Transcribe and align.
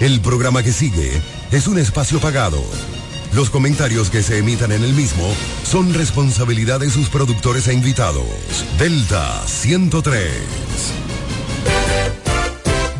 El 0.00 0.20
programa 0.20 0.62
que 0.62 0.70
sigue 0.70 1.10
es 1.50 1.66
un 1.66 1.76
espacio 1.76 2.20
pagado. 2.20 2.62
Los 3.34 3.50
comentarios 3.50 4.10
que 4.10 4.22
se 4.22 4.38
emitan 4.38 4.70
en 4.70 4.84
el 4.84 4.92
mismo 4.92 5.28
son 5.64 5.92
responsabilidad 5.92 6.78
de 6.78 6.88
sus 6.88 7.08
productores 7.08 7.66
e 7.66 7.74
invitados. 7.74 8.24
Delta 8.78 9.42
103. 9.44 10.30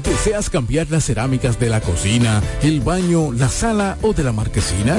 ¿Deseas 0.03 0.51
cambiar 0.51 0.89
las 0.91 1.05
cerámicas 1.05 1.61
de 1.61 1.69
la 1.69 1.81
cocina, 1.81 2.43
el 2.63 2.81
baño, 2.81 3.31
la 3.33 3.49
sala 3.49 3.97
o 4.03 4.13
de 4.13 4.25
la 4.25 4.33
marquesina? 4.33 4.99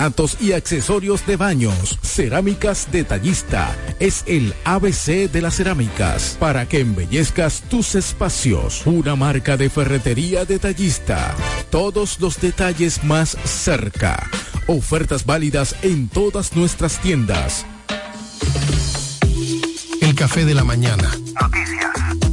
porcelanatos 0.00 0.36
y 0.40 0.52
accesorios 0.52 1.26
de 1.26 1.36
baños. 1.36 1.98
Cerámica 2.02 2.72
Detallista 2.90 3.76
es 3.98 4.24
el 4.26 4.54
ABC 4.64 5.30
de 5.30 5.42
las 5.42 5.56
cerámicas 5.56 6.36
para 6.38 6.66
que 6.66 6.80
embellezcas 6.80 7.62
tus 7.68 7.94
espacios. 7.94 8.86
Una 8.86 9.16
marca 9.16 9.56
de 9.56 9.68
ferretería 9.68 10.44
detallista. 10.44 11.34
Todos 11.70 12.20
los 12.20 12.40
detalles 12.40 13.04
más 13.04 13.36
cerca. 13.44 14.28
Ofertas 14.66 15.26
válidas 15.26 15.74
en 15.82 16.08
todas 16.08 16.54
nuestras 16.54 17.00
tiendas. 17.00 17.66
El 20.00 20.14
café 20.14 20.44
de 20.44 20.54
la 20.54 20.64
mañana. 20.64 21.10
Noticias. 21.40 21.89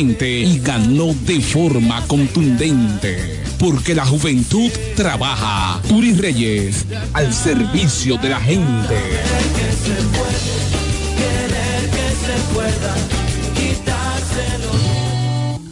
y 0.00 0.60
ganó 0.60 1.12
de 1.26 1.40
forma 1.40 2.06
contundente. 2.06 3.42
Porque 3.58 3.96
la 3.96 4.06
juventud 4.06 4.70
trabaja. 4.94 5.82
Turi 5.88 6.12
Reyes, 6.14 6.86
al 7.12 7.34
servicio 7.34 8.16
de 8.18 8.28
la 8.28 8.40
gente. 8.40 8.94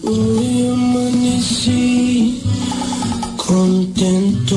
Hoy 0.03 0.69
amanecí 0.72 2.42
contento. 3.36 4.56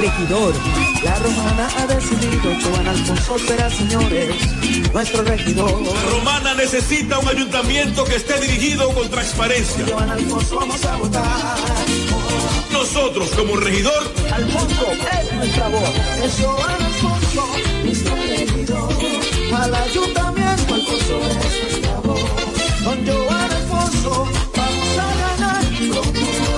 regidor. 0.00 0.54
La 1.02 1.14
romana 1.16 1.68
ha 1.78 1.86
decidido, 1.86 2.52
Joan 2.62 2.88
Alfonso 2.88 3.38
será, 3.38 3.70
señores, 3.70 4.34
nuestro 4.92 5.22
regidor. 5.22 5.72
Romana 6.10 6.54
necesita 6.54 7.18
un 7.18 7.28
ayuntamiento 7.28 8.04
que 8.04 8.16
esté 8.16 8.40
dirigido 8.40 8.92
con 8.94 9.08
transparencia. 9.08 9.84
Joan 9.90 10.10
Alfonso 10.10 10.56
vamos 10.56 10.84
a 10.84 10.96
votar. 10.96 11.58
Nosotros 12.72 12.98
nosotros 12.98 13.28
como 13.36 13.56
regidor. 13.56 14.12
Alfonso 14.32 14.86
es 14.92 15.32
nuestra 15.32 15.68
voz. 15.68 15.90
Es 16.24 16.40
Joan 16.40 16.82
Alfonso, 16.82 17.46
nuestro 17.84 18.16
regidor. 18.16 18.92
Al 19.54 19.74
ayuntamiento, 19.74 20.74
Alfonso 20.74 21.20
es 21.28 21.62
nuestra 21.62 22.00
voz. 22.00 22.20
Con 22.84 23.06
Joan 23.06 23.52
Alfonso 23.52 24.28
vamos 24.56 24.98
a 24.98 25.38
ganar. 25.38 25.64
Como 25.74 26.12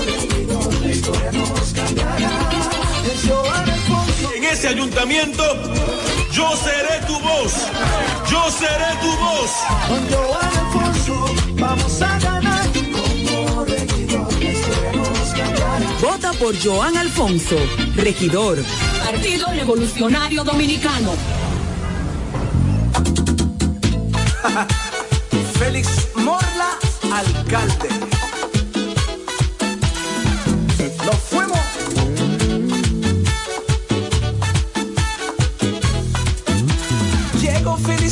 regidor, 0.05 0.73
la 0.81 0.91
historia 0.91 1.31
nos 1.31 1.73
cambiará. 1.73 2.50
Ese 4.61 4.67
ayuntamiento, 4.67 5.43
yo 6.31 6.55
seré 6.55 7.03
tu 7.07 7.19
voz. 7.19 7.51
Yo 8.29 8.51
seré 8.51 8.95
tu 9.01 9.07
voz. 9.17 9.51
Con 9.87 10.07
Joan 10.07 10.57
Alfonso 10.59 11.25
vamos 11.55 11.99
a 11.99 12.19
ganar. 12.19 12.69
Como 12.91 13.65
regidor, 13.65 14.27
cambiará. 15.35 15.79
Vota 15.99 16.33
por 16.33 16.55
Joan 16.63 16.95
Alfonso, 16.95 17.55
regidor. 17.95 18.63
Partido 19.03 19.47
Revolucionario 19.47 20.43
Dominicano. 20.43 21.15
Félix 25.57 26.07
Morla, 26.13 26.77
alcalde. 27.11 28.20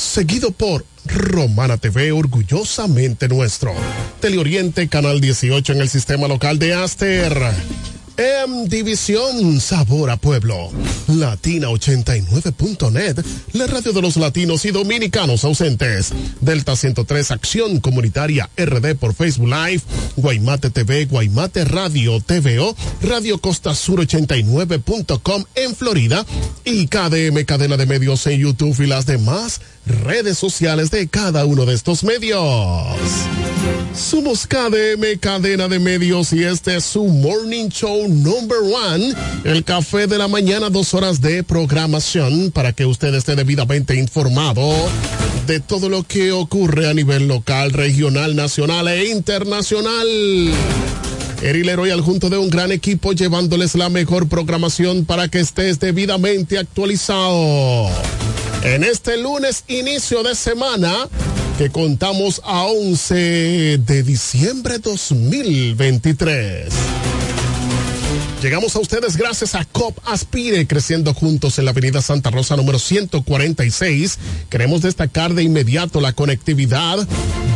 seguido 0.00 0.50
por 0.50 0.84
Romana 1.04 1.76
TV, 1.76 2.10
orgullosamente 2.12 3.28
nuestro. 3.28 3.74
Teleoriente, 4.20 4.88
Canal 4.88 5.20
18 5.20 5.74
en 5.74 5.82
el 5.82 5.88
sistema 5.88 6.26
local 6.26 6.58
de 6.58 6.74
Aster. 6.74 7.38
En 8.16 8.68
División 8.68 9.60
Sabor 9.60 10.10
a 10.10 10.16
Pueblo, 10.18 10.70
Latina89.net, 11.08 13.24
la 13.54 13.66
radio 13.66 13.94
de 13.94 14.02
los 14.02 14.18
latinos 14.18 14.66
y 14.66 14.72
dominicanos 14.72 15.42
ausentes. 15.44 16.12
Delta 16.42 16.76
103 16.76 17.30
Acción 17.30 17.80
Comunitaria 17.80 18.50
RD 18.58 18.96
por 18.96 19.14
Facebook 19.14 19.48
Live, 19.48 19.80
Guaymate 20.16 20.68
TV, 20.68 21.06
Guaymate 21.06 21.64
Radio 21.64 22.20
TVO, 22.20 22.76
Radio 23.00 23.38
Costa 23.38 23.74
Sur 23.74 24.00
89.com 24.00 25.44
en 25.54 25.74
Florida 25.74 26.26
y 26.66 26.88
KDM 26.88 27.42
Cadena 27.46 27.78
de 27.78 27.86
Medios 27.86 28.26
en 28.26 28.38
YouTube 28.38 28.78
y 28.82 28.86
las 28.86 29.06
demás 29.06 29.62
redes 29.90 30.38
sociales 30.38 30.90
de 30.90 31.08
cada 31.08 31.44
uno 31.44 31.66
de 31.66 31.74
estos 31.74 32.04
medios. 32.04 32.40
Somos 33.94 34.46
KDM 34.46 35.18
Cadena 35.20 35.68
de 35.68 35.78
Medios 35.78 36.32
y 36.32 36.44
este 36.44 36.76
es 36.76 36.84
su 36.84 37.04
Morning 37.04 37.68
Show 37.68 38.08
Number 38.08 38.58
One, 38.58 39.14
el 39.44 39.64
café 39.64 40.06
de 40.06 40.18
la 40.18 40.28
mañana, 40.28 40.70
dos 40.70 40.94
horas 40.94 41.20
de 41.20 41.42
programación 41.42 42.50
para 42.52 42.72
que 42.72 42.86
usted 42.86 43.14
esté 43.14 43.36
debidamente 43.36 43.96
informado 43.96 44.72
de 45.46 45.60
todo 45.60 45.88
lo 45.88 46.04
que 46.04 46.32
ocurre 46.32 46.88
a 46.88 46.94
nivel 46.94 47.26
local, 47.26 47.72
regional, 47.72 48.36
nacional 48.36 48.88
e 48.88 49.10
internacional. 49.10 50.06
Eri 51.42 51.64
Leroy 51.64 51.90
al 51.90 52.02
junto 52.02 52.28
de 52.28 52.36
un 52.36 52.50
gran 52.50 52.70
equipo 52.70 53.12
llevándoles 53.12 53.74
la 53.74 53.88
mejor 53.88 54.28
programación 54.28 55.06
para 55.06 55.28
que 55.28 55.40
estés 55.40 55.80
debidamente 55.80 56.58
actualizado. 56.58 57.88
En 58.62 58.84
este 58.84 59.16
lunes, 59.16 59.64
inicio 59.68 60.22
de 60.22 60.34
semana, 60.34 61.08
que 61.56 61.70
contamos 61.70 62.42
a 62.44 62.64
11 62.64 63.78
de 63.78 64.02
diciembre 64.02 64.78
2023. 64.78 66.68
Llegamos 68.42 68.74
a 68.74 68.80
ustedes 68.80 69.18
gracias 69.18 69.54
a 69.54 69.66
COP 69.66 69.98
Aspire, 70.06 70.66
creciendo 70.66 71.12
juntos 71.12 71.58
en 71.58 71.66
la 71.66 71.72
avenida 71.72 72.00
Santa 72.00 72.30
Rosa 72.30 72.56
número 72.56 72.78
146. 72.78 74.18
Queremos 74.48 74.80
destacar 74.80 75.34
de 75.34 75.42
inmediato 75.42 76.00
la 76.00 76.14
conectividad 76.14 77.06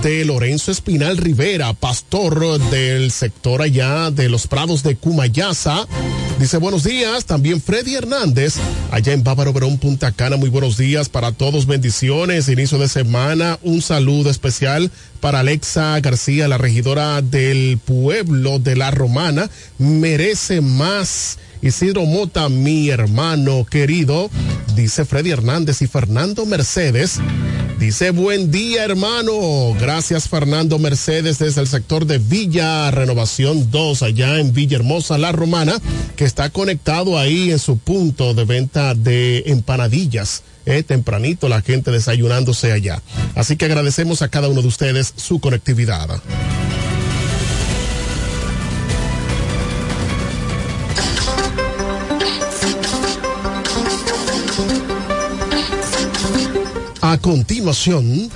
de 0.03 0.27
Lorenzo 0.27 0.71
Espinal 0.71 1.17
Rivera, 1.17 1.73
pastor 1.73 2.59
del 2.69 3.11
sector 3.13 3.63
allá 3.63 4.11
de 4.11 4.29
los 4.29 4.47
Prados 4.47 4.83
de 4.83 4.97
Cumayasa. 4.97 5.87
Dice 6.39 6.59
buenos 6.59 6.85
días, 6.85 7.25
también 7.25 7.63
Freddy 7.63 7.95
Hernández, 7.95 8.57
allá 8.91 9.15
en 9.15 9.25
Bávaro 9.25 9.55
Verón, 9.55 9.79
Punta 9.79 10.13
Cana. 10.13 10.37
Muy 10.37 10.51
buenos 10.51 10.77
días 10.77 11.09
para 11.09 11.33
todos, 11.33 11.65
bendiciones, 11.67 12.49
inicio 12.49 12.77
de 12.79 12.89
semana, 12.89 13.59
un 13.63 13.81
saludo 13.81 14.29
especial 14.29 14.91
para 15.25 15.41
Alexa 15.41 15.99
García, 16.01 16.49
la 16.49 16.59
regidora 16.59 17.23
del 17.23 17.79
pueblo 17.79 18.59
de 18.59 18.77
la 18.77 18.91
Romana, 18.91 19.49
merece 19.79 20.61
más. 20.61 21.39
Isidro 21.63 22.05
Mota, 22.05 22.51
mi 22.51 22.91
hermano 22.91 23.65
querido, 23.65 24.29
dice 24.77 25.07
Freddy 25.07 25.31
Hernández 25.31 25.81
y 25.81 25.87
Fernando 25.87 26.45
Mercedes. 26.45 27.21
Dice 27.81 28.11
buen 28.11 28.51
día 28.51 28.85
hermano. 28.85 29.33
Gracias 29.81 30.29
Fernando 30.29 30.79
Mercedes 30.79 31.39
desde 31.39 31.63
el 31.63 31.69
sector 31.69 32.05
de 32.05 32.19
Villa 32.19 32.91
Renovación 32.91 33.71
2 33.71 34.03
allá 34.03 34.39
en 34.39 34.53
Villahermosa, 34.53 35.17
La 35.17 35.33
Romana, 35.33 35.81
que 36.17 36.27
está 36.27 36.51
conectado 36.51 37.19
ahí 37.19 37.51
en 37.51 37.59
su 37.59 37.79
punto 37.79 38.35
de 38.35 38.45
venta 38.45 38.95
de 38.95 39.45
empanadillas. 39.47 40.43
Eh, 40.67 40.83
tempranito 40.83 41.49
la 41.49 41.61
gente 41.61 41.91
desayunándose 41.91 42.73
allá. 42.73 43.03
Así 43.35 43.57
que 43.57 43.67
agradecemos 43.67 44.23
a 44.23 44.29
cada 44.29 44.49
uno 44.49 44.63
de 44.63 44.69
ustedes 44.69 45.13
su 45.17 45.41
conectividad. 45.41 46.21
A 57.07 57.19
continuación, 57.19 58.31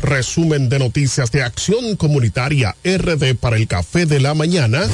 resumen 0.00 0.68
de 0.68 0.78
noticias 0.78 1.32
de 1.32 1.42
Acción 1.42 1.96
Comunitaria 1.96 2.76
RD 2.84 3.34
para 3.34 3.56
el 3.56 3.66
Café 3.66 4.06
de 4.06 4.20
la 4.20 4.34
Mañana 4.34 4.86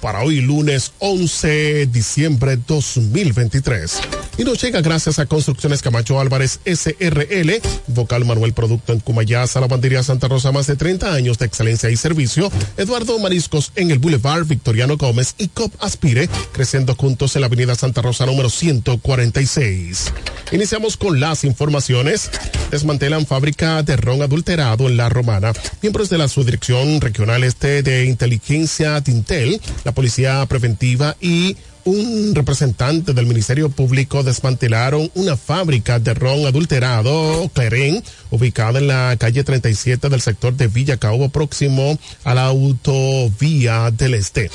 para 0.00 0.22
hoy 0.22 0.40
lunes 0.40 0.92
11 0.98 1.48
de 1.48 1.86
diciembre 1.86 2.58
2023. 2.66 4.00
Y 4.38 4.44
nos 4.44 4.60
llega 4.62 4.80
gracias 4.80 5.18
a 5.18 5.26
Construcciones 5.26 5.82
Camacho 5.82 6.18
Álvarez 6.18 6.60
SRL, 6.64 7.60
Vocal 7.88 8.24
Manuel 8.24 8.54
Producto 8.54 8.92
en 8.92 9.00
Cumayasa, 9.00 9.60
Lavandería 9.60 10.02
Santa 10.02 10.28
Rosa, 10.28 10.52
más 10.52 10.66
de 10.66 10.76
30 10.76 11.12
años 11.12 11.38
de 11.38 11.46
excelencia 11.46 11.90
y 11.90 11.96
servicio. 11.96 12.50
Eduardo 12.76 13.18
Mariscos 13.18 13.72
en 13.76 13.90
el 13.90 13.98
Boulevard 13.98 14.46
Victoriano 14.46 14.96
Gómez 14.96 15.34
y 15.36 15.48
COP 15.48 15.74
Aspire, 15.80 16.28
creciendo 16.52 16.94
juntos 16.94 17.36
en 17.36 17.42
la 17.42 17.48
Avenida 17.48 17.74
Santa 17.74 18.00
Rosa 18.00 18.24
número 18.24 18.48
146. 18.48 20.12
Iniciamos 20.52 20.96
con 20.96 21.20
las 21.20 21.44
informaciones. 21.44 22.30
Desmantelan 22.70 23.26
fábrica 23.26 23.82
de 23.82 23.96
ron 23.96 24.22
adulterado 24.22 24.88
en 24.88 24.96
La 24.96 25.08
Romana. 25.08 25.52
Miembros 25.82 26.08
de 26.08 26.18
la 26.18 26.28
Subdirección 26.28 27.00
Regional 27.00 27.44
Este 27.44 27.82
de 27.82 28.06
Inteligencia 28.06 29.00
Tintel, 29.02 29.60
Policía 29.92 30.44
Preventiva 30.46 31.16
y 31.20 31.56
un 31.84 32.34
representante 32.34 33.14
del 33.14 33.26
Ministerio 33.26 33.70
Público 33.70 34.22
desmantelaron 34.22 35.10
una 35.14 35.36
fábrica 35.36 35.98
de 35.98 36.14
ron 36.14 36.46
adulterado, 36.46 37.50
Cleren, 37.54 38.02
ubicada 38.30 38.78
en 38.78 38.88
la 38.88 39.16
calle 39.18 39.44
37 39.44 40.08
del 40.08 40.20
sector 40.20 40.54
de 40.54 40.68
Villa 40.68 40.98
Caubo, 40.98 41.30
próximo 41.30 41.98
a 42.24 42.34
la 42.34 42.46
autovía 42.46 43.90
del 43.90 44.14
Este. 44.14 44.50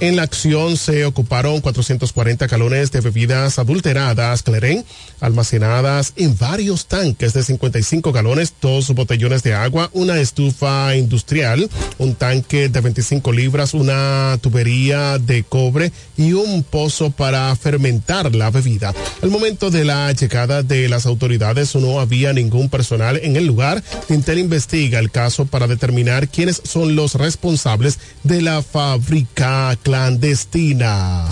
En 0.00 0.16
la 0.16 0.22
acción 0.22 0.76
se 0.76 1.04
ocuparon 1.04 1.60
440 1.60 2.46
galones 2.46 2.90
de 2.90 3.00
bebidas 3.00 3.58
adulteradas 3.58 4.42
Cleren, 4.42 4.84
almacenadas 5.20 6.12
en 6.16 6.36
varios 6.36 6.86
tanques 6.86 7.32
de 7.32 7.42
55 7.42 8.12
galones, 8.12 8.52
dos 8.60 8.90
botellones 8.90 9.42
de 9.42 9.54
agua, 9.54 9.90
una 9.92 10.18
estufa 10.18 10.96
industrial, 10.96 11.70
un 11.98 12.14
tanque 12.14 12.68
de 12.68 12.80
25 12.80 13.32
libras, 13.32 13.74
una 13.74 14.38
tubería 14.40 15.18
de 15.18 15.44
cobre 15.44 15.92
y 16.16 16.32
un 16.32 16.64
pozo 16.64 17.10
para 17.10 17.54
fermentar 17.56 18.34
la 18.34 18.50
bebida. 18.50 18.92
Al 19.22 19.30
momento 19.30 19.70
de 19.70 19.84
la 19.84 20.10
llegada 20.12 20.62
de 20.62 20.88
las 20.88 21.06
autoridades 21.06 21.74
no 21.76 22.00
había 22.00 22.32
ningún 22.32 22.68
personal 22.68 23.20
en 23.22 23.36
el 23.36 23.46
lugar. 23.46 23.82
Intel 24.08 24.38
investiga 24.38 24.98
el 24.98 25.10
caso 25.10 25.46
para 25.46 25.66
determinar 25.66 26.28
quiénes 26.28 26.60
son 26.64 26.96
los 26.96 27.14
responsables 27.14 27.98
de 28.24 28.42
la 28.42 28.62
fábrica 28.62 29.76
clandestina. 29.82 31.26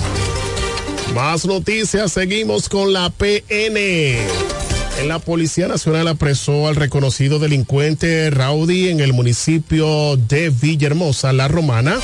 Más 1.15 1.47
noticias, 1.47 2.13
seguimos 2.13 2.69
con 2.69 2.93
la 2.93 3.11
PN. 3.11 4.19
En 5.01 5.09
la 5.09 5.19
Policía 5.19 5.67
Nacional 5.67 6.09
apresó 6.09 6.69
al 6.69 6.77
reconocido 6.77 7.39
delincuente 7.39 8.31
Rowdy 8.31 8.89
en 8.89 9.01
el 9.01 9.13
municipio 9.13 10.17
de 10.17 10.51
Villahermosa, 10.51 11.33
La 11.33 11.49
Romana. 11.49 11.99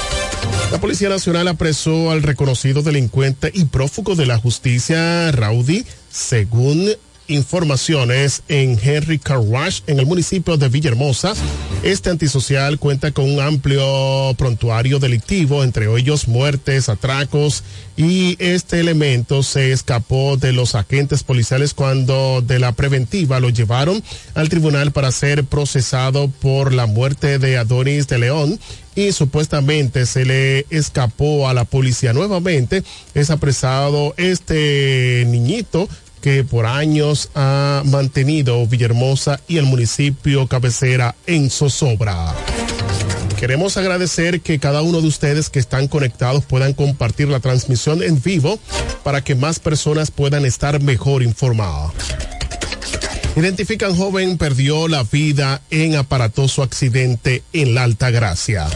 La 0.72 0.80
Policía 0.80 1.08
Nacional 1.08 1.46
apresó 1.48 2.10
al 2.10 2.22
reconocido 2.22 2.82
delincuente 2.82 3.50
y 3.54 3.66
prófugo 3.66 4.14
de 4.14 4.26
la 4.26 4.38
justicia 4.38 5.30
Rowdy, 5.30 5.84
según 6.10 6.90
informaciones 7.28 8.42
en 8.48 8.78
Henry 8.82 9.18
Car 9.18 9.38
Wash 9.38 9.80
en 9.86 9.98
el 9.98 10.06
municipio 10.06 10.56
de 10.56 10.68
Villahermosa. 10.68 11.34
Este 11.82 12.10
antisocial 12.10 12.78
cuenta 12.78 13.12
con 13.12 13.30
un 13.30 13.40
amplio 13.40 14.34
prontuario 14.36 14.98
delictivo, 14.98 15.62
entre 15.62 15.86
ellos 15.96 16.28
muertes, 16.28 16.88
atracos, 16.88 17.62
y 17.96 18.36
este 18.38 18.80
elemento 18.80 19.42
se 19.42 19.72
escapó 19.72 20.36
de 20.36 20.52
los 20.52 20.74
agentes 20.74 21.22
policiales 21.22 21.74
cuando 21.74 22.42
de 22.42 22.58
la 22.58 22.72
preventiva 22.72 23.40
lo 23.40 23.50
llevaron 23.50 24.02
al 24.34 24.48
tribunal 24.48 24.92
para 24.92 25.12
ser 25.12 25.44
procesado 25.44 26.28
por 26.28 26.72
la 26.72 26.86
muerte 26.86 27.38
de 27.38 27.56
Adonis 27.56 28.06
de 28.08 28.18
León 28.18 28.58
y 28.94 29.12
supuestamente 29.12 30.06
se 30.06 30.24
le 30.24 30.66
escapó 30.70 31.48
a 31.48 31.54
la 31.54 31.64
policía 31.64 32.12
nuevamente. 32.12 32.82
Es 33.14 33.30
apresado 33.30 34.14
este 34.16 35.24
niñito 35.28 35.88
que 36.26 36.42
por 36.42 36.66
años 36.66 37.30
ha 37.36 37.82
mantenido 37.84 38.66
Villahermosa 38.66 39.38
y 39.46 39.58
el 39.58 39.64
municipio 39.64 40.48
cabecera 40.48 41.14
en 41.28 41.50
zozobra. 41.50 42.34
Queremos 43.38 43.76
agradecer 43.76 44.40
que 44.40 44.58
cada 44.58 44.82
uno 44.82 45.00
de 45.00 45.06
ustedes 45.06 45.50
que 45.50 45.60
están 45.60 45.86
conectados 45.86 46.44
puedan 46.44 46.72
compartir 46.72 47.28
la 47.28 47.38
transmisión 47.38 48.02
en 48.02 48.20
vivo 48.20 48.58
para 49.04 49.22
que 49.22 49.36
más 49.36 49.60
personas 49.60 50.10
puedan 50.10 50.44
estar 50.44 50.82
mejor 50.82 51.22
informadas. 51.22 51.92
Identifican 53.36 53.94
joven 53.94 54.36
perdió 54.36 54.88
la 54.88 55.04
vida 55.04 55.62
en 55.70 55.94
aparatoso 55.94 56.64
accidente 56.64 57.44
en 57.52 57.76
la 57.76 57.84
Alta 57.84 58.10
Gracia. 58.10 58.66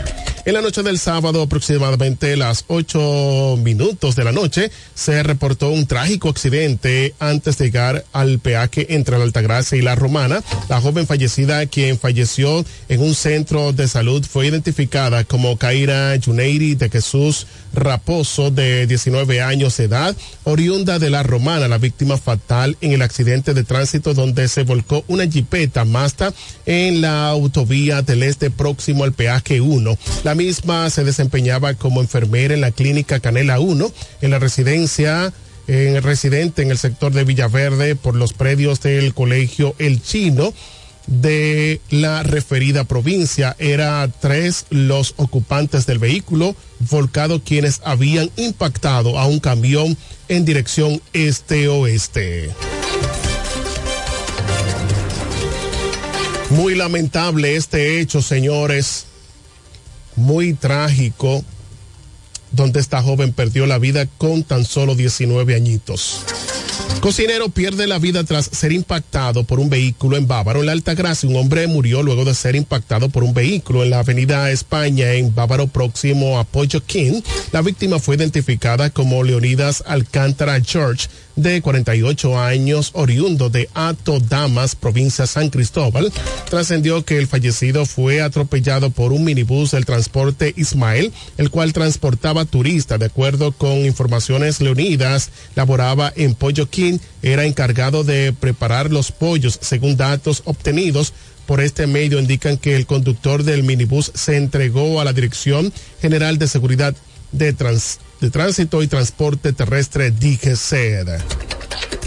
En 0.47 0.55
la 0.55 0.63
noche 0.63 0.83
del 0.83 0.99
sábado, 0.99 1.43
aproximadamente 1.43 2.35
las 2.35 2.65
ocho 2.69 3.59
minutos 3.63 4.17
de 4.17 4.25
la 4.25 4.33
noche, 4.33 4.71
se 4.95 5.23
reportó 5.23 5.69
un 5.69 5.87
trágico 5.87 6.31
accidente 6.31 7.15
antes 7.19 7.59
de 7.59 7.67
llegar 7.67 8.07
al 8.13 8.39
peaje 8.39 8.95
entre 8.95 9.19
la 9.19 9.25
Altagracia 9.25 9.77
y 9.77 9.83
la 9.83 9.97
Romana. 9.97 10.43
La 10.71 10.81
joven 10.81 11.07
fallecida, 11.07 11.67
quien 11.67 11.99
falleció 11.99 12.65
en 12.89 13.03
un 13.03 13.15
centro 13.15 13.73
de 13.75 13.87
salud, 13.87 14.25
fue 14.25 14.47
identificada 14.47 15.25
como 15.25 15.59
Kaira 15.59 16.19
Juneiri 16.25 16.75
de 16.75 16.89
Jesús 16.89 17.47
Raposo, 17.73 18.51
de 18.51 18.87
19 18.87 19.43
años 19.43 19.77
de 19.77 19.85
edad, 19.85 20.17
oriunda 20.45 20.99
de 20.99 21.11
la 21.11 21.23
Romana, 21.23 21.69
la 21.69 21.79
víctima 21.79 22.17
fatal 22.17 22.77
en 22.81 22.93
el 22.93 23.03
accidente 23.03 23.55
de 23.55 23.65
tránsito 23.65 24.15
donde 24.15 24.49
se 24.49 24.65
volcó 24.65 25.05
una 25.09 25.27
jipeta 25.27 25.85
Mazda 25.85 26.33
en 26.67 27.01
la 27.01 27.29
autovía 27.29 28.03
del 28.03 28.23
este 28.23 28.51
próximo 28.51 29.05
al 29.05 29.13
peaje 29.13 29.61
1. 29.61 29.99
La 30.25 30.35
misma 30.35 30.91
se 30.91 31.05
desempeñaba 31.05 31.75
como 31.75 32.01
enfermera 32.01 32.55
en 32.55 32.61
la 32.61 32.73
clínica 32.73 33.21
Canela 33.21 33.61
1, 33.61 33.93
en 34.23 34.31
la 34.31 34.39
residencia 34.39 35.33
en 35.67 36.03
residente 36.03 36.63
en 36.63 36.73
el 36.73 36.79
sector 36.79 37.13
de 37.13 37.23
Villaverde 37.23 37.95
por 37.95 38.17
los 38.17 38.33
predios 38.33 38.81
del 38.81 39.15
colegio 39.15 39.77
El 39.79 40.03
Chino 40.03 40.53
de 41.07 41.81
la 41.91 42.23
referida 42.23 42.85
provincia. 42.85 43.57
Era 43.59 44.09
tres 44.21 44.67
los 44.71 45.15
ocupantes 45.17 45.87
del 45.87 45.99
vehículo 45.99 46.55
volcado 46.91 47.43
quienes 47.43 47.81
habían 47.85 48.31
impactado 48.37 49.19
a 49.19 49.27
un 49.27 49.41
camión 49.41 49.97
en 50.29 50.45
dirección 50.45 51.01
este-oeste. 51.13 52.51
Muy 56.51 56.75
lamentable 56.75 57.57
este 57.57 58.01
hecho, 58.01 58.23
señores. 58.23 59.07
Muy 60.17 60.55
trágico, 60.55 61.45
donde 62.53 62.81
esta 62.81 63.03
joven 63.03 63.33
perdió 63.33 63.67
la 63.67 63.79
vida 63.79 64.07
con 64.19 64.43
tan 64.43 64.65
solo 64.65 64.95
19 64.95 65.55
añitos. 65.55 66.25
Cocinero 67.01 67.49
pierde 67.49 67.87
la 67.87 67.99
vida 67.99 68.25
tras 68.25 68.45
ser 68.45 68.73
impactado 68.73 69.45
por 69.45 69.59
un 69.59 69.71
vehículo 69.71 70.19
en 70.19 70.29
Bávaro. 70.29 70.61
En 70.61 70.67
la 70.67 70.73
Altagracia, 70.73 71.27
un 71.31 71.37
hombre 71.37 71.67
murió 71.67 72.03
luego 72.03 72.27
de 72.27 72.35
ser 72.35 72.57
impactado 72.57 73.09
por 73.09 73.25
un 73.25 73.33
vehículo 73.33 73.83
en 73.83 73.91
la 73.91 74.01
avenida 74.01 74.51
España, 74.51 75.15
en 75.15 75.35
Bávaro, 75.35 75.67
próximo 75.67 76.39
a 76.39 76.47
King. 76.87 77.23
La 77.53 77.63
víctima 77.63 77.99
fue 78.01 78.17
identificada 78.17 78.91
como 78.91 79.25
Leonidas 79.25 79.83
Alcántara 79.87 80.61
George, 80.61 81.09
de 81.37 81.63
48 81.63 82.39
años, 82.39 82.91
oriundo 82.95 83.51
de 83.51 83.69
Ato 83.75 84.21
Damas, 84.21 84.75
provincia 84.75 85.27
San 85.27 85.51
Cristóbal. 85.51 86.13
Trascendió 86.49 87.05
que 87.05 87.19
el 87.19 87.27
fallecido 87.27 87.87
fue 87.87 88.23
atropellado 88.23 88.91
por 88.91 89.13
un 89.13 89.25
minibús 89.25 89.71
del 89.71 89.87
transporte 89.87 90.53
Ismael, 90.57 91.13
el 91.39 91.51
cual 91.51 91.73
transportaba 91.73 92.45
turistas. 92.45 92.99
De 92.99 93.07
acuerdo 93.07 93.53
con 93.53 93.85
informaciones 93.85 94.61
leonidas, 94.61 95.31
laboraba 95.55 96.13
en 96.17 96.37
King 96.71 96.99
era 97.23 97.45
encargado 97.45 98.05
de 98.05 98.33
preparar 98.33 98.91
los 98.91 99.13
pollos, 99.13 99.59
según 99.61 99.97
datos 99.97 100.43
obtenidos 100.45 101.13
por 101.51 101.61
este 101.61 101.89
medio 101.89 102.21
indican 102.21 102.59
que 102.59 102.77
el 102.77 102.87
conductor 102.87 103.43
del 103.43 103.65
minibús 103.65 104.13
se 104.15 104.37
entregó 104.37 105.01
a 105.01 105.05
la 105.05 105.13
Dirección 105.13 105.73
General 106.01 106.39
de 106.39 106.47
Seguridad 106.47 106.95
de, 107.33 107.53
de 108.21 108.31
Tránsito 108.31 108.83
y 108.83 108.89
Transporte 108.89 109.53
Terrestre 109.53 110.11
DGCED. 110.11 111.09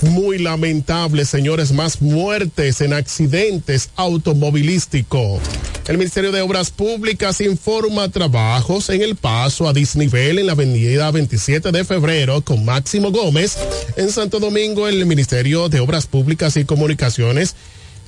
Muy 0.01 0.37
lamentable, 0.37 1.23
señores, 1.25 1.71
más 1.71 2.01
muertes 2.01 2.81
en 2.81 2.93
accidentes 2.93 3.89
automovilísticos. 3.95 5.41
El 5.87 5.97
Ministerio 5.97 6.31
de 6.31 6.41
Obras 6.41 6.71
Públicas 6.71 7.41
informa 7.41 8.09
trabajos 8.09 8.89
en 8.89 9.01
el 9.01 9.15
paso 9.15 9.67
a 9.67 9.73
disnivel 9.73 10.39
en 10.39 10.47
la 10.47 10.53
avenida 10.53 11.11
27 11.11 11.71
de 11.71 11.83
febrero 11.83 12.41
con 12.41 12.65
Máximo 12.65 13.11
Gómez. 13.11 13.57
En 13.95 14.09
Santo 14.11 14.39
Domingo, 14.39 14.87
el 14.87 15.05
Ministerio 15.05 15.69
de 15.69 15.79
Obras 15.79 16.07
Públicas 16.07 16.57
y 16.57 16.65
Comunicaciones 16.65 17.55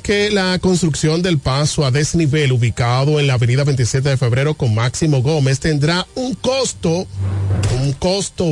que 0.05 0.29
la 0.29 0.59
construcción 0.59 1.23
del 1.23 1.39
paso 1.39 1.83
a 1.83 1.89
desnivel 1.89 2.51
ubicado 2.51 3.19
en 3.19 3.25
la 3.25 3.33
avenida 3.33 3.63
27 3.63 4.07
de 4.07 4.17
febrero 4.17 4.53
con 4.53 4.75
Máximo 4.75 5.23
Gómez 5.23 5.59
tendrá 5.59 6.05
un 6.13 6.35
costo, 6.35 7.07
un 7.81 7.91
costo 7.93 8.45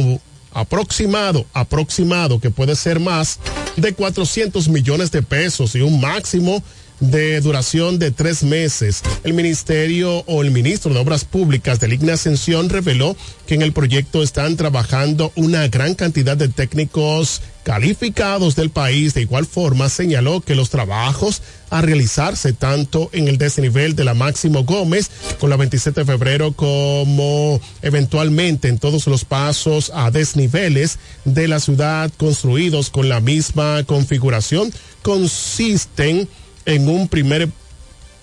aproximado, 0.51 1.45
aproximado, 1.53 2.39
que 2.39 2.49
puede 2.49 2.75
ser 2.75 2.99
más 2.99 3.37
de 3.77 3.93
400 3.93 4.67
millones 4.67 5.11
de 5.11 5.21
pesos 5.21 5.75
y 5.75 5.81
un 5.81 6.01
máximo 6.01 6.63
de 6.99 7.39
duración 7.39 7.99
de 7.99 8.09
tres 8.09 8.41
meses. 8.41 9.03
El 9.23 9.33
ministerio 9.33 10.23
o 10.25 10.41
el 10.41 10.49
ministro 10.49 10.91
de 10.91 11.01
Obras 11.01 11.23
Públicas 11.23 11.79
de 11.79 11.87
Ligna 11.87 12.13
Ascensión 12.13 12.69
reveló 12.69 13.15
que 13.45 13.53
en 13.53 13.61
el 13.61 13.73
proyecto 13.73 14.23
están 14.23 14.57
trabajando 14.57 15.31
una 15.35 15.67
gran 15.67 15.93
cantidad 15.93 16.35
de 16.35 16.47
técnicos 16.47 17.41
calificados 17.63 18.55
del 18.55 18.69
país. 18.69 19.13
De 19.13 19.21
igual 19.21 19.45
forma, 19.45 19.89
señaló 19.89 20.41
que 20.41 20.55
los 20.55 20.69
trabajos 20.69 21.41
a 21.69 21.81
realizarse 21.81 22.53
tanto 22.53 23.09
en 23.13 23.27
el 23.27 23.37
desnivel 23.37 23.95
de 23.95 24.03
la 24.03 24.13
Máximo 24.13 24.63
Gómez 24.63 25.09
con 25.39 25.49
la 25.49 25.57
27 25.57 26.01
de 26.01 26.05
febrero 26.05 26.51
como 26.51 27.59
eventualmente 27.81 28.67
en 28.67 28.77
todos 28.77 29.07
los 29.07 29.25
pasos 29.25 29.91
a 29.95 30.11
desniveles 30.11 30.99
de 31.25 31.47
la 31.47 31.59
ciudad 31.59 32.11
construidos 32.17 32.91
con 32.91 33.09
la 33.09 33.21
misma 33.21 33.83
configuración 33.85 34.71
consisten 35.01 36.27
en 36.65 36.87
un 36.87 37.07
primer 37.07 37.49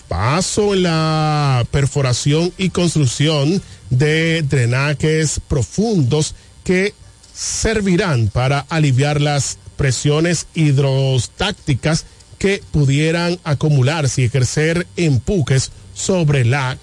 paso 0.09 0.75
en 0.75 0.85
la 0.85 1.67
perforación 1.71 2.53
y 2.59 2.71
construcción 2.71 3.63
de 3.91 4.43
drenajes 4.43 5.41
profundos 5.49 6.35
que 6.65 6.95
servirán 7.41 8.29
para 8.29 8.67
aliviar 8.69 9.19
las 9.19 9.57
presiones 9.77 10.47
hidrostácticas 10.55 12.05
que 12.39 12.63
pudieran 12.71 13.39
acumularse 13.45 14.21
y 14.21 14.25
ejercer 14.27 14.87
empujes 14.97 15.73
sobre 15.95 16.45
la 16.45 16.77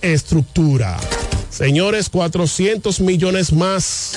estructura. 0.00 0.96
Señores, 1.50 2.08
400 2.08 3.00
millones 3.00 3.52
más 3.52 4.12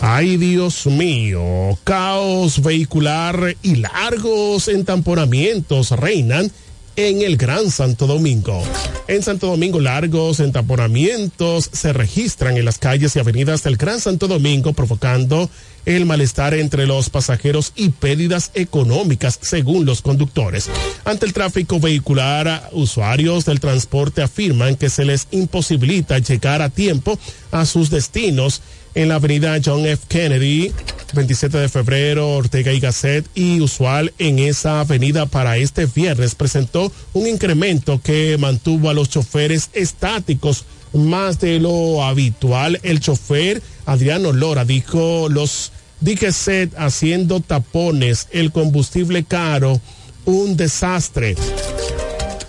Ay, 0.00 0.36
Dios 0.36 0.86
mío, 0.86 1.76
caos 1.82 2.62
vehicular 2.62 3.56
y 3.62 3.74
largos 3.76 4.68
entamponamientos 4.68 5.90
reinan 5.90 6.52
en 6.98 7.22
el 7.22 7.36
Gran 7.36 7.70
Santo 7.70 8.08
Domingo. 8.08 8.60
En 9.06 9.22
Santo 9.22 9.46
Domingo, 9.46 9.78
largos 9.78 10.40
entamponamientos 10.40 11.70
se 11.72 11.92
registran 11.92 12.56
en 12.56 12.64
las 12.64 12.78
calles 12.78 13.14
y 13.14 13.20
avenidas 13.20 13.62
del 13.62 13.76
Gran 13.76 14.00
Santo 14.00 14.26
Domingo, 14.26 14.72
provocando 14.72 15.48
el 15.86 16.06
malestar 16.06 16.54
entre 16.54 16.88
los 16.88 17.08
pasajeros 17.08 17.72
y 17.76 17.90
pérdidas 17.90 18.50
económicas, 18.54 19.38
según 19.40 19.86
los 19.86 20.02
conductores. 20.02 20.68
Ante 21.04 21.24
el 21.24 21.32
tráfico 21.32 21.78
vehicular, 21.78 22.68
usuarios 22.72 23.44
del 23.44 23.60
transporte 23.60 24.20
afirman 24.20 24.74
que 24.74 24.90
se 24.90 25.04
les 25.04 25.28
imposibilita 25.30 26.18
llegar 26.18 26.62
a 26.62 26.68
tiempo 26.68 27.16
a 27.52 27.64
sus 27.64 27.90
destinos 27.90 28.60
en 28.98 29.08
la 29.08 29.14
avenida 29.14 29.60
John 29.64 29.86
F. 29.86 30.06
Kennedy, 30.08 30.72
27 31.14 31.56
de 31.56 31.68
febrero, 31.68 32.30
Ortega 32.30 32.72
y 32.72 32.80
Gasset 32.80 33.24
y 33.32 33.60
usual 33.60 34.12
en 34.18 34.40
esa 34.40 34.80
avenida 34.80 35.26
para 35.26 35.56
este 35.56 35.86
viernes 35.86 36.34
presentó 36.34 36.90
un 37.12 37.28
incremento 37.28 38.00
que 38.02 38.36
mantuvo 38.38 38.90
a 38.90 38.94
los 38.94 39.08
choferes 39.08 39.70
estáticos 39.72 40.64
más 40.92 41.38
de 41.38 41.60
lo 41.60 42.02
habitual. 42.02 42.80
El 42.82 42.98
chofer 42.98 43.62
Adriano 43.86 44.32
Lora 44.32 44.64
dijo 44.64 45.28
los 45.28 45.70
DGZ 46.00 46.74
haciendo 46.76 47.38
tapones, 47.38 48.26
el 48.32 48.50
combustible 48.50 49.22
caro, 49.22 49.80
un 50.24 50.56
desastre. 50.56 51.36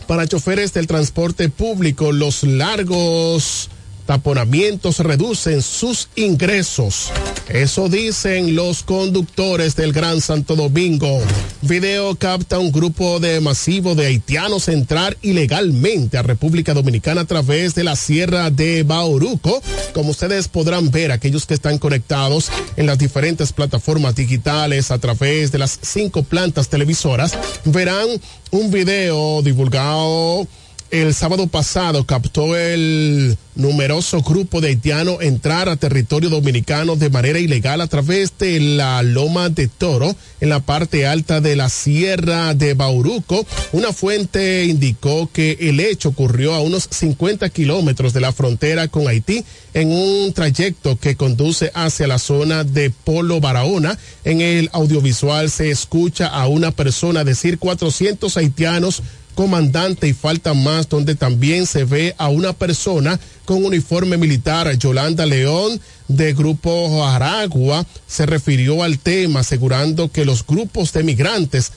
Para 0.08 0.26
choferes 0.26 0.74
del 0.74 0.88
transporte 0.88 1.50
público, 1.50 2.12
los 2.12 2.42
largos 2.42 3.70
taponamientos 4.10 4.98
reducen 5.02 5.62
sus 5.62 6.10
ingresos. 6.15 7.12
Eso 7.48 7.89
dicen 7.89 8.56
los 8.56 8.82
conductores 8.82 9.76
del 9.76 9.93
Gran 9.93 10.19
Santo 10.19 10.56
Domingo. 10.56 11.22
Video 11.62 12.15
capta 12.15 12.58
un 12.58 12.72
grupo 12.72 13.19
de 13.19 13.39
masivo 13.39 13.93
de 13.93 14.08
haitianos 14.08 14.67
entrar 14.67 15.15
ilegalmente 15.22 16.17
a 16.17 16.24
República 16.24 16.74
Dominicana 16.74 17.22
a 17.22 17.26
través 17.26 17.76
de 17.76 17.84
la 17.84 17.95
Sierra 17.95 18.50
de 18.50 18.82
Bauruco. 18.82 19.62
Como 19.93 20.10
ustedes 20.10 20.48
podrán 20.48 20.89
ver, 20.89 21.12
aquellos 21.12 21.45
que 21.45 21.54
están 21.54 21.78
conectados 21.78 22.50
en 22.78 22.88
las 22.88 22.98
diferentes 22.98 23.54
plataformas 23.54 24.15
digitales 24.15 24.89
a 24.89 24.98
través 24.98 25.52
de 25.52 25.60
las 25.60 25.78
cinco 25.84 26.24
plantas 26.24 26.67
televisoras, 26.67 27.38
verán 27.63 28.08
un 28.50 28.72
video 28.72 29.43
divulgado 29.43 30.48
el 30.91 31.13
sábado 31.13 31.47
pasado 31.47 32.06
captó 32.06 32.56
el 32.56 33.38
numeroso 33.56 34.21
grupo 34.21 34.62
de 34.62 34.69
haitianos 34.69 35.21
entrar 35.21 35.69
a 35.69 35.75
territorio 35.75 36.30
dominicano 36.30 36.95
de 36.95 37.10
manera 37.10 37.39
ilegal 37.39 37.82
a 37.82 37.88
través 37.88 38.34
de 38.39 38.60
la 38.60 39.04
Loma 39.04 39.49
de 39.49 39.67
Toro 39.67 40.15
en 40.39 40.49
la 40.49 40.62
parte 40.62 41.06
alta 41.06 41.41
de 41.41 41.56
la 41.56 41.69
Sierra 41.69 42.54
de 42.56 42.73
Bauruco. 42.73 43.45
Una 43.71 43.93
fuente 43.93 44.65
indicó 44.65 45.30
que 45.32 45.58
el 45.60 45.80
hecho 45.80 46.10
ocurrió 46.10 46.54
a 46.54 46.62
unos 46.62 46.88
50 46.89 47.49
kilómetros 47.49 48.13
de 48.13 48.21
la 48.21 48.32
frontera 48.32 48.88
con 48.88 49.08
Haití 49.08 49.43
en 49.73 49.91
un 49.91 50.34
trayecto 50.34 50.97
que 50.97 51.15
conduce 51.15 51.71
hacia 51.75 52.08
la 52.08 52.17
zona 52.17 52.63
de 52.63 52.89
Polo 52.89 53.39
Barahona. 53.39 53.97
En 54.23 54.41
el 54.41 54.69
audiovisual 54.73 55.52
se 55.52 55.69
escucha 55.69 56.28
a 56.28 56.47
una 56.47 56.71
persona 56.71 57.23
decir 57.23 57.60
400 57.60 58.36
haitianos 58.38 59.04
comandante 59.39 60.06
y 60.06 60.12
falta 60.12 60.54
más, 60.54 60.89
donde 60.89 61.15
también 61.15 61.65
se 61.65 61.86
ve 61.86 62.13
a 62.17 62.28
una 62.28 62.52
persona 62.52 63.17
con 63.45 63.63
uniforme 63.63 64.17
militar, 64.17 64.69
Yolanda 64.78 65.25
León, 65.25 65.80
de 66.10 66.34
Grupo 66.34 67.06
Aragua, 67.08 67.86
se 68.06 68.25
refirió 68.25 68.84
al 68.84 68.99
tema, 68.99 69.39
asegurando 69.39 70.12
que 70.12 70.25
los 70.25 70.45
grupos 70.45 70.91
de 70.91 71.04
migrantes 71.04 71.71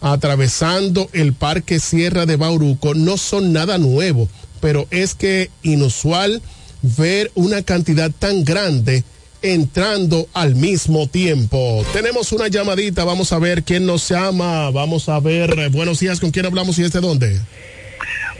atravesando 0.00 1.10
el 1.12 1.32
Parque 1.32 1.80
Sierra 1.80 2.24
de 2.24 2.36
Bauruco 2.36 2.94
no 2.94 3.16
son 3.16 3.52
nada 3.52 3.78
nuevo, 3.78 4.28
pero 4.60 4.86
es 4.92 5.16
que 5.16 5.50
inusual 5.64 6.40
ver 6.82 7.32
una 7.34 7.62
cantidad 7.62 8.12
tan 8.16 8.44
grande 8.44 9.02
entrando 9.42 10.28
al 10.32 10.54
mismo 10.54 11.06
tiempo. 11.08 11.84
Tenemos 11.92 12.32
una 12.32 12.48
llamadita, 12.48 13.04
vamos 13.04 13.32
a 13.32 13.38
ver 13.38 13.62
quién 13.62 13.86
nos 13.86 14.08
llama, 14.08 14.70
vamos 14.70 15.08
a 15.08 15.20
ver, 15.20 15.58
eh, 15.58 15.68
buenos 15.68 16.00
días, 16.00 16.20
¿con 16.20 16.30
quién 16.30 16.46
hablamos 16.46 16.78
y 16.78 16.82
desde 16.82 17.00
dónde? 17.00 17.40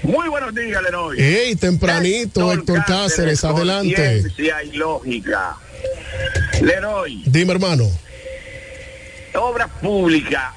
Muy 0.03 0.29
buenos 0.29 0.55
días, 0.55 0.83
Leroy. 0.83 1.17
Hey, 1.19 1.57
tempranito, 1.57 2.53
Héctor, 2.53 2.85
Cáceres, 2.87 3.45
adelante. 3.45 4.23
y 4.39 4.77
lógica. 4.77 5.57
Leroy. 6.63 7.23
Dime, 7.27 7.53
hermano. 7.53 7.91
Obra 9.35 9.69
pública 9.69 10.55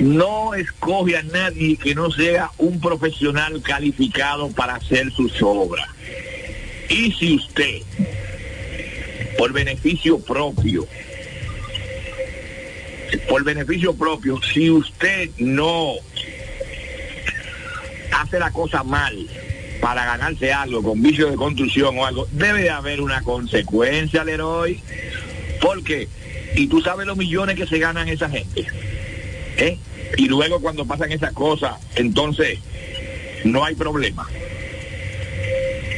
no 0.00 0.54
escoge 0.54 1.16
a 1.16 1.22
nadie 1.22 1.76
que 1.76 1.94
no 1.94 2.10
sea 2.10 2.50
un 2.58 2.80
profesional 2.80 3.62
calificado 3.62 4.50
para 4.50 4.74
hacer 4.74 5.10
sus 5.12 5.40
obras. 5.42 5.88
Y 6.88 7.12
si 7.12 7.36
usted 7.36 7.82
por 9.36 9.52
beneficio 9.52 10.18
propio. 10.18 10.86
Por 13.28 13.44
beneficio 13.44 13.94
propio, 13.94 14.40
si 14.42 14.70
usted 14.70 15.30
no 15.38 15.94
hace 18.12 18.38
la 18.38 18.50
cosa 18.50 18.82
mal 18.82 19.16
para 19.80 20.04
ganarse 20.04 20.52
algo 20.52 20.82
con 20.82 21.02
vicio 21.02 21.30
de 21.30 21.36
construcción 21.36 21.98
o 21.98 22.06
algo, 22.06 22.28
debe 22.32 22.62
de 22.62 22.70
haber 22.70 23.00
una 23.00 23.22
consecuencia, 23.22 24.24
Leroy. 24.24 24.80
Porque, 25.60 26.08
y 26.54 26.66
tú 26.66 26.80
sabes 26.80 27.06
los 27.06 27.16
millones 27.16 27.56
que 27.56 27.66
se 27.66 27.78
ganan 27.78 28.08
esa 28.08 28.28
gente. 28.28 28.66
¿eh? 29.56 29.78
Y 30.16 30.26
luego 30.26 30.60
cuando 30.60 30.86
pasan 30.86 31.12
esas 31.12 31.32
cosas, 31.32 31.74
entonces 31.96 32.58
no 33.44 33.64
hay 33.64 33.74
problema. 33.74 34.28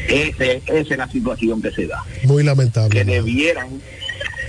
Esa 0.08 0.74
es 0.74 0.98
la 0.98 1.08
situación 1.08 1.62
que 1.62 1.70
se 1.70 1.86
da. 1.86 2.04
Muy 2.24 2.42
lamentable. 2.42 2.90
Que 2.90 3.04
debieran, 3.04 3.68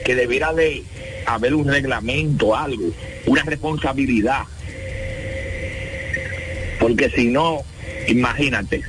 que 0.06 0.16
debiera 0.16 0.54
de 0.54 0.84
haber 1.26 1.54
un 1.54 1.68
reglamento, 1.68 2.56
algo, 2.56 2.92
una 3.26 3.44
responsabilidad. 3.44 4.44
Porque 6.80 7.10
si 7.10 7.28
no, 7.28 7.62
imagínate. 8.08 8.82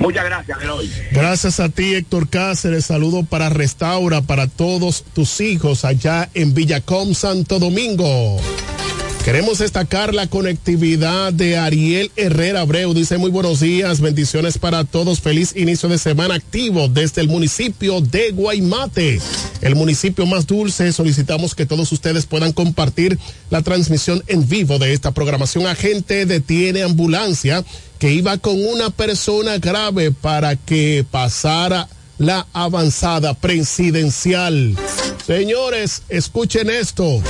Muchas 0.00 0.24
gracias, 0.24 0.62
Eloy. 0.62 0.90
Gracias 1.12 1.60
a 1.60 1.68
ti, 1.68 1.94
Héctor 1.94 2.28
Cáceres. 2.28 2.86
Saludo 2.86 3.24
para 3.24 3.48
Restaura, 3.48 4.20
para 4.22 4.48
todos 4.48 5.04
tus 5.14 5.40
hijos 5.40 5.84
allá 5.84 6.28
en 6.34 6.52
Villacom, 6.52 7.14
Santo 7.14 7.58
Domingo. 7.58 8.38
Queremos 9.24 9.56
destacar 9.56 10.12
la 10.12 10.26
conectividad 10.26 11.32
de 11.32 11.56
Ariel 11.56 12.12
Herrera 12.14 12.60
Abreu. 12.60 12.92
Dice 12.92 13.16
muy 13.16 13.30
buenos 13.30 13.60
días, 13.60 14.02
bendiciones 14.02 14.58
para 14.58 14.84
todos. 14.84 15.22
Feliz 15.22 15.56
inicio 15.56 15.88
de 15.88 15.96
semana 15.96 16.34
activo 16.34 16.88
desde 16.88 17.22
el 17.22 17.28
municipio 17.28 18.02
de 18.02 18.32
Guaymate, 18.32 19.18
el 19.62 19.76
municipio 19.76 20.26
más 20.26 20.46
dulce. 20.46 20.92
Solicitamos 20.92 21.54
que 21.54 21.64
todos 21.64 21.90
ustedes 21.90 22.26
puedan 22.26 22.52
compartir 22.52 23.18
la 23.48 23.62
transmisión 23.62 24.22
en 24.26 24.46
vivo 24.46 24.78
de 24.78 24.92
esta 24.92 25.12
programación. 25.12 25.66
Agente 25.66 26.26
detiene 26.26 26.82
ambulancia 26.82 27.64
que 27.98 28.12
iba 28.12 28.36
con 28.36 28.62
una 28.62 28.90
persona 28.90 29.56
grave 29.56 30.10
para 30.10 30.54
que 30.56 31.02
pasara 31.10 31.88
la 32.18 32.46
avanzada 32.52 33.32
presidencial. 33.32 34.76
Señores, 35.26 36.02
escuchen 36.10 36.68
esto. 36.68 37.22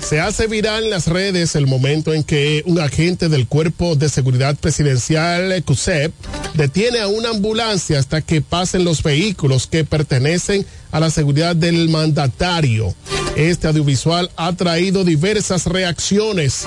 Se 0.00 0.20
hace 0.20 0.46
viral 0.46 0.84
en 0.84 0.90
las 0.90 1.06
redes 1.06 1.54
el 1.54 1.66
momento 1.66 2.14
en 2.14 2.24
que 2.24 2.62
un 2.66 2.80
agente 2.80 3.28
del 3.28 3.46
Cuerpo 3.46 3.94
de 3.94 4.08
Seguridad 4.08 4.56
Presidencial, 4.56 5.62
CUSEP, 5.64 6.12
detiene 6.54 7.00
a 7.00 7.08
una 7.08 7.30
ambulancia 7.30 7.98
hasta 7.98 8.22
que 8.22 8.40
pasen 8.40 8.84
los 8.84 9.02
vehículos 9.02 9.66
que 9.66 9.84
pertenecen 9.84 10.64
a 10.92 11.00
la 11.00 11.10
seguridad 11.10 11.54
del 11.54 11.88
mandatario. 11.90 12.94
Este 13.36 13.68
audiovisual 13.68 14.30
ha 14.36 14.52
traído 14.54 15.04
diversas 15.04 15.66
reacciones. 15.66 16.64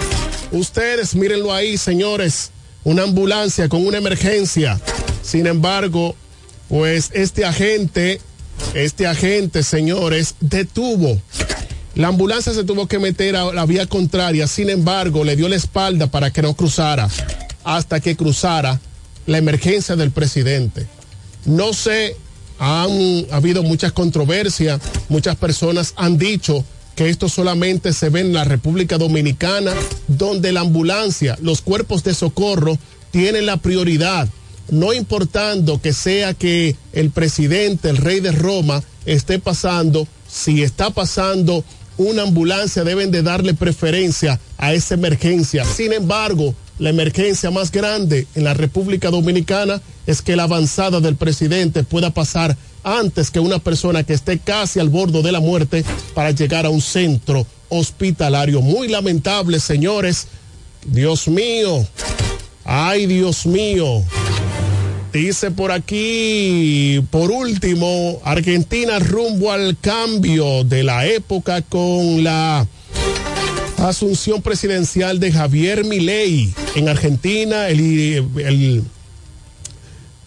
Ustedes 0.51 1.15
mírenlo 1.15 1.53
ahí, 1.53 1.77
señores. 1.77 2.51
Una 2.83 3.03
ambulancia 3.03 3.69
con 3.69 3.85
una 3.85 3.97
emergencia. 3.97 4.79
Sin 5.23 5.47
embargo, 5.47 6.15
pues 6.69 7.09
este 7.13 7.45
agente, 7.45 8.21
este 8.73 9.07
agente, 9.07 9.63
señores, 9.63 10.35
detuvo 10.39 11.19
la 12.01 12.07
ambulancia 12.07 12.51
se 12.51 12.63
tuvo 12.63 12.87
que 12.87 12.97
meter 12.97 13.35
a 13.35 13.53
la 13.53 13.67
vía 13.67 13.85
contraria, 13.85 14.47
sin 14.47 14.71
embargo, 14.71 15.23
le 15.23 15.35
dio 15.35 15.47
la 15.47 15.55
espalda 15.55 16.07
para 16.07 16.31
que 16.31 16.41
no 16.41 16.55
cruzara 16.55 17.07
hasta 17.63 17.99
que 17.99 18.15
cruzara 18.15 18.81
la 19.27 19.37
emergencia 19.37 19.95
del 19.95 20.09
presidente. 20.09 20.87
No 21.45 21.73
sé, 21.73 22.17
han 22.57 23.27
habido 23.29 23.61
muchas 23.61 23.91
controversias, 23.91 24.81
muchas 25.09 25.35
personas 25.35 25.93
han 25.95 26.17
dicho 26.17 26.65
que 26.95 27.07
esto 27.07 27.29
solamente 27.29 27.93
se 27.93 28.09
ve 28.09 28.21
en 28.21 28.33
la 28.33 28.45
República 28.45 28.97
Dominicana, 28.97 29.71
donde 30.07 30.51
la 30.51 30.61
ambulancia, 30.61 31.37
los 31.39 31.61
cuerpos 31.61 32.03
de 32.03 32.15
socorro 32.15 32.79
tienen 33.11 33.45
la 33.45 33.57
prioridad, 33.57 34.27
no 34.71 34.91
importando 34.91 35.79
que 35.79 35.93
sea 35.93 36.33
que 36.33 36.75
el 36.93 37.11
presidente, 37.11 37.91
el 37.91 37.97
rey 37.97 38.21
de 38.21 38.31
Roma, 38.31 38.81
esté 39.05 39.37
pasando, 39.37 40.07
si 40.27 40.63
está 40.63 40.89
pasando 40.89 41.63
una 41.97 42.23
ambulancia 42.23 42.83
deben 42.83 43.11
de 43.11 43.23
darle 43.23 43.53
preferencia 43.53 44.39
a 44.57 44.73
esa 44.73 44.93
emergencia. 44.93 45.65
Sin 45.65 45.93
embargo, 45.93 46.55
la 46.79 46.89
emergencia 46.89 47.51
más 47.51 47.71
grande 47.71 48.27
en 48.35 48.43
la 48.43 48.53
República 48.53 49.09
Dominicana 49.09 49.81
es 50.07 50.21
que 50.21 50.35
la 50.35 50.43
avanzada 50.43 50.99
del 50.99 51.15
presidente 51.15 51.83
pueda 51.83 52.09
pasar 52.09 52.57
antes 52.83 53.29
que 53.29 53.39
una 53.39 53.59
persona 53.59 54.03
que 54.03 54.13
esté 54.13 54.39
casi 54.39 54.79
al 54.79 54.89
borde 54.89 55.21
de 55.21 55.31
la 55.31 55.39
muerte 55.39 55.85
para 56.15 56.31
llegar 56.31 56.65
a 56.65 56.69
un 56.69 56.81
centro 56.81 57.45
hospitalario. 57.69 58.61
Muy 58.61 58.87
lamentable, 58.87 59.59
señores. 59.59 60.27
Dios 60.85 61.27
mío. 61.27 61.85
Ay, 62.65 63.05
Dios 63.05 63.45
mío. 63.45 64.03
Dice 65.13 65.51
por 65.51 65.73
aquí, 65.73 67.03
por 67.11 67.31
último, 67.31 68.21
Argentina 68.23 68.97
rumbo 68.99 69.51
al 69.51 69.77
cambio 69.77 70.63
de 70.63 70.83
la 70.83 71.05
época 71.05 71.61
con 71.61 72.23
la 72.23 72.65
asunción 73.77 74.41
presidencial 74.41 75.19
de 75.19 75.33
Javier 75.33 75.83
Milei. 75.83 76.53
En 76.75 76.87
Argentina, 76.87 77.67
el, 77.67 78.25
el 78.37 78.83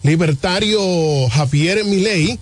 libertario 0.03 0.79
Javier 1.29 1.83
Milei 1.83 2.37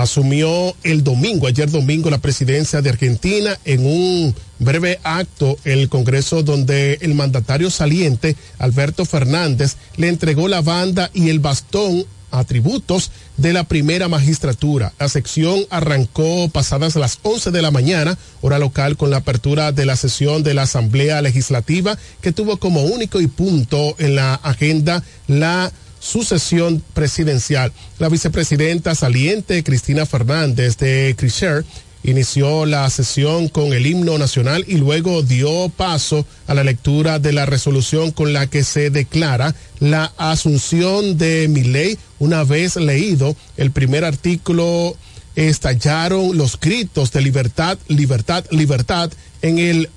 asumió 0.00 0.74
el 0.82 1.04
domingo, 1.04 1.46
ayer 1.46 1.70
domingo, 1.70 2.08
la 2.08 2.18
presidencia 2.18 2.80
de 2.80 2.88
Argentina 2.88 3.58
en 3.66 3.84
un 3.84 4.34
breve 4.58 4.98
acto 5.02 5.58
el 5.64 5.90
Congreso 5.90 6.42
donde 6.42 6.98
el 7.02 7.14
mandatario 7.14 7.70
saliente, 7.70 8.34
Alberto 8.58 9.04
Fernández, 9.04 9.76
le 9.96 10.08
entregó 10.08 10.48
la 10.48 10.62
banda 10.62 11.10
y 11.12 11.28
el 11.28 11.38
bastón 11.38 12.06
atributos 12.30 13.10
de 13.36 13.52
la 13.52 13.64
primera 13.64 14.08
magistratura. 14.08 14.92
La 14.98 15.08
sección 15.08 15.66
arrancó 15.68 16.48
pasadas 16.48 16.96
las 16.96 17.18
11 17.22 17.50
de 17.50 17.60
la 17.60 17.70
mañana, 17.70 18.16
hora 18.40 18.58
local, 18.58 18.96
con 18.96 19.10
la 19.10 19.18
apertura 19.18 19.72
de 19.72 19.84
la 19.84 19.96
sesión 19.96 20.42
de 20.42 20.54
la 20.54 20.62
Asamblea 20.62 21.20
Legislativa, 21.20 21.98
que 22.22 22.32
tuvo 22.32 22.56
como 22.56 22.84
único 22.84 23.20
y 23.20 23.26
punto 23.26 23.96
en 23.98 24.14
la 24.14 24.34
agenda 24.34 25.02
la 25.26 25.72
sucesión 26.00 26.82
presidencial. 26.94 27.72
La 27.98 28.08
vicepresidenta 28.08 28.96
saliente 28.96 29.62
Cristina 29.62 30.06
Fernández 30.06 30.76
de 30.78 31.14
Crisher 31.16 31.64
inició 32.02 32.66
la 32.66 32.88
sesión 32.88 33.48
con 33.48 33.72
el 33.72 33.86
himno 33.86 34.16
nacional 34.18 34.64
y 34.66 34.78
luego 34.78 35.22
dio 35.22 35.68
paso 35.68 36.26
a 36.46 36.54
la 36.54 36.64
lectura 36.64 37.18
de 37.18 37.32
la 37.32 37.46
resolución 37.46 38.10
con 38.10 38.32
la 38.32 38.46
que 38.46 38.64
se 38.64 38.90
declara 38.90 39.54
la 39.78 40.12
asunción 40.16 41.18
de 41.18 41.46
Miley. 41.48 41.98
Una 42.18 42.44
vez 42.44 42.76
leído 42.76 43.36
el 43.56 43.70
primer 43.70 44.04
artículo, 44.04 44.96
estallaron 45.36 46.36
los 46.36 46.58
gritos 46.58 47.12
de 47.12 47.20
libertad, 47.20 47.78
libertad, 47.88 48.44
libertad 48.50 49.10
en 49.42 49.58
el 49.58 49.90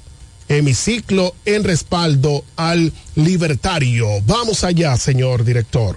hemiciclo 0.47 1.35
en 1.45 1.63
respaldo 1.63 2.45
al 2.55 2.91
libertario. 3.15 4.21
Vamos 4.25 4.63
allá, 4.63 4.97
señor 4.97 5.43
director. 5.43 5.95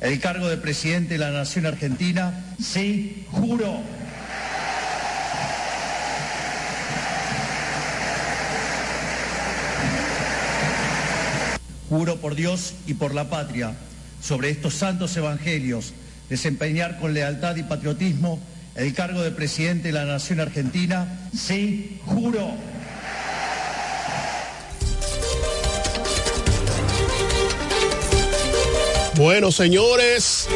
el 0.00 0.18
cargo 0.18 0.48
de 0.48 0.56
presidente 0.56 1.14
de 1.14 1.18
la 1.18 1.30
Nación 1.30 1.66
Argentina? 1.66 2.54
Sí, 2.60 3.26
juro. 3.30 3.80
Juro 11.90 12.16
por 12.16 12.36
Dios 12.36 12.74
y 12.86 12.94
por 12.94 13.14
la 13.14 13.28
patria, 13.28 13.74
sobre 14.22 14.50
estos 14.50 14.74
santos 14.74 15.16
evangelios, 15.16 15.92
desempeñar 16.28 17.00
con 17.00 17.12
lealtad 17.12 17.56
y 17.56 17.64
patriotismo 17.64 18.38
el 18.76 18.94
cargo 18.94 19.22
de 19.22 19.32
presidente 19.32 19.88
de 19.88 19.94
la 19.94 20.04
Nación 20.04 20.38
Argentina. 20.38 21.28
Sí, 21.36 21.98
juro. 22.06 22.54
Bueno, 29.16 29.50
señores, 29.50 30.46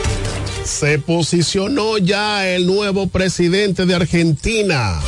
se 0.64 1.00
posicionó 1.00 1.98
ya 1.98 2.48
el 2.48 2.64
nuevo 2.64 3.08
presidente 3.08 3.84
de 3.86 3.94
Argentina, 3.96 5.00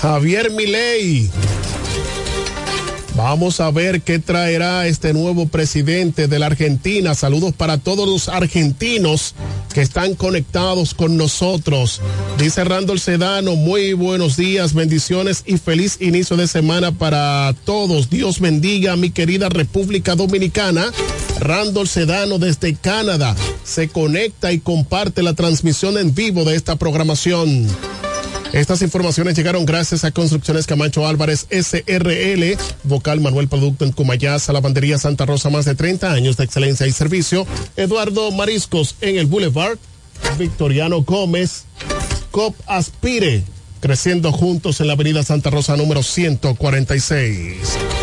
Javier 0.00 0.50
Milei. 0.50 1.30
Vamos 3.14 3.60
a 3.60 3.70
ver 3.70 4.00
qué 4.00 4.18
traerá 4.18 4.86
este 4.86 5.12
nuevo 5.12 5.46
presidente 5.46 6.28
de 6.28 6.38
la 6.38 6.46
Argentina. 6.46 7.14
Saludos 7.14 7.52
para 7.52 7.76
todos 7.76 8.08
los 8.08 8.28
argentinos 8.28 9.34
que 9.74 9.82
están 9.82 10.14
conectados 10.14 10.94
con 10.94 11.18
nosotros. 11.18 12.00
Dice 12.38 12.64
Randall 12.64 13.00
Sedano, 13.00 13.54
muy 13.54 13.92
buenos 13.92 14.38
días, 14.38 14.72
bendiciones 14.72 15.42
y 15.44 15.58
feliz 15.58 15.98
inicio 16.00 16.38
de 16.38 16.48
semana 16.48 16.92
para 16.92 17.54
todos. 17.66 18.08
Dios 18.08 18.40
bendiga 18.40 18.94
a 18.94 18.96
mi 18.96 19.10
querida 19.10 19.50
República 19.50 20.16
Dominicana. 20.16 20.90
Randall 21.38 21.88
Sedano 21.88 22.38
desde 22.38 22.74
Canadá 22.76 23.36
se 23.62 23.88
conecta 23.88 24.52
y 24.52 24.60
comparte 24.60 25.22
la 25.22 25.34
transmisión 25.34 25.98
en 25.98 26.14
vivo 26.14 26.44
de 26.44 26.56
esta 26.56 26.76
programación. 26.76 27.68
Estas 28.52 28.82
informaciones 28.82 29.34
llegaron 29.34 29.64
gracias 29.64 30.04
a 30.04 30.10
Construcciones 30.10 30.66
Camacho 30.66 31.06
Álvarez 31.06 31.46
SRL, 31.50 32.58
Vocal 32.84 33.20
Manuel 33.20 33.48
Producto 33.48 33.86
en 33.86 33.92
Cumayasa, 33.92 34.52
Lavandería 34.52 34.98
Santa 34.98 35.24
Rosa, 35.24 35.48
más 35.48 35.64
de 35.64 35.74
30 35.74 36.12
años 36.12 36.36
de 36.36 36.44
excelencia 36.44 36.86
y 36.86 36.92
servicio. 36.92 37.46
Eduardo 37.76 38.30
Mariscos 38.30 38.96
en 39.00 39.16
el 39.16 39.24
Boulevard, 39.24 39.78
Victoriano 40.38 41.00
Gómez, 41.00 41.64
COP 42.30 42.54
Aspire, 42.66 43.42
creciendo 43.80 44.32
juntos 44.32 44.82
en 44.82 44.88
la 44.88 44.92
Avenida 44.92 45.22
Santa 45.22 45.48
Rosa 45.48 45.74
número 45.78 46.02
146. 46.02 48.01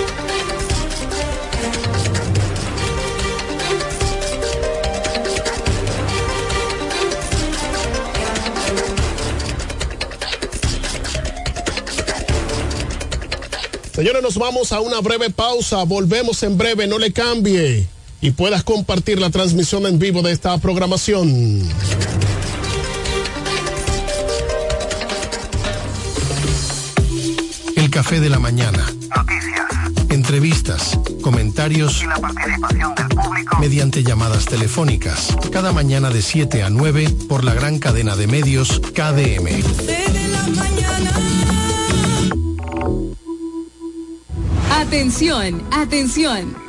Señores, 14.00 14.24
nos 14.24 14.38
vamos 14.38 14.72
a 14.72 14.80
una 14.80 15.02
breve 15.02 15.30
pausa. 15.30 15.84
Volvemos 15.84 16.42
en 16.44 16.58
breve, 16.58 16.88
no 16.88 16.98
le 16.98 17.12
cambie. 17.12 17.86
Y 18.22 18.32
puedas 18.32 18.64
compartir 18.64 19.20
la 19.20 19.30
transmisión 19.30 19.86
en 19.88 20.00
vivo 20.00 20.22
de 20.22 20.32
esta 20.32 20.58
programación. 20.58 21.62
El 27.76 27.90
café 27.90 28.22
de 28.22 28.30
la 28.30 28.40
mañana. 28.40 28.86
Noticias. 29.14 30.08
Entrevistas, 30.08 30.98
comentarios 31.22 32.02
Y 32.02 32.06
la 32.06 32.20
participación 32.20 32.96
del 32.96 33.10
público. 33.10 33.60
mediante 33.60 34.02
llamadas 34.02 34.46
telefónicas. 34.46 35.36
Cada 35.52 35.74
mañana 35.74 36.10
de 36.10 36.22
7 36.22 36.64
a 36.64 36.70
9 36.70 37.10
por 37.28 37.44
la 37.44 37.54
gran 37.54 37.80
cadena 37.80 38.16
de 38.16 38.28
medios 38.28 38.80
KDM. 38.94 39.62
Atención, 44.90 45.62
atención. 45.72 46.69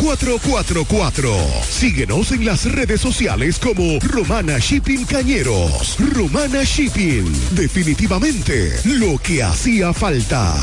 849-454-4444. 0.00 1.62
Síguenos 1.62 2.32
en 2.32 2.44
las 2.44 2.64
redes 2.70 3.00
sociales 3.00 3.58
como 3.58 3.98
Romana 4.00 4.58
Shipping 4.58 5.04
Cañeros. 5.04 5.96
Romana 6.14 6.64
Shipping. 6.64 7.24
Definitivamente 7.52 8.72
lo 8.84 9.18
que 9.18 9.42
hacía 9.42 9.92
falta. 9.92 10.54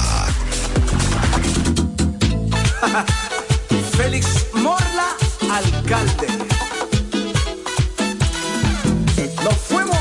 Félix 3.97 4.45
Morla, 4.53 5.15
alcalde. 5.51 6.27
Nos 9.43 9.55
fuimos. 9.55 9.97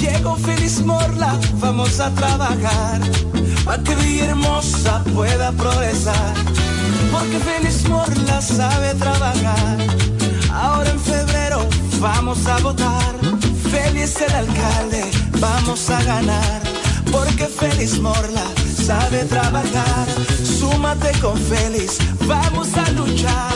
Llegó 0.00 0.36
Félix 0.36 0.80
Morla, 0.80 1.38
vamos 1.60 2.00
a 2.00 2.14
trabajar. 2.14 3.00
Para 3.68 3.82
que 3.82 3.94
Villahermosa 3.96 5.04
pueda 5.14 5.52
progresar. 5.52 6.32
Porque 7.12 7.38
Félix 7.38 7.86
Morla 7.86 8.40
sabe 8.40 8.94
trabajar. 8.94 9.76
Ahora 10.50 10.88
en 10.90 10.98
febrero 10.98 11.68
vamos 12.00 12.46
a 12.46 12.56
votar. 12.60 13.14
Félix 13.70 14.22
el 14.22 14.32
alcalde, 14.32 15.04
vamos 15.38 15.90
a 15.90 16.02
ganar. 16.02 16.62
Porque 17.12 17.44
Félix 17.44 17.98
Morla 17.98 18.46
sabe 18.86 19.24
trabajar. 19.24 20.06
Súmate 20.58 21.12
con 21.20 21.36
Félix, 21.36 21.98
vamos 22.26 22.68
a 22.74 22.90
luchar. 22.92 23.54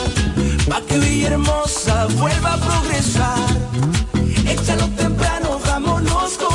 para 0.69 0.85
que 0.85 0.99
Villahermosa 0.99 2.05
vuelva 2.19 2.53
a 2.53 2.57
progresar. 2.57 3.49
Échalo 4.45 4.87
temprano, 4.89 5.59
vámonos 5.65 6.37
con 6.37 6.52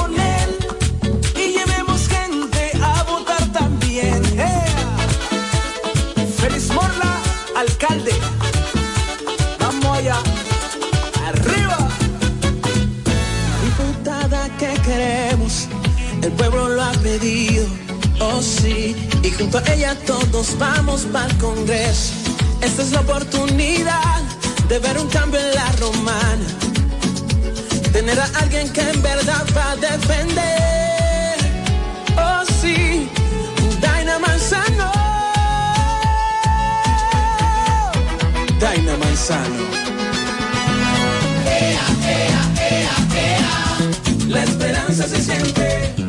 Oh 18.21 18.42
sí, 18.42 18.94
y 19.23 19.31
junto 19.31 19.57
a 19.57 19.62
ella 19.73 19.97
todos 20.07 20.59
vamos 20.59 21.07
para 21.11 21.25
el 21.25 21.38
Congreso. 21.38 22.12
Esta 22.61 22.83
es 22.83 22.92
la 22.92 23.01
oportunidad 23.01 24.21
de 24.68 24.79
ver 24.79 24.99
un 24.99 25.09
cambio 25.09 25.40
en 25.40 25.55
la 25.55 25.73
romana. 25.81 26.47
Tener 27.94 28.21
a 28.21 28.27
alguien 28.40 28.71
que 28.75 28.83
en 28.83 29.01
verdad 29.01 29.47
va 29.57 29.71
a 29.71 29.77
defender. 29.77 31.38
Oh 32.18 32.44
sí, 32.61 33.09
Daina 33.81 34.18
Manzano. 34.18 34.92
Daina 38.61 38.97
Manzano. 38.99 39.64
Ea. 41.47 41.87
La 44.29 44.44
esperanza 44.44 45.09
se 45.09 45.23
siente. 45.23 46.08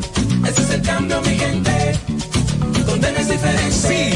Es 0.70 0.76
el 0.76 0.82
cambio, 0.82 1.20
mi 1.22 1.36
gente. 1.36 1.98
Condena 2.86 3.18
es 3.18 3.28
diferente. 3.28 3.72
Sí, 3.72 4.12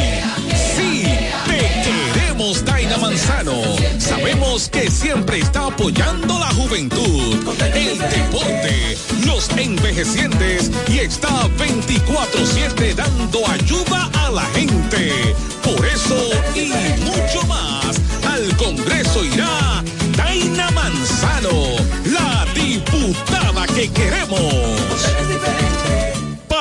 sí, 0.76 1.02
te 1.46 2.20
queremos, 2.20 2.64
Daina 2.64 2.96
Manzano. 2.96 3.60
Sabemos 3.98 4.68
que 4.68 4.88
siempre 4.88 5.40
está 5.40 5.66
apoyando 5.66 6.38
la 6.38 6.50
juventud, 6.54 7.36
el 7.74 7.98
deporte, 7.98 8.96
los 9.26 9.48
envejecientes 9.56 10.70
y 10.88 10.98
está 10.98 11.48
24-7 11.58 12.94
dando 12.94 13.48
ayuda 13.48 14.08
a 14.24 14.30
la 14.30 14.44
gente. 14.54 15.34
Por 15.64 15.84
eso 15.84 16.16
y 16.54 16.70
mucho 17.02 17.44
más, 17.48 18.00
al 18.28 18.56
Congreso 18.56 19.24
irá 19.24 19.82
Daina 20.16 20.70
Manzano, 20.70 21.76
la 22.12 22.46
diputada 22.54 23.66
que 23.74 23.90
queremos. 23.90 24.54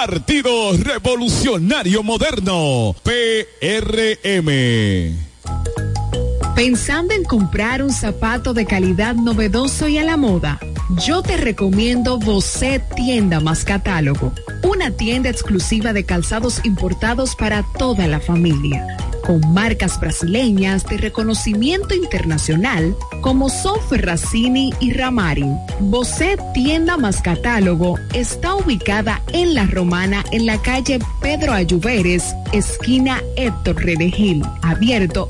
Partido 0.05 0.75
Revolucionario 0.75 2.03
Moderno, 2.03 2.93
PRM. 3.03 4.49
Pensando 6.57 7.13
en 7.13 7.23
comprar 7.23 7.81
un 7.81 7.89
zapato 7.89 8.53
de 8.53 8.65
calidad 8.65 9.15
novedoso 9.15 9.87
y 9.87 9.97
a 9.99 10.03
la 10.03 10.17
moda, 10.17 10.59
yo 10.89 11.21
te 11.21 11.37
recomiendo 11.37 12.19
Bocet 12.19 12.83
Tienda 12.95 13.39
más 13.39 13.63
Catálogo, 13.63 14.33
una 14.63 14.91
tienda 14.91 15.29
exclusiva 15.29 15.93
de 15.93 16.05
calzados 16.05 16.63
importados 16.65 17.35
para 17.35 17.63
toda 17.77 18.07
la 18.07 18.19
familia, 18.19 18.97
con 19.25 19.53
marcas 19.53 19.99
brasileñas 19.99 20.85
de 20.85 20.97
reconocimiento 20.97 21.95
internacional 21.95 22.95
como 23.21 23.49
son 23.49 23.79
Ferracini 23.89 24.73
y 24.79 24.91
Ramarin. 24.93 25.57
Bocet 25.79 26.39
Tienda 26.53 26.97
más 26.97 27.21
Catálogo 27.21 27.95
está 28.13 28.55
ubicada 28.55 29.21
en 29.31 29.53
La 29.53 29.65
Romana 29.65 30.23
en 30.31 30.45
la 30.45 30.61
calle 30.61 30.99
Pedro 31.21 31.53
Ayuberes, 31.53 32.35
esquina 32.51 33.21
Héctor 33.37 33.83
Redegil, 33.83 34.43
abierto 34.61 35.29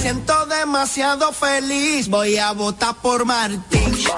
Siento 0.00 0.46
demasiado 0.46 1.32
feliz, 1.32 2.08
voy 2.08 2.36
a 2.36 2.52
votar 2.52 2.94
por 2.96 3.24
Martín. 3.24 3.94
Yo 3.96 4.16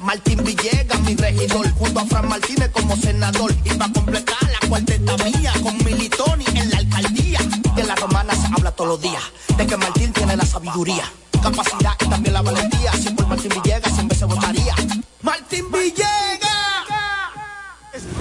Martín 0.00 0.44
Villegas, 0.44 1.00
mi 1.00 1.14
regidor, 1.14 1.70
junto 1.72 2.00
a 2.00 2.04
Fran 2.04 2.28
Martínez 2.28 2.70
como 2.70 2.96
senador. 2.96 3.54
Y 3.64 3.70
para 3.70 3.90
completar 3.92 4.36
la 4.42 4.68
cuarteta 4.68 5.16
mía, 5.24 5.52
con 5.62 5.76
Militoni 5.84 6.44
en 6.54 6.70
la 6.70 6.78
alcaldía. 6.78 7.40
De 7.74 7.84
la 7.84 7.94
romana 7.94 8.34
se 8.34 8.46
habla 8.46 8.72
todos 8.72 8.90
los 8.90 9.00
días, 9.00 9.22
de 9.56 9.66
que 9.66 9.76
Martín 9.78 10.12
tiene 10.12 10.36
la 10.36 10.44
sabiduría, 10.44 11.04
capacidad 11.42 11.92
y 11.98 12.08
también 12.10 12.34
la 12.34 12.42
valentía. 12.42 12.92
Si 12.92 13.08
por 13.10 13.26
Martín 13.26 13.52
Villegas 13.54 13.94
siempre 13.94 14.18
se 14.18 14.26
votaría. 14.26 14.74
Martín 15.22 15.64
Villegas. 15.72 16.10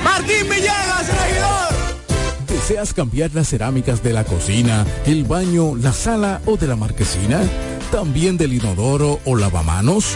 Martín 0.02 0.50
Villegas, 0.50 1.08
regidor. 1.08 2.00
¿Deseas 2.48 2.94
cambiar 2.94 3.32
las 3.34 3.50
cerámicas 3.50 4.02
de 4.02 4.14
la 4.14 4.24
cocina, 4.24 4.86
el 5.06 5.26
baño, 5.26 5.76
la 5.76 5.92
sala 5.92 6.42
o 6.46 6.56
de 6.56 6.68
la 6.68 6.78
marquesina? 6.78 7.42
¿También 7.92 8.38
del 8.38 8.54
inodoro 8.54 9.20
o 9.26 9.36
lavamanos? 9.36 10.16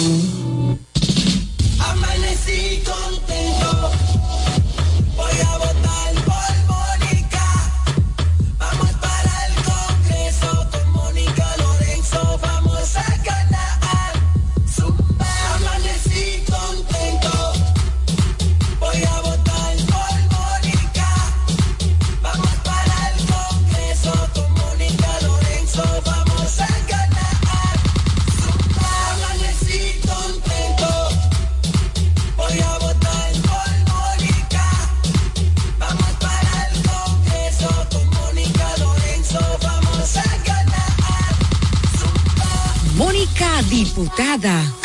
Diputada, 43.71 44.80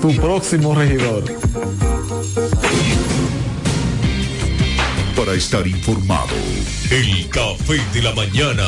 tu 0.00 0.14
próximo 0.16 0.74
regidor. 0.74 1.24
Para 5.16 5.32
estar 5.34 5.66
informado, 5.66 6.34
el 6.90 7.28
café 7.28 7.80
de 7.92 8.02
la 8.02 8.12
mañana. 8.14 8.64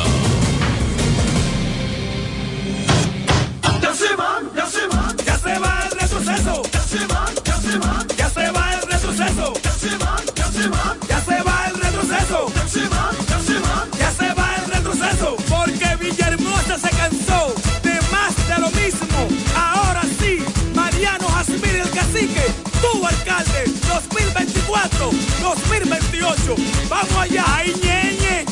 Cacique, 22.19 22.53
tu 22.81 23.05
alcalde, 23.05 23.63
2024, 23.87 25.09
2028. 25.41 26.55
Vamos 26.89 27.15
allá, 27.17 27.45
ay 27.47 27.73
ñeñe, 27.81 28.45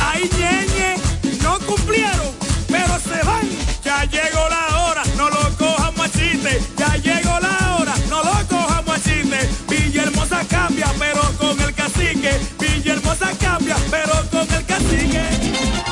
ay 0.00 0.28
ñeñe, 0.36 0.96
no 1.40 1.56
cumplieron, 1.60 2.32
pero 2.68 2.98
se 2.98 3.24
van. 3.24 3.48
Ya 3.84 4.04
llegó 4.06 4.48
la 4.48 4.84
hora, 4.84 5.02
no 5.16 5.30
lo 5.30 5.56
cojamos 5.56 6.04
a 6.04 6.10
chiste. 6.10 6.60
Ya 6.76 6.96
llegó 6.96 7.38
la 7.38 7.76
hora, 7.76 7.94
no 8.08 8.24
lo 8.24 8.48
cojamos 8.48 8.96
a 8.96 9.00
chiste. 9.00 9.48
Villahermosa 9.68 10.44
cambia, 10.48 10.92
pero 10.98 11.22
con 11.38 11.60
el 11.60 11.72
cacique. 11.74 12.40
Villahermosa 12.58 13.30
cambia, 13.38 13.76
pero 13.88 14.14
con 14.32 14.52
el 14.52 14.64
cacique. 14.66 15.91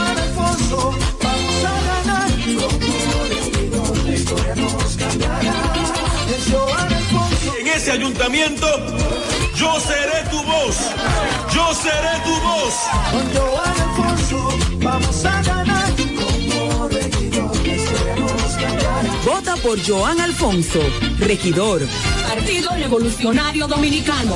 ese 7.91 7.99
ayuntamiento, 7.99 8.67
yo 9.55 9.79
seré 9.79 10.23
tu 10.29 10.41
voz. 10.43 10.77
Yo 11.53 11.73
seré 11.73 12.13
tu 12.23 12.33
voz. 12.41 12.73
Con 13.11 13.33
Joan 13.33 13.81
Alfonso 13.81 14.57
vamos 14.81 15.25
a 15.25 15.41
ganar. 15.43 15.91
Como 15.95 16.87
regidor, 16.87 17.67
la 17.67 17.75
historia 17.75 18.15
nos 18.15 18.53
cambiará. 18.53 19.01
Vota 19.25 19.55
por 19.57 19.79
Joan 19.85 20.19
Alfonso, 20.21 20.79
regidor. 21.19 21.81
Partido 22.27 22.71
Revolucionario 22.75 23.67
Dominicano. 23.67 24.35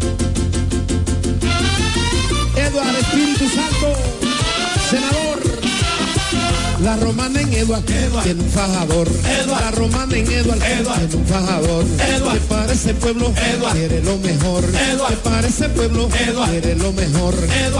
La 6.83 6.95
romana 6.97 7.41
en 7.41 7.53
Eduard, 7.53 7.83
tiene 7.83 8.41
un 8.41 8.49
fajador. 8.49 9.07
La 9.47 9.71
romana 9.71 10.17
en 10.17 10.31
Eduard, 10.31 10.59
tiene 10.59 11.15
un 11.15 11.25
fajador. 11.25 11.85
Que 11.85 12.39
para 12.49 12.73
ese 12.73 12.93
pueblo 12.95 13.31
quiere 13.71 14.01
lo 14.01 14.17
mejor. 14.17 14.63
Que 14.65 15.15
para 15.17 15.47
ese 15.47 15.69
pueblo 15.69 16.09
quiere 16.09 16.75
lo 16.75 16.91
mejor. 16.93 17.35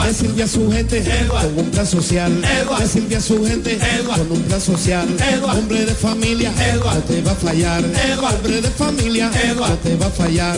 Le 0.06 0.14
sirve 0.14 0.44
a 0.44 0.48
su 0.48 0.72
gente 0.72 1.04
con 1.28 1.58
un 1.58 1.72
plan 1.72 1.88
social. 1.88 2.32
Le 2.42 2.88
sirve 2.88 3.16
a 3.16 3.22
su 3.22 3.44
gente 3.46 3.80
con 4.06 4.32
un 4.32 4.42
plan 4.44 4.62
social. 4.62 5.08
Hombre 5.44 5.86
de 5.86 5.96
familia, 5.96 6.52
no 6.84 7.02
te 7.02 7.22
va 7.22 7.32
a 7.32 7.36
fallar. 7.36 7.84
Hombre 7.84 8.62
de 8.62 8.70
familia, 8.70 9.32
no 9.56 9.68
te 9.78 9.96
va 9.96 10.08
a 10.08 10.12
fallar. 10.12 10.58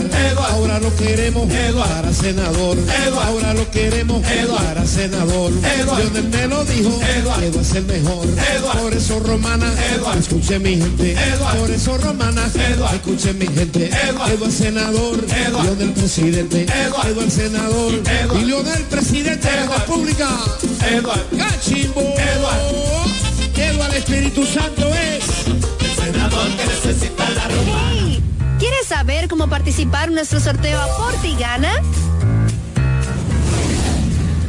Ahora 0.51 0.79
lo 0.79 0.93
queremos 0.97 1.47
para 1.75 2.11
senador. 2.13 2.77
Ahora 3.23 3.53
lo 3.53 3.69
queremos 3.71 4.21
para 4.57 4.85
senador. 4.85 5.51
Lionel 5.97 6.29
me 6.29 6.47
lo 6.47 6.65
dijo, 6.65 6.99
Eduard 7.17 7.43
es 7.43 7.75
el 7.75 7.85
mejor. 7.85 8.32
Por 8.81 8.93
eso 8.93 9.19
romana, 9.19 9.71
escuche 10.17 10.59
mi 10.59 10.77
gente. 10.77 11.15
Por 11.57 11.71
eso 11.71 11.97
romana, 11.97 12.45
escuche 12.93 13.33
mi 13.33 13.47
gente. 13.47 13.89
Eduardo 14.09 14.51
senador, 14.51 15.25
Eduardo 15.47 15.75
del 15.75 15.91
presidente. 15.91 16.65
Eduardo 16.65 17.21
el 17.21 17.31
senador, 17.31 17.93
y 18.39 18.45
Leo 18.45 18.63
del 18.63 18.83
presidente 18.83 19.49
de 19.49 19.65
la 19.65 19.77
República. 19.77 20.29
Eduardo 20.89 21.23
Cachimbo. 21.37 22.01
Eduardo. 22.01 23.03
Eduardo 23.55 23.95
Espíritu 23.95 24.45
Santo 24.45 24.87
es 24.87 25.23
el 25.47 26.11
senador 26.11 26.47
que 26.57 26.65
necesita 26.65 27.29
la 27.29 27.47
romana. 27.47 28.19
¿Quieres 28.59 28.87
saber 28.87 29.27
cómo 29.27 29.47
participar 29.47 30.09
en 30.09 30.15
nuestro 30.15 30.39
sorteo 30.39 30.79
Aporte 30.79 31.27
y 31.27 31.35
Gana? 31.35 31.73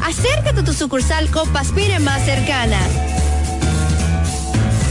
Acércate 0.03 0.61
a 0.61 0.64
tu 0.64 0.72
sucursal 0.72 1.30
Copaspire 1.30 1.99
más 1.99 2.24
cercana. 2.24 2.78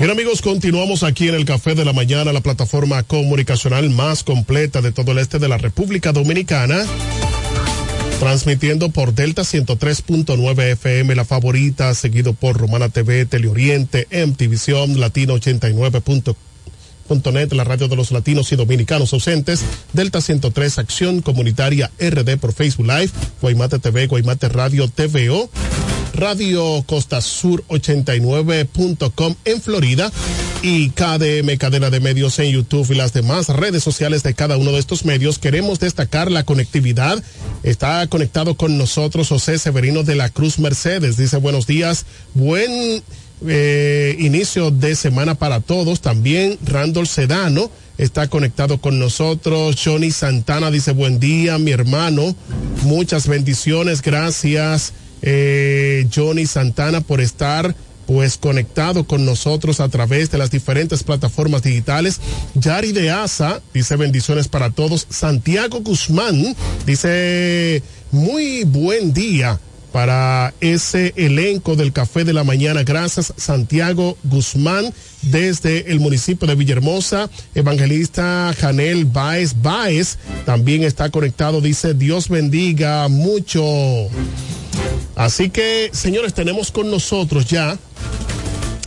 Bien 0.00 0.10
amigos, 0.10 0.40
continuamos 0.40 1.02
aquí 1.02 1.28
en 1.28 1.34
el 1.34 1.44
Café 1.44 1.74
de 1.74 1.84
la 1.84 1.92
Mañana, 1.92 2.32
la 2.32 2.40
plataforma 2.40 3.02
comunicacional 3.02 3.90
más 3.90 4.24
completa 4.24 4.80
de 4.80 4.92
todo 4.92 5.12
el 5.12 5.18
este 5.18 5.38
de 5.38 5.46
la 5.46 5.58
República 5.58 6.10
Dominicana. 6.12 6.86
Transmitiendo 8.18 8.88
por 8.88 9.12
Delta 9.12 9.42
103.9 9.42 10.72
FM, 10.72 11.14
la 11.14 11.26
favorita, 11.26 11.94
seguido 11.94 12.32
por 12.32 12.56
Romana 12.56 12.88
TV, 12.88 13.26
Teleoriente, 13.26 14.08
MTVision, 14.10 14.98
Latino 14.98 15.38
89.net, 17.10 17.52
la 17.52 17.64
radio 17.64 17.88
de 17.88 17.96
los 17.96 18.12
latinos 18.12 18.52
y 18.52 18.56
dominicanos 18.56 19.12
ausentes, 19.12 19.62
Delta 19.92 20.20
103, 20.20 20.78
Acción 20.78 21.22
Comunitaria 21.22 21.90
RD 21.98 22.38
por 22.38 22.52
Facebook 22.52 22.86
Live, 22.86 23.10
Guaymate 23.40 23.78
TV, 23.78 24.06
Guaymate 24.06 24.48
Radio 24.48 24.88
TVO. 24.88 25.50
Radio 26.12 26.82
Costa 26.86 27.20
Sur 27.20 27.64
89.com 27.68 29.36
en 29.44 29.62
Florida 29.62 30.10
y 30.60 30.90
KDM 30.90 31.56
Cadena 31.56 31.88
de 31.88 32.00
Medios 32.00 32.38
en 32.40 32.50
YouTube 32.50 32.90
y 32.90 32.94
las 32.96 33.12
demás 33.12 33.48
redes 33.48 33.82
sociales 33.82 34.22
de 34.22 34.34
cada 34.34 34.56
uno 34.56 34.72
de 34.72 34.80
estos 34.80 35.04
medios. 35.04 35.38
Queremos 35.38 35.78
destacar 35.78 36.30
la 36.30 36.42
conectividad. 36.42 37.22
Está 37.62 38.06
conectado 38.08 38.56
con 38.56 38.76
nosotros 38.76 39.28
José 39.28 39.58
Severino 39.58 40.02
de 40.02 40.16
la 40.16 40.30
Cruz 40.30 40.58
Mercedes. 40.58 41.16
Dice 41.16 41.36
buenos 41.36 41.66
días. 41.66 42.04
Buen 42.34 43.02
eh, 43.46 44.16
inicio 44.18 44.70
de 44.70 44.94
semana 44.96 45.34
para 45.34 45.60
todos. 45.60 46.00
También 46.00 46.58
Randall 46.64 47.06
Sedano 47.06 47.70
está 47.98 48.28
conectado 48.28 48.78
con 48.80 48.98
nosotros. 48.98 49.76
Johnny 49.82 50.10
Santana 50.10 50.70
dice 50.70 50.92
buen 50.92 51.20
día, 51.20 51.58
mi 51.58 51.70
hermano. 51.70 52.34
Muchas 52.82 53.28
bendiciones. 53.28 54.02
Gracias 54.02 54.92
eh, 55.22 56.06
Johnny 56.14 56.46
Santana 56.46 57.00
por 57.00 57.20
estar 57.20 57.74
pues 58.06 58.38
conectado 58.38 59.04
con 59.04 59.24
nosotros 59.24 59.78
a 59.78 59.88
través 59.88 60.32
de 60.32 60.38
las 60.38 60.50
diferentes 60.50 61.04
plataformas 61.04 61.62
digitales. 61.62 62.20
Yari 62.54 62.90
de 62.90 63.10
Asa 63.10 63.62
dice 63.72 63.94
bendiciones 63.96 64.48
para 64.48 64.70
todos. 64.70 65.06
Santiago 65.10 65.80
Guzmán 65.80 66.56
dice 66.86 67.82
muy 68.10 68.64
buen 68.64 69.12
día 69.12 69.60
para 69.92 70.54
ese 70.60 71.12
elenco 71.16 71.76
del 71.76 71.92
Café 71.92 72.24
de 72.24 72.32
la 72.32 72.44
Mañana. 72.44 72.82
Gracias, 72.84 73.32
Santiago 73.36 74.16
Guzmán, 74.24 74.92
desde 75.22 75.90
el 75.90 76.00
municipio 76.00 76.46
de 76.46 76.54
Villahermosa. 76.54 77.28
Evangelista 77.54 78.54
Janel 78.58 79.04
Baez 79.04 79.60
Baez 79.60 80.18
también 80.46 80.84
está 80.84 81.10
conectado. 81.10 81.60
Dice, 81.60 81.94
Dios 81.94 82.28
bendiga 82.28 83.08
mucho. 83.08 83.62
Así 85.16 85.50
que, 85.50 85.90
señores, 85.92 86.34
tenemos 86.34 86.70
con 86.70 86.90
nosotros 86.90 87.46
ya 87.46 87.78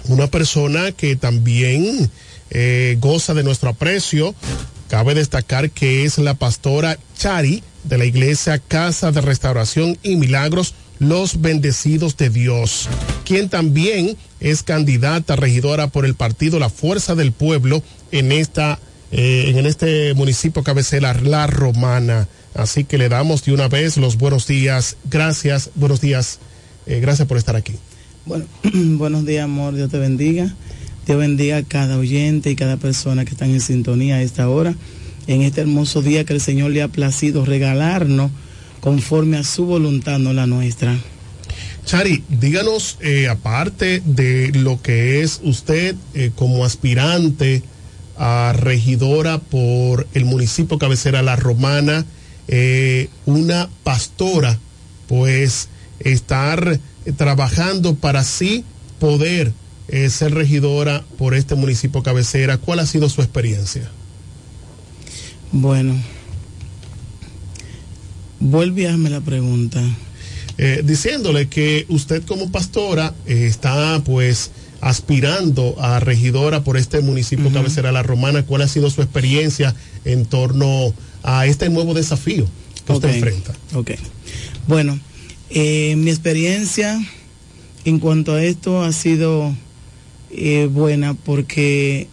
una 0.08 0.28
persona 0.28 0.92
que 0.92 1.16
también 1.16 2.10
eh, 2.50 2.98
goza 3.00 3.34
de 3.34 3.44
nuestro 3.44 3.70
aprecio. 3.70 4.34
Cabe 4.88 5.16
destacar 5.16 5.72
que 5.72 6.06
es 6.06 6.18
la 6.18 6.36
pastora 6.36 6.98
Chari 7.18 7.64
de 7.84 7.98
la 7.98 8.06
iglesia 8.06 8.60
Casa 8.60 9.12
de 9.12 9.22
Restauración 9.22 9.98
y 10.04 10.16
Milagros, 10.16 10.74
Los 11.00 11.42
Bendecidos 11.42 12.18
de 12.18 12.30
Dios, 12.30 12.88
quien 13.26 13.50
también 13.50 14.16
es 14.40 14.64
candidata 14.64 15.36
regidora 15.36 15.88
por 15.88 16.06
el 16.06 16.16
partido 16.16 16.60
La 16.60 16.70
Fuerza 16.70 17.16
del 17.16 17.32
Pueblo 17.32 17.84
en 18.12 18.32
esta, 18.32 18.80
eh, 19.12 19.46
en 19.48 19.66
este 19.66 20.14
municipio 20.14 20.64
cabecera 20.64 21.14
La 21.14 21.48
Romana. 21.48 22.28
Así 22.54 22.84
que 22.84 22.98
le 22.98 23.10
damos 23.10 23.44
de 23.44 23.54
una 23.54 23.68
vez 23.68 23.98
los 23.98 24.18
buenos 24.18 24.48
días. 24.48 24.98
Gracias, 25.10 25.72
buenos 25.76 26.02
días. 26.02 26.40
Eh, 26.86 27.00
gracias 27.00 27.28
por 27.28 27.38
estar 27.38 27.56
aquí. 27.56 27.74
Bueno, 28.26 28.46
buenos 28.74 29.26
días, 29.26 29.46
amor. 29.46 29.76
Dios 29.76 29.90
te 29.90 29.98
bendiga. 29.98 30.54
Dios 31.06 31.18
bendiga 31.18 31.58
a 31.58 31.64
cada 31.64 31.98
oyente 31.98 32.52
y 32.52 32.56
cada 32.56 32.78
persona 32.78 33.26
que 33.26 33.32
están 33.32 33.50
en 33.50 33.62
sintonía 33.62 34.16
a 34.16 34.22
esta 34.22 34.48
hora. 34.48 34.76
en 35.26 35.42
este 35.42 35.62
hermoso 35.62 36.02
día 36.02 36.26
que 36.26 36.34
el 36.34 36.42
Señor 36.42 36.72
le 36.72 36.82
ha 36.82 36.90
placido 36.90 37.46
regalarnos 37.46 38.30
conforme 38.84 39.38
a 39.38 39.46
su 39.46 39.66
voluntad, 39.66 40.20
no 40.20 40.34
la 40.34 40.46
nuestra. 40.46 41.00
Chari, 41.86 42.22
díganos, 42.28 42.98
eh, 43.00 43.30
aparte 43.30 44.02
de 44.04 44.52
lo 44.52 44.82
que 44.82 45.22
es 45.22 45.40
usted 45.42 45.96
eh, 46.14 46.32
como 46.36 46.66
aspirante 46.66 47.64
a 48.18 48.52
regidora 48.54 49.38
por 49.38 50.06
el 50.14 50.26
municipio 50.26 50.80
cabecera 50.80 51.22
La 51.22 51.38
Romana, 51.38 52.06
eh, 52.50 53.08
una 53.26 53.70
pastora, 53.86 54.60
pues 55.08 55.70
estar 56.02 56.78
trabajando 57.16 57.96
para 57.96 58.20
así 58.20 58.66
poder 59.00 59.54
ser 60.10 60.34
regidora 60.34 61.06
por 61.18 61.36
este 61.36 61.56
municipio 61.56 62.04
cabecera. 62.04 62.58
¿Cuál 62.58 62.80
ha 62.80 62.86
sido 62.86 63.08
su 63.10 63.22
experiencia? 63.22 63.90
Bueno, 65.52 65.96
vuelve 68.44 68.88
a 68.88 68.98
la 68.98 69.22
pregunta. 69.22 69.82
Eh, 70.58 70.84
diciéndole 70.86 71.48
que 71.48 71.86
usted 71.90 72.24
como 72.24 72.52
pastora 72.52 73.16
eh, 73.26 73.48
está 73.48 74.04
pues 74.04 74.52
aspirando 74.82 75.76
a 75.80 76.00
regidora 76.00 76.64
por 76.64 76.78
este 76.78 77.02
municipio 77.02 77.52
cabecera 77.52 77.92
La 77.92 78.04
Romana. 78.04 78.46
¿Cuál 78.46 78.62
ha 78.62 78.68
sido 78.68 78.90
su 78.90 79.02
experiencia 79.02 79.74
en 80.06 80.26
torno 80.26 80.94
a 81.24 81.48
este 81.48 81.70
nuevo 81.70 81.94
desafío 81.94 82.46
que 82.86 82.94
usted 82.94 83.16
enfrenta? 83.16 83.54
Ok. 83.74 83.92
Bueno, 84.68 85.00
eh, 85.50 85.96
mi 85.96 86.12
experiencia 86.12 87.00
en 87.86 88.00
cuanto 88.00 88.34
a 88.34 88.44
esto 88.44 88.84
ha 88.84 88.92
sido 88.92 89.56
buena 90.72 91.14
porque 91.14 92.08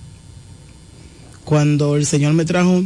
cuando 1.45 1.97
el 1.97 2.07
Señor 2.07 2.35
me 2.35 2.45
trajo, 2.45 2.85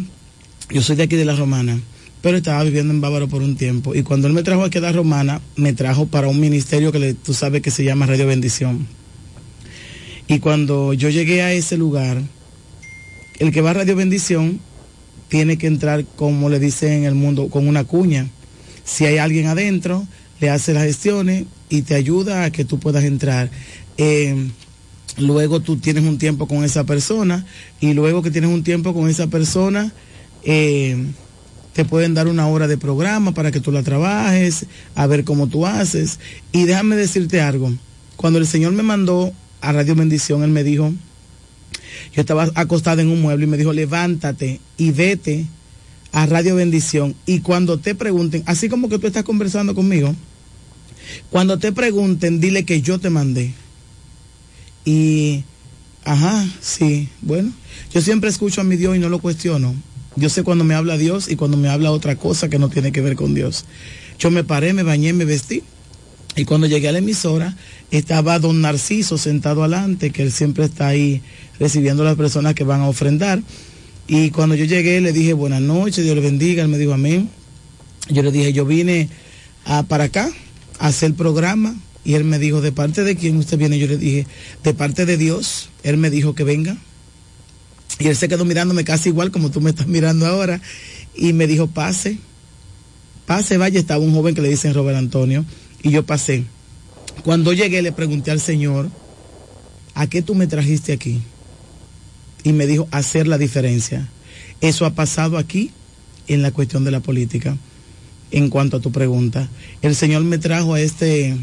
yo 0.70 0.80
soy 0.80 0.96
de 0.96 1.02
aquí 1.02 1.16
de 1.16 1.24
La 1.24 1.36
Romana 1.36 1.80
pero 2.24 2.38
estaba 2.38 2.64
viviendo 2.64 2.94
en 2.94 3.02
Bávaro 3.02 3.28
por 3.28 3.42
un 3.42 3.54
tiempo. 3.54 3.94
Y 3.94 4.02
cuando 4.02 4.28
él 4.28 4.32
me 4.32 4.42
trajo 4.42 4.64
a 4.64 4.80
la 4.80 4.92
Romana, 4.92 5.42
me 5.56 5.74
trajo 5.74 6.06
para 6.06 6.26
un 6.26 6.40
ministerio 6.40 6.90
que 6.90 7.12
tú 7.12 7.34
sabes 7.34 7.60
que 7.60 7.70
se 7.70 7.84
llama 7.84 8.06
Radio 8.06 8.26
Bendición. 8.26 8.86
Y 10.26 10.38
cuando 10.38 10.94
yo 10.94 11.10
llegué 11.10 11.42
a 11.42 11.52
ese 11.52 11.76
lugar, 11.76 12.22
el 13.40 13.52
que 13.52 13.60
va 13.60 13.72
a 13.72 13.74
Radio 13.74 13.94
Bendición 13.94 14.58
tiene 15.28 15.58
que 15.58 15.66
entrar, 15.66 16.06
como 16.16 16.48
le 16.48 16.58
dicen 16.58 16.92
en 16.94 17.04
el 17.04 17.14
mundo, 17.14 17.50
con 17.50 17.68
una 17.68 17.84
cuña. 17.84 18.30
Si 18.84 19.04
hay 19.04 19.18
alguien 19.18 19.48
adentro, 19.48 20.06
le 20.40 20.48
hace 20.48 20.72
las 20.72 20.84
gestiones 20.84 21.44
y 21.68 21.82
te 21.82 21.94
ayuda 21.94 22.44
a 22.44 22.50
que 22.50 22.64
tú 22.64 22.80
puedas 22.80 23.04
entrar. 23.04 23.50
Eh, 23.98 24.48
luego 25.18 25.60
tú 25.60 25.76
tienes 25.76 26.04
un 26.04 26.16
tiempo 26.16 26.48
con 26.48 26.64
esa 26.64 26.84
persona 26.84 27.44
y 27.80 27.92
luego 27.92 28.22
que 28.22 28.30
tienes 28.30 28.48
un 28.48 28.64
tiempo 28.64 28.94
con 28.94 29.10
esa 29.10 29.26
persona, 29.26 29.92
eh, 30.42 30.96
te 31.74 31.84
pueden 31.84 32.14
dar 32.14 32.28
una 32.28 32.46
hora 32.46 32.68
de 32.68 32.78
programa 32.78 33.34
para 33.34 33.50
que 33.50 33.60
tú 33.60 33.72
la 33.72 33.82
trabajes, 33.82 34.66
a 34.94 35.06
ver 35.06 35.24
cómo 35.24 35.48
tú 35.48 35.66
haces. 35.66 36.20
Y 36.52 36.64
déjame 36.64 36.96
decirte 36.96 37.40
algo, 37.40 37.74
cuando 38.16 38.38
el 38.38 38.46
Señor 38.46 38.72
me 38.72 38.84
mandó 38.84 39.32
a 39.60 39.72
Radio 39.72 39.96
Bendición, 39.96 40.44
Él 40.44 40.50
me 40.50 40.62
dijo, 40.62 40.94
yo 42.14 42.20
estaba 42.20 42.48
acostada 42.54 43.02
en 43.02 43.08
un 43.08 43.20
mueble 43.20 43.44
y 43.44 43.48
me 43.48 43.56
dijo, 43.56 43.72
levántate 43.72 44.60
y 44.76 44.92
vete 44.92 45.46
a 46.12 46.26
Radio 46.26 46.54
Bendición. 46.54 47.16
Y 47.26 47.40
cuando 47.40 47.78
te 47.78 47.96
pregunten, 47.96 48.44
así 48.46 48.68
como 48.68 48.88
que 48.88 49.00
tú 49.00 49.08
estás 49.08 49.24
conversando 49.24 49.74
conmigo, 49.74 50.14
cuando 51.30 51.58
te 51.58 51.72
pregunten, 51.72 52.40
dile 52.40 52.64
que 52.64 52.82
yo 52.82 53.00
te 53.00 53.10
mandé. 53.10 53.52
Y, 54.84 55.42
ajá, 56.04 56.46
sí, 56.60 57.08
bueno, 57.20 57.52
yo 57.92 58.00
siempre 58.00 58.30
escucho 58.30 58.60
a 58.60 58.64
mi 58.64 58.76
Dios 58.76 58.94
y 58.94 59.00
no 59.00 59.08
lo 59.08 59.18
cuestiono. 59.18 59.74
Yo 60.16 60.28
sé 60.28 60.42
cuando 60.44 60.64
me 60.64 60.74
habla 60.74 60.96
Dios 60.96 61.28
y 61.28 61.36
cuando 61.36 61.56
me 61.56 61.68
habla 61.68 61.90
otra 61.90 62.16
cosa 62.16 62.48
que 62.48 62.58
no 62.58 62.68
tiene 62.68 62.92
que 62.92 63.00
ver 63.00 63.16
con 63.16 63.34
Dios. 63.34 63.64
Yo 64.18 64.30
me 64.30 64.44
paré, 64.44 64.72
me 64.72 64.82
bañé, 64.82 65.12
me 65.12 65.24
vestí. 65.24 65.62
Y 66.36 66.44
cuando 66.44 66.66
llegué 66.66 66.88
a 66.88 66.92
la 66.92 66.98
emisora, 66.98 67.56
estaba 67.90 68.38
don 68.38 68.60
Narciso 68.60 69.18
sentado 69.18 69.62
adelante, 69.62 70.10
que 70.10 70.22
él 70.22 70.32
siempre 70.32 70.64
está 70.64 70.88
ahí 70.88 71.22
recibiendo 71.58 72.02
a 72.02 72.06
las 72.06 72.16
personas 72.16 72.54
que 72.54 72.64
van 72.64 72.80
a 72.80 72.88
ofrendar. 72.88 73.42
Y 74.06 74.30
cuando 74.30 74.54
yo 74.54 74.64
llegué, 74.64 75.00
le 75.00 75.12
dije, 75.12 75.32
buenas 75.32 75.62
noches, 75.62 76.04
Dios 76.04 76.14
le 76.16 76.22
bendiga. 76.22 76.62
Él 76.62 76.68
me 76.68 76.78
dijo, 76.78 76.92
amén. 76.92 77.30
Yo 78.08 78.22
le 78.22 78.32
dije, 78.32 78.52
yo 78.52 78.66
vine 78.66 79.08
a, 79.64 79.82
para 79.84 80.04
acá 80.04 80.30
a 80.78 80.88
hacer 80.88 81.10
el 81.10 81.14
programa. 81.14 81.76
Y 82.04 82.14
él 82.14 82.24
me 82.24 82.38
dijo, 82.38 82.60
¿de 82.60 82.70
parte 82.70 83.02
de 83.02 83.16
quién 83.16 83.36
usted 83.38 83.56
viene? 83.56 83.78
Yo 83.78 83.86
le 83.86 83.96
dije, 83.96 84.26
de 84.62 84.74
parte 84.74 85.06
de 85.06 85.16
Dios. 85.16 85.70
Él 85.82 85.96
me 85.96 86.10
dijo 86.10 86.34
que 86.34 86.44
venga. 86.44 86.76
Y 87.98 88.08
él 88.08 88.16
se 88.16 88.28
quedó 88.28 88.44
mirándome 88.44 88.84
casi 88.84 89.10
igual 89.10 89.30
como 89.30 89.50
tú 89.50 89.60
me 89.60 89.70
estás 89.70 89.86
mirando 89.86 90.26
ahora. 90.26 90.60
Y 91.14 91.32
me 91.32 91.46
dijo, 91.46 91.68
pase, 91.68 92.18
pase, 93.26 93.56
vaya. 93.56 93.78
Estaba 93.78 94.02
un 94.02 94.12
joven 94.12 94.34
que 94.34 94.42
le 94.42 94.48
dicen 94.48 94.74
Robert 94.74 94.98
Antonio. 94.98 95.44
Y 95.82 95.90
yo 95.90 96.04
pasé. 96.04 96.44
Cuando 97.22 97.52
llegué 97.52 97.82
le 97.82 97.92
pregunté 97.92 98.30
al 98.30 98.40
Señor, 98.40 98.90
¿a 99.94 100.06
qué 100.08 100.22
tú 100.22 100.34
me 100.34 100.46
trajiste 100.46 100.92
aquí? 100.92 101.22
Y 102.42 102.52
me 102.52 102.66
dijo, 102.66 102.88
hacer 102.90 103.28
la 103.28 103.38
diferencia. 103.38 104.08
Eso 104.60 104.86
ha 104.86 104.94
pasado 104.94 105.38
aquí 105.38 105.70
en 106.26 106.42
la 106.42 106.50
cuestión 106.50 106.84
de 106.84 106.90
la 106.90 107.00
política. 107.00 107.56
En 108.30 108.50
cuanto 108.50 108.78
a 108.78 108.80
tu 108.80 108.90
pregunta, 108.90 109.48
el 109.82 109.94
Señor 109.94 110.24
me 110.24 110.38
trajo 110.38 110.74
a 110.74 110.80
este 110.80 111.36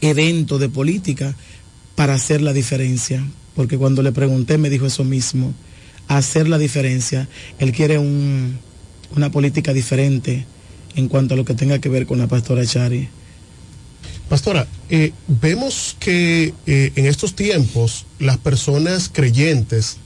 evento 0.00 0.58
de 0.58 0.68
política 0.68 1.34
para 1.94 2.14
hacer 2.14 2.42
la 2.42 2.52
diferencia, 2.52 3.24
porque 3.54 3.78
cuando 3.78 4.02
le 4.02 4.12
pregunté 4.12 4.58
me 4.58 4.70
dijo 4.70 4.86
eso 4.86 5.04
mismo, 5.04 5.54
hacer 6.08 6.48
la 6.48 6.58
diferencia. 6.58 7.28
Él 7.58 7.72
quiere 7.72 7.98
una 7.98 9.30
política 9.30 9.72
diferente 9.72 10.46
en 10.96 11.08
cuanto 11.08 11.34
a 11.34 11.36
lo 11.36 11.44
que 11.44 11.54
tenga 11.54 11.78
que 11.78 11.88
ver 11.88 12.06
con 12.06 12.18
la 12.18 12.26
pastora 12.26 12.64
Chari. 12.64 13.08
Pastora, 14.28 14.66
eh, 14.88 15.12
vemos 15.26 15.96
que 16.00 16.54
eh, 16.66 16.92
en 16.96 17.06
estos 17.06 17.34
tiempos 17.34 18.06
las 18.18 18.38
personas 18.38 19.10
creyentes 19.12 19.98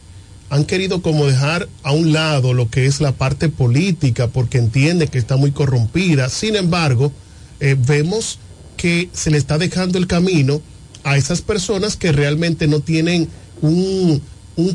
han 0.51 0.65
querido 0.65 1.03
como 1.03 1.27
dejar 1.27 1.69
a 1.83 1.93
un 1.93 2.13
lado 2.13 2.55
lo 2.55 2.71
que 2.71 2.87
es 2.87 3.01
la 3.01 3.13
parte 3.13 3.49
política 3.49 4.29
porque 4.29 4.59
entiende 4.59 5.09
que 5.09 5.19
está 5.19 5.37
muy 5.37 5.53
corrompida. 5.53 6.29
Sin 6.31 6.57
embargo, 6.57 7.13
eh, 7.61 7.77
vemos 7.79 8.39
que 8.77 9.09
se 9.13 9.31
le 9.31 9.39
está 9.39 9.59
dejando 9.59 9.99
el 9.99 10.07
camino 10.07 10.63
a 11.05 11.17
esas 11.17 11.43
personas 11.43 11.97
que 11.97 12.13
realmente 12.13 12.67
no 12.67 12.81
tienen 12.81 13.29
un, 13.61 14.23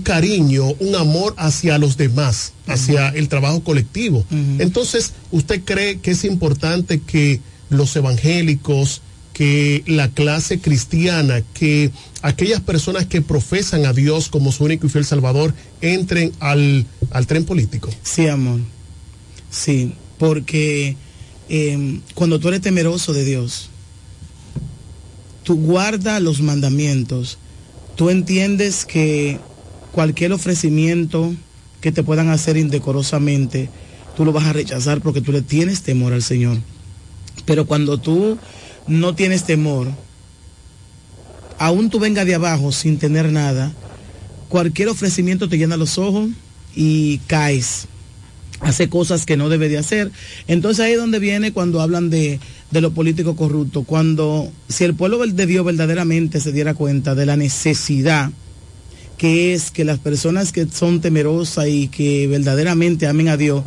cariño, 0.03 0.74
un 0.80 0.95
amor 0.95 1.36
hacia 1.38 1.78
los 1.78 1.97
demás, 1.97 2.53
hacia 2.67 3.09
el 3.09 3.28
trabajo 3.28 3.63
colectivo. 3.63 4.26
Entonces, 4.59 5.13
¿usted 5.32 5.61
cree 5.63 5.99
que 5.99 6.11
es 6.11 6.24
importante 6.24 7.01
que 7.01 7.41
los 7.69 7.95
evangélicos, 7.95 9.01
que 9.34 9.84
la 9.88 10.09
clase 10.09 10.59
cristiana, 10.59 11.41
que 11.53 11.91
aquellas 12.21 12.61
personas 12.61 13.07
que 13.07 13.21
profesan 13.21 13.86
a 13.86 13.93
Dios 13.93 14.30
como 14.30 14.51
su 14.51 14.63
único 14.63 14.86
y 14.88 14.89
fiel 14.89 15.05
Salvador 15.05 15.53
entren 15.82 16.32
al, 16.39 16.86
tren 17.28 17.43
político? 17.43 17.89
Sí, 18.03 18.28
amor. 18.28 18.61
Sí, 19.49 19.93
porque 20.17 20.95
em, 21.49 22.01
cuando 22.13 22.39
tú 22.39 22.47
eres 22.47 22.61
temeroso 22.61 23.11
de 23.13 23.26
Dios, 23.26 23.69
tú 25.44 25.56
guardas 25.56 26.22
los 26.22 26.41
mandamientos, 26.41 27.38
tú 27.96 28.10
entiendes 28.10 28.86
que 28.86 29.39
cualquier 29.91 30.34
ofrecimiento 30.34 31.34
que 31.82 31.91
te 31.91 32.04
puedan 32.04 32.30
hacer 32.30 32.58
indecorosamente, 32.58 33.70
tú 34.16 34.26
lo 34.26 34.32
vas 34.32 34.46
a 34.46 34.54
rechazar 34.54 35.02
porque 35.02 35.22
tú 35.22 35.32
le 35.32 35.41
tienes 35.41 35.82
temor 35.82 36.14
al 36.14 36.24
Señor. 36.24 36.58
Pero 37.46 37.66
cuando 37.66 38.00
tú 38.00 38.38
no 38.88 39.16
tienes 39.16 39.44
temor, 39.44 39.91
aún 41.60 41.89
tú 41.89 42.00
vengas 42.00 42.26
de 42.26 42.36
abajo 42.36 42.72
sin 42.72 42.98
tener 42.98 43.32
nada, 43.32 43.74
cualquier 44.50 44.89
ofrecimiento 44.89 45.50
te 45.50 45.58
llena 45.58 45.78
los 45.78 45.98
ojos 45.98 46.30
y 46.76 47.18
caes 47.28 47.88
hace 48.64 48.89
cosas 48.89 49.26
que 49.26 49.38
no 49.38 49.49
debe 49.49 49.70
de 49.70 49.78
hacer. 49.78 50.11
Entonces 50.47 50.86
ahí 50.86 50.93
es 50.93 50.97
donde 50.97 51.20
viene 51.20 51.51
cuando 51.51 51.82
hablan 51.82 52.09
de, 52.09 52.39
de 52.72 52.82
lo 52.82 52.91
político 52.91 53.36
corrupto, 53.36 53.84
cuando 53.84 54.51
si 54.68 54.84
el 54.84 54.95
pueblo 54.95 55.26
de 55.26 55.45
Dios 55.45 55.66
verdaderamente 55.66 56.39
se 56.39 56.51
diera 56.51 56.74
cuenta 56.74 57.16
de 57.16 57.26
la 57.26 57.38
necesidad 57.38 58.32
que 59.18 59.53
es 59.53 59.72
que 59.72 59.86
las 59.86 59.99
personas 59.99 60.51
que 60.51 60.68
son 60.68 60.99
temerosas 60.99 61.68
y 61.68 61.88
que 61.88 62.28
verdaderamente 62.28 63.07
amen 63.07 63.30
a 63.30 63.38
Dios 63.38 63.64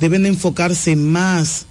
deben 0.00 0.24
enfocarse 0.24 0.96
más 0.96 1.66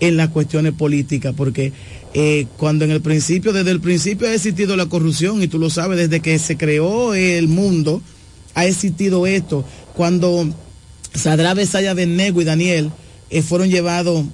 en 0.00 0.16
las 0.16 0.28
cuestiones 0.30 0.72
políticas, 0.72 1.34
porque 1.36 1.72
eh, 2.14 2.46
cuando 2.56 2.84
en 2.84 2.90
el 2.90 3.00
principio, 3.00 3.52
desde 3.52 3.70
el 3.70 3.80
principio 3.80 4.28
ha 4.28 4.34
existido 4.34 4.76
la 4.76 4.86
corrupción, 4.86 5.42
y 5.42 5.48
tú 5.48 5.58
lo 5.58 5.70
sabes, 5.70 5.98
desde 5.98 6.20
que 6.20 6.38
se 6.38 6.56
creó 6.56 7.14
el 7.14 7.48
mundo, 7.48 8.02
ha 8.54 8.66
existido 8.66 9.26
esto. 9.26 9.64
Cuando 9.94 10.48
Sadra, 11.14 11.54
Besaya, 11.54 11.94
Benego 11.94 12.42
y 12.42 12.44
Daniel 12.44 12.90
eh, 13.30 13.42
fueron 13.42 13.70
llevados 13.70 14.24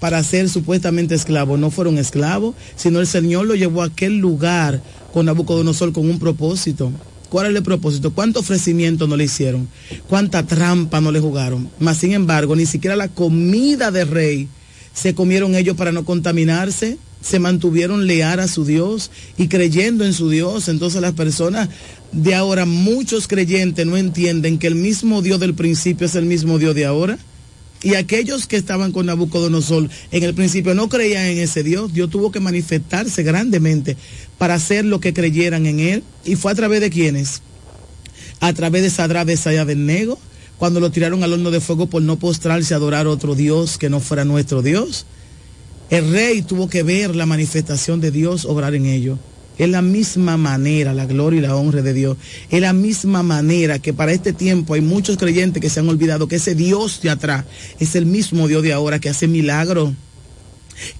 para 0.00 0.22
ser 0.22 0.48
supuestamente 0.48 1.14
esclavos. 1.14 1.58
No 1.58 1.70
fueron 1.70 1.98
esclavos, 1.98 2.54
sino 2.76 3.00
el 3.00 3.06
Señor 3.06 3.46
lo 3.46 3.54
llevó 3.54 3.82
a 3.82 3.86
aquel 3.86 4.18
lugar 4.18 4.82
con 5.12 5.26
Nabucodonosor 5.26 5.92
con 5.92 6.08
un 6.08 6.18
propósito, 6.18 6.92
¿Cuál 7.28 7.50
es 7.50 7.56
el 7.56 7.62
propósito? 7.62 8.12
¿Cuánto 8.12 8.40
ofrecimiento 8.40 9.06
no 9.06 9.16
le 9.16 9.24
hicieron? 9.24 9.68
¿Cuánta 10.08 10.46
trampa 10.46 11.00
no 11.00 11.10
le 11.10 11.20
jugaron? 11.20 11.68
Mas, 11.78 11.98
sin 11.98 12.12
embargo, 12.12 12.54
ni 12.54 12.66
siquiera 12.66 12.94
la 12.94 13.08
comida 13.08 13.90
de 13.90 14.04
rey 14.04 14.48
se 14.94 15.14
comieron 15.14 15.54
ellos 15.54 15.76
para 15.76 15.92
no 15.92 16.04
contaminarse, 16.04 16.98
se 17.20 17.38
mantuvieron 17.38 18.06
leal 18.06 18.40
a 18.40 18.48
su 18.48 18.64
Dios 18.64 19.10
y 19.36 19.48
creyendo 19.48 20.04
en 20.04 20.12
su 20.12 20.30
Dios. 20.30 20.68
Entonces 20.68 21.00
las 21.00 21.14
personas 21.14 21.68
de 22.12 22.34
ahora, 22.34 22.64
muchos 22.66 23.28
creyentes 23.28 23.84
no 23.86 23.96
entienden 23.96 24.58
que 24.58 24.66
el 24.66 24.74
mismo 24.74 25.22
Dios 25.22 25.40
del 25.40 25.54
principio 25.54 26.06
es 26.06 26.14
el 26.14 26.24
mismo 26.24 26.58
Dios 26.58 26.74
de 26.74 26.86
ahora. 26.86 27.18
Y 27.82 27.94
aquellos 27.94 28.46
que 28.46 28.56
estaban 28.56 28.90
con 28.90 29.06
Nabucodonosor 29.06 29.90
en 30.10 30.22
el 30.22 30.34
principio 30.34 30.74
no 30.74 30.88
creían 30.88 31.26
en 31.26 31.38
ese 31.38 31.62
Dios. 31.62 31.92
Dios 31.92 32.08
tuvo 32.08 32.32
que 32.32 32.40
manifestarse 32.40 33.22
grandemente 33.22 33.96
para 34.38 34.54
hacer 34.54 34.84
lo 34.84 34.98
que 34.98 35.12
creyeran 35.12 35.66
en 35.66 35.80
él. 35.80 36.02
¿Y 36.24 36.36
fue 36.36 36.52
a 36.52 36.54
través 36.54 36.80
de 36.80 36.90
quiénes? 36.90 37.42
A 38.40 38.52
través 38.54 38.82
de 38.82 38.90
Sadra 38.90 39.24
de 39.24 39.36
Saya 39.36 39.64
del 39.64 39.84
Nego, 39.84 40.18
cuando 40.56 40.80
lo 40.80 40.90
tiraron 40.90 41.22
al 41.22 41.34
horno 41.34 41.50
de 41.50 41.60
fuego 41.60 41.86
por 41.86 42.02
no 42.02 42.18
postrarse 42.18 42.72
a 42.72 42.78
adorar 42.78 43.06
a 43.06 43.10
otro 43.10 43.34
Dios 43.34 43.78
que 43.78 43.90
no 43.90 44.00
fuera 44.00 44.24
nuestro 44.24 44.62
Dios. 44.62 45.06
El 45.88 46.10
rey 46.10 46.42
tuvo 46.42 46.68
que 46.68 46.82
ver 46.82 47.14
la 47.14 47.26
manifestación 47.26 48.00
de 48.00 48.10
Dios 48.10 48.44
obrar 48.44 48.74
en 48.74 48.86
ello. 48.86 49.18
Es 49.56 49.68
la 49.68 49.82
misma 49.82 50.36
manera, 50.36 50.92
la 50.92 51.06
gloria 51.06 51.38
y 51.38 51.42
la 51.42 51.56
honra 51.56 51.80
de 51.80 51.94
Dios. 51.94 52.16
Es 52.50 52.60
la 52.60 52.72
misma 52.72 53.22
manera 53.22 53.78
que 53.78 53.92
para 53.92 54.12
este 54.12 54.32
tiempo 54.32 54.74
hay 54.74 54.80
muchos 54.80 55.16
creyentes 55.16 55.62
que 55.62 55.70
se 55.70 55.80
han 55.80 55.88
olvidado 55.88 56.26
que 56.26 56.36
ese 56.36 56.54
Dios 56.54 57.00
de 57.02 57.10
atrás 57.10 57.44
es 57.78 57.94
el 57.94 58.04
mismo 58.04 58.48
Dios 58.48 58.64
de 58.64 58.72
ahora 58.72 58.98
que 58.98 59.08
hace 59.08 59.28
milagros, 59.28 59.92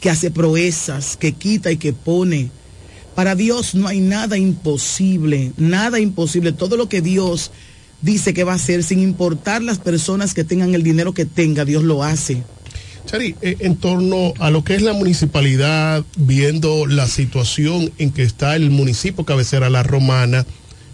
que 0.00 0.08
hace 0.08 0.30
proezas, 0.30 1.16
que 1.16 1.32
quita 1.32 1.72
y 1.72 1.76
que 1.76 1.92
pone. 1.92 2.50
Para 3.16 3.34
Dios 3.34 3.74
no 3.74 3.88
hay 3.88 3.98
nada 4.00 4.38
imposible, 4.38 5.52
nada 5.56 5.98
imposible. 5.98 6.52
Todo 6.52 6.76
lo 6.76 6.88
que 6.88 7.02
Dios 7.02 7.50
dice 8.02 8.32
que 8.34 8.44
va 8.44 8.52
a 8.52 8.56
hacer, 8.56 8.84
sin 8.84 9.00
importar 9.00 9.62
las 9.62 9.78
personas 9.78 10.32
que 10.32 10.44
tengan 10.44 10.74
el 10.74 10.84
dinero 10.84 11.12
que 11.12 11.24
tenga, 11.24 11.64
Dios 11.64 11.82
lo 11.82 12.04
hace. 12.04 12.44
Chari, 13.06 13.36
eh, 13.40 13.56
en 13.60 13.76
torno 13.76 14.34
a 14.40 14.50
lo 14.50 14.64
que 14.64 14.74
es 14.74 14.82
la 14.82 14.92
municipalidad, 14.92 16.04
viendo 16.16 16.86
la 16.86 17.06
situación 17.06 17.92
en 17.98 18.10
que 18.10 18.24
está 18.24 18.56
el 18.56 18.70
municipio 18.70 19.24
cabecera 19.24 19.70
La 19.70 19.84
Romana, 19.84 20.44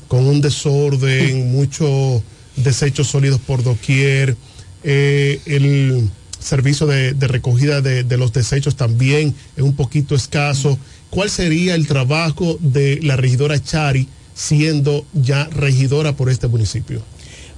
con 0.08 0.26
un 0.26 0.42
desorden, 0.42 1.50
muchos 1.52 2.22
desechos 2.56 3.08
sólidos 3.08 3.40
por 3.40 3.62
doquier, 3.62 4.36
eh, 4.84 5.40
el 5.46 6.10
servicio 6.38 6.86
de, 6.86 7.14
de 7.14 7.28
recogida 7.28 7.80
de, 7.80 8.04
de, 8.04 8.16
los 8.18 8.32
desechos 8.32 8.76
también 8.76 9.34
es 9.56 9.62
un 9.62 9.74
poquito 9.74 10.14
escaso. 10.14 10.78
¿Cuál 11.08 11.30
sería 11.30 11.74
el 11.74 11.86
trabajo 11.86 12.58
de 12.60 13.00
la 13.02 13.16
regidora 13.16 13.62
Chari 13.62 14.06
siendo 14.34 15.06
ya 15.14 15.44
regidora 15.46 16.14
por 16.14 16.28
este 16.28 16.46
municipio? 16.46 17.02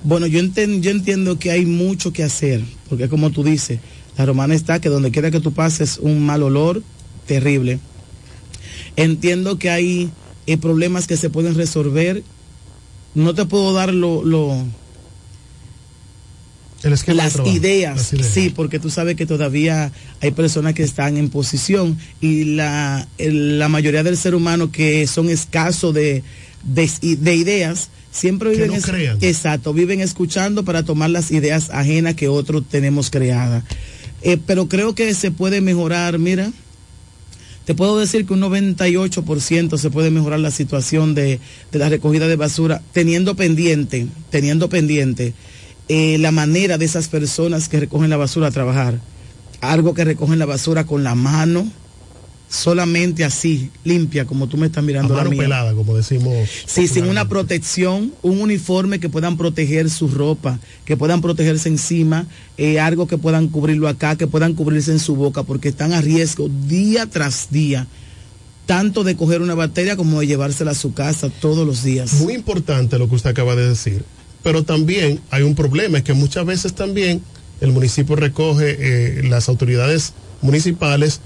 Bueno, 0.05 0.27
yo, 0.27 0.39
enten, 0.39 0.83
yo 0.83 0.91
entiendo 0.91 1.39
que 1.39 1.51
hay 1.51 1.65
mucho 1.65 2.13
que 2.13 2.23
hacer, 2.23 2.63
porque 2.89 3.09
como 3.09 3.31
tú 3.31 3.43
dices, 3.43 3.81
la 4.17 4.27
romana 4.27 4.55
está 4.55 4.81
que 4.81 4.89
donde 4.89 5.11
quiera 5.11 5.31
que 5.31 5.41
tú 5.41 5.53
pases 5.53 5.99
un 5.99 6.25
mal 6.25 6.43
olor 6.43 6.83
terrible. 7.27 7.81
Entiendo 8.97 9.59
que 9.59 9.71
hay 9.71 10.11
eh, 10.47 10.57
problemas 10.57 11.07
que 11.07 11.17
se 11.17 11.31
pueden 11.31 11.55
resolver. 11.55 12.23
No 13.15 13.35
te 13.35 13.45
puedo 13.45 13.73
dar 13.73 13.93
lo, 13.93 14.25
lo 14.25 14.65
las, 16.91 17.09
ideas, 17.09 17.37
las, 17.37 17.47
ideas, 17.47 18.13
sí, 18.31 18.51
porque 18.51 18.79
tú 18.79 18.91
sabes 18.91 19.17
que 19.17 19.25
todavía 19.25 19.91
hay 20.21 20.33
personas 20.33 20.75
que 20.75 20.83
están 20.83 21.17
en 21.17 21.31
posición 21.31 21.97
y 22.21 22.45
la, 22.45 23.09
la 23.19 23.69
mayoría 23.69 24.03
del 24.03 24.19
ser 24.19 24.35
humano 24.35 24.71
que 24.71 25.07
son 25.07 25.31
escasos 25.31 25.95
de, 25.95 26.23
de, 26.63 26.91
de 27.01 27.35
ideas, 27.37 27.89
siempre 28.11 28.51
viven 28.51 28.71
no 28.71 28.77
exacto 29.23 29.73
viven 29.73 30.01
escuchando 30.01 30.65
para 30.65 30.85
tomar 30.85 31.09
las 31.09 31.31
ideas 31.31 31.71
ajenas 31.71 32.15
que 32.17 32.29
otros 32.29 32.63
tenemos 32.69 33.11
creadas 33.11 33.65
eh, 34.25 34.39
pero 34.45 34.69
creo 34.69 34.95
que 34.95 35.15
se 35.15 35.31
puede 35.31 35.61
mejorar 35.61 36.19
mira. 36.19 36.51
Te 37.65 37.75
puedo 37.75 37.99
decir 37.99 38.27
que 38.27 38.35
un 38.35 38.43
98% 38.43 39.79
se 39.79 39.91
puede 39.91 40.11
mejorar 40.11 40.39
la 40.39 40.51
situación 40.51 41.15
de, 41.15 41.41
de, 41.73 41.79
la 41.79 41.89
recogida 41.89 42.27
de 42.29 42.37
basura 42.37 42.83
teniendo 42.93 43.37
pendiente 43.37 44.07
teniendo 44.29 44.69
pendiente 44.69 45.33
eh, 45.89 46.19
la 46.19 46.31
manera 46.31 46.77
de 46.77 46.85
esas 46.85 47.09
personas 47.09 47.69
que 47.69 47.81
recogen 47.81 48.11
la 48.11 48.17
basura 48.17 48.49
a 48.49 48.51
trabajar. 48.51 49.01
Algo 49.61 49.95
que 49.95 50.05
recogen 50.05 50.39
la 50.39 50.47
basura 50.47 50.85
con 50.85 51.05
la 51.05 51.15
mano 51.15 51.71
solamente 52.55 53.25
así, 53.25 53.71
limpia, 53.83 54.25
como 54.25 54.47
tú 54.47 54.57
me 54.57 54.67
estás 54.67 54.85
mirando. 54.85 55.15
Mano 55.15 55.31
la 55.31 55.37
pelada, 55.37 55.75
como 55.75 55.97
decimos. 55.97 56.49
Sí, 56.67 56.87
sin 56.87 57.07
una 57.07 57.29
protección, 57.29 58.13
un 58.23 58.41
uniforme 58.41 59.01
que 59.01 59.09
puedan 59.09 59.37
proteger 59.37 59.91
su 59.91 60.09
ropa, 60.09 60.61
que 60.85 60.97
puedan 60.97 61.21
protegerse 61.21 61.69
encima, 61.69 62.27
eh, 62.57 62.79
algo 62.79 63.09
que 63.09 63.19
puedan 63.19 63.49
cubrirlo 63.49 63.89
acá, 63.89 64.17
que 64.17 64.29
puedan 64.29 64.55
cubrirse 64.55 64.93
en 64.93 65.01
su 65.01 65.17
boca, 65.17 65.43
porque 65.43 65.69
están 65.69 65.93
a 65.93 66.01
riesgo 66.01 66.49
día 66.49 67.07
tras 67.07 67.49
día 67.51 67.87
tanto 68.67 69.05
de 69.05 69.15
coger 69.15 69.43
una 69.43 69.55
bacteria 69.55 69.95
como 69.95 70.21
de 70.21 70.27
llevársela 70.27 70.71
a 70.71 70.75
su 70.75 70.95
casa 70.95 71.29
todos 71.29 71.67
los 71.67 71.83
días. 71.83 72.15
Muy 72.15 72.33
importante 72.33 72.99
lo 72.99 73.11
que 73.11 73.17
usted 73.17 73.31
acaba 73.31 73.57
de 73.57 73.69
decir, 73.69 74.05
pero 74.43 74.63
también 74.63 75.21
hay 75.31 75.43
un 75.43 75.55
problema, 75.55 75.99
es 75.99 76.05
que 76.05 76.15
muchas 76.15 76.47
veces 76.47 76.73
también 76.73 77.21
el 77.61 77.73
municipio 77.73 78.17
recoge, 78.17 78.77
eh, 78.79 79.23
las 79.25 79.51
autoridades 79.51 80.15
municipales 80.41 81.21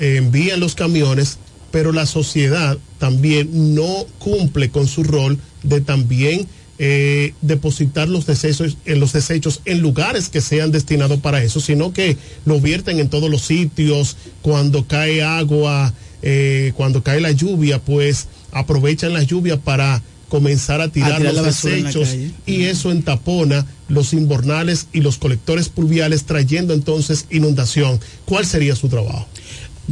envían 0.00 0.60
los 0.60 0.74
camiones, 0.74 1.38
pero 1.70 1.92
la 1.92 2.06
sociedad 2.06 2.78
también 2.98 3.74
no 3.74 4.06
cumple 4.18 4.70
con 4.70 4.88
su 4.88 5.04
rol 5.04 5.38
de 5.62 5.80
también 5.80 6.48
eh, 6.78 7.34
depositar 7.42 8.08
los 8.08 8.24
desechos, 8.24 8.78
en 8.86 9.00
los 9.00 9.12
desechos 9.12 9.60
en 9.66 9.80
lugares 9.80 10.30
que 10.30 10.40
sean 10.40 10.72
destinados 10.72 11.20
para 11.20 11.42
eso, 11.42 11.60
sino 11.60 11.92
que 11.92 12.16
lo 12.46 12.58
vierten 12.58 12.98
en 12.98 13.10
todos 13.10 13.30
los 13.30 13.42
sitios, 13.42 14.16
cuando 14.40 14.86
cae 14.86 15.22
agua, 15.22 15.92
eh, 16.22 16.72
cuando 16.76 17.02
cae 17.02 17.20
la 17.20 17.32
lluvia, 17.32 17.80
pues 17.80 18.28
aprovechan 18.52 19.12
la 19.12 19.22
lluvia 19.22 19.60
para 19.60 20.02
comenzar 20.30 20.80
a 20.80 20.88
tirar, 20.88 21.12
A 21.12 21.18
tirar 21.18 21.34
la 21.34 21.42
los 21.42 21.62
desechos 21.62 22.16
y 22.46 22.62
eso 22.62 22.90
entapona 22.92 23.66
los 23.88 24.14
inbornales 24.14 24.86
y 24.92 25.00
los 25.02 25.18
colectores 25.18 25.68
pluviales 25.68 26.24
trayendo 26.24 26.72
entonces 26.72 27.26
inundación. 27.30 28.00
¿Cuál 28.24 28.46
sería 28.46 28.74
su 28.74 28.88
trabajo? 28.88 29.26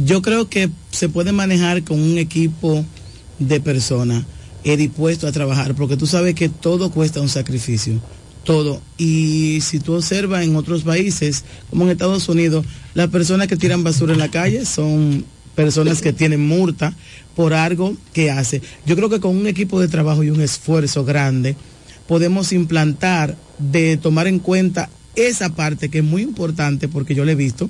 Yo 0.05 0.21
creo 0.21 0.49
que 0.49 0.69
se 0.91 1.09
puede 1.09 1.33
manejar 1.33 1.83
con 1.83 1.99
un 1.99 2.17
equipo 2.17 2.85
de 3.37 3.59
personas 3.59 4.23
eh, 4.63 4.89
a 5.27 5.31
trabajar, 5.31 5.75
porque 5.75 5.97
tú 5.97 6.07
sabes 6.07 6.35
que 6.35 6.47
todo 6.47 6.89
cuesta 6.91 7.19
un 7.19 7.27
sacrificio, 7.27 7.99
todo. 8.45 8.81
Y 8.97 9.59
si 9.61 9.79
tú 9.79 9.95
observas 9.95 10.43
en 10.43 10.55
otros 10.55 10.83
países, 10.83 11.43
como 11.69 11.83
en 11.83 11.91
Estados 11.91 12.29
Unidos, 12.29 12.65
las 12.93 13.09
personas 13.09 13.47
que 13.47 13.57
tiran 13.57 13.83
basura 13.83 14.13
en 14.13 14.19
la 14.19 14.31
calle 14.31 14.65
son 14.65 15.25
personas 15.53 16.01
que 16.01 16.13
tienen 16.13 16.47
multa 16.47 16.93
por 17.35 17.53
algo 17.53 17.97
que 18.13 18.31
hace. 18.31 18.61
Yo 18.85 18.95
creo 18.95 19.09
que 19.09 19.19
con 19.19 19.35
un 19.35 19.47
equipo 19.47 19.81
de 19.81 19.89
trabajo 19.89 20.23
y 20.23 20.29
un 20.29 20.39
esfuerzo 20.39 21.03
grande 21.03 21.57
podemos 22.07 22.53
implantar 22.53 23.35
de 23.57 23.97
tomar 23.97 24.27
en 24.27 24.39
cuenta 24.39 24.89
esa 25.15 25.49
parte 25.49 25.89
que 25.89 25.97
es 25.97 26.03
muy 26.05 26.21
importante 26.21 26.87
porque 26.87 27.15
yo 27.15 27.25
le 27.25 27.33
he 27.33 27.35
visto 27.35 27.69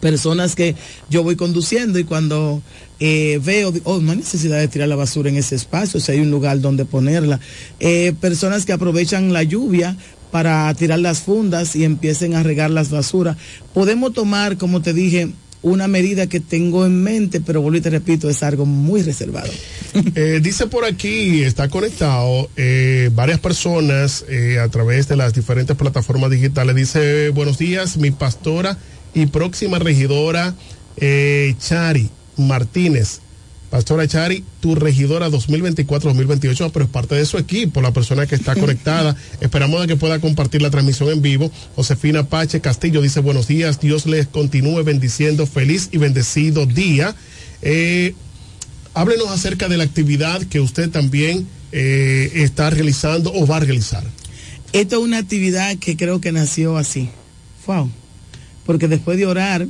personas 0.00 0.56
que 0.56 0.74
yo 1.08 1.22
voy 1.22 1.36
conduciendo 1.36 1.98
y 1.98 2.04
cuando 2.04 2.62
eh, 2.98 3.40
veo, 3.44 3.72
oh, 3.84 4.00
no 4.00 4.12
hay 4.12 4.18
necesidad 4.18 4.58
de 4.58 4.68
tirar 4.68 4.88
la 4.88 4.96
basura 4.96 5.30
en 5.30 5.36
ese 5.36 5.54
espacio, 5.54 6.00
si 6.00 6.12
hay 6.12 6.20
un 6.20 6.30
lugar 6.30 6.60
donde 6.60 6.84
ponerla. 6.84 7.40
Eh, 7.78 8.12
personas 8.20 8.66
que 8.66 8.72
aprovechan 8.72 9.32
la 9.32 9.42
lluvia 9.42 9.96
para 10.30 10.72
tirar 10.74 10.98
las 10.98 11.20
fundas 11.20 11.76
y 11.76 11.84
empiecen 11.84 12.34
a 12.34 12.42
regar 12.42 12.70
las 12.70 12.90
basuras. 12.90 13.36
Podemos 13.74 14.12
tomar, 14.12 14.56
como 14.56 14.80
te 14.80 14.92
dije, 14.92 15.30
una 15.62 15.88
medida 15.88 16.26
que 16.26 16.40
tengo 16.40 16.86
en 16.86 17.02
mente, 17.02 17.40
pero 17.40 17.60
vuelvo 17.60 17.78
y 17.78 17.82
te 17.82 17.90
repito, 17.90 18.30
es 18.30 18.42
algo 18.42 18.66
muy 18.66 19.02
reservado. 19.02 19.50
Eh, 20.14 20.38
dice 20.40 20.68
por 20.68 20.84
aquí, 20.84 21.42
está 21.42 21.68
conectado 21.68 22.48
varias 23.12 23.40
personas 23.40 24.24
a 24.62 24.68
través 24.68 25.08
de 25.08 25.16
las 25.16 25.34
diferentes 25.34 25.76
plataformas 25.76 26.30
digitales. 26.30 26.76
Dice, 26.76 27.30
buenos 27.30 27.58
días, 27.58 27.96
mi 27.96 28.12
pastora 28.12 28.78
y 29.14 29.26
próxima 29.26 29.78
regidora 29.78 30.54
eh, 30.96 31.54
Chari 31.58 32.10
Martínez. 32.36 33.20
Pastora 33.70 34.08
Chari, 34.08 34.42
tu 34.58 34.74
regidora 34.74 35.28
2024-2028, 35.30 36.70
pero 36.72 36.84
es 36.84 36.90
parte 36.90 37.14
de 37.14 37.24
su 37.24 37.38
equipo, 37.38 37.80
la 37.80 37.92
persona 37.92 38.26
que 38.26 38.34
está 38.34 38.56
conectada. 38.60 39.14
Esperamos 39.40 39.80
de 39.80 39.86
que 39.86 39.96
pueda 39.96 40.18
compartir 40.18 40.60
la 40.60 40.70
transmisión 40.70 41.08
en 41.10 41.22
vivo. 41.22 41.52
Josefina 41.76 42.24
Pache 42.24 42.60
Castillo 42.60 43.00
dice 43.00 43.20
buenos 43.20 43.46
días, 43.46 43.80
Dios 43.80 44.06
les 44.06 44.26
continúe 44.26 44.82
bendiciendo, 44.82 45.46
feliz 45.46 45.88
y 45.92 45.98
bendecido 45.98 46.66
día. 46.66 47.14
Eh, 47.62 48.14
háblenos 48.94 49.28
acerca 49.30 49.68
de 49.68 49.76
la 49.76 49.84
actividad 49.84 50.42
que 50.42 50.58
usted 50.58 50.90
también 50.90 51.46
eh, 51.70 52.32
está 52.34 52.70
realizando 52.70 53.32
o 53.32 53.46
va 53.46 53.58
a 53.58 53.60
realizar. 53.60 54.02
Esto 54.72 54.96
es 54.96 55.02
una 55.02 55.18
actividad 55.18 55.76
que 55.76 55.96
creo 55.96 56.20
que 56.20 56.32
nació 56.32 56.76
así. 56.76 57.08
Wow. 57.66 57.88
Porque 58.70 58.86
después 58.86 59.18
de 59.18 59.26
orar, 59.26 59.66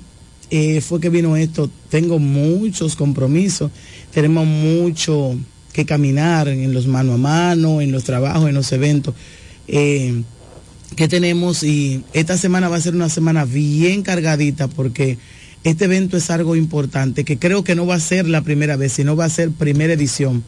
eh, 0.50 0.82
fue 0.82 1.00
que 1.00 1.08
vino 1.08 1.34
esto. 1.34 1.70
Tengo 1.88 2.18
muchos 2.18 2.96
compromisos, 2.96 3.70
tenemos 4.12 4.46
mucho 4.46 5.38
que 5.72 5.86
caminar 5.86 6.48
en 6.48 6.74
los 6.74 6.86
mano 6.86 7.14
a 7.14 7.16
mano, 7.16 7.80
en 7.80 7.92
los 7.92 8.04
trabajos, 8.04 8.46
en 8.46 8.54
los 8.54 8.70
eventos 8.72 9.14
eh, 9.68 10.20
que 10.96 11.08
tenemos 11.08 11.62
y 11.62 12.04
esta 12.12 12.36
semana 12.36 12.68
va 12.68 12.76
a 12.76 12.80
ser 12.82 12.94
una 12.94 13.08
semana 13.08 13.46
bien 13.46 14.02
cargadita 14.02 14.68
porque 14.68 15.16
este 15.64 15.86
evento 15.86 16.18
es 16.18 16.28
algo 16.28 16.54
importante 16.54 17.24
que 17.24 17.38
creo 17.38 17.64
que 17.64 17.74
no 17.74 17.86
va 17.86 17.94
a 17.94 18.00
ser 18.00 18.28
la 18.28 18.42
primera 18.42 18.76
vez, 18.76 18.92
sino 18.92 19.16
va 19.16 19.24
a 19.24 19.30
ser 19.30 19.50
primera 19.50 19.94
edición 19.94 20.44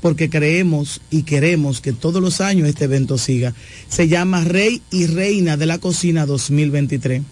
porque 0.00 0.28
creemos 0.28 1.02
y 1.08 1.22
queremos 1.22 1.80
que 1.80 1.92
todos 1.92 2.20
los 2.20 2.40
años 2.40 2.68
este 2.68 2.86
evento 2.86 3.16
siga. 3.16 3.54
Se 3.88 4.08
llama 4.08 4.42
Rey 4.42 4.82
y 4.90 5.06
Reina 5.06 5.56
de 5.56 5.66
la 5.66 5.78
Cocina 5.78 6.26
2023. 6.26 7.22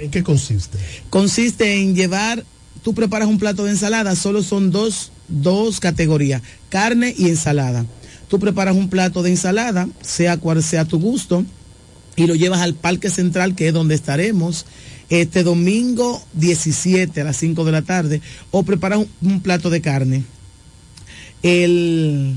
¿En 0.00 0.10
qué 0.10 0.22
consiste? 0.22 0.78
Consiste 1.10 1.80
en 1.80 1.94
llevar, 1.94 2.44
tú 2.82 2.94
preparas 2.94 3.28
un 3.28 3.38
plato 3.38 3.64
de 3.64 3.70
ensalada, 3.70 4.16
solo 4.16 4.42
son 4.42 4.70
dos, 4.70 5.12
dos 5.28 5.78
categorías, 5.78 6.42
carne 6.68 7.14
y 7.16 7.28
ensalada. 7.28 7.86
Tú 8.28 8.38
preparas 8.38 8.74
un 8.74 8.88
plato 8.88 9.22
de 9.22 9.30
ensalada, 9.30 9.88
sea 10.00 10.38
cual 10.38 10.62
sea 10.62 10.84
tu 10.84 10.98
gusto, 10.98 11.44
y 12.16 12.26
lo 12.26 12.34
llevas 12.34 12.60
al 12.60 12.74
Parque 12.74 13.10
Central, 13.10 13.54
que 13.54 13.68
es 13.68 13.74
donde 13.74 13.94
estaremos, 13.94 14.66
este 15.10 15.42
domingo 15.42 16.22
17 16.34 17.20
a 17.20 17.24
las 17.24 17.36
5 17.36 17.64
de 17.64 17.72
la 17.72 17.82
tarde, 17.82 18.20
o 18.50 18.62
preparas 18.62 19.00
un, 19.00 19.08
un 19.22 19.40
plato 19.40 19.70
de 19.70 19.80
carne 19.80 20.24
el 21.42 22.36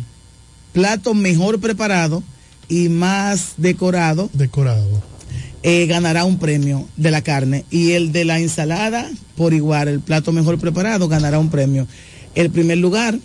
plato 0.71 1.13
mejor 1.13 1.59
preparado 1.59 2.23
y 2.69 2.89
más 2.89 3.53
decorado. 3.57 4.29
Decorado. 4.33 5.03
Eh, 5.65 5.85
ganará 5.85 6.25
un 6.25 6.39
premio 6.39 6.87
de 6.97 7.09
la 7.09 7.21
carne 7.21 7.63
y 7.71 7.91
el 7.91 8.11
de 8.11 8.25
la 8.25 8.39
ensalada 8.39 9.09
por 9.35 9.53
igual, 9.53 9.87
el 9.87 9.99
plato 9.99 10.31
mejor 10.31 10.59
preparado 10.59 11.07
ganará 11.07 11.39
un 11.39 11.49
premio. 11.49 11.87
El 12.35 12.49
primer 12.49 12.77
lugar 12.77 13.17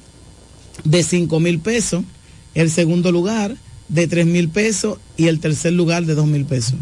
de 0.85 1.03
5 1.03 1.41
mil 1.41 1.59
pesos, 1.59 2.05
el 2.55 2.71
segundo 2.71 3.13
lugar 3.13 3.57
de 3.89 4.07
3 4.07 4.27
mil 4.27 4.49
pesos 4.49 4.99
y 5.17 5.29
el 5.29 5.41
tercer 5.41 5.73
lugar 5.73 6.07
de 6.07 6.15
2 6.15 6.27
mil 6.27 6.45
pesos. 6.45 6.75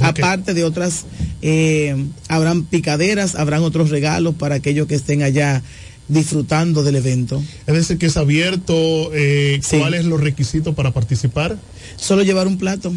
Aparte 0.00 0.54
de 0.54 0.64
otras, 0.64 1.06
eh, 1.42 1.96
habrán 2.28 2.64
picaderas, 2.64 3.34
habrán 3.34 3.62
otros 3.62 3.90
regalos 3.90 4.34
para 4.34 4.56
aquellos 4.56 4.86
que 4.86 4.94
estén 4.94 5.22
allá 5.22 5.62
disfrutando 6.06 6.82
del 6.82 6.96
evento. 6.96 7.42
Es 7.66 7.74
decir, 7.74 7.98
que 7.98 8.06
es 8.06 8.16
abierto. 8.16 9.10
Eh, 9.12 9.60
¿Cuáles 9.70 10.04
los 10.04 10.20
requisitos 10.20 10.74
para 10.74 10.92
participar? 10.92 11.58
Solo 11.96 12.22
llevar 12.22 12.46
un 12.46 12.58
plato. 12.58 12.92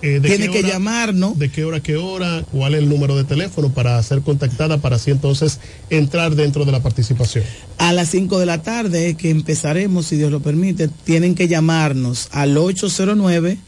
Eh, 0.00 0.20
Tiene 0.22 0.50
que 0.50 0.62
llamarnos. 0.62 1.38
¿De 1.38 1.50
qué 1.50 1.64
hora, 1.64 1.80
qué 1.80 1.96
hora? 1.96 2.44
¿Cuál 2.52 2.74
es 2.74 2.80
el 2.80 2.88
número 2.88 3.16
de 3.16 3.24
teléfono 3.24 3.72
para 3.72 4.00
ser 4.02 4.22
contactada 4.22 4.78
para 4.78 4.96
así 4.96 5.10
entonces 5.10 5.58
entrar 5.90 6.34
dentro 6.34 6.64
de 6.64 6.72
la 6.72 6.82
participación? 6.82 7.44
A 7.78 7.92
las 7.92 8.10
5 8.10 8.38
de 8.38 8.46
la 8.46 8.62
tarde 8.62 9.16
que 9.16 9.30
empezaremos, 9.30 10.06
si 10.06 10.16
Dios 10.16 10.30
lo 10.30 10.40
permite, 10.40 10.88
tienen 10.88 11.34
que 11.34 11.48
llamarnos 11.48 12.28
al 12.30 12.56
809 12.56 13.58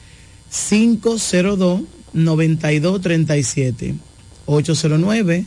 502 0.68 1.82
9237. 2.12 3.94
809 4.46 5.44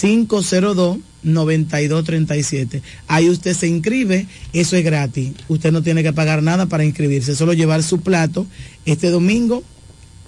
502 0.00 0.98
9237. 1.26 2.82
Ahí 3.08 3.28
usted 3.28 3.54
se 3.54 3.66
inscribe, 3.66 4.26
eso 4.52 4.76
es 4.76 4.84
gratis. 4.84 5.32
Usted 5.48 5.72
no 5.72 5.82
tiene 5.82 6.02
que 6.02 6.12
pagar 6.12 6.42
nada 6.42 6.66
para 6.66 6.84
inscribirse, 6.84 7.36
solo 7.36 7.52
llevar 7.52 7.82
su 7.82 8.00
plato 8.00 8.46
este 8.84 9.10
domingo 9.10 9.62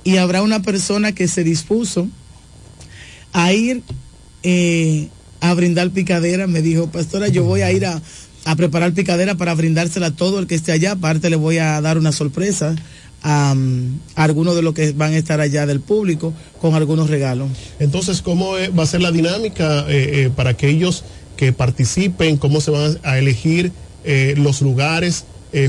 y 0.04 0.16
habrá 0.16 0.42
una 0.42 0.62
persona 0.62 1.12
que 1.12 1.28
se 1.28 1.44
dispuso 1.44 2.08
a 3.32 3.52
ir 3.52 3.82
eh, 4.42 5.08
a 5.40 5.54
brindar 5.54 5.90
picadera. 5.90 6.46
Me 6.46 6.62
dijo, 6.62 6.90
pastora, 6.90 7.28
yo 7.28 7.44
voy 7.44 7.62
a 7.62 7.72
ir 7.72 7.86
a, 7.86 8.00
a 8.44 8.56
preparar 8.56 8.92
picadera 8.92 9.36
para 9.36 9.54
brindársela 9.54 10.06
a 10.08 10.16
todo 10.16 10.38
el 10.38 10.46
que 10.46 10.54
esté 10.54 10.72
allá. 10.72 10.92
Aparte 10.92 11.30
le 11.30 11.36
voy 11.36 11.58
a 11.58 11.80
dar 11.80 11.98
una 11.98 12.12
sorpresa 12.12 12.74
a, 13.22 13.54
algunos 14.14 14.54
de 14.54 14.62
los 14.62 14.74
que 14.74 14.92
van 14.92 15.12
a 15.12 15.16
estar 15.16 15.40
allá 15.40 15.66
del 15.66 15.80
público 15.80 16.32
con 16.60 16.74
algunos 16.74 17.10
regalos. 17.10 17.48
Entonces, 17.78 18.22
¿cómo 18.22 18.52
va 18.78 18.82
a 18.82 18.86
ser 18.86 19.02
la 19.02 19.10
dinámica 19.10 19.80
eh, 19.88 20.24
eh, 20.24 20.30
para 20.34 20.50
aquellos 20.50 21.04
que 21.36 21.52
participen? 21.52 22.36
¿Cómo 22.36 22.60
se 22.60 22.70
van 22.70 22.98
a 23.02 23.18
elegir 23.18 23.72
eh, 24.04 24.34
los 24.36 24.62
lugares 24.62 25.24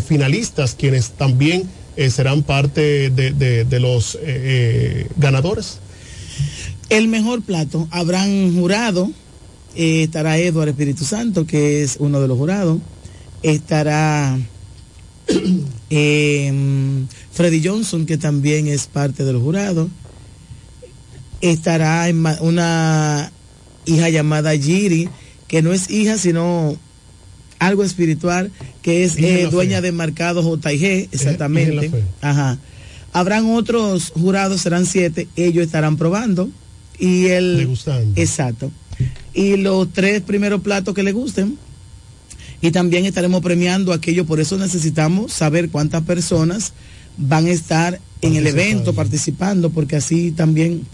finalistas, 0.06 0.76
quienes 0.78 1.12
también 1.12 1.64
serán 2.10 2.44
parte 2.44 3.10
de, 3.10 3.32
de 3.64 3.80
los 3.80 4.20
ganadores? 5.16 5.80
El 6.90 7.08
mejor 7.08 7.42
plato, 7.44 7.88
habrán 7.90 8.54
jurado, 8.56 9.10
estará 9.76 10.38
Eduardo 10.38 10.72
Espíritu 10.72 11.06
Santo, 11.06 11.48
que 11.48 11.82
es 11.82 11.96
uno 11.98 12.20
de 12.20 12.28
los 12.28 12.38
jurados, 12.38 12.80
estará... 13.42 14.38
Freddy 17.32 17.62
Johnson, 17.64 18.06
que 18.06 18.18
también 18.18 18.68
es 18.68 18.88
parte 18.88 19.24
del 19.24 19.38
jurado. 19.38 19.90
Estará 21.42 22.10
en 22.10 22.26
una 22.42 23.32
hija 23.86 24.10
llamada 24.10 24.58
Giri, 24.58 25.10
que 25.48 25.62
no 25.62 25.72
es 25.74 25.90
hija, 25.90 26.18
sino 26.18 26.78
algo 27.60 27.84
espiritual, 27.84 28.52
que 28.82 29.04
es 29.04 29.18
eh, 29.18 29.48
dueña 29.52 29.82
de 29.82 29.92
Mercado 29.92 30.42
JG, 30.42 31.10
exactamente. 31.12 31.92
Ajá. 32.22 32.58
Habrán 33.12 33.50
otros 33.52 34.12
jurados, 34.12 34.62
serán 34.62 34.86
siete, 34.86 35.28
ellos 35.36 35.66
estarán 35.66 35.98
probando. 35.98 36.50
Y 37.00 37.28
el. 37.28 37.70
Exacto. 38.16 38.72
Y 39.34 39.58
los 39.58 39.92
tres 39.94 40.22
primeros 40.22 40.62
platos 40.62 40.94
que 40.94 41.04
le 41.04 41.14
gusten. 41.14 41.58
Y 42.62 42.72
también 42.72 43.06
estaremos 43.06 43.42
premiando 43.42 43.94
aquello, 43.94 44.26
por 44.26 44.40
eso 44.40 44.58
necesitamos 44.58 45.32
saber 45.32 45.70
cuántas 45.70 46.04
personas 46.04 46.74
van 47.18 47.48
a 47.48 47.52
estar 47.52 48.00
en 48.22 48.36
el 48.36 48.48
evento 48.48 48.94
participando, 48.94 49.70
porque 49.70 49.96
así 49.96 50.32
también, 50.32 50.86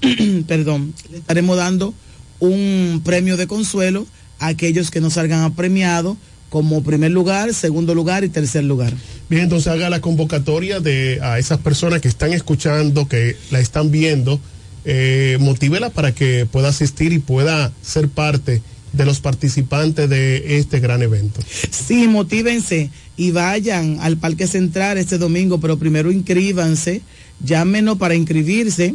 perdón, 0.46 0.94
estaremos 1.12 1.56
dando 1.56 1.94
un 2.38 3.00
premio 3.04 3.36
de 3.36 3.46
consuelo 3.46 4.06
a 4.38 4.48
aquellos 4.48 4.90
que 4.90 5.00
nos 5.00 5.14
salgan 5.14 5.54
premiados 5.54 6.16
como 6.50 6.82
primer 6.82 7.10
lugar, 7.10 7.52
segundo 7.54 7.94
lugar 7.94 8.24
y 8.24 8.28
tercer 8.28 8.64
lugar. 8.64 8.92
Bien, 9.28 9.44
entonces 9.44 9.68
haga 9.68 9.90
la 9.90 10.00
convocatoria 10.00 10.80
de 10.80 11.18
a 11.22 11.38
esas 11.38 11.58
personas 11.58 12.00
que 12.00 12.08
están 12.08 12.32
escuchando, 12.32 13.08
que 13.08 13.36
la 13.50 13.60
están 13.60 13.90
viendo, 13.90 14.40
eh, 14.84 15.38
motívela 15.40 15.90
para 15.90 16.12
que 16.12 16.46
pueda 16.46 16.68
asistir 16.68 17.12
y 17.12 17.18
pueda 17.18 17.72
ser 17.82 18.08
parte 18.08 18.62
de 18.92 19.04
los 19.04 19.20
participantes 19.20 20.08
de 20.08 20.58
este 20.58 20.80
gran 20.80 21.02
evento. 21.02 21.40
Sí, 21.70 22.08
motívense 22.08 22.90
y 23.16 23.30
vayan 23.30 23.98
al 24.00 24.16
Parque 24.16 24.46
Central 24.46 24.98
este 24.98 25.18
domingo, 25.18 25.58
pero 25.60 25.78
primero 25.78 26.10
inscríbanse, 26.10 27.02
llámenos 27.44 27.98
para 27.98 28.14
inscribirse. 28.14 28.94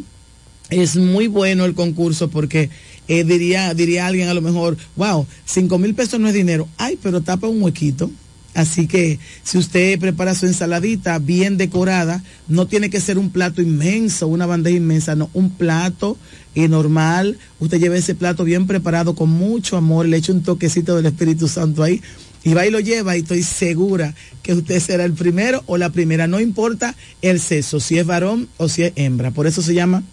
Es 0.70 0.96
muy 0.96 1.28
bueno 1.28 1.66
el 1.66 1.74
concurso 1.74 2.30
porque 2.30 2.70
eh, 3.08 3.24
diría, 3.24 3.74
diría 3.74 4.08
alguien 4.08 4.30
a 4.30 4.34
lo 4.34 4.42
mejor, 4.42 4.78
wow, 4.96 5.28
cinco 5.46 5.78
mil 5.78 5.94
pesos 5.94 6.20
no 6.20 6.28
es 6.28 6.34
dinero. 6.34 6.68
Ay, 6.78 6.98
pero 7.02 7.22
tapa 7.22 7.48
un 7.48 7.62
huequito. 7.62 8.10
Así 8.54 8.88
que 8.88 9.18
si 9.44 9.58
usted 9.58 9.98
prepara 10.00 10.36
su 10.36 10.46
ensaladita 10.46 11.20
bien 11.20 11.58
decorada, 11.58 12.22
no 12.48 12.68
tiene 12.68 12.90
que 12.90 13.00
ser 13.00 13.18
un 13.18 13.30
plato 13.30 13.62
inmenso, 13.62 14.28
una 14.28 14.46
bandeja 14.46 14.78
inmensa, 14.78 15.16
no, 15.16 15.30
un 15.34 15.52
plato 15.52 16.18
eh, 16.56 16.68
normal. 16.68 17.38
Usted 17.60 17.80
lleve 17.80 18.00
ese 18.00 18.16
plato 18.16 18.44
bien 18.44 18.68
preparado 18.68 19.16
con 19.16 19.30
mucho 19.30 19.78
amor, 19.78 20.06
le 20.06 20.18
echa 20.18 20.34
un 20.34 20.44
toquecito 20.44 20.96
del 20.96 21.06
Espíritu 21.06 21.48
Santo 21.48 21.82
ahí 21.82 22.02
y 22.44 22.54
va 22.54 22.66
y 22.66 22.72
lo 22.72 22.80
lleva 22.80 23.16
y 23.16 23.22
estoy 23.22 23.44
segura 23.44 24.16
que 24.42 24.54
usted 24.54 24.80
será 24.80 25.06
el 25.06 25.14
primero 25.14 25.64
o 25.68 25.78
la 25.78 25.92
primera, 25.92 26.28
no 26.28 26.40
importa 26.40 26.96
el 27.22 27.40
sexo, 27.40 27.80
si 27.80 28.00
es 28.00 28.06
varón 28.06 28.50
o 28.58 28.68
si 28.68 28.84
es 28.84 28.94
hembra. 28.96 29.32
Por 29.32 29.48
eso 29.48 29.62
se 29.62 29.74
llama 29.74 30.04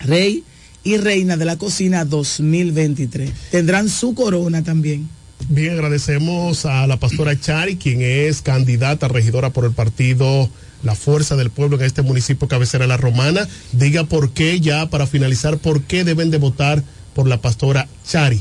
Rey 0.00 0.44
y 0.82 0.98
Reina 0.98 1.36
de 1.36 1.44
la 1.44 1.56
Cocina 1.56 2.04
2023. 2.04 3.30
Tendrán 3.50 3.88
su 3.88 4.14
corona 4.14 4.62
también. 4.62 5.08
Bien, 5.50 5.74
agradecemos 5.74 6.64
a 6.64 6.86
la 6.86 6.98
pastora 6.98 7.38
Chari, 7.38 7.76
quien 7.76 8.00
es 8.00 8.40
candidata 8.40 9.08
regidora 9.08 9.50
por 9.50 9.66
el 9.66 9.72
partido 9.72 10.48
La 10.82 10.94
Fuerza 10.94 11.36
del 11.36 11.50
Pueblo 11.50 11.76
en 11.76 11.84
este 11.84 12.00
municipio 12.00 12.48
cabecera 12.48 12.86
La 12.86 12.96
Romana. 12.96 13.46
Diga 13.72 14.04
por 14.04 14.30
qué, 14.30 14.60
ya 14.60 14.88
para 14.88 15.06
finalizar, 15.06 15.58
por 15.58 15.82
qué 15.82 16.02
deben 16.02 16.30
de 16.30 16.38
votar 16.38 16.82
por 17.14 17.28
la 17.28 17.42
pastora 17.42 17.88
Chari. 18.08 18.40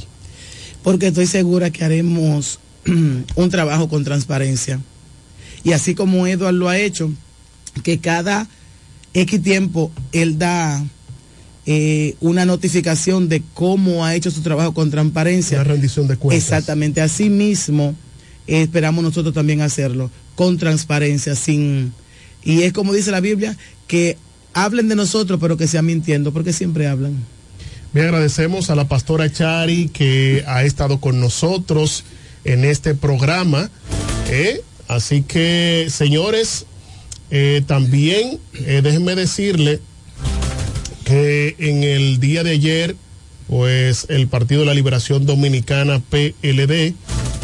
Porque 0.81 1.07
estoy 1.07 1.27
segura 1.27 1.71
que 1.71 1.83
haremos 1.83 2.59
un 2.85 3.49
trabajo 3.49 3.89
con 3.89 4.05
transparencia. 4.05 4.79
Y 5.65 5.73
así 5.73 5.95
como 5.95 6.25
Eduardo 6.25 6.57
lo 6.57 6.69
ha 6.69 6.77
hecho, 6.77 7.11
que 7.83 7.99
cada 7.99 8.47
X 9.13 9.43
tiempo 9.43 9.91
él 10.13 10.39
da 10.39 10.81
eh, 11.65 12.15
una 12.19 12.45
notificación 12.45 13.29
de 13.29 13.41
cómo 13.53 14.05
ha 14.05 14.15
hecho 14.15 14.31
su 14.31 14.41
trabajo 14.41 14.73
con 14.73 14.91
transparencia. 14.91 15.59
Una 15.59 15.63
rendición 15.65 16.07
de 16.07 16.17
cuentas. 16.17 16.43
Exactamente. 16.43 17.01
Así 17.01 17.29
mismo 17.29 17.95
esperamos 18.47 19.03
nosotros 19.03 19.33
también 19.33 19.61
hacerlo, 19.61 20.11
con 20.35 20.57
transparencia, 20.57 21.35
sin... 21.35 21.93
Y 22.43 22.63
es 22.63 22.73
como 22.73 22.93
dice 22.93 23.11
la 23.11 23.21
Biblia, 23.21 23.57
que 23.87 24.17
hablen 24.53 24.89
de 24.89 24.95
nosotros, 24.95 25.39
pero 25.39 25.55
que 25.55 25.67
sean 25.67 25.85
mintiendo, 25.85 26.33
porque 26.33 26.51
siempre 26.51 26.87
hablan. 26.87 27.23
Bien, 27.93 28.07
agradecemos 28.07 28.69
a 28.69 28.75
la 28.75 28.87
pastora 28.87 29.31
Chari 29.31 29.87
que 29.87 30.43
ha 30.47 30.63
estado 30.63 30.99
con 30.99 31.19
nosotros 31.19 32.03
en 32.43 32.65
este 32.65 32.95
programa. 32.95 33.69
¿eh? 34.29 34.61
Así 34.87 35.21
que, 35.21 35.87
señores, 35.89 36.65
eh, 37.31 37.61
también 37.65 38.39
eh, 38.53 38.81
déjenme 38.83 39.15
decirle 39.15 39.79
que 41.03 41.55
en 41.59 41.83
el 41.83 42.19
día 42.19 42.43
de 42.43 42.51
ayer, 42.51 42.95
pues 43.47 44.05
el 44.09 44.27
Partido 44.27 44.61
de 44.61 44.67
la 44.67 44.73
Liberación 44.73 45.25
Dominicana 45.25 46.01
PLD 46.09 46.93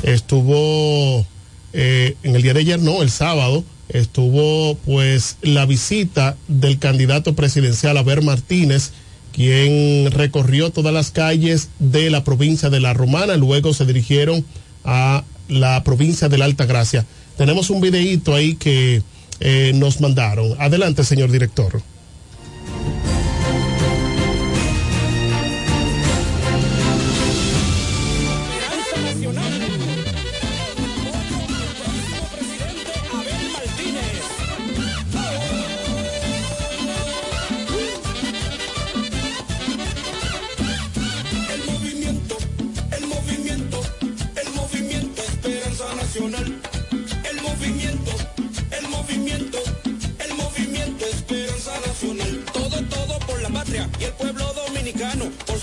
estuvo, 0.04 1.26
eh, 1.74 2.16
en 2.24 2.36
el 2.36 2.42
día 2.42 2.54
de 2.54 2.62
ayer, 2.62 2.80
no, 2.80 3.02
el 3.02 3.10
sábado, 3.10 3.64
estuvo 3.90 4.76
pues 4.86 5.38
la 5.42 5.66
visita 5.66 6.38
del 6.48 6.80
candidato 6.80 7.36
presidencial 7.36 7.98
Abel 7.98 8.22
Martínez, 8.22 8.92
quien 9.34 10.12
recorrió 10.12 10.72
todas 10.72 10.94
las 10.94 11.12
calles 11.12 11.70
de 11.80 12.10
la 12.10 12.24
provincia 12.24 12.70
de 12.70 12.80
La 12.80 12.94
Romana, 12.94 13.36
luego 13.36 13.74
se 13.74 13.86
dirigieron 13.86 14.46
a 14.84 15.24
la 15.48 15.84
provincia 15.84 16.30
de 16.30 16.38
la 16.38 16.46
Alta 16.46 16.66
Gracia. 16.66 17.06
Tenemos 17.38 17.70
un 17.70 17.82
videíto 17.82 18.34
ahí 18.36 18.56
que 18.56 19.02
eh, 19.40 19.72
nos 19.76 20.02
mandaron. 20.02 20.56
Adelante, 20.60 21.04
señor 21.04 21.32
director. 21.32 21.82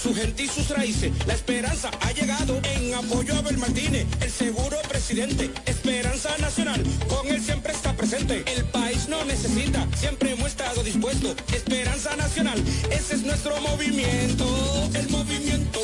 Su 0.07 0.15
gente 0.15 0.45
y 0.45 0.47
sus 0.47 0.69
raíces. 0.69 1.11
La 1.27 1.35
esperanza 1.35 1.91
ha 2.01 2.13
llegado 2.13 2.61
en 2.63 2.95
apoyo 2.95 3.35
a 3.35 3.39
Abel 3.39 3.59
Martínez, 3.59 4.07
el 4.21 4.31
seguro 4.31 4.77
presidente. 4.89 5.51
Esperanza 5.67 6.31
Nacional, 6.39 6.81
con 7.09 7.27
él 7.27 7.43
siempre 7.43 7.73
está 7.73 7.93
presente. 7.97 8.45
El 8.55 8.65
país 8.67 9.09
no 9.09 9.25
necesita, 9.25 9.85
siempre 9.97 10.33
hemos 10.33 10.47
estado 10.49 10.85
dispuestos. 10.85 11.35
Esperanza 11.53 12.15
Nacional, 12.15 12.63
ese 12.91 13.15
es 13.17 13.23
nuestro 13.23 13.61
movimiento. 13.63 14.47
El 14.95 15.09
movimiento, 15.11 15.81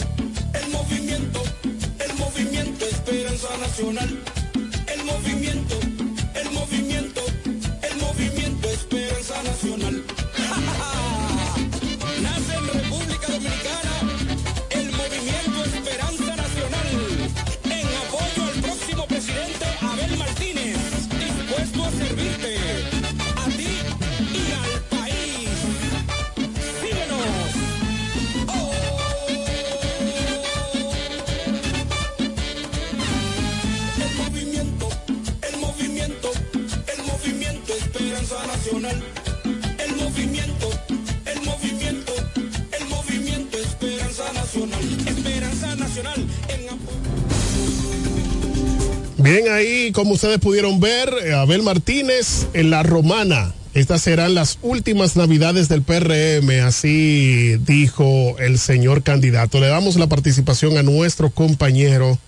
el 0.54 0.70
movimiento, 0.70 1.42
el 1.98 2.14
movimiento 2.14 2.84
Esperanza 2.84 3.48
Nacional. 3.58 4.22
El 4.86 5.04
movimiento, 5.04 5.80
el 6.34 6.50
movimiento, 6.52 7.22
el 7.82 7.96
movimiento 7.98 8.70
Esperanza 8.70 9.42
Nacional. 9.42 10.21
Bien, 49.22 49.44
ahí, 49.52 49.92
como 49.92 50.14
ustedes 50.14 50.40
pudieron 50.40 50.80
ver, 50.80 51.08
Abel 51.36 51.62
Martínez 51.62 52.48
en 52.54 52.70
la 52.70 52.82
Romana. 52.82 53.54
Estas 53.72 54.02
serán 54.02 54.34
las 54.34 54.58
últimas 54.62 55.14
navidades 55.14 55.68
del 55.68 55.82
PRM, 55.82 56.50
así 56.66 57.56
dijo 57.58 58.36
el 58.40 58.58
señor 58.58 59.04
candidato. 59.04 59.60
Le 59.60 59.68
damos 59.68 59.94
la 59.94 60.08
participación 60.08 60.76
a 60.76 60.82
nuestro 60.82 61.30
compañero 61.30 62.18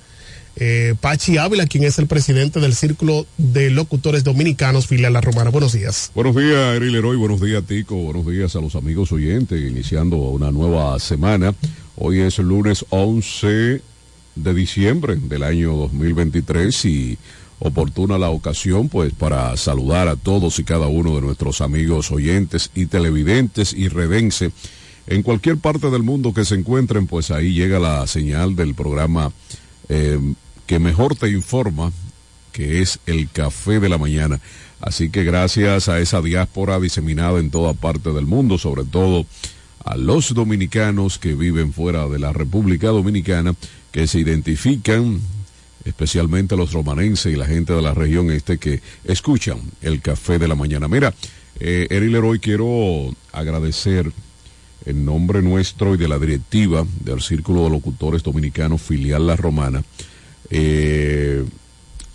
eh, 0.54 0.94
Pachi 1.00 1.36
Ávila, 1.36 1.66
quien 1.66 1.82
es 1.82 1.98
el 1.98 2.06
presidente 2.06 2.60
del 2.60 2.76
Círculo 2.76 3.26
de 3.38 3.70
Locutores 3.70 4.22
Dominicanos, 4.22 4.86
filial 4.86 5.14
La 5.14 5.20
Romana. 5.20 5.50
Buenos 5.50 5.72
días. 5.72 6.12
Buenos 6.14 6.36
días, 6.36 6.76
Eril 6.76 6.92
Leroy. 6.92 7.16
Buenos 7.16 7.40
días, 7.40 7.64
Tico. 7.66 7.96
Buenos 7.96 8.24
días 8.24 8.54
a 8.54 8.60
los 8.60 8.76
amigos 8.76 9.10
oyentes, 9.10 9.60
iniciando 9.60 10.16
una 10.16 10.52
nueva 10.52 10.96
semana. 11.00 11.56
Hoy 11.96 12.20
es 12.20 12.38
el 12.38 12.46
lunes 12.46 12.84
11 12.90 13.82
de 14.36 14.54
diciembre 14.54 15.16
del 15.16 15.42
año 15.42 15.74
2023 15.74 16.84
y 16.84 17.18
oportuna 17.60 18.18
la 18.18 18.30
ocasión 18.30 18.88
pues 18.88 19.12
para 19.12 19.56
saludar 19.56 20.08
a 20.08 20.16
todos 20.16 20.58
y 20.58 20.64
cada 20.64 20.86
uno 20.86 21.14
de 21.14 21.20
nuestros 21.20 21.60
amigos 21.60 22.10
oyentes 22.10 22.70
y 22.74 22.86
televidentes 22.86 23.72
y 23.72 23.88
redense 23.88 24.50
en 25.06 25.22
cualquier 25.22 25.58
parte 25.58 25.90
del 25.90 26.02
mundo 26.02 26.34
que 26.34 26.44
se 26.44 26.54
encuentren 26.54 27.06
pues 27.06 27.30
ahí 27.30 27.52
llega 27.54 27.78
la 27.78 28.06
señal 28.06 28.56
del 28.56 28.74
programa 28.74 29.32
eh, 29.88 30.18
que 30.66 30.78
mejor 30.78 31.14
te 31.14 31.30
informa 31.30 31.92
que 32.52 32.80
es 32.80 33.00
el 33.06 33.28
café 33.30 33.80
de 33.80 33.88
la 33.88 33.98
mañana. 33.98 34.40
Así 34.80 35.10
que 35.10 35.24
gracias 35.24 35.88
a 35.88 35.98
esa 35.98 36.22
diáspora 36.22 36.78
diseminada 36.78 37.40
en 37.40 37.50
toda 37.50 37.74
parte 37.74 38.10
del 38.12 38.26
mundo 38.26 38.58
sobre 38.58 38.84
todo 38.84 39.26
a 39.84 39.96
los 39.96 40.34
dominicanos 40.34 41.18
que 41.18 41.34
viven 41.34 41.72
fuera 41.72 42.08
de 42.08 42.18
la 42.18 42.32
República 42.32 42.88
Dominicana 42.88 43.54
que 43.92 44.06
se 44.06 44.18
identifican 44.18 45.20
especialmente 45.84 46.56
los 46.56 46.72
romanenses 46.72 47.32
y 47.32 47.36
la 47.36 47.46
gente 47.46 47.72
de 47.72 47.82
la 47.82 47.94
región 47.94 48.30
este 48.30 48.58
que 48.58 48.80
escuchan 49.04 49.58
el 49.82 50.00
café 50.00 50.38
de 50.38 50.48
la 50.48 50.54
mañana. 50.54 50.88
Mira, 50.88 51.14
eh, 51.60 51.86
Eri 51.90 52.10
quiero 52.40 53.14
agradecer 53.32 54.10
en 54.86 55.04
nombre 55.04 55.42
nuestro 55.42 55.94
y 55.94 55.98
de 55.98 56.08
la 56.08 56.18
directiva 56.18 56.86
del 57.00 57.22
Círculo 57.22 57.64
de 57.64 57.70
Locutores 57.70 58.22
Dominicanos 58.22 58.82
Filial 58.82 59.26
La 59.26 59.36
Romana, 59.36 59.82
eh, 60.50 61.44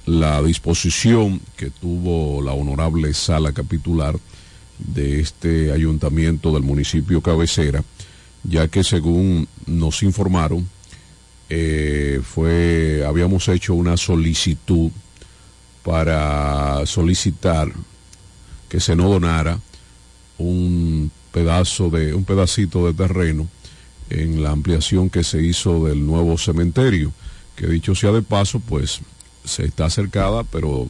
la 0.06 0.42
disposición 0.44 1.42
que 1.56 1.70
tuvo 1.70 2.42
la 2.42 2.54
honorable 2.54 3.14
sala 3.14 3.54
capitular 3.54 4.16
de 4.80 5.20
este 5.20 5.72
ayuntamiento 5.72 6.52
del 6.54 6.64
municipio 6.64 7.22
cabecera, 7.22 7.84
ya 8.44 8.68
que 8.68 8.84
según 8.84 9.48
nos 9.68 10.02
informaron, 10.04 10.68
eh, 11.50 12.22
fue, 12.24 13.04
habíamos 13.08 13.48
hecho 13.48 13.74
una 13.74 13.98
solicitud 13.98 14.92
para 15.84 16.86
solicitar 16.86 17.72
que 18.68 18.80
se 18.80 18.96
no 18.96 19.10
donara 19.10 19.60
un 20.38 21.12
pedazo 21.32 21.90
de, 21.90 22.14
un 22.14 22.24
pedacito 22.24 22.86
de 22.86 22.94
terreno 22.94 23.48
en 24.10 24.42
la 24.42 24.52
ampliación 24.52 25.10
que 25.10 25.24
se 25.24 25.42
hizo 25.42 25.86
del 25.86 26.06
nuevo 26.06 26.38
cementerio, 26.38 27.12
que 27.56 27.68
dicho 27.68 27.96
sea 27.96 28.12
de 28.12 28.22
paso, 28.22 28.60
pues 28.60 29.02
se 29.44 29.66
está 29.66 29.86
acercada, 29.86 30.44
pero 30.44 30.88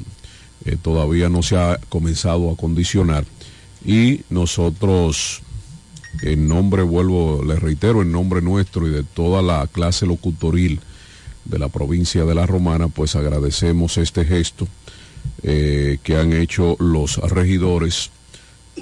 eh, 0.65 0.77
todavía 0.81 1.29
no 1.29 1.43
se 1.43 1.57
ha 1.57 1.79
comenzado 1.89 2.51
a 2.51 2.55
condicionar. 2.55 3.25
Y 3.85 4.21
nosotros, 4.29 5.41
en 6.21 6.47
nombre, 6.47 6.83
vuelvo, 6.83 7.43
les 7.43 7.59
reitero, 7.59 8.01
en 8.01 8.11
nombre 8.11 8.41
nuestro 8.41 8.87
y 8.87 8.91
de 8.91 9.03
toda 9.03 9.41
la 9.41 9.67
clase 9.67 10.05
locutoril 10.05 10.79
de 11.45 11.59
la 11.59 11.69
provincia 11.69 12.25
de 12.25 12.35
La 12.35 12.45
Romana, 12.45 12.89
pues 12.89 13.15
agradecemos 13.15 13.97
este 13.97 14.25
gesto 14.25 14.67
eh, 15.43 15.97
que 16.03 16.17
han 16.17 16.33
hecho 16.33 16.75
los 16.79 17.17
regidores 17.17 18.11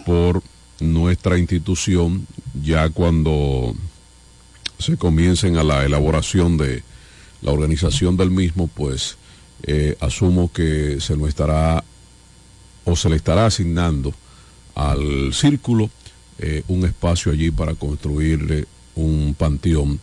por 0.05 0.41
nuestra 0.79 1.37
institución, 1.37 2.27
ya 2.61 2.89
cuando 2.89 3.73
se 4.79 4.97
comiencen 4.97 5.57
a 5.57 5.63
la 5.63 5.85
elaboración 5.85 6.57
de 6.57 6.83
la 7.41 7.51
organización 7.51 8.17
del 8.17 8.31
mismo, 8.31 8.67
pues 8.67 9.17
eh, 9.63 9.95
asumo 9.99 10.51
que 10.51 10.99
se 10.99 11.15
lo 11.15 11.27
estará 11.27 11.83
o 12.85 12.95
se 12.95 13.09
le 13.09 13.15
estará 13.15 13.45
asignando 13.45 14.13
al 14.77 15.33
círculo 15.33 15.89
eh, 16.37 16.61
un 16.67 16.85
espacio 16.85 17.31
allí 17.31 17.49
para 17.49 17.73
construirle 17.73 18.65
un 18.95 19.35
panteón 19.35 19.99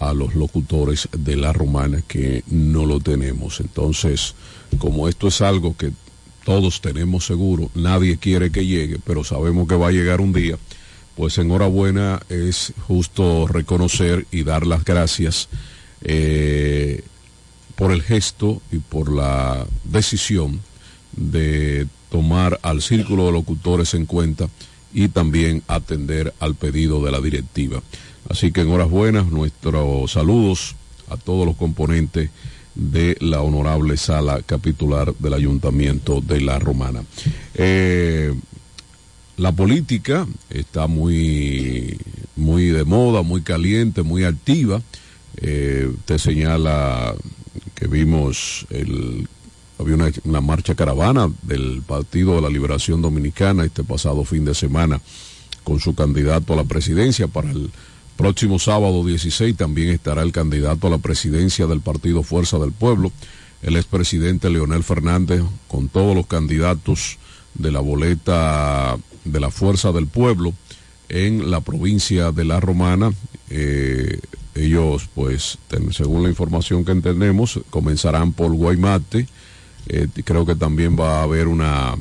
a 0.00 0.12
los 0.12 0.34
locutores 0.34 1.08
de 1.16 1.34
la 1.34 1.54
romana 1.54 2.02
que 2.06 2.44
no 2.46 2.84
lo 2.84 3.00
tenemos. 3.00 3.60
Entonces, 3.60 4.34
como 4.78 5.08
esto 5.08 5.28
es 5.28 5.40
algo 5.40 5.76
que 5.76 5.92
todos 6.44 6.82
tenemos 6.82 7.24
seguro, 7.24 7.70
nadie 7.74 8.18
quiere 8.18 8.52
que 8.52 8.66
llegue, 8.66 8.98
pero 9.02 9.24
sabemos 9.24 9.66
que 9.66 9.76
va 9.76 9.88
a 9.88 9.92
llegar 9.92 10.20
un 10.20 10.34
día, 10.34 10.58
pues 11.16 11.38
enhorabuena 11.38 12.20
es 12.28 12.74
justo 12.86 13.46
reconocer 13.46 14.26
y 14.30 14.44
dar 14.44 14.66
las 14.66 14.84
gracias 14.84 15.48
eh, 16.02 17.02
por 17.76 17.92
el 17.92 18.02
gesto 18.02 18.60
y 18.70 18.78
por 18.78 19.10
la 19.10 19.66
decisión 19.84 20.60
de 21.16 21.86
tomar 22.10 22.58
al 22.62 22.82
círculo 22.82 23.26
de 23.26 23.32
locutores 23.32 23.94
en 23.94 24.06
cuenta 24.06 24.48
y 24.92 25.08
también 25.08 25.62
atender 25.68 26.34
al 26.40 26.54
pedido 26.54 27.04
de 27.04 27.12
la 27.12 27.20
directiva. 27.20 27.82
Así 28.28 28.52
que 28.52 28.62
en 28.62 28.70
horas 28.70 28.90
buenas, 28.90 29.26
nuestros 29.26 30.12
saludos 30.12 30.76
a 31.08 31.16
todos 31.16 31.46
los 31.46 31.56
componentes 31.56 32.30
de 32.74 33.16
la 33.20 33.42
honorable 33.42 33.96
sala 33.96 34.40
capitular 34.42 35.14
del 35.16 35.34
Ayuntamiento 35.34 36.20
de 36.20 36.40
La 36.40 36.58
Romana. 36.58 37.02
Eh, 37.54 38.32
la 39.36 39.52
política 39.52 40.26
está 40.50 40.86
muy, 40.86 41.98
muy 42.36 42.66
de 42.66 42.84
moda, 42.84 43.22
muy 43.22 43.42
caliente, 43.42 44.02
muy 44.02 44.24
activa. 44.24 44.82
Eh, 45.36 45.92
te 46.04 46.18
señala 46.18 47.14
que 47.74 47.86
vimos 47.86 48.66
el 48.70 49.28
había 49.78 49.94
una, 49.94 50.10
una, 50.24 50.40
marcha 50.40 50.74
caravana 50.74 51.30
del 51.42 51.82
Partido 51.86 52.34
de 52.34 52.42
la 52.42 52.48
Liberación 52.48 53.00
Dominicana 53.02 53.64
este 53.64 53.84
pasado 53.84 54.24
fin 54.24 54.44
de 54.44 54.54
semana 54.54 55.00
con 55.64 55.80
su 55.80 55.94
candidato 55.94 56.52
a 56.52 56.56
la 56.56 56.64
presidencia 56.64 57.28
para 57.28 57.50
el 57.50 57.70
próximo 58.18 58.58
sábado 58.58 59.04
16 59.04 59.56
también 59.56 59.90
estará 59.90 60.22
el 60.22 60.32
candidato 60.32 60.88
a 60.88 60.90
la 60.90 60.98
presidencia 60.98 61.68
del 61.68 61.80
Partido 61.80 62.24
Fuerza 62.24 62.58
del 62.58 62.72
Pueblo, 62.72 63.12
el 63.62 63.76
expresidente 63.76 64.50
Leonel 64.50 64.82
Fernández, 64.82 65.42
con 65.68 65.88
todos 65.88 66.16
los 66.16 66.26
candidatos 66.26 67.16
de 67.54 67.70
la 67.70 67.78
boleta 67.78 68.98
de 69.24 69.40
la 69.40 69.52
Fuerza 69.52 69.92
del 69.92 70.08
Pueblo 70.08 70.52
en 71.08 71.48
la 71.48 71.60
provincia 71.60 72.32
de 72.32 72.44
La 72.44 72.58
Romana. 72.58 73.12
Eh, 73.50 74.18
ellos, 74.56 75.08
pues, 75.14 75.58
según 75.92 76.24
la 76.24 76.28
información 76.28 76.84
que 76.84 76.90
entendemos, 76.90 77.60
comenzarán 77.70 78.32
por 78.32 78.52
Guaymate. 78.52 79.28
Eh, 79.88 80.08
creo 80.24 80.44
que 80.44 80.54
también 80.54 80.96
va 80.98 81.20
a 81.20 81.22
haber 81.22 81.48
una 81.48 81.96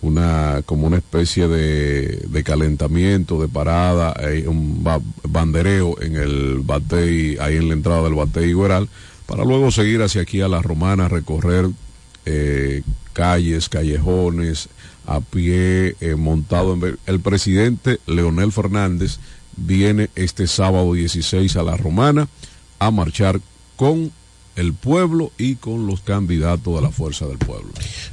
una 0.00 0.62
como 0.64 0.86
una 0.86 0.98
especie 0.98 1.48
de, 1.48 2.24
de 2.28 2.44
calentamiento, 2.44 3.40
de 3.40 3.48
parada, 3.48 4.14
un 4.46 4.84
ba 4.84 5.00
bandereo 5.24 6.00
en 6.00 6.16
el 6.16 6.60
Batey, 6.60 7.36
ahí 7.40 7.56
en 7.56 7.68
la 7.68 7.74
entrada 7.74 8.04
del 8.04 8.14
Batey 8.14 8.50
Igueral, 8.50 8.88
para 9.26 9.44
luego 9.44 9.70
seguir 9.70 10.02
hacia 10.02 10.22
aquí 10.22 10.40
a 10.40 10.48
la 10.48 10.62
Romana, 10.62 11.08
recorrer 11.08 11.68
eh, 12.26 12.82
calles, 13.12 13.68
callejones, 13.68 14.68
a 15.06 15.20
pie, 15.20 15.96
eh, 16.00 16.14
montado 16.14 16.74
en... 16.74 16.98
El 17.06 17.20
presidente 17.20 17.98
Leonel 18.06 18.52
Fernández 18.52 19.18
viene 19.56 20.10
este 20.14 20.46
sábado 20.46 20.92
16 20.92 21.56
a 21.56 21.62
la 21.62 21.76
Romana 21.76 22.28
a 22.78 22.90
marchar 22.90 23.40
con 23.76 24.12
el 24.58 24.74
pueblo 24.74 25.30
y 25.38 25.54
con 25.54 25.86
los 25.86 26.00
candidatos 26.00 26.74
de 26.74 26.82
la 26.82 26.90
fuerza 26.90 27.26
del 27.26 27.38
pueblo. 27.38 27.70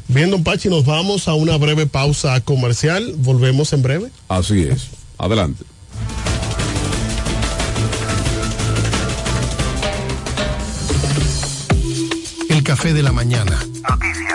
Bien, 0.07 0.29
don 0.29 0.43
Pachi, 0.43 0.69
nos 0.69 0.85
vamos 0.85 1.27
a 1.27 1.33
una 1.33 1.57
breve 1.57 1.87
pausa 1.87 2.39
comercial. 2.41 3.15
Volvemos 3.17 3.73
en 3.73 3.81
breve. 3.81 4.11
Así 4.27 4.61
es. 4.61 4.89
Adelante. 5.17 5.63
El 12.49 12.63
café 12.63 12.93
de 12.93 13.01
la 13.01 13.11
mañana. 13.11 13.57
Noticias. 13.89 14.25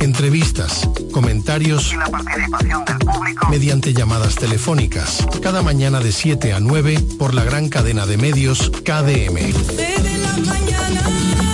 Entrevistas, 0.00 0.88
comentarios 1.12 1.92
y 1.92 1.96
la 1.96 2.06
participación 2.06 2.84
del 2.84 2.98
público 2.98 3.48
mediante 3.50 3.94
llamadas 3.94 4.34
telefónicas. 4.34 5.24
Cada 5.40 5.62
mañana 5.62 6.00
de 6.00 6.10
7 6.10 6.54
a 6.54 6.60
9 6.60 6.98
por 7.20 7.34
la 7.34 7.44
gran 7.44 7.68
cadena 7.68 8.04
de 8.04 8.16
medios 8.16 8.70
KDM. 8.84 9.36
de 9.76 10.18
la 10.18 10.36
mañana. 10.44 11.51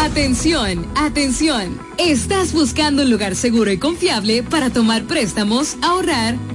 Atención, 0.00 0.86
atención. 0.96 1.78
¿Estás 1.98 2.54
buscando 2.54 3.02
un 3.02 3.10
lugar 3.10 3.36
seguro 3.36 3.70
y 3.70 3.76
confiable 3.76 4.42
para 4.42 4.70
tomar 4.70 5.04
préstamos, 5.04 5.76
ahorrar 5.82 6.36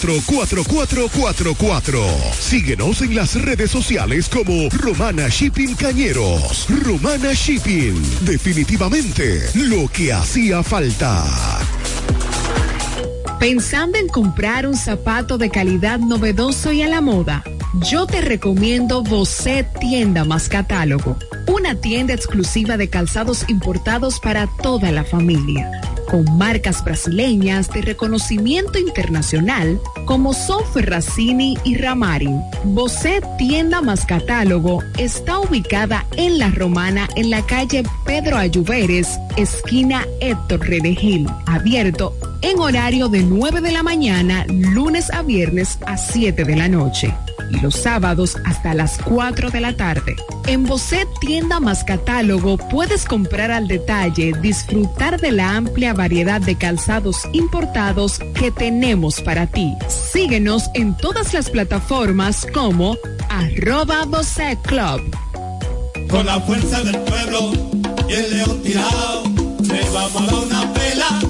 4444. 0.00 2.00
Síguenos 2.38 3.02
en 3.02 3.14
las 3.14 3.40
redes 3.40 3.70
sociales 3.70 4.28
como 4.28 4.68
Romana 4.70 5.28
Shipping 5.28 5.74
Cañeros. 5.74 6.66
Romana 6.82 7.32
Shipping. 7.34 7.94
Definitivamente 8.22 9.42
lo 9.54 9.88
que 9.88 10.12
hacía 10.12 10.62
falta. 10.62 11.24
Pensando 13.38 13.98
en 13.98 14.08
comprar 14.08 14.66
un 14.66 14.74
zapato 14.74 15.38
de 15.38 15.50
calidad 15.50 15.98
novedoso 15.98 16.72
y 16.72 16.82
a 16.82 16.88
la 16.88 17.00
moda, 17.00 17.42
yo 17.90 18.06
te 18.06 18.20
recomiendo 18.20 19.02
Bocet 19.02 19.78
Tienda 19.78 20.24
más 20.24 20.48
Catálogo, 20.48 21.16
una 21.46 21.74
tienda 21.74 22.14
exclusiva 22.14 22.76
de 22.76 22.90
calzados 22.90 23.44
importados 23.48 24.20
para 24.20 24.46
toda 24.46 24.90
la 24.90 25.04
familia, 25.04 25.70
con 26.10 26.24
marcas 26.36 26.82
brasileñas 26.82 27.70
de 27.70 27.82
reconocimiento 27.82 28.78
internacional 28.78 29.80
como 30.10 30.34
son 30.34 30.64
Ferracini 30.72 31.56
y 31.62 31.76
Ramarin. 31.76 32.42
Bocet 32.64 33.24
Tienda 33.38 33.80
más 33.80 34.04
Catálogo 34.04 34.82
está 34.98 35.38
ubicada 35.38 36.04
en 36.16 36.40
La 36.40 36.50
Romana 36.50 37.08
en 37.14 37.30
la 37.30 37.46
calle 37.46 37.84
Pedro 38.04 38.36
Ayuberes, 38.36 39.20
esquina 39.36 40.04
Héctor 40.20 40.66
Redegil, 40.66 41.28
abierto 41.46 42.12
en 42.42 42.58
horario 42.58 43.08
de 43.08 43.22
9 43.22 43.60
de 43.60 43.70
la 43.70 43.84
mañana, 43.84 44.44
lunes 44.48 45.12
a 45.12 45.22
viernes 45.22 45.78
a 45.86 45.96
7 45.96 46.42
de 46.42 46.56
la 46.56 46.68
noche 46.68 47.14
y 47.50 47.60
los 47.60 47.74
sábados 47.74 48.36
hasta 48.44 48.74
las 48.74 48.98
4 48.98 49.50
de 49.50 49.60
la 49.60 49.76
tarde. 49.76 50.16
En 50.46 50.64
Bocet 50.64 51.08
Tienda 51.20 51.60
más 51.60 51.84
Catálogo 51.84 52.56
puedes 52.56 53.04
comprar 53.04 53.50
al 53.50 53.68
detalle, 53.68 54.32
disfrutar 54.40 55.20
de 55.20 55.32
la 55.32 55.56
amplia 55.56 55.92
variedad 55.92 56.40
de 56.40 56.56
calzados 56.56 57.28
importados 57.32 58.18
que 58.34 58.50
tenemos 58.50 59.20
para 59.20 59.46
ti. 59.46 59.74
Síguenos 60.00 60.70
en 60.74 60.96
todas 60.96 61.32
las 61.32 61.50
plataformas 61.50 62.46
como 62.52 62.96
arroba 63.28 64.04
Bocet 64.06 64.60
Club. 64.62 65.00
Con 66.08 66.26
la 66.26 66.40
fuerza 66.40 66.82
del 66.82 66.98
pueblo 67.00 67.52
y 68.08 68.12
el 68.12 68.36
león 68.36 68.62
tirado, 68.62 69.22
le 69.62 69.90
vamos 69.90 70.22
a 70.22 70.26
dar 70.26 70.34
una 70.34 70.74
pela. 70.74 71.29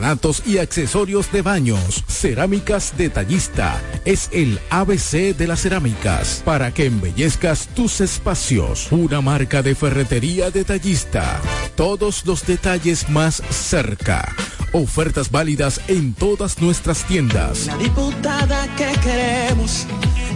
porcelanatos 0.00 0.42
y 0.46 0.58
accesorios 0.58 1.30
de 1.30 1.42
baños. 1.42 2.04
Cerámicas 2.08 2.94
Detallista 2.96 3.80
es 4.04 4.28
el 4.32 4.58
ABC 4.70 5.36
de 5.36 5.46
las 5.46 5.60
cerámicas 5.60 6.42
para 6.44 6.72
que 6.72 6.86
embellezcas 6.86 7.68
tus 7.74 8.00
espacios. 8.00 8.90
Una 8.90 9.20
marca 9.20 9.62
de 9.62 9.74
ferretería 9.74 10.50
detallista. 10.50 11.40
Todos 11.76 12.24
los 12.24 12.46
detalles 12.46 13.08
más 13.10 13.42
cerca. 13.50 14.34
Ofertas 14.72 15.30
válidas 15.30 15.80
en 15.88 16.14
todas 16.14 16.60
nuestras 16.60 17.04
tiendas. 17.04 17.66
La 17.66 17.76
diputada 17.76 18.68
que 18.76 18.92
queremos, 19.00 19.86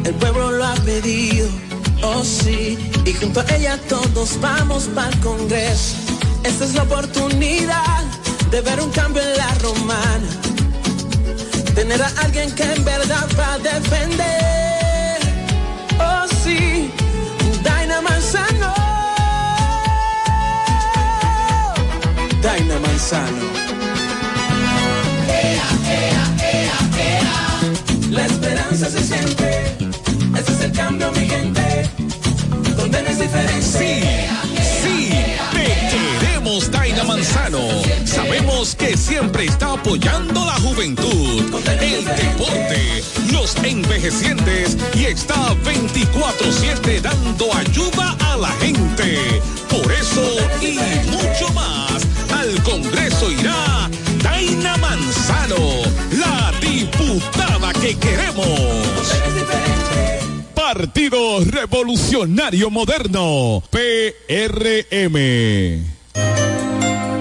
el 0.04 0.14
pueblo 0.14 0.50
lo 0.50 0.64
ha 0.64 0.74
pedido, 0.74 1.48
oh 2.02 2.24
sí, 2.24 2.76
y 3.04 3.12
junto 3.12 3.40
a 3.40 3.56
ella 3.56 3.78
todos 3.88 4.38
vamos 4.40 4.90
para 4.94 5.08
el 5.08 5.20
Congreso. 5.20 5.96
Esta 6.42 6.64
es 6.64 6.74
la 6.74 6.82
oportunidad 6.82 8.23
de 8.54 8.60
ver 8.60 8.80
un 8.80 8.90
cambio 8.90 9.20
en 9.20 9.36
la 9.36 9.52
romana, 9.54 10.28
tener 11.74 12.00
a 12.00 12.06
alguien 12.22 12.48
que 12.52 12.62
en 12.62 12.84
verdad 12.84 13.26
va 13.36 13.54
a 13.54 13.58
defender, 13.58 15.18
oh 15.98 16.24
sí, 16.44 16.88
Daina 17.64 18.00
Manzano, 18.00 18.72
Daina 22.42 22.78
Manzano. 22.78 23.46
La 28.10 28.26
esperanza 28.26 28.88
se 28.88 29.02
siente, 29.02 29.76
ese 30.38 30.52
es 30.52 30.60
el 30.60 30.70
cambio, 30.70 31.10
mi 31.10 31.26
gente. 31.28 31.90
Donde 32.76 33.02
no 33.02 33.08
es 33.08 33.18
diferente. 33.18 33.62
Sí, 33.62 34.00
sí, 34.82 35.10
te 35.52 35.64
queremos, 35.90 36.33
Daina 36.44 37.04
Manzano. 37.04 37.58
Sabemos 38.04 38.74
que 38.74 38.98
siempre 38.98 39.46
está 39.46 39.72
apoyando 39.72 40.44
la 40.44 40.52
juventud, 40.60 41.42
el 41.80 42.04
deporte, 42.04 43.02
los 43.32 43.56
envejecientes 43.64 44.76
y 44.94 45.06
está 45.06 45.54
24-7 45.64 47.00
dando 47.00 47.54
ayuda 47.54 48.14
a 48.20 48.36
la 48.36 48.50
gente. 48.60 49.40
Por 49.70 49.90
eso 49.90 50.22
y 50.60 50.78
mucho 51.10 51.50
más, 51.54 52.06
al 52.30 52.62
Congreso 52.62 53.30
irá 53.30 53.88
Daina 54.22 54.76
Manzano, 54.76 55.82
la 56.12 56.52
diputada 56.60 57.72
que 57.72 57.96
queremos. 57.96 58.60
Partido 60.54 61.40
Revolucionario 61.40 62.70
Moderno, 62.70 63.62
PRM. 63.70 65.14
Thank 66.14 66.68
you. 66.68 66.73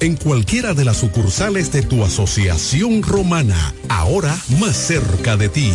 en 0.00 0.16
cualquiera 0.16 0.74
de 0.74 0.84
las 0.84 0.98
sucursales 0.98 1.72
de 1.72 1.82
tu 1.82 2.04
asociación 2.04 3.02
romana, 3.02 3.74
ahora 3.88 4.36
más 4.58 4.76
cerca 4.76 5.36
de 5.36 5.48
ti. 5.48 5.72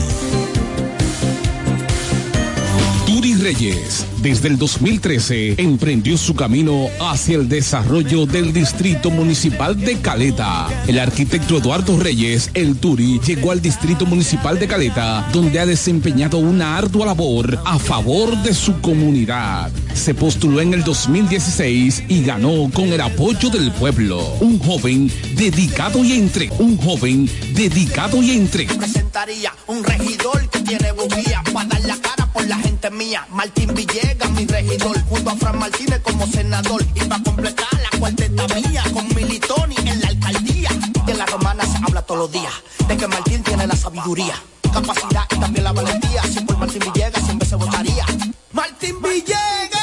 Turi 3.06 3.36
Reyes, 3.36 4.06
desde 4.22 4.48
el 4.48 4.58
2013, 4.58 5.56
emprendió 5.58 6.18
su 6.18 6.36
camino 6.36 6.88
hacia 7.00 7.36
el 7.36 7.48
desarrollo 7.48 8.26
del 8.26 8.52
Distrito 8.52 9.12
Municipal 9.12 9.80
de 9.80 10.00
Caleta. 10.00 10.68
El 10.88 11.00
arquitecto 11.00 11.58
Eduardo 11.58 12.00
Reyes, 12.00 12.50
el 12.54 12.76
Turi, 12.78 13.20
llegó 13.20 13.52
al 13.52 13.62
Distrito 13.62 14.06
Municipal 14.06 14.58
de 14.58 14.68
Caleta, 14.68 15.30
donde 15.32 15.60
ha 15.60 15.66
desempeñado 15.66 16.38
una 16.40 16.78
ardua 16.78 17.06
labor 17.06 17.60
a 17.64 17.78
favor 17.78 18.36
de 18.42 18.54
su 18.54 18.82
comunidad. 18.82 19.72
Se 19.94 20.14
postuló 20.14 20.60
en 20.60 20.74
el 20.74 20.84
2016 20.84 22.04
y 22.10 22.24
ganó 22.24 22.70
con 22.74 22.92
el 22.92 23.02
apoyo 23.02 23.50
del 23.50 23.72
pueblo. 23.72 24.20
Un 24.42 24.60
joven 24.60 25.12
dedicado 25.36 26.04
y 26.04 26.14
entre, 26.14 26.50
un 26.60 26.78
joven 26.78 27.30
dedicado 27.54 28.22
y 28.22 28.32
entre. 28.32 28.66
presentaría 28.66 29.54
un 29.68 29.84
regidor 29.84 30.50
que 30.50 30.60
tiene 30.60 30.92
bujía 30.92 31.42
para 31.54 31.70
dar 31.70 31.82
la 31.86 31.98
cara 31.98 32.26
por 32.34 32.46
la 32.48 32.58
gente 32.58 32.90
mía. 32.92 33.26
Martín 33.32 33.74
Villegas, 33.74 34.30
mi 34.32 34.46
regidor, 34.46 35.00
junto 35.04 35.30
a 35.30 35.36
Fran 35.36 35.60
Martínez 35.60 36.02
como 36.02 36.28
senador. 36.28 36.84
Y 36.96 37.00
para 37.02 37.24
completar 37.24 37.68
la 37.74 38.00
cuarteta 38.00 38.48
mía, 38.60 38.84
con 38.94 39.08
Militoni 39.16 39.76
en 39.86 40.02
la 40.02 40.08
alcaldía. 40.08 40.70
De 41.06 41.14
la 41.14 41.26
romana 41.26 41.64
se 41.66 41.78
habla 41.84 42.02
todos 42.02 42.22
los 42.22 42.32
días, 42.32 42.54
de 42.88 42.98
que 42.98 43.08
Martín 43.08 43.44
tiene 43.44 43.68
la 43.68 43.76
sabiduría, 43.76 44.36
capacidad 44.74 45.24
y 45.32 45.40
también 45.40 45.64
la 45.64 45.72
valentía. 45.72 46.24
Si 46.24 46.40
por 46.42 46.58
Martín 46.58 46.82
Villegas 46.94 47.24
siempre 47.24 47.48
se 47.48 47.56
votaría. 47.56 48.06
Martín 48.52 49.02
Villegas. 49.02 49.83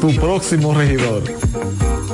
tu 0.00 0.14
próximo 0.20 0.74
regidor. 0.74 1.22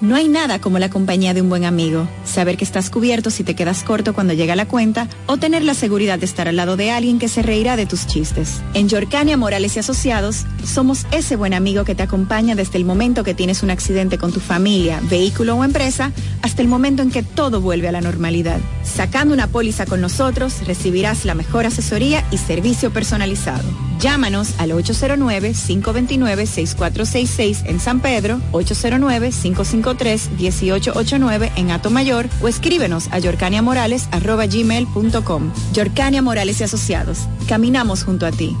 No 0.00 0.14
hay 0.14 0.28
nada 0.28 0.60
como 0.60 0.78
la 0.78 0.90
compañía 0.90 1.34
de 1.34 1.42
un 1.42 1.48
buen 1.48 1.64
amigo. 1.64 2.08
Saber 2.24 2.56
que 2.56 2.62
estás 2.64 2.88
cubierto 2.90 3.30
si 3.30 3.42
te 3.44 3.56
quedas 3.56 3.82
corto 3.82 4.14
cuando 4.14 4.32
llega 4.36 4.56
la 4.56 4.68
cuenta 4.68 5.08
o 5.26 5.36
tener 5.36 5.64
la 5.64 5.74
seguridad 5.74 6.18
de 6.18 6.26
estar 6.26 6.48
al 6.48 6.56
lado 6.56 6.76
de 6.76 6.90
alguien 6.90 7.18
que 7.18 7.28
se 7.28 7.42
reirá 7.42 7.76
de 7.76 7.86
tus 7.86 8.06
chistes. 8.06 8.62
En 8.74 8.88
Yorcania 8.88 9.36
Morales 9.36 9.76
y 9.76 9.80
Asociados 9.80 10.44
somos 10.64 11.06
ese 11.10 11.36
buen 11.36 11.54
amigo 11.54 11.84
que 11.84 11.94
te 11.94 12.02
acompaña 12.02 12.54
desde 12.54 12.78
el 12.78 12.84
momento 12.84 13.24
que 13.24 13.34
tienes 13.34 13.62
un 13.62 13.70
accidente 13.70 14.18
con 14.18 14.32
tu 14.32 14.40
familia, 14.40 15.00
vehículo 15.10 15.56
o 15.56 15.64
empresa 15.64 16.12
hasta 16.42 16.62
el 16.62 16.68
momento 16.68 17.02
en 17.02 17.10
que 17.10 17.22
todo 17.22 17.60
vuelve 17.60 17.88
a 17.88 17.92
la 17.92 18.00
normalidad. 18.00 18.60
Sacando 18.82 19.34
una 19.34 19.48
póliza 19.48 19.86
con 19.86 20.00
nosotros 20.00 20.66
recibirás 20.66 21.24
la 21.24 21.34
mejor 21.34 21.66
asesoría 21.66 22.24
y 22.30 22.38
servicio 22.38 22.92
personalizado. 22.92 23.64
Llámanos 24.00 24.54
al 24.58 24.72
809-529-6466 24.72 27.66
en 27.66 27.78
San 27.80 28.00
Pedro, 28.00 28.40
809-553-1889 28.52 31.52
en 31.56 31.70
Atomayor 31.70 32.28
o 32.40 32.48
escríbenos 32.48 33.08
a 33.10 33.18
yorcaniamorales.com. 33.18 35.52
Yorcania 35.72 36.20
Morales 36.22 36.60
y 36.60 36.64
Asociados. 36.64 37.20
Caminamos 37.48 38.04
junto 38.04 38.26
a 38.26 38.32
ti. 38.32 38.54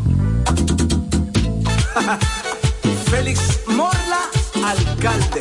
Félix 3.10 3.60
Morla, 3.68 4.20
alcalde. 4.64 5.40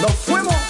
Nos 0.00 0.12
fuimos. 0.12 0.69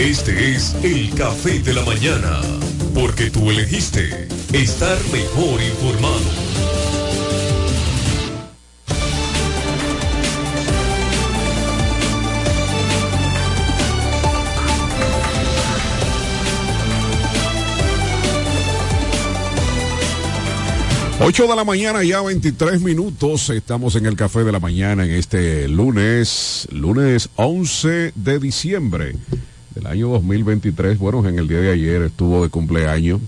Este 0.00 0.54
es 0.54 0.74
el 0.82 1.14
café 1.14 1.58
de 1.58 1.74
la 1.74 1.84
mañana, 1.84 2.40
porque 2.94 3.30
tú 3.30 3.50
elegiste 3.50 4.28
estar 4.50 4.96
mejor 5.12 5.60
informado. 5.60 6.20
8 21.22 21.46
de 21.46 21.54
la 21.54 21.64
mañana, 21.64 22.02
ya 22.02 22.22
23 22.22 22.80
minutos. 22.80 23.50
Estamos 23.50 23.96
en 23.96 24.06
el 24.06 24.16
café 24.16 24.44
de 24.44 24.52
la 24.52 24.60
mañana 24.60 25.04
en 25.04 25.10
este 25.10 25.68
lunes, 25.68 26.66
lunes 26.70 27.28
11 27.36 28.12
de 28.14 28.38
diciembre 28.38 29.14
del 29.74 29.86
año 29.86 30.08
2023. 30.08 30.98
Bueno, 30.98 31.26
en 31.28 31.38
el 31.38 31.48
día 31.48 31.60
de 31.60 31.72
ayer 31.72 32.02
estuvo 32.02 32.42
de 32.42 32.48
cumpleaños 32.48 33.20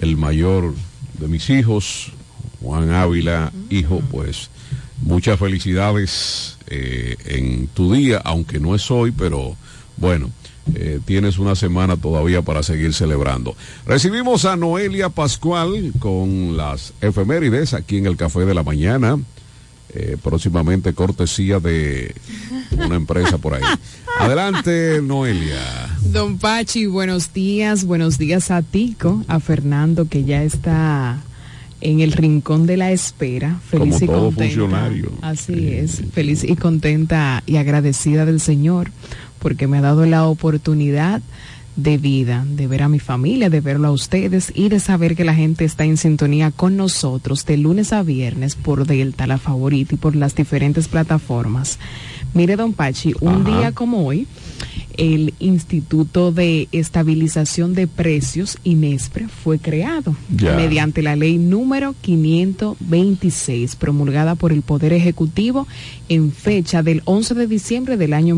el 0.00 0.16
mayor 0.16 0.74
de 1.18 1.28
mis 1.28 1.48
hijos, 1.50 2.12
Juan 2.60 2.90
Ávila, 2.90 3.52
hijo, 3.70 4.02
pues 4.10 4.50
muchas 5.02 5.38
felicidades 5.38 6.58
eh, 6.66 7.16
en 7.26 7.68
tu 7.68 7.92
día, 7.92 8.20
aunque 8.24 8.60
no 8.60 8.74
es 8.74 8.90
hoy, 8.90 9.12
pero 9.12 9.56
bueno. 9.96 10.30
Eh, 10.74 10.98
tienes 11.04 11.38
una 11.38 11.54
semana 11.54 11.98
todavía 11.98 12.40
para 12.40 12.62
seguir 12.62 12.94
celebrando. 12.94 13.54
Recibimos 13.84 14.46
a 14.46 14.56
Noelia 14.56 15.10
Pascual 15.10 15.92
con 15.98 16.56
las 16.56 16.94
efemérides 17.02 17.74
aquí 17.74 17.98
en 17.98 18.06
el 18.06 18.16
Café 18.16 18.46
de 18.46 18.54
la 18.54 18.62
Mañana. 18.62 19.18
Eh, 19.90 20.16
próximamente 20.22 20.94
cortesía 20.94 21.60
de 21.60 22.14
una 22.78 22.96
empresa 22.96 23.36
por 23.36 23.54
ahí. 23.54 23.62
Adelante, 24.18 25.00
Noelia. 25.02 25.90
Don 26.12 26.38
Pachi, 26.38 26.86
buenos 26.86 27.32
días, 27.32 27.84
buenos 27.84 28.18
días 28.18 28.50
a 28.50 28.62
Tico, 28.62 29.24
a 29.28 29.40
Fernando 29.40 30.06
que 30.08 30.24
ya 30.24 30.42
está 30.42 31.18
en 31.80 32.00
el 32.00 32.12
rincón 32.12 32.66
de 32.66 32.76
la 32.76 32.92
espera, 32.92 33.58
feliz 33.68 33.94
Como 33.94 34.04
y 34.04 34.06
todo 34.06 34.24
contenta. 34.26 34.44
funcionario. 34.44 35.12
Así 35.20 35.68
es, 35.68 36.02
feliz 36.12 36.44
y 36.44 36.56
contenta 36.56 37.42
y 37.46 37.56
agradecida 37.56 38.24
del 38.24 38.40
Señor 38.40 38.90
porque 39.40 39.66
me 39.66 39.78
ha 39.78 39.82
dado 39.82 40.06
la 40.06 40.24
oportunidad 40.26 41.20
de 41.76 41.98
vida, 41.98 42.44
de 42.48 42.68
ver 42.68 42.82
a 42.84 42.88
mi 42.88 43.00
familia, 43.00 43.50
de 43.50 43.60
verlo 43.60 43.88
a 43.88 43.92
ustedes 43.92 44.52
y 44.54 44.68
de 44.68 44.78
saber 44.78 45.16
que 45.16 45.24
la 45.24 45.34
gente 45.34 45.64
está 45.64 45.84
en 45.84 45.96
sintonía 45.96 46.52
con 46.52 46.76
nosotros 46.76 47.44
de 47.44 47.56
lunes 47.56 47.92
a 47.92 48.02
viernes 48.02 48.54
por 48.54 48.86
Delta, 48.86 49.26
la 49.26 49.38
favorita, 49.38 49.94
y 49.96 49.98
por 49.98 50.14
las 50.14 50.34
diferentes 50.36 50.86
plataformas. 50.88 51.78
Mire, 52.34 52.56
don 52.56 52.72
Pachi, 52.72 53.14
un 53.20 53.42
Ajá. 53.46 53.58
día 53.58 53.72
como 53.72 54.06
hoy, 54.06 54.26
el 54.96 55.34
Instituto 55.38 56.32
de 56.32 56.68
Estabilización 56.72 57.74
de 57.74 57.86
Precios, 57.86 58.58
INESPRE, 58.64 59.28
fue 59.28 59.58
creado 59.58 60.16
mediante 60.28 61.02
la 61.02 61.16
ley 61.16 61.38
número 61.38 61.94
526, 62.00 63.76
promulgada 63.76 64.34
por 64.34 64.52
el 64.52 64.62
Poder 64.62 64.92
Ejecutivo 64.92 65.66
en 66.08 66.32
fecha 66.32 66.82
del 66.82 67.02
11 67.04 67.34
de 67.34 67.46
diciembre 67.46 67.96
del 67.96 68.12
año 68.12 68.36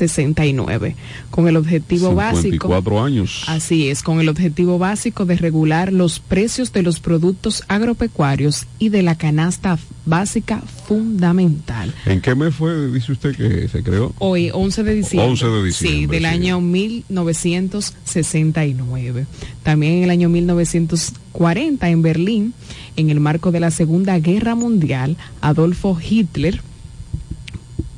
1969, 0.00 0.96
con 1.30 1.46
el 1.48 1.56
objetivo 1.56 2.14
básico 2.14 2.42
54 2.42 3.02
años. 3.04 3.44
Así 3.46 3.88
es, 3.88 4.02
con 4.02 4.20
el 4.20 4.28
objetivo 4.28 4.78
básico 4.78 5.24
de 5.24 5.36
regular 5.36 5.90
los 5.92 6.18
precios 6.20 6.72
de 6.72 6.82
los 6.82 7.00
productos 7.00 7.62
agropecuarios 7.68 8.66
y 8.78 8.88
de 8.90 9.02
la 9.02 9.16
canasta 9.16 9.78
básica 10.06 10.60
fundamental. 10.86 11.92
¿En 12.06 12.20
qué 12.20 12.34
mes 12.34 12.54
fue, 12.54 12.90
dice 12.90 13.12
usted, 13.12 13.34
que 13.36 13.68
se 13.68 13.82
creó? 13.82 14.12
Hoy, 14.18 14.50
11 14.52 14.82
de 14.82 14.94
diciembre. 14.94 15.30
11 15.30 15.46
de 15.46 15.72
Sí, 15.72 15.86
diciembre, 15.86 16.20
del 16.20 16.28
sí. 16.30 16.34
año 16.34 16.60
1969. 16.60 19.26
También 19.62 19.94
en 19.94 20.04
el 20.04 20.10
año 20.10 20.28
1940 20.28 21.88
en 21.88 22.02
Berlín, 22.02 22.52
en 22.96 23.08
el 23.10 23.20
marco 23.20 23.50
de 23.52 23.60
la 23.60 23.70
Segunda 23.70 24.18
Guerra 24.18 24.54
Mundial, 24.54 25.16
Adolfo 25.40 25.98
Hitler 25.98 26.60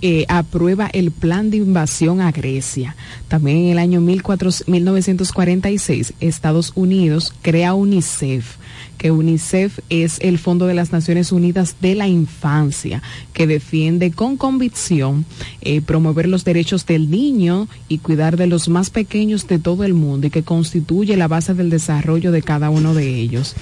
eh, 0.08 0.24
aprueba 0.28 0.88
el 0.92 1.10
plan 1.10 1.50
de 1.50 1.56
invasión 1.56 2.20
a 2.20 2.30
Grecia. 2.30 2.94
También 3.26 3.56
en 3.58 3.66
el 3.72 3.78
año 3.78 4.00
1400 4.00 4.68
1946, 4.68 6.14
Estados 6.20 6.72
Unidos 6.74 7.32
crea 7.42 7.74
UNICEF, 7.74 8.56
que 8.98 9.10
UNICEF 9.10 9.78
es 9.90 10.18
el 10.20 10.38
Fondo 10.38 10.66
de 10.66 10.74
las 10.74 10.92
Naciones 10.92 11.32
Unidas 11.32 11.76
de 11.80 11.94
la 11.94 12.08
Infancia, 12.08 13.02
que 13.32 13.46
defiende 13.46 14.10
con 14.10 14.36
convicción 14.36 15.24
eh, 15.60 15.80
promover 15.80 16.28
los 16.28 16.44
derechos 16.44 16.86
del 16.86 17.10
niño 17.10 17.68
y 17.88 17.98
cuidar 17.98 18.36
de 18.36 18.46
los 18.46 18.68
más 18.68 18.90
pequeños 18.90 19.46
de 19.48 19.58
todo 19.58 19.84
el 19.84 19.94
mundo 19.94 20.26
y 20.26 20.30
que 20.30 20.42
constituye 20.42 21.16
la 21.16 21.28
base 21.28 21.54
del 21.54 21.70
desarrollo 21.70 22.32
de 22.32 22.42
cada 22.42 22.70
uno 22.70 22.94
de 22.94 23.08
ellos. 23.20 23.54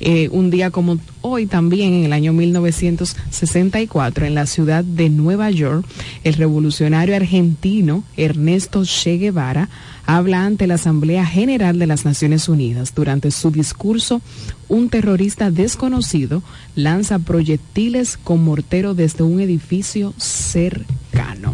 Eh, 0.00 0.28
un 0.30 0.50
día 0.50 0.70
como 0.70 0.98
hoy 1.22 1.46
también, 1.46 1.92
en 1.92 2.04
el 2.04 2.12
año 2.12 2.32
1964, 2.32 4.26
en 4.26 4.34
la 4.34 4.46
ciudad 4.46 4.84
de 4.84 5.10
Nueva 5.10 5.50
York, 5.50 5.84
el 6.24 6.34
revolucionario 6.34 7.16
argentino 7.16 8.04
Ernesto 8.16 8.84
Che 8.84 9.18
Guevara 9.18 9.68
habla 10.08 10.46
ante 10.46 10.66
la 10.66 10.76
Asamblea 10.76 11.26
General 11.26 11.78
de 11.78 11.86
las 11.86 12.06
Naciones 12.06 12.48
Unidas. 12.48 12.94
Durante 12.94 13.30
su 13.30 13.50
discurso, 13.50 14.22
un 14.66 14.88
terrorista 14.88 15.50
desconocido 15.50 16.42
lanza 16.74 17.18
proyectiles 17.18 18.16
con 18.16 18.42
mortero 18.42 18.94
desde 18.94 19.22
un 19.22 19.38
edificio 19.38 20.14
cercano. 20.16 21.52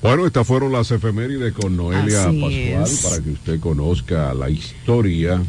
Bueno, 0.00 0.28
estas 0.28 0.46
fueron 0.46 0.70
las 0.70 0.92
efemérides 0.92 1.52
con 1.52 1.76
Noelia 1.76 2.28
Así 2.28 2.40
Pascual 2.40 2.82
es. 2.84 2.98
para 3.00 3.20
que 3.20 3.30
usted 3.30 3.58
conozca 3.58 4.32
la 4.32 4.48
historia. 4.48 5.42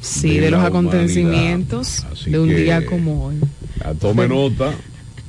Sí, 0.00 0.38
de, 0.38 0.50
los 0.50 0.62
la 0.62 0.68
acontecimientos. 0.68 2.06
Así 2.10 2.30
de 2.30 2.38
un 2.38 2.48
día 2.48 2.86
como 2.86 3.26
hoy. 3.26 3.36
Tome 4.00 4.26
nota 4.26 4.72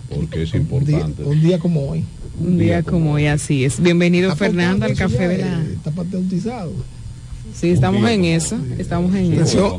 porque 0.10 0.44
es 0.44 0.54
importante. 0.54 1.22
Un 1.22 1.42
día 1.42 1.60
como 1.60 1.90
hoy. 1.90 2.06
Un 2.40 2.58
día 2.58 2.82
como 2.84 3.14
hoy, 3.14 3.28
así 3.28 3.64
es. 3.64 3.80
Bienvenido 3.82 4.32
Ah, 4.32 4.36
Fernando 4.36 4.86
al 4.86 4.96
café 4.96 5.28
de 5.28 5.38
la... 5.40 5.62
eh, 5.62 5.74
Está 5.76 5.92
pateutizado. 5.92 6.72
Sí, 7.54 7.70
estamos 7.70 8.10
en 8.10 8.26
eso, 8.26 8.58
estamos 8.80 9.14
en 9.16 9.34
eso. 9.34 9.78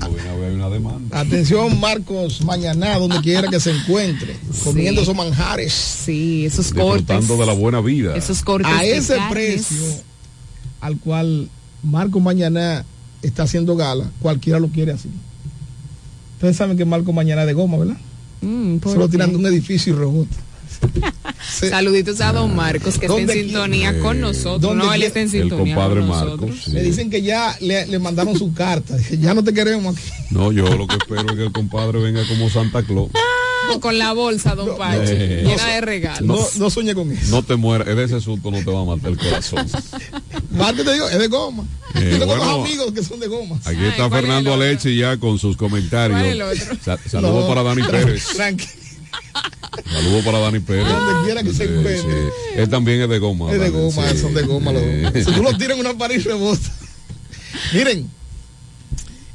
Atención, 1.10 1.80
Marcos 1.80 2.42
Mañana, 2.44 2.96
donde 2.98 3.20
quiera 3.20 3.48
que 3.48 3.58
se 3.58 3.72
encuentre, 3.72 4.36
comiendo 4.62 5.02
esos 5.02 5.16
manjares. 5.16 5.72
Sí, 5.72 6.46
esos 6.46 6.72
Disfrutando 6.72 7.36
de 7.36 7.46
la 7.46 7.52
buena 7.52 7.80
vida. 7.80 8.14
Esos 8.16 8.42
cortes 8.42 8.70
A 8.72 8.84
ese 8.84 9.16
carnes. 9.16 9.32
precio 9.32 9.76
al 10.80 10.98
cual 10.98 11.48
Marcos 11.82 12.22
Mañana 12.22 12.84
está 13.22 13.42
haciendo 13.42 13.74
gala, 13.74 14.08
cualquiera 14.20 14.60
lo 14.60 14.68
quiere 14.68 14.92
así. 14.92 15.08
Ustedes 16.36 16.56
saben 16.56 16.76
que 16.76 16.84
Marcos 16.84 17.12
Mañana 17.12 17.40
es 17.42 17.46
de 17.48 17.52
goma, 17.54 17.76
¿verdad? 17.78 17.96
Mm, 18.40 18.76
¿por 18.76 18.92
Solo 18.92 19.06
qué? 19.06 19.12
tirando 19.12 19.36
un 19.38 19.46
edificio 19.46 19.92
y 19.94 19.96
rebota. 19.96 20.36
Saluditos 21.70 22.20
a 22.20 22.32
don 22.32 22.54
Marcos, 22.54 22.98
que 22.98 23.06
está 23.06 23.18
en 23.18 23.26
¿Dónde 23.26 23.42
sintonía 23.42 23.98
con 24.00 24.16
Eh, 24.16 24.20
nosotros. 24.20 24.60
¿dónde 24.60 24.84
No, 24.84 24.92
él 24.94 25.02
está 25.02 25.20
en 25.20 25.26
El 25.26 25.30
sintonía 25.32 25.74
compadre 25.74 26.00
con 26.00 26.08
Marcos, 26.08 26.50
sí. 26.64 26.70
Le 26.72 26.82
dicen 26.82 27.10
que 27.10 27.22
ya 27.22 27.56
le, 27.60 27.86
le 27.86 27.98
mandaron 27.98 28.38
su 28.38 28.52
carta. 28.54 28.96
Ya 29.20 29.34
no 29.34 29.42
te 29.44 29.52
queremos 29.52 29.96
aquí. 29.96 30.06
No, 30.30 30.52
yo 30.52 30.64
lo 30.76 30.86
que 30.86 30.96
espero 30.96 31.20
es 31.30 31.36
que 31.36 31.42
el 31.44 31.52
compadre 31.52 31.98
venga 32.00 32.26
como 32.26 32.48
Santa 32.50 32.82
Claus. 32.82 33.10
Ah, 33.14 33.78
con 33.80 33.96
la 33.96 34.12
bolsa, 34.12 34.54
don 34.54 34.76
Pachi, 34.76 34.98
Eh, 35.06 35.42
llena 35.46 35.66
de 35.66 35.80
regalos. 35.80 36.22
No, 36.22 36.38
no 36.64 36.70
sueñe 36.70 36.94
con 36.94 37.10
eso. 37.10 37.30
No 37.30 37.42
te 37.42 37.56
mueras, 37.56 37.88
es 37.88 37.96
de 37.96 38.04
ese 38.04 38.20
susto 38.20 38.50
no 38.50 38.58
te 38.58 38.70
va 38.70 38.82
a 38.82 38.84
matar 38.84 39.12
el 39.12 39.16
corazón. 39.18 39.66
Marcos 40.50 40.84
te 40.84 40.92
digo, 40.92 41.08
es 41.08 41.18
de 41.18 41.28
goma. 41.28 41.64
Eh, 41.94 42.08
Yo 42.12 42.18
tengo 42.18 42.26
bueno. 42.26 42.44
dos 42.44 42.66
amigos 42.66 42.92
que 42.92 43.02
son 43.02 43.20
de 43.20 43.26
goma. 43.28 43.58
Aquí 43.64 43.84
está 43.84 44.10
Fernando 44.10 44.52
Aleche 44.52 44.94
ya 44.94 45.16
con 45.16 45.38
sus 45.38 45.56
comentarios. 45.56 46.20
¿Cuál 46.20 46.52
es 46.52 46.68
el 46.70 47.10
Saludos 47.10 47.42
No, 47.42 47.48
para 47.48 47.62
Dani 47.62 47.82
Pérez. 47.90 48.26
Tranquilo. 48.34 48.70
Saludos 49.90 50.24
para 50.24 50.38
Dani 50.38 50.60
Pérez. 50.60 50.86
Donde 50.86 51.24
quiera 51.24 51.42
que 51.42 51.52
se 51.52 51.66
Sí, 51.66 51.72
encuentre. 51.72 52.00
sí. 52.02 52.54
Él 52.56 52.68
también 52.68 53.00
es 53.02 53.08
de 53.08 53.18
goma. 53.18 53.46
Es 53.52 53.58
de 53.60 53.70
Dani, 53.70 53.70
goma, 53.82 54.08
sí. 54.10 54.18
son 54.18 54.34
de 54.34 54.42
goma 54.42 54.72
los 54.72 54.82
dos. 54.82 55.24
Si 55.24 55.32
tú 55.32 55.42
lo 55.42 55.56
tiras 55.56 55.78
en 55.78 55.86
una 55.86 55.96
pared 55.98 56.16
y 56.16 56.22
rebota. 56.22 56.72
Miren, 57.72 58.08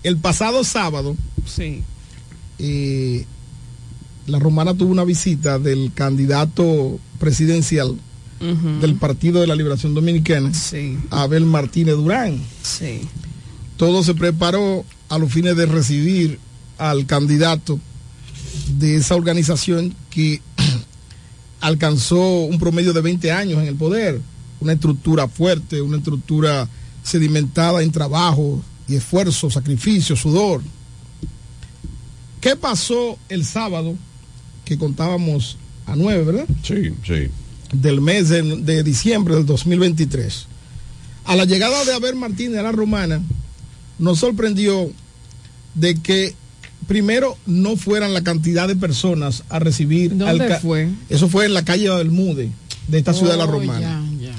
el 0.03 0.17
pasado 0.17 0.63
sábado, 0.63 1.15
Sí. 1.45 1.83
eh, 2.59 3.25
la 4.27 4.39
romana 4.39 4.73
tuvo 4.73 4.91
una 4.91 5.03
visita 5.03 5.59
del 5.59 5.91
candidato 5.93 6.99
presidencial 7.19 7.97
Ujú. 8.41 8.79
del 8.81 8.95
Partido 8.95 9.41
de 9.41 9.47
la 9.47 9.55
Liberación 9.55 9.93
Dominicana, 9.93 10.53
Sí. 10.53 10.97
Abel 11.09 11.45
Martínez 11.45 11.95
Durán. 11.95 12.39
Sí. 12.61 13.01
Todo 13.77 14.03
se 14.03 14.13
preparó 14.13 14.85
a 15.09 15.17
los 15.17 15.31
fines 15.31 15.55
de 15.57 15.65
recibir 15.65 16.39
al 16.77 17.05
candidato 17.05 17.79
de 18.77 18.97
esa 18.97 19.15
organización 19.15 19.95
que 20.09 20.41
alcanzó 21.61 22.41
un 22.43 22.59
promedio 22.59 22.93
de 22.93 23.01
20 23.01 23.31
años 23.31 23.61
en 23.61 23.67
el 23.67 23.75
poder, 23.75 24.21
una 24.59 24.73
estructura 24.73 25.27
fuerte, 25.27 25.81
una 25.81 25.97
estructura 25.97 26.67
sedimentada 27.03 27.81
en 27.81 27.91
trabajo 27.91 28.61
y 28.87 28.95
esfuerzo, 28.95 29.49
sacrificio, 29.49 30.15
sudor. 30.15 30.61
¿Qué 32.41 32.55
pasó 32.55 33.17
el 33.29 33.45
sábado 33.45 33.95
que 34.65 34.77
contábamos 34.77 35.57
a 35.85 35.95
9, 35.95 36.23
verdad? 36.23 36.45
Sí, 36.63 36.93
sí. 37.05 37.29
Del 37.73 38.01
mes 38.01 38.29
de, 38.29 38.41
de 38.41 38.83
diciembre 38.83 39.35
del 39.35 39.45
2023. 39.45 40.47
A 41.25 41.35
la 41.35 41.45
llegada 41.45 41.85
de 41.85 41.93
Abel 41.93 42.15
Martínez 42.15 42.59
a 42.59 42.63
la 42.63 42.71
Romana, 42.71 43.21
nos 43.99 44.19
sorprendió 44.19 44.89
de 45.75 45.95
que 45.95 46.33
primero 46.89 47.37
no 47.45 47.77
fueran 47.77 48.13
la 48.13 48.23
cantidad 48.23 48.67
de 48.67 48.75
personas 48.75 49.43
a 49.47 49.59
recibir 49.59 50.09
¿Dónde 50.09 50.25
al 50.29 50.37
ca- 50.49 50.59
fue? 50.59 50.89
Eso 51.07 51.29
fue 51.29 51.45
en 51.45 51.53
la 51.53 51.63
calle 51.63 51.87
Bermúdez 51.89 52.49
de 52.89 52.97
esta 52.97 53.13
ciudad 53.13 53.33
de 53.33 53.37
la 53.37 53.45
Oh, 53.45 53.51
Romana. 53.51 53.79
ya, 54.19 54.27
ya. 54.27 54.35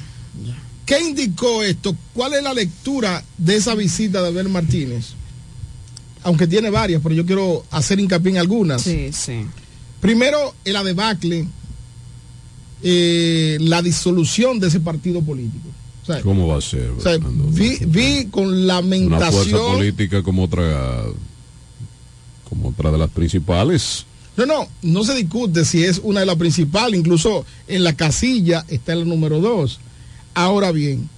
¿Qué 0.84 1.00
indicó 1.00 1.62
esto? 1.62 1.96
¿Cuál 2.12 2.34
es 2.34 2.42
la 2.42 2.52
lectura 2.52 3.24
de 3.38 3.54
esa 3.56 3.74
visita 3.74 4.20
de 4.20 4.28
Abel 4.28 4.50
Martínez? 4.50 5.14
aunque 6.22 6.46
tiene 6.46 6.68
varias, 6.68 7.00
pero 7.02 7.14
yo 7.14 7.24
quiero 7.24 7.64
hacer 7.70 7.98
hincapié 7.98 8.32
en 8.32 8.36
algunas. 8.38 8.82
Sí, 8.82 9.08
sí. 9.10 9.40
Primero, 10.02 10.54
el 10.66 10.76
adebacle, 10.76 11.46
eh, 12.82 13.56
la 13.60 13.80
disolución 13.80 14.60
de 14.60 14.68
ese 14.68 14.80
partido 14.80 15.22
político. 15.22 15.68
O 16.02 16.06
sea, 16.06 16.20
¿Cómo 16.20 16.46
va 16.48 16.58
a 16.58 16.60
ser? 16.60 16.90
o 16.90 17.00
sea, 17.00 17.16
vi, 17.18 17.78
vi 17.86 18.26
con 18.30 18.48
Una 18.48 18.80
fuerza 18.82 18.82
lamentación. 18.82 19.76
política 19.76 20.22
como 20.22 20.44
otra, 20.44 21.04
como 22.50 22.68
otra 22.68 22.90
de 22.90 22.98
las 22.98 23.08
principales. 23.08 24.04
No, 24.36 24.44
no, 24.44 24.68
no 24.82 25.04
se 25.04 25.14
discute 25.14 25.64
si 25.64 25.84
es 25.84 26.00
una 26.04 26.20
de 26.20 26.26
las 26.26 26.36
principales, 26.36 26.98
incluso 26.98 27.46
en 27.66 27.84
la 27.84 27.94
casilla 27.94 28.66
está 28.68 28.92
el 28.92 29.08
número 29.08 29.40
dos. 29.40 29.80
Ahora 30.34 30.72
bien, 30.72 31.08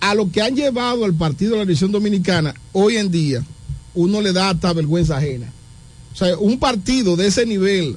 a 0.00 0.14
lo 0.14 0.32
que 0.32 0.42
han 0.42 0.56
llevado 0.56 1.04
al 1.04 1.14
Partido 1.14 1.52
de 1.52 1.58
la 1.58 1.64
Nación 1.70 1.92
Dominicana, 1.92 2.54
hoy 2.72 2.96
en 2.96 3.10
día, 3.10 3.44
uno 3.94 4.20
le 4.20 4.32
da 4.32 4.50
hasta 4.50 4.72
vergüenza 4.72 5.18
ajena. 5.18 5.52
O 6.12 6.16
sea, 6.16 6.36
un 6.38 6.58
partido 6.58 7.16
de 7.16 7.28
ese 7.28 7.46
nivel, 7.46 7.96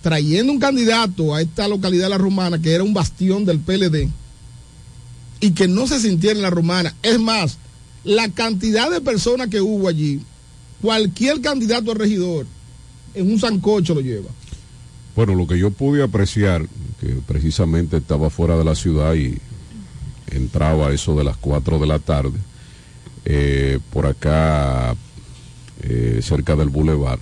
trayendo 0.00 0.52
un 0.52 0.60
candidato 0.60 1.34
a 1.34 1.42
esta 1.42 1.68
localidad 1.68 2.04
de 2.04 2.10
La 2.10 2.18
Romana, 2.18 2.60
que 2.60 2.72
era 2.72 2.84
un 2.84 2.94
bastión 2.94 3.44
del 3.44 3.58
PLD, 3.58 4.08
y 5.40 5.50
que 5.52 5.68
no 5.68 5.86
se 5.86 6.00
sintiera 6.00 6.36
en 6.36 6.42
La 6.42 6.50
Romana. 6.50 6.94
Es 7.02 7.18
más, 7.18 7.58
la 8.04 8.28
cantidad 8.28 8.90
de 8.90 9.00
personas 9.00 9.48
que 9.48 9.60
hubo 9.60 9.88
allí, 9.88 10.20
cualquier 10.82 11.40
candidato 11.40 11.92
a 11.92 11.94
regidor, 11.94 12.46
en 13.14 13.32
un 13.32 13.40
sancocho 13.40 13.94
lo 13.94 14.00
lleva. 14.00 14.28
Bueno, 15.16 15.34
lo 15.34 15.46
que 15.46 15.58
yo 15.58 15.70
pude 15.70 16.02
apreciar, 16.02 16.66
que 17.00 17.06
precisamente 17.26 17.98
estaba 17.98 18.28
fuera 18.28 18.56
de 18.58 18.64
la 18.64 18.74
ciudad 18.74 19.14
y 19.14 19.38
entraba 20.30 20.88
a 20.88 20.92
eso 20.92 21.14
de 21.14 21.24
las 21.24 21.36
4 21.36 21.78
de 21.78 21.86
la 21.86 21.98
tarde, 21.98 22.38
eh, 23.24 23.78
por 23.92 24.06
acá, 24.06 24.96
eh, 25.82 26.20
cerca 26.22 26.56
del 26.56 26.68
bulevar, 26.70 27.18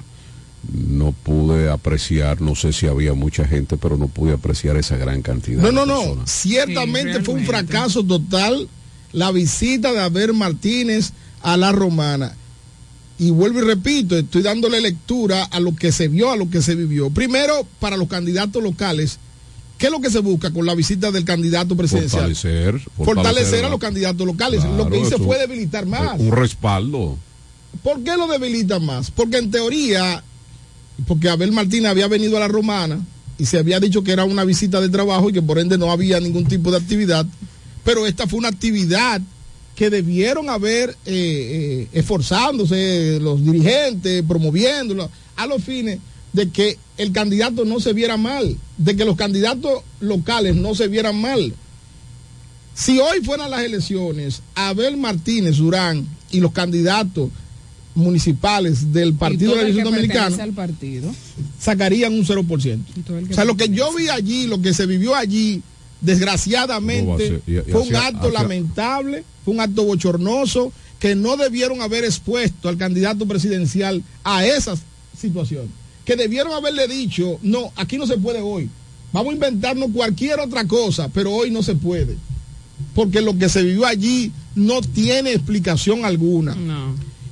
no 0.72 1.12
pude 1.12 1.70
apreciar, 1.70 2.40
no 2.40 2.54
sé 2.54 2.72
si 2.72 2.86
había 2.86 3.14
mucha 3.14 3.46
gente, 3.46 3.76
pero 3.76 3.96
no 3.96 4.08
pude 4.08 4.32
apreciar 4.32 4.76
esa 4.76 4.96
gran 4.96 5.22
cantidad. 5.22 5.62
No, 5.62 5.68
de 5.68 5.72
no, 5.72 5.86
no. 5.86 6.26
Ciertamente 6.26 7.22
fue 7.22 7.34
un 7.34 7.44
fracaso 7.44 8.04
total 8.04 8.68
la 9.12 9.32
visita 9.32 9.92
de 9.92 10.00
Abel 10.00 10.34
Martínez 10.34 11.12
a 11.42 11.56
la 11.56 11.72
Romana. 11.72 12.36
Y 13.20 13.30
vuelvo 13.30 13.58
y 13.60 13.64
repito, 13.66 14.16
estoy 14.16 14.40
dándole 14.40 14.80
lectura 14.80 15.44
a 15.44 15.60
lo 15.60 15.76
que 15.76 15.92
se 15.92 16.08
vio, 16.08 16.30
a 16.32 16.36
lo 16.36 16.48
que 16.48 16.62
se 16.62 16.74
vivió. 16.74 17.10
Primero, 17.10 17.66
para 17.78 17.98
los 17.98 18.08
candidatos 18.08 18.62
locales, 18.62 19.18
¿qué 19.76 19.86
es 19.86 19.92
lo 19.92 20.00
que 20.00 20.08
se 20.10 20.20
busca 20.20 20.50
con 20.50 20.64
la 20.64 20.74
visita 20.74 21.10
del 21.10 21.24
candidato 21.26 21.76
presidencial? 21.76 22.34
Fortalecer, 22.34 22.80
Fortalecer 22.96 23.58
a 23.58 23.62
la- 23.64 23.68
los 23.68 23.78
candidatos 23.78 24.26
locales. 24.26 24.64
lo 24.64 24.88
que 24.88 25.02
eso- 25.02 25.18
fue 25.18 25.38
debilitar 25.38 25.84
más. 25.84 26.18
Un 26.18 26.32
respaldo. 26.32 27.18
¿Por 27.82 28.02
qué 28.02 28.16
lo 28.16 28.26
debilita 28.26 28.78
más? 28.80 29.10
Porque 29.10 29.36
en 29.36 29.50
teoría, 29.50 30.24
porque 31.06 31.28
Abel 31.28 31.52
Martínez 31.52 31.90
había 31.90 32.08
venido 32.08 32.38
a 32.38 32.40
la 32.40 32.48
Romana 32.48 33.00
y 33.38 33.44
se 33.44 33.58
había 33.58 33.80
dicho 33.80 34.02
que 34.02 34.12
era 34.12 34.24
una 34.24 34.44
visita 34.44 34.80
de 34.80 34.88
trabajo 34.88 35.28
y 35.28 35.34
que 35.34 35.42
por 35.42 35.58
ende 35.58 35.76
no 35.76 35.90
había 35.92 36.18
ningún 36.20 36.46
tipo 36.46 36.70
de 36.70 36.78
actividad, 36.78 37.26
pero 37.84 38.06
esta 38.06 38.26
fue 38.26 38.38
una 38.38 38.48
actividad 38.48 39.20
que 39.80 39.88
debieron 39.88 40.50
haber 40.50 40.90
eh, 40.90 40.94
eh, 41.06 41.88
esforzándose 41.94 43.18
los 43.18 43.42
dirigentes, 43.42 44.22
promoviéndolo, 44.28 45.10
a 45.36 45.46
los 45.46 45.64
fines 45.64 46.00
de 46.34 46.50
que 46.50 46.76
el 46.98 47.12
candidato 47.12 47.64
no 47.64 47.80
se 47.80 47.94
viera 47.94 48.18
mal, 48.18 48.58
de 48.76 48.94
que 48.94 49.06
los 49.06 49.16
candidatos 49.16 49.82
locales 50.00 50.54
no 50.54 50.74
se 50.74 50.86
vieran 50.88 51.18
mal. 51.18 51.54
Si 52.74 52.98
hoy 52.98 53.24
fueran 53.24 53.50
las 53.50 53.62
elecciones, 53.62 54.42
Abel 54.54 54.98
Martínez 54.98 55.56
Durán 55.56 56.06
y 56.30 56.40
los 56.40 56.52
candidatos 56.52 57.30
municipales 57.94 58.92
del 58.92 59.14
Partido 59.14 59.54
de 59.54 59.72
la 59.72 59.82
Dominicana 59.82 60.36
partido. 60.54 61.10
sacarían 61.58 62.12
un 62.12 62.26
0%. 62.26 62.84
que 63.26 63.32
O 63.32 63.34
sea, 63.34 63.46
lo 63.46 63.56
que 63.56 63.70
yo 63.70 63.94
vi 63.94 64.10
allí, 64.10 64.46
lo 64.46 64.60
que 64.60 64.74
se 64.74 64.84
vivió 64.84 65.14
allí, 65.14 65.62
¿Cómo 65.62 65.62
va 65.62 65.64
a 65.64 65.68
desgraciadamente, 66.00 67.26
ser? 67.28 67.42
Y- 67.46 67.58
y 67.58 67.72
fue 67.72 67.80
un 67.82 67.94
hacia- 67.94 68.06
acto 68.08 68.28
hacia- 68.28 68.42
lamentable, 68.42 69.24
fue 69.44 69.54
un 69.54 69.60
acto 69.60 69.84
bochornoso, 69.84 70.72
que 70.98 71.14
no 71.14 71.36
debieron 71.36 71.80
haber 71.80 72.04
expuesto 72.04 72.68
al 72.68 72.76
candidato 72.76 73.26
presidencial 73.26 74.02
a 74.22 74.44
esas 74.44 74.80
situaciones. 75.18 75.70
Que 76.04 76.16
debieron 76.16 76.52
haberle 76.52 76.88
dicho, 76.88 77.38
no, 77.42 77.72
aquí 77.76 77.96
no 77.96 78.06
se 78.06 78.18
puede 78.18 78.40
hoy. 78.40 78.68
Vamos 79.12 79.30
a 79.32 79.34
inventarnos 79.34 79.90
cualquier 79.92 80.40
otra 80.40 80.66
cosa, 80.66 81.08
pero 81.08 81.32
hoy 81.32 81.50
no 81.50 81.62
se 81.62 81.74
puede. 81.74 82.16
Porque 82.94 83.20
lo 83.20 83.36
que 83.38 83.48
se 83.48 83.62
vivió 83.62 83.86
allí 83.86 84.32
no 84.54 84.80
tiene 84.80 85.32
explicación 85.32 86.04
alguna. 86.04 86.56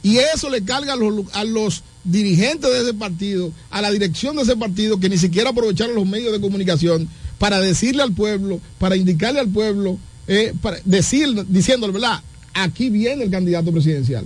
Y 0.02 0.18
eso 0.18 0.48
le 0.50 0.62
carga 0.62 0.94
a 0.94 0.96
los, 0.96 1.24
a 1.34 1.44
los 1.44 1.82
dirigentes 2.04 2.70
de 2.70 2.80
ese 2.82 2.94
partido, 2.94 3.52
a 3.70 3.82
la 3.82 3.90
dirección 3.90 4.36
de 4.36 4.42
ese 4.42 4.56
partido, 4.56 4.98
que 4.98 5.08
ni 5.08 5.18
siquiera 5.18 5.50
aprovecharon 5.50 5.94
los 5.94 6.06
medios 6.06 6.32
de 6.32 6.40
comunicación 6.40 7.08
para 7.38 7.60
decirle 7.60 8.02
al 8.02 8.12
pueblo, 8.12 8.60
para 8.78 8.96
indicarle 8.96 9.40
al 9.40 9.48
pueblo, 9.48 9.98
eh, 10.26 10.52
para 10.60 10.78
decir, 10.84 11.28
diciéndole, 11.48 11.92
¿verdad? 11.92 12.20
Aquí 12.54 12.90
viene 12.90 13.24
el 13.24 13.30
candidato 13.30 13.72
presidencial. 13.72 14.24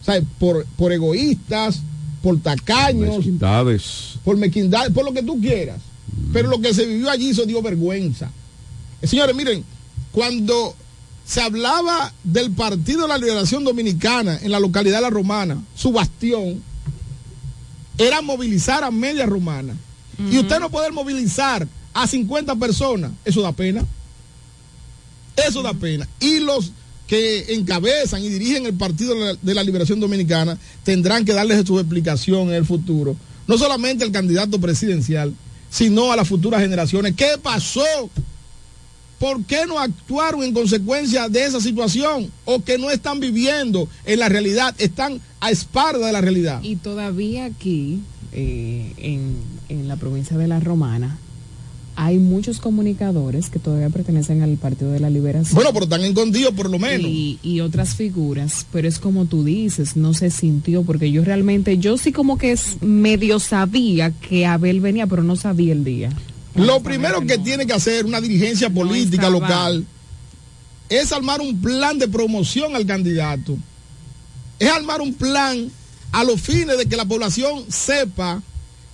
O 0.00 0.04
sea, 0.04 0.20
por, 0.38 0.64
por 0.76 0.92
egoístas, 0.92 1.80
por 2.22 2.40
tacaños, 2.40 3.16
Mezquindades. 3.16 4.18
por 4.24 4.36
mequindad, 4.36 4.90
por 4.92 5.04
lo 5.04 5.12
que 5.12 5.22
tú 5.22 5.40
quieras. 5.40 5.78
Pero 6.32 6.48
lo 6.48 6.60
que 6.60 6.72
se 6.74 6.86
vivió 6.86 7.10
allí 7.10 7.30
eso 7.30 7.44
dio 7.44 7.60
vergüenza. 7.62 8.30
Eh, 9.02 9.06
señores, 9.06 9.34
miren, 9.36 9.64
cuando 10.12 10.74
se 11.24 11.40
hablaba 11.40 12.12
del 12.24 12.50
Partido 12.50 13.02
de 13.02 13.08
la 13.08 13.18
Liberación 13.18 13.62
Dominicana 13.64 14.38
en 14.42 14.50
la 14.50 14.58
localidad 14.60 14.96
de 14.96 15.02
La 15.02 15.10
Romana, 15.10 15.62
su 15.74 15.92
bastión, 15.92 16.62
era 17.98 18.22
movilizar 18.22 18.82
a 18.82 18.90
media 18.90 19.26
romana. 19.26 19.76
Y 20.30 20.38
usted 20.38 20.58
no 20.60 20.70
poder 20.70 20.92
movilizar 20.92 21.66
a 21.92 22.06
50 22.06 22.56
personas, 22.56 23.12
eso 23.24 23.42
da 23.42 23.52
pena. 23.52 23.84
Eso 25.36 25.62
da 25.62 25.74
pena. 25.74 26.08
Y 26.20 26.40
los 26.40 26.72
que 27.06 27.54
encabezan 27.54 28.22
y 28.22 28.28
dirigen 28.28 28.66
el 28.66 28.74
Partido 28.74 29.14
de 29.42 29.54
la, 29.54 29.64
Liberación 29.64 29.98
Dominicana 29.98 30.56
tendrán 30.84 31.24
que 31.24 31.32
darles 31.32 31.66
su 31.66 31.78
explicación 31.78 32.48
en 32.48 32.54
el 32.54 32.64
futuro. 32.64 33.16
No 33.48 33.58
solamente 33.58 34.04
al 34.04 34.12
candidato 34.12 34.60
presidencial, 34.60 35.34
sino 35.70 36.12
a 36.12 36.16
las 36.16 36.28
futuras 36.28 36.60
generaciones. 36.60 37.14
¿Qué 37.16 37.30
pasó? 37.42 37.82
¿Por 39.18 39.44
qué 39.44 39.66
no 39.66 39.78
actuaron 39.78 40.44
en 40.44 40.54
consecuencia 40.54 41.28
de 41.28 41.44
esa 41.44 41.60
situación? 41.60 42.30
O 42.44 42.62
que 42.62 42.78
no 42.78 42.90
están 42.90 43.18
viviendo 43.18 43.88
en 44.04 44.20
la 44.20 44.28
realidad, 44.28 44.74
están 44.78 45.20
a 45.40 45.50
espalda 45.50 46.06
de 46.06 46.12
la 46.12 46.20
realidad. 46.20 46.62
Y 46.62 46.76
todavía 46.76 47.46
aquí, 47.46 48.00
eh, 48.32 48.92
en, 48.96 49.36
en 49.68 49.88
la 49.88 49.96
provincia 49.96 50.38
de 50.38 50.46
La 50.46 50.60
Romana, 50.60 51.18
hay 52.02 52.16
muchos 52.16 52.60
comunicadores 52.60 53.50
que 53.50 53.58
todavía 53.58 53.90
pertenecen 53.90 54.40
al 54.40 54.56
Partido 54.56 54.90
de 54.90 55.00
la 55.00 55.10
Liberación. 55.10 55.54
Bueno, 55.54 55.70
pero 55.74 55.84
están 55.84 56.02
escondidos 56.02 56.54
por 56.54 56.70
lo 56.70 56.78
menos. 56.78 57.06
Y, 57.06 57.38
y 57.42 57.60
otras 57.60 57.94
figuras, 57.94 58.66
pero 58.72 58.88
es 58.88 58.98
como 58.98 59.26
tú 59.26 59.44
dices, 59.44 59.96
no 59.96 60.14
se 60.14 60.30
sintió, 60.30 60.82
porque 60.82 61.12
yo 61.12 61.22
realmente, 61.22 61.76
yo 61.76 61.98
sí 61.98 62.10
como 62.10 62.38
que 62.38 62.52
es 62.52 62.80
medio 62.80 63.38
sabía 63.38 64.12
que 64.12 64.46
Abel 64.46 64.80
venía, 64.80 65.06
pero 65.06 65.22
no 65.22 65.36
sabía 65.36 65.74
el 65.74 65.84
día. 65.84 66.08
Lo 66.54 66.82
primero 66.82 67.20
que 67.26 67.36
tiene 67.36 67.66
que 67.66 67.74
hacer 67.74 68.06
una 68.06 68.22
dirigencia 68.22 68.70
política 68.70 69.28
local 69.28 69.84
es 70.88 71.12
armar 71.12 71.42
un 71.42 71.60
plan 71.60 71.98
de 71.98 72.08
promoción 72.08 72.76
al 72.76 72.86
candidato. 72.86 73.58
Es 74.58 74.70
armar 74.70 75.02
un 75.02 75.12
plan 75.12 75.70
a 76.12 76.24
los 76.24 76.40
fines 76.40 76.78
de 76.78 76.86
que 76.86 76.96
la 76.96 77.04
población 77.04 77.64
sepa 77.68 78.42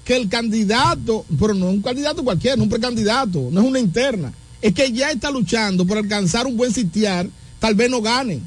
que 0.07 0.17
el 0.17 0.29
candidato, 0.29 1.27
pero 1.39 1.53
no 1.53 1.69
es 1.69 1.75
un 1.75 1.83
candidato 1.83 2.23
cualquiera, 2.25 2.55
no 2.57 2.63
es 2.63 2.67
un 2.67 2.71
precandidato, 2.71 3.49
no 3.51 3.61
es 3.61 3.67
una 3.67 3.81
interna, 3.81 4.33
es 4.63 4.73
que 4.73 4.93
ya 4.93 5.11
está 5.11 5.31
luchando 5.33 5.85
por 5.85 5.99
alcanzar 5.99 6.47
un 6.47 6.57
buen 6.57 6.73
sitiar, 6.73 7.29
tal 7.59 7.75
vez 7.75 7.91
no 7.91 8.01
gane, 8.01 8.41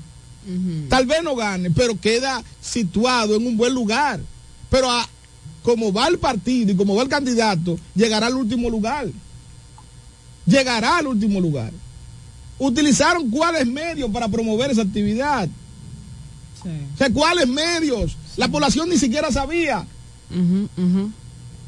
tal 0.90 1.06
vez 1.06 1.22
no 1.22 1.36
gane, 1.36 1.70
pero 1.70 2.00
queda 2.00 2.42
situado 2.62 3.36
en 3.36 3.46
un 3.46 3.58
buen 3.58 3.74
lugar. 3.74 4.22
Pero 4.72 4.90
a- 4.90 5.08
como 5.62 5.92
va 5.92 6.08
el 6.08 6.18
partido 6.18 6.72
y 6.72 6.76
como 6.76 6.96
va 6.96 7.04
el 7.04 7.10
candidato, 7.10 7.78
llegará 7.94 8.28
al 8.28 8.36
último 8.36 8.70
lugar. 8.70 9.08
Llegará 10.46 10.98
al 10.98 11.08
último 11.08 11.42
lugar. 11.42 11.72
Utilizaron 12.58 13.30
cuáles 13.30 13.68
medios 13.68 14.10
para 14.12 14.28
promover 14.30 14.72
esa 14.72 14.82
actividad. 14.84 15.48
O 16.94 16.98
sea, 16.98 17.10
cuáles 17.12 17.48
medios. 17.48 18.16
La 18.38 18.48
población 18.48 18.90
ni 18.90 18.98
siquiera 18.98 19.30
sabía. 19.32 19.86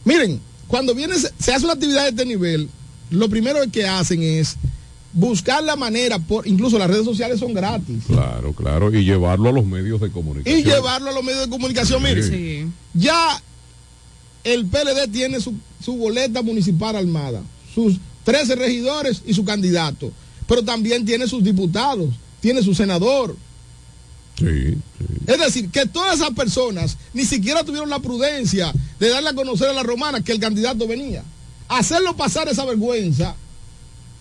Miren, 0.06 0.40
cuando 0.68 0.94
viene, 0.96 1.16
se 1.18 1.54
hace 1.54 1.66
una 1.66 1.74
actividad 1.74 2.04
de 2.04 2.10
este 2.10 2.26
nivel, 2.26 2.70
lo 3.10 3.30
primero 3.30 3.60
que 3.72 3.86
hacen 3.86 4.22
es 4.24 4.56
buscar 5.14 5.64
la 5.64 5.76
manera, 5.76 6.18
por, 6.20 6.48
incluso 6.48 6.80
las 6.80 6.90
redes 6.90 7.04
sociales 7.06 7.40
son 7.40 7.54
gratis, 7.54 8.04
Claro, 8.08 8.54
claro. 8.54 8.94
Y 8.96 9.04
llevarlo 9.04 9.50
a 9.50 9.52
los 9.52 9.66
medios 9.66 10.00
de 10.00 10.10
comunicación. 10.10 10.60
y 10.60 10.64
llevarlo 10.64 11.10
a 11.10 11.14
los 11.14 11.24
medios 11.24 11.44
de 11.44 11.50
comunicación. 11.50 12.02
Miren, 12.02 12.24
Sí. 12.24 12.66
ya 12.94 13.42
el 14.44 14.66
PLD 14.66 15.08
tiene 15.12 15.40
su, 15.42 15.54
su 15.84 15.96
boleta 15.98 16.42
municipal 16.42 16.96
armada, 16.96 17.42
sus 17.76 17.98
13 18.24 18.56
regidores 18.56 19.22
y 19.26 19.34
su 19.34 19.44
candidato, 19.44 20.12
pero 20.48 20.64
también 20.64 21.06
tiene 21.06 21.28
sus 21.28 21.44
diputados, 21.44 22.10
tiene 22.40 22.64
su 22.64 22.74
senador. 22.74 23.36
Sí, 24.42 24.78
Es 25.28 25.40
decir, 25.40 25.70
que 25.70 25.86
todas 25.86 26.16
esas 26.20 26.32
personas 26.32 26.98
ni 27.14 27.26
siquiera 27.26 27.64
tuvieron 27.64 27.90
la 27.90 28.00
prudencia 28.00 28.74
de 29.00 29.10
darle 29.10 29.30
a 29.30 29.34
conocer 29.34 29.70
a 29.70 29.74
la 29.74 29.84
romana 29.84 30.22
que 30.22 30.32
el 30.32 30.40
candidato 30.40 30.88
venía. 30.88 31.24
Hacerlo 31.70 32.16
pasar 32.18 32.48
esa 32.50 32.66
vergüenza, 32.66 33.36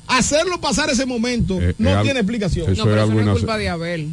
hacerlo 0.07 0.61
pasar 0.61 0.91
ese 0.91 1.07
momento, 1.07 1.61
Eh, 1.61 1.75
no 1.79 1.91
es 1.91 1.97
al- 1.97 2.03
tiene 2.05 2.21
explicación. 2.21 2.73
eso 2.73 2.85
No, 2.85 2.91
pero 2.91 3.03
es 3.05 3.09
eso 3.11 3.21
no 3.25 3.33
es 3.33 3.39
culpa 3.39 3.59
de 3.59 3.69
Abel. 3.69 4.09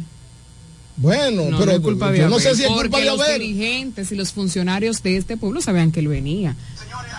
Bueno, 0.96 1.44
No, 1.50 1.58
pero 1.58 1.70
no 1.72 1.76
es 1.78 1.80
culpa 1.82 2.10
de 2.10 2.18
yo 2.18 2.24
Abel. 2.24 2.34
no 2.34 2.40
sé 2.40 2.56
si 2.56 2.62
es 2.62 2.68
culpa 2.68 2.82
porque 2.82 3.00
de 3.00 3.04
los 3.06 3.20
Abel. 3.20 3.40
dirigentes 3.40 4.10
y 4.10 4.16
los 4.16 4.32
funcionarios 4.32 5.00
de 5.02 5.16
este 5.16 5.36
pueblo 5.36 5.60
sabían 5.60 5.92
que 5.92 6.00
él 6.00 6.08
venía. 6.08 6.56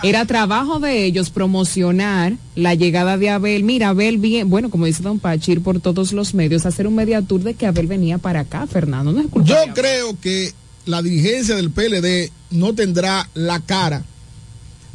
Era 0.02 0.24
trabajo 0.24 0.80
de 0.80 1.04
ellos 1.04 1.30
promocionar 1.30 2.34
la 2.54 2.74
llegada 2.74 3.18
de 3.18 3.30
Abel. 3.30 3.64
Mira, 3.64 3.90
Abel 3.90 4.18
bien, 4.18 4.48
bueno, 4.48 4.70
como 4.70 4.86
dice 4.86 5.02
Don 5.02 5.18
Pachi, 5.18 5.52
ir 5.52 5.62
por 5.62 5.80
todos 5.80 6.12
los 6.12 6.32
medios, 6.32 6.64
hacer 6.64 6.86
un 6.86 6.94
media 6.94 7.20
tour 7.22 7.42
de 7.42 7.54
que 7.54 7.66
Abel 7.66 7.86
venía 7.86 8.18
para 8.18 8.40
acá, 8.40 8.66
Fernando. 8.66 9.12
No 9.12 9.20
es 9.20 9.26
culpa 9.26 9.48
Yo 9.48 9.74
creo 9.74 10.18
que 10.20 10.52
la 10.86 11.02
dirigencia 11.02 11.54
del 11.56 11.70
PLD 11.70 12.30
no 12.50 12.74
tendrá 12.74 13.28
la 13.34 13.60
cara 13.60 14.04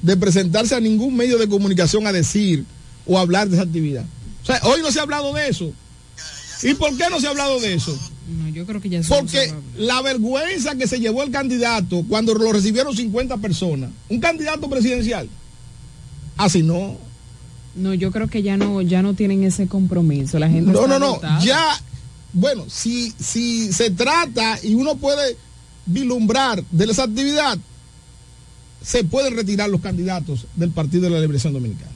de 0.02 0.18
presentarse 0.18 0.76
a 0.76 0.80
ningún 0.80 1.16
medio 1.16 1.38
de 1.38 1.48
comunicación 1.48 2.08
a 2.08 2.12
decir 2.12 2.66
o 3.06 3.18
hablar 3.20 3.48
de 3.48 3.56
esa 3.56 3.64
actividad. 3.64 4.06
O 4.44 4.46
sea, 4.46 4.60
hoy 4.64 4.82
no 4.82 4.92
se 4.92 5.00
ha 5.00 5.04
hablado 5.04 5.34
de 5.34 5.48
eso. 5.48 5.72
¿Y 6.64 6.74
por 6.76 6.96
qué 6.98 7.06
no 7.10 7.20
se 7.20 7.28
ha 7.28 7.32
hablado 7.32 7.60
de 7.60 7.74
eso? 7.74 7.98
No, 8.28 8.50
yo 8.50 8.66
creo 8.66 8.82
que 8.82 8.90
ya 8.90 9.02
Porque 9.08 9.54
la 9.78 10.02
vergüenza 10.02 10.76
que 10.76 10.88
se 10.88 11.00
llevó 11.00 11.22
el 11.24 11.32
candidato 11.32 12.04
cuando 12.10 12.34
lo 12.34 12.52
recibieron 12.52 12.96
50 12.96 13.38
personas, 13.38 13.92
un 14.10 14.20
candidato 14.20 14.68
presidencial, 14.70 15.30
así 16.38 16.64
no. 16.64 16.98
No, 17.76 17.94
yo 17.94 18.12
creo 18.12 18.28
que 18.28 18.42
ya 18.42 18.58
no, 18.58 18.82
ya 18.82 19.02
no 19.02 19.14
tienen 19.14 19.44
ese 19.44 19.68
compromiso. 19.68 20.40
La 20.40 20.50
gente 20.50 20.72
No, 20.72 20.88
no, 20.88 20.98
no. 20.98 21.06
agotada. 21.08 21.44
Ya, 21.44 21.80
bueno, 22.34 22.66
si, 22.68 23.14
si 23.20 23.72
se 23.72 23.92
trata 23.92 24.58
y 24.64 24.74
uno 24.74 24.96
puede 24.96 25.38
vislumbrar 25.86 26.64
de 26.72 26.86
esa 26.86 27.04
actividad, 27.04 27.58
se 28.82 29.04
pueden 29.04 29.36
retirar 29.36 29.70
los 29.70 29.82
candidatos 29.82 30.48
del 30.56 30.72
Partido 30.72 31.04
de 31.04 31.10
la 31.12 31.20
Liberación 31.20 31.54
Dominicana. 31.54 31.92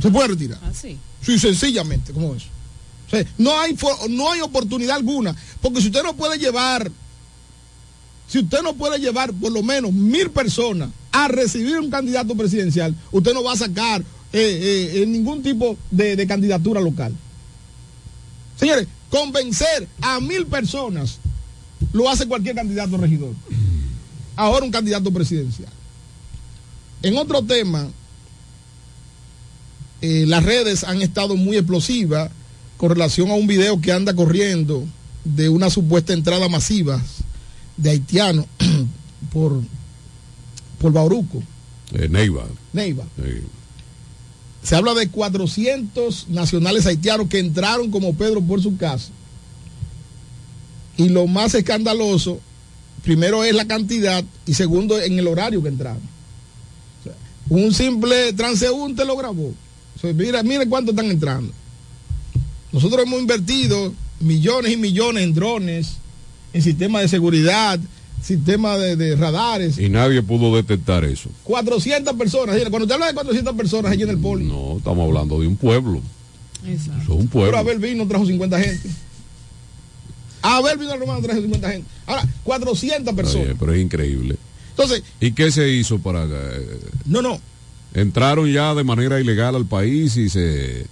Se 0.00 0.10
puede 0.10 0.28
retirar. 0.28 0.58
Ah, 0.62 0.72
sí. 0.72 0.98
Sí, 1.22 1.38
sencillamente, 1.38 2.12
como 2.12 2.34
eso. 2.34 2.46
No 3.38 3.58
hay, 3.58 3.76
no 4.10 4.32
hay 4.32 4.40
oportunidad 4.40 4.96
alguna, 4.96 5.36
porque 5.60 5.80
si 5.80 5.88
usted 5.88 6.02
no 6.02 6.14
puede 6.14 6.38
llevar, 6.38 6.90
si 8.28 8.38
usted 8.38 8.62
no 8.62 8.74
puede 8.74 8.98
llevar 8.98 9.32
por 9.32 9.52
lo 9.52 9.62
menos 9.62 9.92
mil 9.92 10.30
personas 10.30 10.90
a 11.12 11.28
recibir 11.28 11.78
un 11.78 11.90
candidato 11.90 12.34
presidencial, 12.34 12.94
usted 13.12 13.32
no 13.32 13.44
va 13.44 13.52
a 13.52 13.56
sacar 13.56 14.00
eh, 14.00 14.04
eh, 14.32 15.02
eh, 15.02 15.06
ningún 15.06 15.42
tipo 15.42 15.76
de, 15.90 16.26
candidatura 16.26 16.80
local. 16.80 17.14
Señores, 18.56 18.88
convencer 19.10 19.86
a 20.00 20.18
mil 20.18 20.46
personas 20.46 21.18
lo 21.92 22.08
hace 22.10 22.26
cualquier 22.26 22.56
candidato 22.56 22.96
regidor. 22.96 23.34
Ahora 24.34 24.64
un 24.64 24.72
candidato 24.72 25.12
presidencial. 25.12 25.70
En 27.02 27.16
otro 27.16 27.44
tema, 27.44 27.88
las 30.00 30.42
redes 30.42 30.82
han 30.82 31.00
estado 31.00 31.36
muy 31.36 31.56
explosivas 31.56 32.30
con 32.76 32.90
relación 32.90 33.30
a 33.30 33.34
un 33.34 33.46
video 33.46 33.80
que 33.80 33.92
anda 33.92 34.14
corriendo 34.14 34.84
de 35.24 35.48
una 35.48 35.70
supuesta 35.70 36.12
entrada 36.12 36.48
masiva 36.48 37.02
de 37.76 37.90
haitianos 37.90 38.46
por, 39.32 39.60
por 40.78 40.92
Bauruco, 40.92 41.42
Eh, 41.92 42.08
Neiva. 42.08 42.44
Neiva. 42.72 43.04
Se 44.62 44.74
habla 44.74 44.94
de 44.94 45.08
400 45.08 46.28
nacionales 46.28 46.86
haitianos 46.86 47.28
que 47.28 47.38
entraron 47.38 47.90
como 47.90 48.14
Pedro 48.14 48.40
por 48.40 48.62
su 48.62 48.76
casa. 48.76 49.10
Y 50.96 51.08
lo 51.08 51.26
más 51.26 51.54
escandaloso, 51.54 52.40
primero 53.02 53.44
es 53.44 53.54
la 53.54 53.66
cantidad 53.66 54.24
y 54.46 54.54
segundo 54.54 55.00
en 55.00 55.18
el 55.18 55.26
horario 55.26 55.62
que 55.62 55.68
entraron. 55.68 56.00
O 57.00 57.04
sea, 57.04 57.12
un 57.48 57.74
simple 57.74 58.32
transeúnte 58.32 59.04
lo 59.04 59.16
grabó. 59.16 59.48
O 59.96 60.00
sea, 60.00 60.12
mira, 60.12 60.42
mire 60.42 60.66
cuánto 60.68 60.92
están 60.92 61.10
entrando. 61.10 61.52
Nosotros 62.74 63.06
hemos 63.06 63.20
invertido 63.20 63.94
millones 64.20 64.72
y 64.72 64.76
millones 64.76 65.22
en 65.22 65.32
drones, 65.32 65.92
en 66.52 66.60
sistemas 66.62 67.02
de 67.02 67.08
seguridad, 67.08 67.78
sistemas 68.20 68.80
de, 68.80 68.96
de 68.96 69.14
radares. 69.16 69.78
Y 69.78 69.88
nadie 69.88 70.22
pudo 70.22 70.54
detectar 70.56 71.04
eso. 71.04 71.30
400 71.44 72.14
personas. 72.16 72.56
Cuando 72.68 72.80
usted 72.80 72.94
habla 72.94 73.06
de 73.06 73.14
400 73.14 73.54
personas 73.54 73.92
allí 73.92 74.02
en 74.02 74.10
el 74.10 74.18
poli. 74.18 74.44
No, 74.44 74.78
estamos 74.78 75.06
hablando 75.06 75.40
de 75.40 75.46
un 75.46 75.56
pueblo. 75.56 76.00
Eso 76.66 76.90
es 77.00 77.08
un 77.08 77.28
pueblo. 77.28 77.50
Pero 77.52 77.58
Abel 77.58 77.78
vino, 77.78 78.08
trajo 78.08 78.26
50 78.26 78.58
gente. 78.60 78.88
Abel 80.42 80.76
vino 80.78 80.92
al 80.92 81.00
romano, 81.00 81.20
trajo 81.22 81.40
50 81.40 81.70
gente. 81.70 81.88
Ahora, 82.06 82.26
400 82.42 83.14
personas. 83.14 83.46
Oye, 83.48 83.56
pero 83.58 83.72
es 83.72 83.80
increíble. 83.82 84.36
Entonces, 84.70 85.02
¿Y 85.20 85.32
qué 85.32 85.52
se 85.52 85.70
hizo 85.70 85.98
para... 86.00 86.24
eh, 86.24 86.80
no, 87.06 87.22
no. 87.22 87.40
entraron 87.94 88.50
ya 88.52 88.74
de 88.74 88.82
manera 88.82 89.20
ilegal 89.20 89.54
al 89.54 89.66
país 89.66 90.16
y 90.16 90.28
se... 90.28 90.86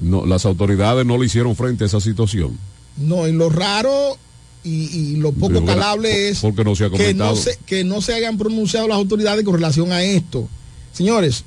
No, 0.00 0.26
las 0.26 0.46
autoridades 0.46 1.04
no 1.06 1.18
le 1.18 1.26
hicieron 1.26 1.54
frente 1.56 1.84
a 1.84 1.86
esa 1.86 2.00
situación. 2.00 2.58
No, 2.96 3.26
y 3.28 3.32
lo 3.32 3.50
raro 3.50 4.16
y, 4.64 4.70
y 4.70 5.16
lo 5.16 5.32
poco 5.32 5.54
Pero, 5.54 5.66
calable 5.66 6.28
es 6.28 6.40
Porque 6.40 6.64
no 6.64 6.74
se 6.74 6.90
que 6.90 7.14
no, 7.14 7.36
se, 7.36 7.58
que 7.66 7.84
no 7.84 8.02
se 8.02 8.14
hayan 8.14 8.36
pronunciado 8.36 8.88
las 8.88 8.96
autoridades 8.96 9.44
con 9.44 9.54
relación 9.54 9.92
a 9.92 10.02
esto. 10.02 10.48
Señores, 10.92 11.44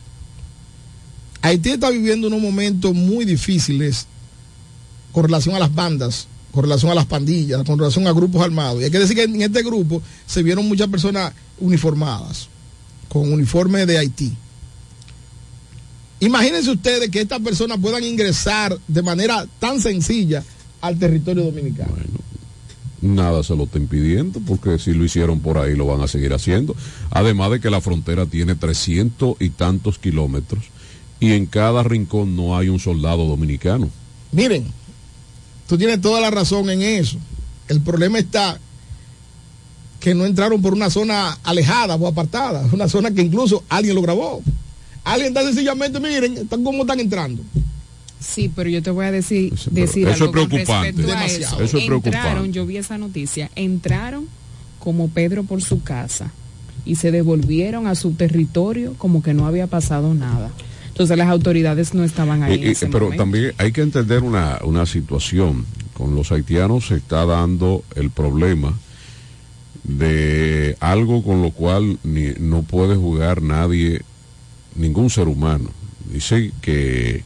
Haití 1.42 1.72
está 1.72 1.90
viviendo 1.90 2.28
unos 2.28 2.42
momentos 2.42 2.94
muy 2.94 3.26
difíciles 3.26 4.08
con 5.12 5.26
relación 5.26 5.56
a 5.56 5.60
las 5.60 5.74
bandas, 5.74 6.28
con 6.52 6.64
relación 6.64 6.92
a 6.92 6.96
las 6.96 7.06
pandillas, 7.06 7.64
con 7.64 7.78
relación 7.78 8.08
a 8.08 8.14
grupos 8.14 8.42
armados. 8.42 8.82
Y 8.82 8.86
hay 8.86 8.92
que 8.92 9.00
decir 9.00 9.16
que 9.16 9.24
en 9.24 9.42
este 9.42 9.62
grupo 9.62 10.02
se 10.26 10.42
vieron 10.42 10.68
muchas 10.68 10.88
personas 10.88 11.34
uniformadas, 11.60 12.48
con 13.10 13.32
uniforme 13.32 13.86
de 13.86 13.98
Haití. 13.98 14.34
Imagínense 16.24 16.72
ustedes 16.72 17.10
que 17.10 17.20
estas 17.20 17.42
personas 17.42 17.80
puedan 17.80 18.02
ingresar 18.04 18.78
de 18.88 19.02
manera 19.02 19.46
tan 19.60 19.82
sencilla 19.82 20.42
al 20.80 20.98
territorio 20.98 21.44
dominicano. 21.44 21.94
Nada 23.02 23.44
se 23.44 23.54
lo 23.54 23.66
está 23.66 23.78
impidiendo 23.78 24.40
porque 24.40 24.80
si 24.80 24.94
lo 24.94 25.04
hicieron 25.04 25.42
por 25.42 25.58
ahí 25.58 25.76
lo 25.76 25.86
van 25.86 26.00
a 26.00 26.08
seguir 26.08 26.34
haciendo. 26.34 26.78
Además 27.12 27.52
de 27.52 27.60
que 27.60 27.70
la 27.70 27.82
frontera 27.82 28.26
tiene 28.26 28.56
300 28.56 29.36
y 29.42 29.50
tantos 29.50 30.00
kilómetros 30.00 30.64
y 31.20 31.34
en 31.34 31.46
cada 31.46 31.84
rincón 31.84 32.38
no 32.38 32.58
hay 32.58 32.70
un 32.70 32.80
soldado 32.80 33.26
dominicano. 33.26 33.90
Miren, 34.32 34.66
tú 35.68 35.78
tienes 35.78 36.00
toda 36.00 36.22
la 36.22 36.32
razón 36.32 36.70
en 36.70 36.82
eso. 36.82 37.18
El 37.68 37.82
problema 37.82 38.18
está 38.20 38.58
que 40.00 40.16
no 40.16 40.26
entraron 40.26 40.62
por 40.62 40.72
una 40.72 40.90
zona 40.90 41.38
alejada 41.44 41.96
o 41.96 42.08
apartada, 42.08 42.66
una 42.72 42.88
zona 42.88 43.12
que 43.12 43.22
incluso 43.22 43.66
alguien 43.68 43.96
lo 43.96 44.02
grabó. 44.02 44.42
Alguien 45.04 45.30
está 45.30 45.44
sencillamente, 45.44 46.00
miren, 46.00 46.38
están 46.38 46.64
como 46.64 46.82
están 46.84 47.00
entrando. 47.00 47.42
Sí, 48.20 48.50
pero 48.56 48.70
yo 48.70 48.82
te 48.82 48.90
voy 48.90 49.06
a 49.06 49.12
decir, 49.12 49.54
decir 49.72 50.08
eso 50.08 50.26
algo 50.26 50.38
es 50.38 50.42
con 50.42 50.50
preocupante. 50.50 50.88
respecto 50.92 51.12
a 51.12 51.16
Demasiado. 51.16 51.56
eso. 51.56 51.64
Eso 51.64 51.78
es 51.78 51.86
preocupante. 51.86 52.18
Entraron, 52.18 52.54
yo 52.54 52.66
vi 52.66 52.78
esa 52.78 52.98
noticia, 52.98 53.52
entraron 53.56 54.28
como 54.80 55.10
Pedro 55.10 55.44
por 55.44 55.62
su 55.62 55.84
casa 55.84 56.32
y 56.86 56.96
se 56.96 57.12
devolvieron 57.12 57.86
a 57.88 57.96
su 57.96 58.14
territorio 58.14 58.94
como 58.98 59.22
que 59.22 59.34
no 59.34 59.46
había 59.46 59.68
pasado 59.68 60.14
nada. 60.14 60.52
Entonces 60.88 61.18
las 61.18 61.28
autoridades 61.28 61.94
no 61.94 62.04
estaban 62.06 62.44
ahí. 62.44 62.54
Y- 62.54 62.62
en 62.62 62.68
y- 62.68 62.72
ese 62.72 62.88
pero 62.88 63.06
momento. 63.06 63.24
también 63.24 63.54
hay 63.58 63.72
que 63.74 63.82
entender 63.82 64.24
una, 64.24 64.60
una 64.64 64.86
situación. 64.86 65.66
Con 65.94 66.16
los 66.16 66.32
haitianos 66.32 66.88
se 66.88 66.96
está 66.96 67.26
dando 67.26 67.84
el 67.96 68.10
problema 68.10 68.74
de 69.84 70.78
algo 70.80 71.24
con 71.24 71.42
lo 71.42 71.52
cual 71.52 71.98
ni, 72.04 72.28
no 72.40 72.64
puede 72.64 72.96
jugar 72.96 73.42
nadie, 73.42 74.02
ningún 74.76 75.10
ser 75.10 75.28
humano. 75.28 75.70
Dice 76.12 76.52
que 76.62 77.24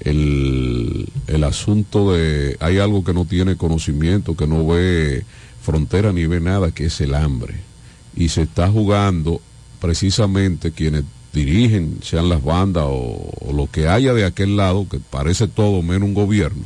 el, 0.00 1.08
el 1.26 1.44
asunto 1.44 2.12
de 2.12 2.56
hay 2.60 2.78
algo 2.78 3.04
que 3.04 3.14
no 3.14 3.24
tiene 3.24 3.56
conocimiento, 3.56 4.36
que 4.36 4.46
no 4.46 4.66
ve 4.66 5.24
frontera 5.62 6.12
ni 6.12 6.26
ve 6.26 6.40
nada, 6.40 6.72
que 6.72 6.86
es 6.86 7.00
el 7.00 7.14
hambre. 7.14 7.54
Y 8.16 8.28
se 8.28 8.42
está 8.42 8.70
jugando 8.70 9.40
precisamente 9.80 10.72
quienes 10.72 11.04
dirigen, 11.32 11.98
sean 12.02 12.28
las 12.28 12.42
bandas 12.42 12.84
o, 12.86 13.30
o 13.40 13.52
lo 13.52 13.70
que 13.70 13.88
haya 13.88 14.12
de 14.12 14.24
aquel 14.24 14.56
lado, 14.56 14.86
que 14.88 14.98
parece 14.98 15.48
todo 15.48 15.82
menos 15.82 16.08
un 16.08 16.14
gobierno, 16.14 16.62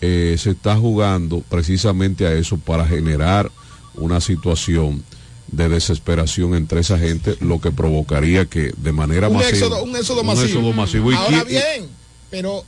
eh, 0.00 0.36
se 0.38 0.50
está 0.50 0.76
jugando 0.76 1.42
precisamente 1.48 2.26
a 2.26 2.34
eso 2.34 2.58
para 2.58 2.86
generar 2.86 3.50
una 3.94 4.20
situación 4.20 5.02
de 5.52 5.68
desesperación 5.68 6.54
entre 6.54 6.80
esa 6.80 6.98
gente, 6.98 7.36
lo 7.40 7.60
que 7.60 7.70
provocaría 7.70 8.46
que 8.46 8.72
de 8.76 8.92
manera 8.92 9.28
un, 9.28 9.34
masiva... 9.34 9.50
éxodo, 9.56 9.82
un 9.84 9.96
éxodo 9.96 10.24
masivo. 10.24 10.46
éxodo 10.46 10.72
masivo. 10.72 11.12
Y- 11.12 11.14
Ahora 11.14 11.44
y- 11.46 11.50
bien, 11.50 11.88
pero 12.30 12.64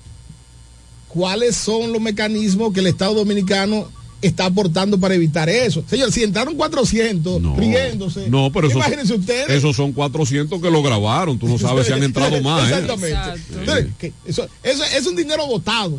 ¿cuáles 1.09 1.57
son 1.57 1.93
los 1.93 2.01
mecanismos 2.01 2.73
que 2.73 2.81
el 2.81 2.87
Estado 2.87 3.15
Dominicano 3.15 3.91
está 4.21 4.47
aportando 4.47 4.99
para 4.99 5.15
evitar 5.15 5.49
eso? 5.49 5.83
Señor, 5.89 6.13
si 6.13 6.23
entraron 6.23 6.55
400 6.57 7.41
riéndose, 7.57 8.29
No, 8.29 8.51
pero 8.53 8.69
esos, 8.69 8.77
imagínense 8.79 9.15
ustedes. 9.15 9.51
esos 9.51 9.75
son 9.77 9.93
400 9.93 10.61
que 10.61 10.71
lo 10.71 10.83
grabaron. 10.83 11.39
Tú 11.39 11.49
no 11.49 11.59
sabes 11.59 11.87
si 11.87 11.93
han 11.93 12.03
entrado 12.05 12.41
más. 12.43 12.71
¿eh? 12.71 12.75
Exactamente. 12.79 13.43
Entonces, 13.59 13.87
que 13.99 14.13
eso, 14.27 14.47
eso 14.63 14.85
es 14.97 15.07
un 15.07 15.17
dinero 15.17 15.47
votado. 15.47 15.99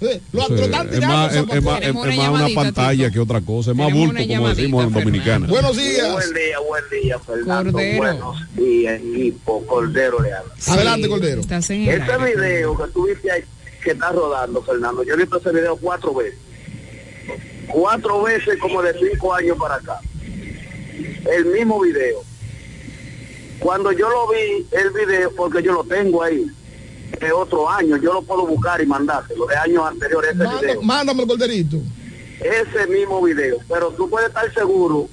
Eh, 0.00 0.20
Lo, 0.32 0.42
es 0.46 0.70
más, 0.70 0.86
es, 0.92 1.00
más, 1.00 1.34
es- 1.82 1.88
es 1.88 1.94
más 1.94 2.28
una 2.30 2.48
pantalla 2.54 3.10
que 3.10 3.18
otra 3.18 3.40
cosa. 3.40 3.72
Es 3.72 3.76
más 3.76 3.92
bulto, 3.92 4.10
una 4.22 4.26
como 4.36 4.48
decimos 4.48 4.84
en 4.84 4.92
Dominicana. 4.92 5.46
Buenos 5.48 5.76
días. 5.76 6.12
Buen 6.12 6.34
día, 6.34 6.58
buen 6.60 6.84
día, 7.02 7.18
Fernando. 7.18 7.72
Cordero. 7.72 7.96
Buenos 7.98 8.54
días, 8.56 9.00
equipo. 9.00 9.66
Cordero 9.66 10.22
le 10.22 10.32
habla. 10.32 10.52
Adelante, 10.68 11.08
Cordero. 11.08 11.40
Este 11.40 11.72
aire. 11.74 12.04
video 12.36 12.76
que 12.76 12.92
tuviste 12.92 13.30
ahí, 13.30 13.42
que 13.82 13.90
está 13.90 14.12
rodando, 14.12 14.62
Fernando, 14.62 15.02
yo 15.02 15.14
he 15.14 15.16
visto 15.16 15.38
ese 15.38 15.50
video 15.50 15.76
cuatro 15.76 16.14
veces. 16.14 16.38
Cuatro 17.68 18.22
veces 18.22 18.56
como 18.60 18.80
de 18.82 18.94
cinco 18.94 19.34
años 19.34 19.56
para 19.58 19.74
acá. 19.74 19.98
El 21.30 21.46
mismo 21.46 21.80
video. 21.80 22.22
Cuando 23.58 23.90
yo 23.90 24.08
lo 24.08 24.28
vi, 24.28 24.64
el 24.70 24.90
video, 24.90 25.32
porque 25.34 25.60
yo 25.62 25.72
lo 25.72 25.82
tengo 25.84 26.22
ahí, 26.22 26.46
de 27.20 27.32
otro 27.32 27.68
año, 27.68 27.96
yo 27.96 28.12
lo 28.12 28.22
puedo 28.22 28.46
buscar 28.46 28.80
y 28.80 28.86
mandártelo, 28.86 29.46
de 29.46 29.56
años 29.56 29.84
anteriores, 29.86 30.30
ese 30.30 30.44
Manda- 30.44 30.60
video. 30.60 30.82
Mándame 30.82 31.22
el 31.22 31.28
corderito. 31.28 31.76
ese 32.40 32.86
mismo 32.86 33.20
video, 33.22 33.56
pero 33.68 33.90
tú 33.92 34.08
puedes 34.08 34.28
estar 34.28 34.52
seguro 34.54 35.08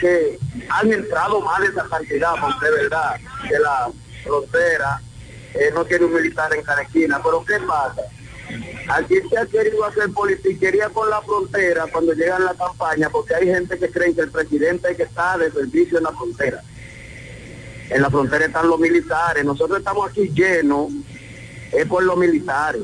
que 0.00 0.38
han 0.68 0.92
entrado 0.92 1.40
más 1.40 1.60
de 1.60 1.66
esa 1.68 1.84
cantidad, 1.88 2.32
porque 2.40 2.66
de 2.66 2.72
verdad 2.82 3.14
que 3.48 3.58
la 3.58 3.90
frontera 4.24 5.00
eh, 5.54 5.70
no 5.74 5.84
tiene 5.84 6.06
un 6.06 6.14
militar 6.14 6.52
en 6.54 6.62
cada 6.64 6.82
esquina, 6.82 7.20
pero 7.22 7.44
¿qué 7.44 7.58
pasa? 7.66 8.02
Aquí 8.88 9.14
se 9.30 9.38
ha 9.38 9.46
querido 9.46 9.84
hacer 9.84 10.10
politiquería 10.12 10.88
con 10.88 11.08
la 11.08 11.22
frontera 11.22 11.86
cuando 11.92 12.12
llegan 12.14 12.44
la 12.44 12.54
campaña, 12.54 13.08
porque 13.10 13.34
hay 13.34 13.46
gente 13.46 13.78
que 13.78 13.88
cree 13.90 14.14
que 14.14 14.22
el 14.22 14.30
presidente 14.30 14.90
es 14.90 14.96
que 14.96 15.04
está 15.04 15.38
de 15.38 15.50
servicio 15.52 15.98
en 15.98 16.04
la 16.04 16.10
frontera. 16.12 16.62
En 17.90 18.00
la 18.02 18.10
frontera 18.10 18.46
están 18.46 18.68
los 18.68 18.78
militares, 18.80 19.44
nosotros 19.44 19.78
estamos 19.78 20.10
aquí 20.10 20.28
llenos, 20.34 20.90
es 21.72 21.86
por 21.86 22.02
los 22.02 22.16
militares 22.16 22.82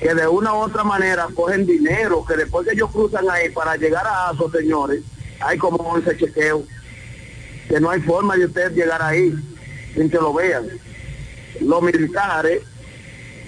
que 0.00 0.14
de 0.14 0.26
una 0.26 0.54
u 0.54 0.58
otra 0.58 0.82
manera 0.82 1.28
cogen 1.34 1.66
dinero, 1.66 2.24
que 2.24 2.34
después 2.36 2.66
que 2.66 2.72
ellos 2.72 2.90
cruzan 2.90 3.28
ahí 3.28 3.50
para 3.50 3.76
llegar 3.76 4.06
a 4.06 4.32
esos 4.32 4.50
señores, 4.50 5.02
hay 5.40 5.58
como 5.58 5.76
11 5.76 6.16
chequeos, 6.16 6.62
que 7.68 7.78
no 7.80 7.90
hay 7.90 8.00
forma 8.00 8.36
de 8.36 8.46
usted 8.46 8.72
llegar 8.72 9.02
ahí 9.02 9.34
sin 9.94 10.08
que 10.08 10.16
lo 10.16 10.32
vean. 10.32 10.66
Los 11.60 11.82
militares 11.82 12.62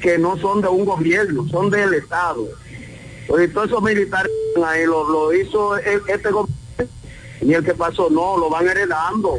que 0.03 0.19
no 0.19 0.37
son 0.37 0.61
de 0.61 0.69
un 0.69 0.85
gobierno, 0.85 1.49
son 1.49 1.71
del 1.71 1.95
Estado. 1.95 2.47
Pues 3.27 3.51
todos 3.55 3.69
esos 3.69 3.83
militares 3.83 4.31
ahí 4.63 4.85
lo, 4.85 5.09
lo 5.09 5.33
hizo 5.33 5.77
el- 5.79 6.03
este 6.09 6.31
gobierno 6.31 6.55
y 7.41 7.55
el 7.55 7.65
que 7.65 7.73
pasó 7.75 8.11
no, 8.11 8.37
lo 8.37 8.51
van 8.51 8.69
heredando 8.69 9.39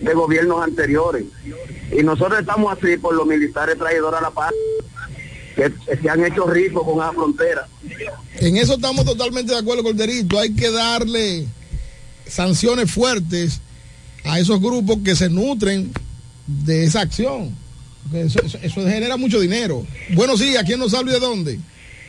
de 0.00 0.14
gobiernos 0.14 0.62
anteriores. 0.62 1.24
Y 1.96 2.02
nosotros 2.02 2.40
estamos 2.40 2.76
así 2.76 2.96
por 2.96 3.14
los 3.14 3.26
militares 3.26 3.76
traidores 3.78 4.18
a 4.18 4.22
la 4.22 4.30
paz 4.30 4.52
que 5.54 5.72
se 6.02 6.10
han 6.10 6.24
hecho 6.24 6.46
ricos 6.46 6.84
con 6.84 6.98
la 6.98 7.12
frontera. 7.12 7.66
En 8.38 8.56
eso 8.58 8.74
estamos 8.74 9.04
totalmente 9.06 9.52
de 9.52 9.58
acuerdo, 9.58 9.82
Corderito. 9.82 10.38
Hay 10.38 10.54
que 10.54 10.70
darle 10.70 11.46
sanciones 12.26 12.90
fuertes 12.90 13.60
a 14.24 14.38
esos 14.38 14.60
grupos 14.60 14.98
que 15.04 15.16
se 15.16 15.30
nutren 15.30 15.92
de 16.46 16.84
esa 16.84 17.00
acción. 17.00 17.54
Eso, 18.12 18.40
eso- 18.62 18.80
genera 18.82 19.16
mucho 19.16 19.40
dinero. 19.40 19.84
Buenos 20.14 20.40
días, 20.40 20.62
¿quién 20.64 20.78
nos 20.78 20.94
habla 20.94 21.12
de 21.12 21.20
dónde? 21.20 21.58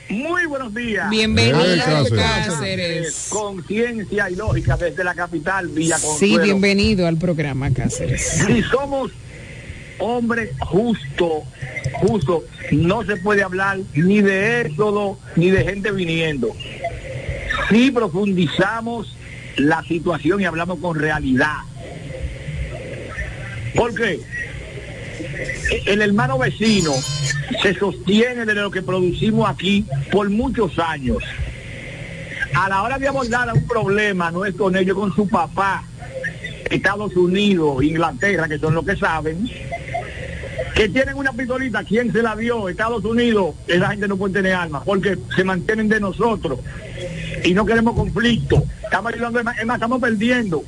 Muy 0.10 0.46
buenos 0.46 0.74
días. 0.74 1.10
Bienvenido, 1.10 1.58
Cáceres. 1.84 2.24
Cáceres. 2.46 3.28
Conciencia 3.30 4.30
y 4.30 4.36
lógica 4.36 4.78
desde 4.78 5.04
la 5.04 5.14
capital, 5.14 5.68
Villa 5.68 5.98
Sí, 5.98 6.06
Consuelo. 6.08 6.44
bienvenido 6.44 7.08
al 7.08 7.18
programa, 7.18 7.74
Cáceres. 7.74 8.22
Si 8.48 8.62
somos 8.64 9.12
hombres 10.00 10.52
justos, 10.60 11.44
justos, 11.96 12.44
no 12.72 13.04
se 13.04 13.18
puede 13.18 13.44
hablar 13.44 13.80
ni 13.96 14.22
de 14.22 14.62
éxodo 14.62 15.20
ni 15.36 15.50
de 15.52 15.64
gente 15.66 15.92
viniendo. 15.92 16.56
Si 17.70 17.92
profundizamos 17.92 19.14
la 19.58 19.84
situación 19.84 20.40
y 20.40 20.46
hablamos 20.46 20.80
con 20.80 20.98
realidad. 20.98 21.58
¿Por 23.76 23.94
qué? 23.94 24.20
El 25.86 26.02
hermano 26.02 26.38
vecino 26.38 26.94
se 27.62 27.74
sostiene 27.74 28.46
de 28.46 28.54
lo 28.54 28.72
que 28.72 28.82
producimos 28.82 29.50
aquí 29.50 29.86
por 30.12 30.30
muchos 30.30 30.78
años. 30.80 31.24
A 32.54 32.70
la 32.70 32.82
hora 32.84 32.98
de 32.98 33.08
abordar 33.08 33.54
un 33.54 33.68
problema, 33.68 34.32
no 34.32 34.46
es 34.46 34.56
con 34.56 34.76
ellos, 34.76 34.98
con 34.98 35.14
su 35.14 35.28
papá, 35.28 35.84
Estados 36.70 37.16
Unidos, 37.16 37.84
Inglaterra, 37.84 38.48
que 38.48 38.58
son 38.58 38.74
los 38.74 38.86
que 38.86 38.96
saben, 38.96 39.50
que 40.76 40.90
tienen 40.90 41.16
una 41.16 41.34
pistolita, 41.34 41.84
¿quién 41.84 42.12
se 42.12 42.22
la 42.22 42.36
dio? 42.36 42.70
Estados 42.70 43.04
Unidos, 43.04 43.56
esa 43.68 43.90
gente 43.90 44.08
no 44.08 44.18
puede 44.18 44.36
tener 44.36 44.54
armas, 44.54 44.84
porque 44.86 45.18
se 45.36 45.44
mantienen 45.44 45.90
de 45.90 46.00
nosotros 46.00 46.60
y 47.44 47.54
no 47.54 47.66
queremos 47.66 47.96
conflicto. 47.96 48.64
Estamos 48.84 49.14
ayudando, 49.14 49.40
es 49.40 49.46
más, 49.46 49.58
estamos 49.58 50.02
perdiendo. 50.02 50.64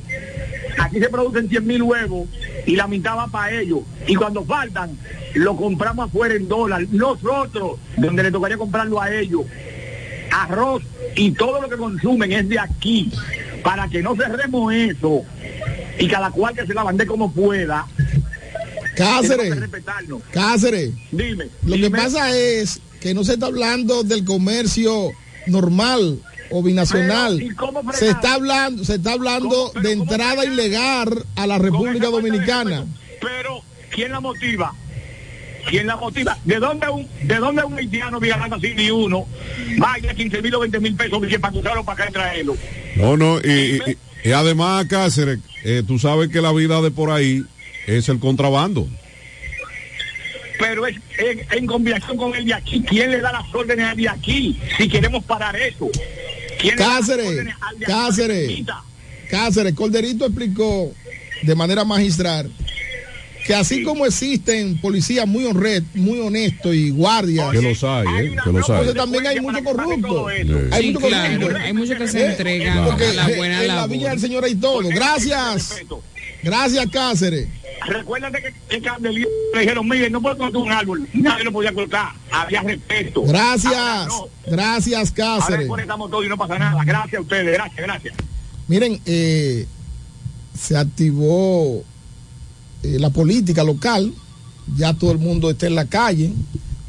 Aquí 0.78 0.98
se 0.98 1.08
producen 1.08 1.48
100 1.48 1.66
mil 1.66 1.82
huevos 1.82 2.28
y 2.66 2.76
la 2.76 2.86
mitad 2.86 3.16
va 3.16 3.26
para 3.26 3.52
ellos. 3.60 3.80
Y 4.06 4.14
cuando 4.14 4.44
faltan, 4.44 4.96
lo 5.34 5.56
compramos 5.56 6.08
afuera 6.08 6.34
en 6.34 6.48
dólar. 6.48 6.86
Nosotros, 6.90 7.78
donde 7.96 8.22
le 8.22 8.30
tocaría 8.30 8.56
comprarlo 8.56 9.00
a 9.00 9.12
ellos. 9.12 9.42
Arroz 10.30 10.82
y 11.16 11.32
todo 11.32 11.60
lo 11.60 11.68
que 11.68 11.76
consumen 11.76 12.32
es 12.32 12.48
de 12.48 12.58
aquí. 12.58 13.12
Para 13.62 13.88
que 13.88 14.02
no 14.02 14.16
cerremos 14.16 14.72
eso 14.72 15.24
y 15.98 16.08
cada 16.08 16.30
cual 16.30 16.54
que 16.54 16.66
se 16.66 16.74
la 16.74 16.82
bande 16.82 17.06
como 17.06 17.30
pueda. 17.30 17.86
Cáceres. 18.96 19.58
respetarnos. 19.58 20.22
Cáceres. 20.30 20.92
Dime. 21.10 21.48
Lo 21.66 21.76
que 21.76 21.90
pasa 21.90 22.36
es 22.36 22.80
que 23.00 23.14
no 23.14 23.24
se 23.24 23.34
está 23.34 23.46
hablando 23.46 24.02
del 24.02 24.24
comercio 24.24 25.10
normal 25.46 26.20
o 26.50 26.62
binacional. 26.62 27.36
Pero, 27.38 27.50
¿y 27.52 27.54
cómo 27.54 27.80
frenar? 27.80 27.94
Se 27.96 28.08
está 28.10 28.34
hablando, 28.34 28.84
se 28.84 28.94
está 28.96 29.12
hablando 29.12 29.72
de 29.82 29.92
entrada 29.92 30.44
ilegal 30.44 31.24
a 31.36 31.46
la 31.46 31.58
República 31.58 32.06
Dominicana. 32.08 32.84
Pero, 33.20 33.62
¿quién 33.90 34.12
la 34.12 34.20
motiva? 34.20 34.74
¿Quién 35.68 35.86
la 35.86 35.96
motiva? 35.96 36.38
¿De 36.44 36.58
dónde 36.58 36.88
un, 36.88 37.06
de 37.22 37.36
dónde 37.36 37.62
un 37.64 37.74
haitiano 37.78 38.18
viajando 38.18 38.56
así 38.56 38.72
ni 38.74 38.90
uno 38.90 39.26
vaya 39.78 40.14
15 40.14 40.40
mil 40.42 40.54
o 40.54 40.60
20 40.60 40.80
mil 40.80 40.94
pesos 40.96 41.20
que 41.26 41.38
para 41.38 41.52
cruzarlo 41.52 41.84
para 41.84 42.02
acá 42.04 42.10
y 42.10 42.12
traerlo? 42.14 42.56
No, 42.96 43.16
no, 43.16 43.38
y, 43.40 43.50
y- 43.50 43.80
y- 43.90 44.28
y 44.28 44.32
además, 44.32 44.86
Cáceres, 44.86 45.38
eh, 45.64 45.82
tú 45.86 45.98
sabes 45.98 46.28
que 46.30 46.40
la 46.42 46.52
vida 46.52 46.80
de 46.82 46.90
por 46.90 47.10
ahí 47.10 47.44
es 47.86 48.08
el 48.08 48.18
contrabando. 48.18 48.86
Pero 50.58 50.86
es 50.86 50.96
en, 51.18 51.40
en 51.50 51.66
combinación 51.66 52.16
con 52.18 52.34
el 52.34 52.44
de 52.44 52.52
aquí. 52.54 52.82
¿Quién 52.86 53.10
le 53.10 53.20
da 53.20 53.32
las 53.32 53.54
órdenes 53.54 53.86
al 53.86 53.96
de 53.96 54.08
aquí? 54.08 54.58
Si 54.76 54.88
queremos 54.88 55.24
parar 55.24 55.56
eso. 55.56 55.88
¿Quién 56.60 56.76
le 56.76 56.82
da 56.82 56.88
las 56.88 56.98
Cáceres? 57.08 57.54
Cáceres, 57.86 58.64
Cáceres, 59.30 59.74
Corderito 59.74 60.26
explicó 60.26 60.92
de 61.42 61.54
manera 61.54 61.84
magistral 61.84 62.50
que 63.46 63.54
así 63.54 63.82
como 63.82 64.04
existen 64.06 64.78
policías 64.80 65.26
muy 65.26 65.44
honred, 65.46 65.82
muy 65.94 66.20
honestos 66.20 66.74
y 66.74 66.90
guardias, 66.90 67.50
Que 67.50 67.62
los 67.62 67.82
hay, 67.82 68.06
¿eh? 68.06 68.36
Que 68.44 68.52
los 68.52 68.68
hay. 68.68 68.76
entonces 68.80 68.94
también 68.94 69.26
hay 69.26 69.40
mucho 69.40 69.64
corrupto. 69.64 70.26
Hay 70.28 70.44
Sí, 70.82 70.92
mucho 70.92 71.06
claro, 71.08 71.40
corrupto. 71.40 71.58
hay 71.64 71.72
muchos 71.72 71.96
que 71.98 72.06
se 72.08 72.20
Eh, 72.20 72.26
entregan 72.30 72.78
a 72.78 72.86
la 72.86 73.28
buena 73.36 73.60
en 73.62 73.66
la. 73.68 73.86
Villa 73.86 74.10
del 74.10 74.20
Señor 74.20 74.44
hay 74.44 74.54
todo. 74.56 74.82
Gracias. 74.88 75.74
Gracias, 76.42 76.86
Cáceres. 76.90 77.48
Recuérdate 77.86 78.42
que, 78.42 78.52
que 78.68 78.82
Candelilla 78.82 79.26
le 79.54 79.60
dijeron, 79.60 79.88
mire, 79.88 80.10
no 80.10 80.20
puedo 80.20 80.36
cortar 80.36 80.60
un 80.60 80.70
árbol. 80.70 81.08
Nadie 81.14 81.44
lo 81.44 81.52
podía 81.52 81.72
cortar. 81.72 82.12
Había 82.30 82.62
respeto. 82.62 83.20
Ahora 83.20 83.32
Gracias. 83.32 84.06
no. 84.08 84.28
Gracias, 84.46 85.14
Ahora 85.18 85.40
Cáceres. 85.40 85.68
conectamos 85.68 86.10
todo 86.10 86.22
y 86.24 86.28
no 86.28 86.36
pasa 86.36 86.58
nada. 86.58 86.82
Gracias 86.84 87.18
a 87.18 87.22
ustedes. 87.22 87.52
Gracias, 87.54 87.86
gracias. 87.86 88.14
Miren, 88.68 89.00
eh, 89.06 89.66
se 90.58 90.76
activó 90.76 91.82
eh, 92.82 92.98
la 92.98 93.10
política 93.10 93.64
local, 93.64 94.12
ya 94.76 94.92
todo 94.94 95.12
el 95.12 95.18
mundo 95.18 95.50
está 95.50 95.66
en 95.66 95.74
la 95.74 95.86
calle, 95.86 96.32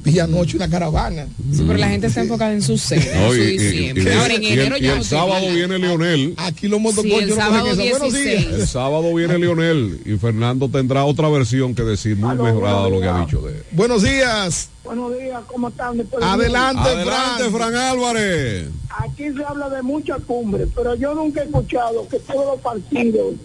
vi 0.04 0.20
anoche 0.20 0.56
una 0.58 0.70
caravana. 0.70 1.28
Sí, 1.52 1.64
pero 1.66 1.78
la 1.78 1.90
gente 1.90 2.08
está 2.08 2.22
enfocada 2.22 2.54
en 2.54 2.62
su 2.62 2.74
en 2.74 2.78
No, 3.22 3.30
su 3.32 3.36
y- 3.38 3.42
y- 3.42 3.94
y- 4.00 4.10
Ahora 4.10 4.34
en 4.34 4.44
y 4.44 4.48
el- 4.48 4.60
enero 4.60 4.78
y 4.78 4.82
ya 4.82 4.92
el 4.94 4.98
no 5.00 5.04
se 5.04 5.10
sábado 5.10 5.46
viene 5.54 5.78
Leonel. 5.80 6.34
Aquí 6.38 6.68
los 6.68 6.80
Sí, 6.80 6.84
motoconchos 6.84 7.22
el 7.22 7.30
no 7.30 7.36
sábado 7.36 7.66
cogen 7.66 7.80
esa. 7.82 7.90
Buenos 8.00 8.14
16. 8.14 8.48
días. 8.48 8.60
El 8.62 8.68
sábado 8.68 9.14
viene 9.16 9.38
Leonel 9.38 10.02
y 10.06 10.18
Fernando 10.18 10.70
tendrá 10.70 11.06
otra 11.06 11.30
versión 11.30 11.76
que 11.76 11.84
decir 11.84 12.18
muy 12.18 12.36
mejorada 12.36 12.90
lo 12.90 13.00
que 13.00 13.08
ha 13.08 13.20
dicho 13.26 13.42
de 13.42 13.54
él. 13.58 13.64
Buenos 13.72 14.02
días. 14.04 14.70
Buenos 14.84 15.18
días, 15.18 15.40
¿cómo 15.48 15.70
están? 15.70 15.98
Después 15.98 16.20
de- 16.24 16.28
Adelante, 16.30 16.82
Adelante, 16.82 17.44
Fran. 17.50 17.72
Fran 17.72 17.76
Álvarez. 17.76 18.68
Aquí 18.90 19.24
se 19.38 19.44
habla 19.46 19.70
de 19.70 19.82
muchas 19.84 20.20
cumbres, 20.24 20.68
pero 20.76 20.96
yo 20.96 21.14
nunca 21.14 21.42
he 21.42 21.46
escuchado 21.46 22.08
que 22.10 22.18
todos 22.20 22.46
los 22.56 22.60
partidos, 22.62 23.36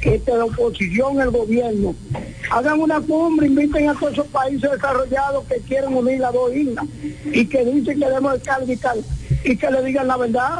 que 0.00 0.18
de 0.18 0.36
la 0.36 0.44
oposición, 0.44 1.20
el 1.20 1.30
gobierno, 1.30 1.94
hagan 2.50 2.80
una 2.80 3.00
cumbre, 3.00 3.46
inviten 3.46 3.88
a 3.88 3.94
todos 3.94 4.12
esos 4.14 4.26
países 4.28 4.70
desarrollados 4.70 5.44
que 5.46 5.56
quieren 5.60 5.94
unir 5.94 6.20
las 6.20 6.32
dos 6.32 6.54
islas 6.54 6.84
y 7.32 7.44
que 7.46 7.64
dicen 7.64 7.98
que 7.98 8.06
debemos 8.06 8.34
descalificar 8.34 8.96
y 9.44 9.56
que 9.56 9.70
le 9.70 9.82
digan 9.84 10.06
la 10.08 10.16
verdad. 10.16 10.58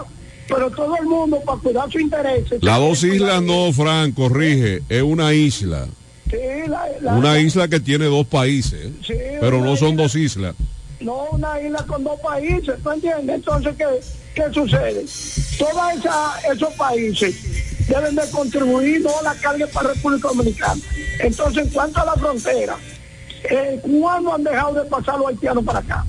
Pero 0.48 0.68
todo 0.70 0.96
el 0.96 1.06
mundo, 1.06 1.40
para 1.46 1.58
cuidar 1.60 1.90
sus 1.92 2.00
intereses. 2.00 2.60
Las 2.62 2.78
dos 2.80 3.04
islas 3.04 3.40
no, 3.42 3.72
Fran, 3.72 4.10
corrige, 4.12 4.82
es 4.88 5.02
una 5.02 5.32
isla. 5.32 5.86
Sí, 6.28 6.36
la- 6.68 6.88
la- 7.00 7.14
Una 7.14 7.38
isla 7.40 7.68
que 7.68 7.78
tiene 7.80 8.06
dos 8.06 8.26
países, 8.26 8.90
Sí, 9.06 9.14
pero 9.40 9.60
no 9.60 9.76
son 9.76 9.96
dos 9.96 10.14
islas. 10.16 10.54
no 11.00 11.24
una 11.32 11.60
isla 11.60 11.84
con 11.86 12.02
dos 12.04 12.18
países, 12.20 12.74
¿tú 12.82 12.90
entiendes? 12.90 13.36
Entonces, 13.36 13.74
¿qué, 13.78 13.84
qué 14.34 14.42
sucede? 14.52 15.04
Todos 15.58 16.14
esos 16.52 16.74
países 16.74 17.34
deben 17.90 18.14
de 18.14 18.30
contribuir, 18.30 19.02
no 19.02 19.10
la 19.22 19.34
carga 19.34 19.66
para 19.66 19.92
República 19.92 20.28
Dominicana. 20.28 20.80
Entonces, 21.18 21.66
en 21.66 21.70
cuanto 21.70 22.00
a 22.00 22.04
la 22.06 22.14
frontera, 22.14 22.76
eh, 23.50 23.80
¿cuándo 23.82 24.34
han 24.34 24.44
dejado 24.44 24.74
de 24.74 24.88
pasar 24.88 25.18
los 25.18 25.28
haitianos 25.28 25.64
para 25.64 25.80
acá? 25.80 26.04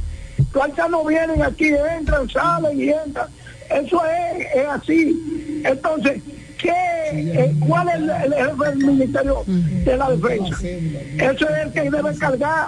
Los 0.54 0.64
haitianos 0.64 1.08
vienen 1.08 1.42
aquí, 1.42 1.70
entran, 1.98 2.30
salen 2.30 2.80
y 2.80 2.90
entran. 2.90 3.28
Eso 3.70 4.02
es, 4.06 4.48
es 4.56 4.68
así. 4.68 5.62
Entonces, 5.66 6.22
¿qué, 6.60 6.74
eh, 7.14 7.56
¿cuál 7.68 7.88
es 7.90 7.96
el, 7.96 8.34
el 8.34 8.58
del 8.58 8.78
Ministerio 8.78 9.44
de 9.48 9.98
la 9.98 10.12
Defensa? 10.12 10.58
Eso 10.62 11.50
es 11.50 11.66
el 11.66 11.72
que 11.72 11.90
debe 11.90 12.16
cargar. 12.18 12.68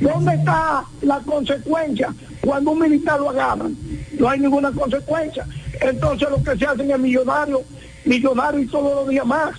¿Dónde 0.00 0.34
está 0.34 0.84
la 1.00 1.18
consecuencia 1.20 2.14
cuando 2.42 2.72
un 2.72 2.80
militar 2.80 3.18
lo 3.18 3.30
agarran? 3.30 3.76
No 4.18 4.28
hay 4.28 4.40
ninguna 4.40 4.70
consecuencia. 4.70 5.46
Entonces 5.80 6.28
lo 6.30 6.42
que 6.42 6.56
se 6.56 6.66
hacen 6.66 6.90
es 6.90 6.98
millonario, 6.98 7.62
millonario 8.04 8.60
y 8.60 8.66
todos 8.66 8.94
los 8.94 9.08
días 9.08 9.26
más. 9.26 9.54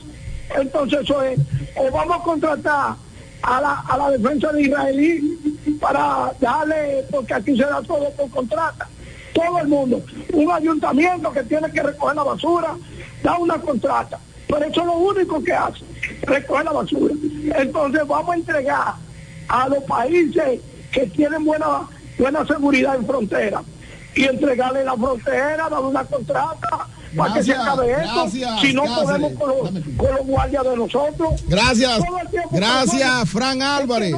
Entonces 0.56 1.02
eso 1.02 1.22
es, 1.22 1.40
o 1.76 1.92
vamos 1.92 2.18
a 2.20 2.24
contratar 2.24 2.96
a 3.42 3.62
la, 3.62 3.80
a 3.88 3.98
la 3.98 4.12
defensa 4.12 4.52
de 4.52 4.62
israelí 4.64 5.60
para 5.80 6.32
darle, 6.40 7.06
porque 7.12 7.34
aquí 7.34 7.58
se 7.58 7.64
da 7.64 7.82
todo 7.82 8.10
por 8.12 8.30
contrata, 8.30 8.88
todo 9.34 9.60
el 9.60 9.68
mundo. 9.68 10.02
Un 10.34 10.52
ayuntamiento 10.52 11.32
que 11.32 11.44
tiene 11.44 11.72
que 11.72 11.84
recoger 11.84 12.16
la 12.16 12.24
basura, 12.24 12.76
da 13.22 13.38
una 13.38 13.58
contrata, 13.58 14.20
pero 14.48 14.66
eso 14.66 14.82
es 14.82 14.86
lo 14.86 14.94
único 14.94 15.44
que 15.44 15.54
hace, 15.54 15.84
recoger 16.24 16.66
la 16.66 16.72
basura. 16.72 17.14
Entonces 17.58 18.08
vamos 18.08 18.34
a 18.34 18.38
entregar 18.38 18.94
a 19.48 19.70
los 19.70 19.84
países 19.84 20.60
que 20.92 21.08
tienen 21.08 21.44
buena, 21.44 21.88
buena 22.18 22.46
seguridad 22.46 22.96
en 22.96 23.08
frontera 23.08 23.64
y 24.16 24.26
entregarle 24.26 24.84
la 24.84 24.96
frontera, 24.96 25.70
darle 25.70 25.88
una 25.88 26.06
contrata 26.06 26.88
para 27.16 27.34
que 27.36 27.44
se 27.44 27.54
Gracias, 27.54 27.60
acabe 27.74 27.92
esto. 27.92 28.14
gracias, 28.16 28.62
si 28.62 28.74
no 28.74 28.84
Cáceres. 28.84 29.04
podemos 29.06 29.32
con 29.34 29.48
los, 29.50 29.58
con 29.98 30.16
los 30.16 30.26
guardias 30.28 30.64
de 30.64 30.76
nosotros. 30.78 31.30
Gracias, 31.48 32.00
gracias, 32.52 33.30
Fran 33.30 33.62
Álvarez. 33.62 34.16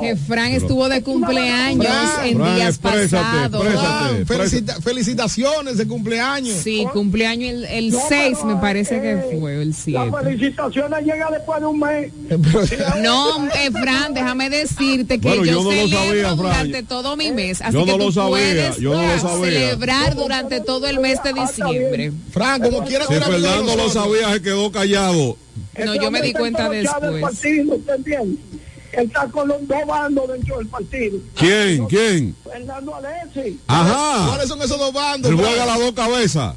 Que 0.00 0.16
Fran 0.16 0.52
estuvo 0.52 0.88
de 0.88 1.02
cumpleaños 1.02 1.86
en 2.24 2.36
Fran, 2.38 2.54
días 2.56 2.78
pasados. 2.78 3.66
Felicita- 4.26 4.80
felicitaciones 4.80 5.76
de 5.76 5.86
cumpleaños. 5.88 6.56
Sí, 6.62 6.86
cumpleaños 6.92 7.50
el, 7.50 7.64
el 7.64 7.94
6 8.08 8.44
me 8.44 8.56
parece 8.56 9.00
que 9.00 9.38
fue, 9.40 9.58
o 9.58 9.60
el 9.62 9.74
7. 9.74 10.10
Las 10.10 10.22
felicitaciones 10.24 11.04
llegan 11.04 11.32
después 11.32 11.60
de 11.60 11.66
un 11.66 11.80
mes. 11.80 12.12
No, 13.02 13.46
eh, 13.48 13.70
Fran, 13.72 14.14
déjame 14.14 14.50
decirte 14.50 15.18
que 15.18 15.28
Bueno, 15.28 15.44
yo, 15.44 15.52
yo 15.52 15.62
no 15.62 15.70
lo 15.70 15.70
celebro 15.88 15.98
sabía, 16.08 16.30
durante 16.34 16.82
todo 16.82 17.16
mi 17.16 17.30
mes, 17.32 17.60
así 17.62 17.72
Yo 17.74 17.84
que 17.84 17.92
no 17.92 17.98
tú 17.98 18.04
lo 18.06 18.12
sabía, 18.12 18.28
puedes 18.30 18.76
yo 18.78 18.94
no 18.94 19.02
lo 19.02 19.18
sabía. 19.20 19.44
celebrar 19.44 20.14
durante 20.14 20.60
todo 20.60 20.86
el 20.86 21.00
mes 21.00 21.22
de 21.22 21.32
diciembre. 21.32 22.12
Fran, 22.32 22.60
como 22.62 22.84
quiera 22.84 23.06
Si 23.06 23.14
Fernando 23.14 23.76
lo 23.76 23.88
sabía, 23.90 24.32
se 24.32 24.42
quedó 24.42 24.70
callado. 24.72 25.36
No, 25.84 25.94
yo 25.94 26.10
me 26.10 26.20
di 26.22 26.32
cuenta 26.32 26.68
después. 26.68 27.20
partido, 27.20 27.76
está 28.92 29.28
con 29.28 29.48
los 29.48 29.66
dos 29.68 29.78
bandos 29.86 30.28
dentro 30.28 30.58
del 30.58 30.66
partido. 30.66 31.18
¿Quién? 31.36 31.86
¿Quién? 31.86 32.36
Fernando 32.44 32.94
Alessi. 32.94 33.58
Ajá. 33.66 34.26
¿Cuáles 34.28 34.48
son 34.48 34.62
esos 34.62 34.78
dos 34.78 34.92
bandos? 34.92 35.30
Él 35.30 35.36
Fran? 35.36 35.48
juega 35.50 35.66
las 35.66 35.78
dos 35.78 35.92
cabezas. 35.92 36.54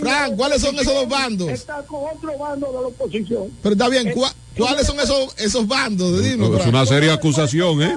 Fran, 0.00 0.36
¿cuáles 0.36 0.62
son 0.62 0.78
esos 0.78 0.94
dos 0.94 1.08
bandos? 1.08 1.48
Está 1.48 1.82
con 1.82 2.00
otro 2.14 2.38
bando 2.38 2.66
de 2.68 2.72
la 2.74 2.86
oposición. 2.88 3.50
Pero 3.62 3.72
está 3.74 3.88
bien, 3.88 4.12
¿cuá- 4.12 4.32
¿cuáles 4.56 4.86
son 4.86 5.00
esos, 5.00 5.34
esos 5.38 5.66
bandos? 5.66 6.22
Dime, 6.22 6.46
Es 6.58 6.66
una 6.66 6.86
seria 6.86 7.14
acusación, 7.14 7.82
¿eh? 7.82 7.96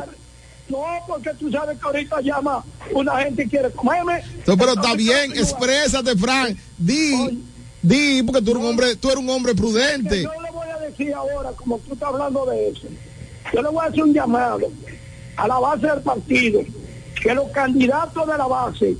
No, 0.69 0.85
porque 1.07 1.31
tú 1.33 1.51
sabes 1.51 1.77
que 1.79 1.85
ahorita 1.85 2.21
llama 2.21 2.63
una 2.93 3.17
gente 3.23 3.43
y 3.43 3.49
quiere 3.49 3.71
comerme. 3.71 4.21
No, 4.45 4.55
pero 4.55 4.73
está 4.73 4.93
bien, 4.93 5.31
exprésate, 5.31 6.15
Fran. 6.15 6.55
Di, 6.77 7.43
di, 7.81 8.23
porque 8.23 8.41
tú 8.41 8.51
eres 8.51 8.63
un 8.63 8.69
hombre, 8.69 8.95
tú 8.95 9.09
eres 9.09 9.19
un 9.19 9.29
hombre 9.29 9.55
prudente. 9.55 10.23
Yo 10.23 10.41
le 10.41 10.51
voy 10.51 10.67
a 10.69 10.77
decir 10.77 11.13
ahora, 11.13 11.51
como 11.53 11.79
tú 11.79 11.93
estás 11.93 12.09
hablando 12.09 12.45
de 12.45 12.69
eso, 12.69 12.87
yo 13.53 13.61
le 13.61 13.69
voy 13.69 13.83
a 13.83 13.89
hacer 13.89 14.03
un 14.03 14.13
llamado 14.13 14.71
a 15.37 15.47
la 15.47 15.59
base 15.59 15.87
del 15.87 16.01
partido, 16.01 16.61
que 17.21 17.33
los 17.33 17.49
candidatos 17.49 18.27
de 18.27 18.37
la 18.37 18.47
base 18.47 18.95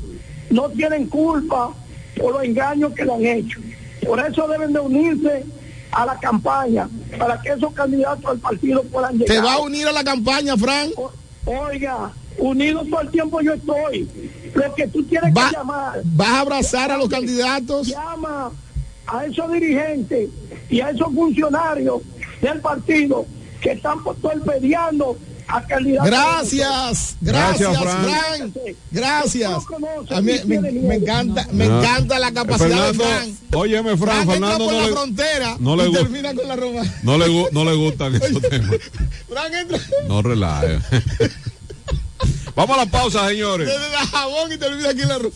no 0.49 0.69
tienen 0.69 1.07
culpa 1.07 1.71
por 2.17 2.33
los 2.33 2.43
engaños 2.43 2.93
que 2.93 3.05
le 3.05 3.13
han 3.13 3.25
hecho. 3.25 3.59
Por 4.05 4.19
eso 4.19 4.47
deben 4.47 4.73
de 4.73 4.79
unirse 4.79 5.45
a 5.91 6.05
la 6.05 6.19
campaña, 6.19 6.89
para 7.17 7.39
que 7.41 7.49
esos 7.49 7.73
candidatos 7.73 8.25
al 8.25 8.39
partido 8.39 8.83
puedan 8.83 9.13
llegar. 9.17 9.27
¿Te 9.27 9.41
va 9.41 9.53
a 9.53 9.59
unir 9.59 9.87
a 9.87 9.91
la 9.91 10.03
campaña, 10.03 10.55
Fran? 10.57 10.91
Oiga, 11.49 12.11
unido 12.37 12.85
todo 12.85 13.01
el 13.01 13.09
tiempo 13.09 13.41
yo 13.41 13.53
estoy. 13.53 14.07
Lo 14.53 14.75
que 14.75 14.87
tú 14.87 15.03
tienes 15.03 15.33
Va- 15.35 15.49
que 15.49 15.55
llamar. 15.55 16.01
¿Vas 16.05 16.27
a 16.29 16.39
abrazar 16.41 16.91
a 16.91 16.97
los 16.97 17.09
candidatos? 17.09 17.87
Llama 17.87 18.51
a 19.07 19.25
esos 19.25 19.51
dirigentes 19.51 20.29
y 20.69 20.81
a 20.81 20.91
esos 20.91 21.11
funcionarios 21.13 22.01
del 22.41 22.59
partido 22.61 23.25
que 23.61 23.71
están 23.71 24.03
por- 24.03 24.15
torpedeando 24.17 25.17
a. 25.49 26.05
Gracias, 26.05 27.17
gracias, 27.21 27.71
Gracias, 27.71 27.77
Fran. 27.81 28.53
Gracias. 28.91 29.51
A 30.11 30.21
mí 30.21 30.33
me, 30.45 30.59
me 30.61 30.95
encanta, 30.95 31.47
me 31.51 31.65
encanta 31.65 32.19
la 32.19 32.31
capacidad 32.31 32.69
Fernando, 32.93 33.03
de 33.03 33.09
Fran. 33.09 33.37
óyeme, 33.55 33.97
Fran, 33.97 34.27
Fernando 34.27 34.65
por 34.65 34.73
no 34.73 34.79
la 34.79 34.85
le, 34.87 34.91
frontera 34.93 35.57
no 35.59 35.75
le 35.75 35.87
y 35.87 35.91
termina 35.93 36.33
con 36.35 36.47
la 36.47 36.55
Roma. 36.55 36.81
no 37.03 37.17
le, 37.17 37.49
no 37.51 37.65
le 37.65 37.73
gustan 37.75 38.15
esos 38.15 38.41
temas. 38.41 38.75
Fran 39.27 39.53
entra 39.55 39.79
No 40.07 40.21
relaje. 40.21 40.79
Vamos 42.55 42.77
a 42.77 42.79
la 42.81 42.91
pausa, 42.91 43.27
señores. 43.29 43.67
desde 43.67 43.89
la 43.91 44.05
jabón 44.05 44.51
y 44.51 44.57
termina 44.57 44.89
aquí 44.89 45.01
en 45.01 45.07
la 45.09 45.17
Roma. 45.17 45.35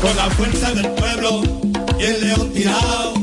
Con 0.01 0.15
la 0.15 0.29
fuerza 0.29 0.73
del 0.73 0.87
pueblo 0.91 1.43
y 1.99 2.03
el 2.03 2.27
león 2.27 2.53
tirado, 2.53 3.22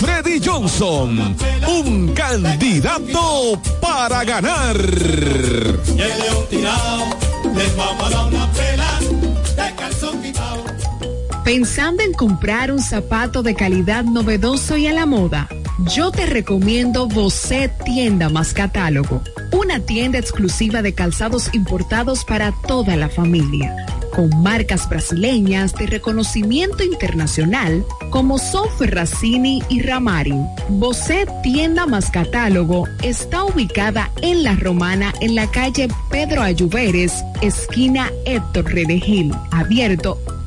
Freddy 0.00 0.40
Johnson, 0.44 1.36
un 1.66 2.14
candidato 2.14 3.60
para 3.80 4.24
ganar. 4.24 4.76
Pensando 11.44 12.02
en 12.02 12.12
comprar 12.12 12.70
un 12.70 12.80
zapato 12.80 13.42
de 13.42 13.54
calidad 13.54 14.04
novedoso 14.04 14.76
y 14.76 14.86
a 14.86 14.92
la 14.92 15.06
moda, 15.06 15.48
yo 15.94 16.10
te 16.10 16.26
recomiendo 16.26 17.08
Bocet 17.08 17.72
Tienda 17.84 18.28
más 18.28 18.52
Catálogo, 18.52 19.22
una 19.52 19.80
tienda 19.80 20.18
exclusiva 20.18 20.82
de 20.82 20.92
calzados 20.92 21.48
importados 21.54 22.24
para 22.24 22.52
toda 22.66 22.96
la 22.96 23.08
familia, 23.08 23.74
con 24.18 24.30
marcas 24.42 24.88
brasileñas 24.88 25.76
de 25.76 25.86
reconocimiento 25.86 26.82
internacional 26.82 27.84
como 28.10 28.36
Sofer 28.36 28.92
Racini 28.92 29.62
y 29.68 29.80
Ramarin. 29.80 30.44
Bocet 30.70 31.30
Tienda 31.44 31.86
más 31.86 32.10
Catálogo 32.10 32.88
está 33.04 33.44
ubicada 33.44 34.10
en 34.20 34.42
La 34.42 34.56
Romana 34.56 35.14
en 35.20 35.36
la 35.36 35.48
calle 35.48 35.86
Pedro 36.10 36.42
Ayuberes, 36.42 37.12
esquina 37.42 38.10
Héctor 38.24 38.64
Redegil, 38.64 39.32
abierto 39.52 40.18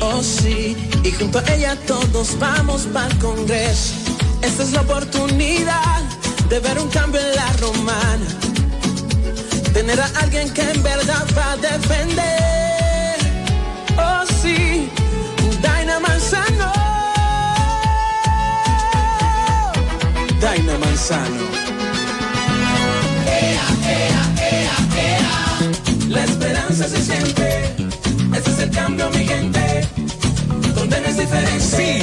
oh 0.00 0.22
sí, 0.22 0.76
y 1.02 1.10
junto 1.12 1.38
a 1.38 1.54
ella 1.54 1.76
todos 1.86 2.38
vamos 2.38 2.86
para 2.92 3.06
el 3.08 3.18
Congreso. 3.18 3.94
Esta 4.42 4.62
es 4.62 4.72
la 4.72 4.82
oportunidad 4.82 6.02
de 6.48 6.60
ver 6.60 6.78
un 6.78 6.88
cambio 6.90 7.20
en 7.20 7.34
la 7.34 7.52
romana, 7.54 8.26
tener 9.72 10.00
a 10.00 10.06
alguien 10.20 10.52
que 10.52 10.62
en 10.62 10.82
verdad 10.82 11.26
va 11.36 11.52
a 11.52 11.56
defender, 11.56 13.16
oh 13.96 14.24
sí, 14.42 14.90
Daina 15.62 15.98
Manzano, 16.00 16.72
Daina 20.40 20.78
Manzano. 20.78 21.54
La 26.08 26.24
esperanza 26.24 26.86
se 26.88 27.02
siente, 27.02 27.63
ese 28.36 28.50
es 28.50 28.58
el 28.58 28.70
cambio, 28.70 29.10
mi 29.10 29.26
gente, 29.26 29.86
donde 30.74 31.00
no 31.00 31.08
es 31.08 31.16
diferente. 31.16 31.60
Sí, 31.60 32.00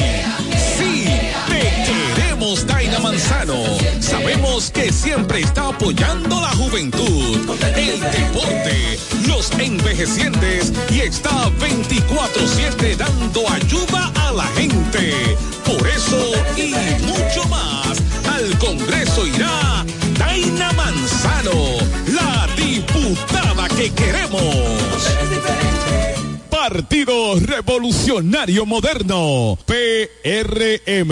sí, 0.78 1.06
te 1.48 2.16
queremos, 2.16 2.66
Daina 2.66 2.99
Manzano. 2.99 3.64
Sabemos 3.99 4.72
que 4.72 4.91
siempre 4.91 5.41
está 5.41 5.70
apoyando 5.70 6.40
la 6.41 6.49
juventud, 6.49 7.38
el 7.76 7.99
deporte, 7.99 8.99
los 9.28 9.52
envejecientes 9.60 10.72
y 10.90 11.02
está 11.02 11.49
24-7 11.60 12.95
dando 12.98 13.49
ayuda 13.49 14.12
a 14.16 14.32
la 14.32 14.48
gente. 14.56 15.14
Por 15.66 15.88
eso 15.88 16.34
y 16.56 16.74
mucho 17.06 17.48
más, 17.49 18.02
al 18.30 18.58
Congreso 18.58 19.26
irá 19.26 19.86
Daina 20.18 20.72
Manzano, 20.74 21.78
la 22.08 22.48
diputada 22.56 23.68
que 23.70 23.91
queremos. 23.91 25.11
Partido 26.72 27.38
Revolucionario 27.38 28.65
Moderno, 28.65 29.60
PRM. 29.65 31.11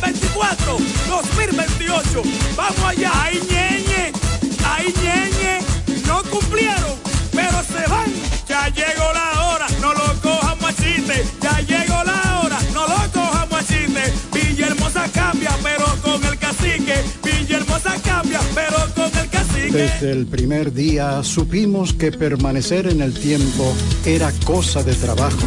2024, 0.00 0.78
2028. 1.08 2.22
Vamos 2.56 2.84
allá. 2.84 3.10
Ay, 3.14 3.40
ñeñe, 3.50 4.12
ay, 4.64 4.94
ñeñe, 5.02 5.60
no 6.06 6.22
cumplieron, 6.24 6.96
pero 7.32 7.62
se 7.64 7.88
van. 7.90 8.10
Ya 8.48 8.68
llegó 8.68 9.12
la 9.12 9.46
hora, 9.46 9.66
no 9.80 9.92
lo 9.92 10.20
cojan 10.22 10.58
machiste. 10.60 11.24
Ya 11.42 11.60
llegó 11.60 12.02
la 12.04 12.40
hora, 12.40 12.58
no 12.72 12.86
lo 12.88 13.12
cojan 13.12 13.48
machiste. 13.50 14.12
Villahermosa 14.32 15.08
cambia, 15.12 15.50
pero 15.62 15.84
con 16.02 16.24
el 16.24 16.38
cacique. 16.38 16.94
Villahermosa 17.22 17.94
cambia, 18.02 18.40
pero 18.54 18.78
con 18.94 19.18
el 19.18 19.28
cacique. 19.28 19.70
Desde 19.70 20.12
el 20.12 20.26
primer 20.26 20.72
día 20.72 21.22
supimos 21.22 21.92
que 21.92 22.10
permanecer 22.10 22.86
en 22.86 23.02
el 23.02 23.12
tiempo 23.14 23.74
era 24.06 24.32
cosa 24.44 24.82
de 24.82 24.94
trabajo. 24.94 25.46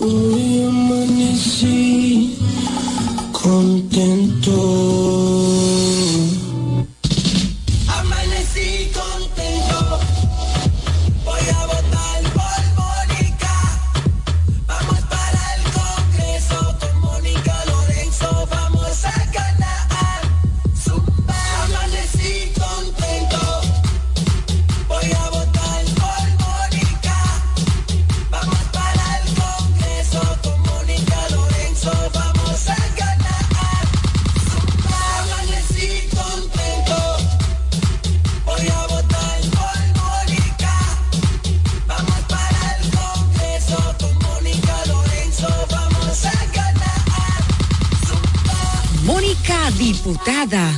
Hoy 0.00 0.62
amanecí 0.62 2.36
contento. 3.32 4.54
Diputada, 50.28 50.77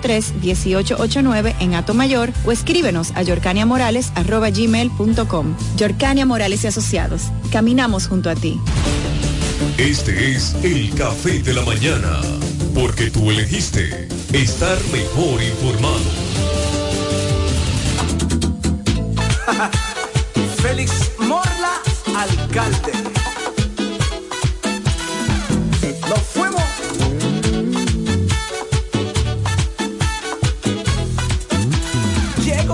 809-553-1889 0.00 1.54
en 1.60 1.74
Atomayor 1.74 2.32
o 2.44 2.52
escríbenos 2.52 3.12
a 3.14 3.22
yorcaniamorales.gmail.com. 3.22 5.56
Yorcania 5.76 6.26
Morales 6.26 6.64
y 6.64 6.66
Asociados. 6.66 7.30
Caminamos 7.50 8.08
junto 8.08 8.28
a 8.30 8.34
ti. 8.34 8.60
Este 9.78 10.32
es 10.32 10.54
el 10.62 10.92
café 10.94 11.42
de 11.42 11.54
la 11.54 11.62
mañana, 11.62 12.20
porque 12.74 13.10
tú 13.10 13.30
elegiste 13.30 14.08
estar 14.32 14.76
mejor 14.92 15.42
informado. 15.42 16.04
Félix 20.62 21.10
Morla, 21.18 21.80
alcalde. 22.16 23.03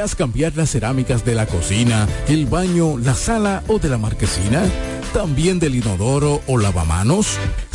¿Deseas 0.00 0.16
cambiar 0.16 0.56
las 0.56 0.70
cerámicas 0.70 1.26
de 1.26 1.34
la 1.34 1.44
cocina, 1.44 2.08
el 2.26 2.46
baño, 2.46 2.96
la 2.96 3.14
sala 3.14 3.62
o 3.68 3.78
de 3.78 3.90
la 3.90 3.98
marquesina? 3.98 4.62
¿También 5.12 5.58
del 5.58 5.74
inodoro 5.74 6.40
o 6.46 6.56
lavamanos? 6.56 7.36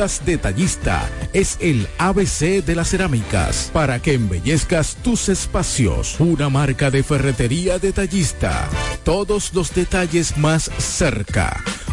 Detallista 0.00 1.06
es 1.34 1.58
el 1.60 1.86
ABC 1.98 2.64
de 2.64 2.74
las 2.74 2.88
cerámicas 2.88 3.68
para 3.70 4.00
que 4.00 4.14
embellezcas 4.14 4.96
tus 5.02 5.28
espacios. 5.28 6.18
Una 6.18 6.48
marca 6.48 6.90
de 6.90 7.02
ferretería 7.02 7.78
detallista. 7.78 8.66
Todos 9.04 9.52
los 9.52 9.74
detalles 9.74 10.38
más 10.38 10.70
cerca. 10.78 11.62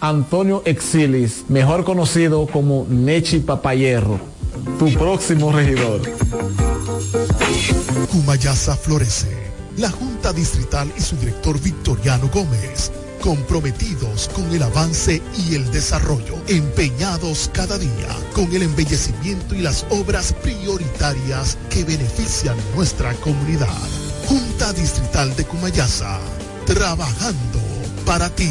Antonio 0.00 0.62
Exilis, 0.64 1.44
mejor 1.48 1.84
conocido 1.84 2.46
como 2.46 2.86
Nechi 2.88 3.40
Papayerro, 3.40 4.20
tu 4.78 4.92
próximo 4.92 5.50
regidor. 5.50 6.02
Cumayasa 8.12 8.76
florece. 8.76 9.26
La 9.76 9.90
Junta 9.90 10.32
Distrital 10.32 10.92
y 10.96 11.00
su 11.00 11.16
director 11.16 11.60
Victoriano 11.60 12.30
Gómez, 12.32 12.92
comprometidos 13.20 14.28
con 14.28 14.44
el 14.54 14.62
avance 14.62 15.20
y 15.36 15.56
el 15.56 15.68
desarrollo, 15.72 16.34
empeñados 16.46 17.50
cada 17.52 17.76
día 17.76 18.08
con 18.34 18.52
el 18.54 18.62
embellecimiento 18.62 19.56
y 19.56 19.62
las 19.62 19.84
obras 19.90 20.32
prioritarias 20.32 21.58
que 21.70 21.82
benefician 21.82 22.56
nuestra 22.76 23.14
comunidad. 23.14 23.68
Junta 24.26 24.72
Distrital 24.72 25.34
de 25.34 25.44
Cumayasa, 25.44 26.20
trabajando 26.66 27.58
para 28.04 28.30
ti. 28.30 28.50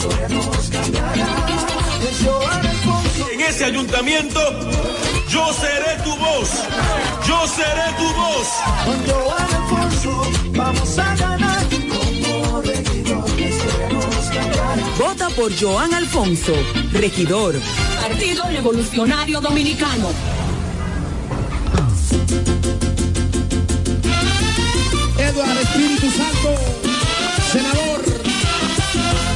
Historia 0.00 0.28
nos 0.28 0.70
cambiará. 0.70 1.26
En 3.32 3.40
ese 3.40 3.64
ayuntamiento, 3.66 4.40
yo 5.28 5.52
seré 5.52 6.02
tu 6.04 6.16
voz. 6.16 6.50
Yo 7.26 7.46
seré 7.46 7.86
tu 7.98 8.08
voz. 8.14 8.48
Con 8.86 8.98
Joan 9.06 9.54
Alfonso 9.54 10.30
vamos 10.52 10.98
a 10.98 11.14
ganar. 11.16 11.66
Como 11.68 12.62
regidor 12.62 13.30
la 13.38 13.46
historia 13.46 13.88
nos 13.92 14.26
cambiará. 14.26 14.76
Vota 14.98 15.28
por 15.30 15.52
Joan 15.60 15.92
Alfonso, 15.92 16.52
regidor. 16.92 17.54
Partido 18.00 18.44
Revolucionario 18.44 19.40
Dominicano. 19.40 20.08
Eduardo 25.18 25.60
Espíritu 25.60 26.10
Santo, 26.10 26.54
senador. 27.52 27.89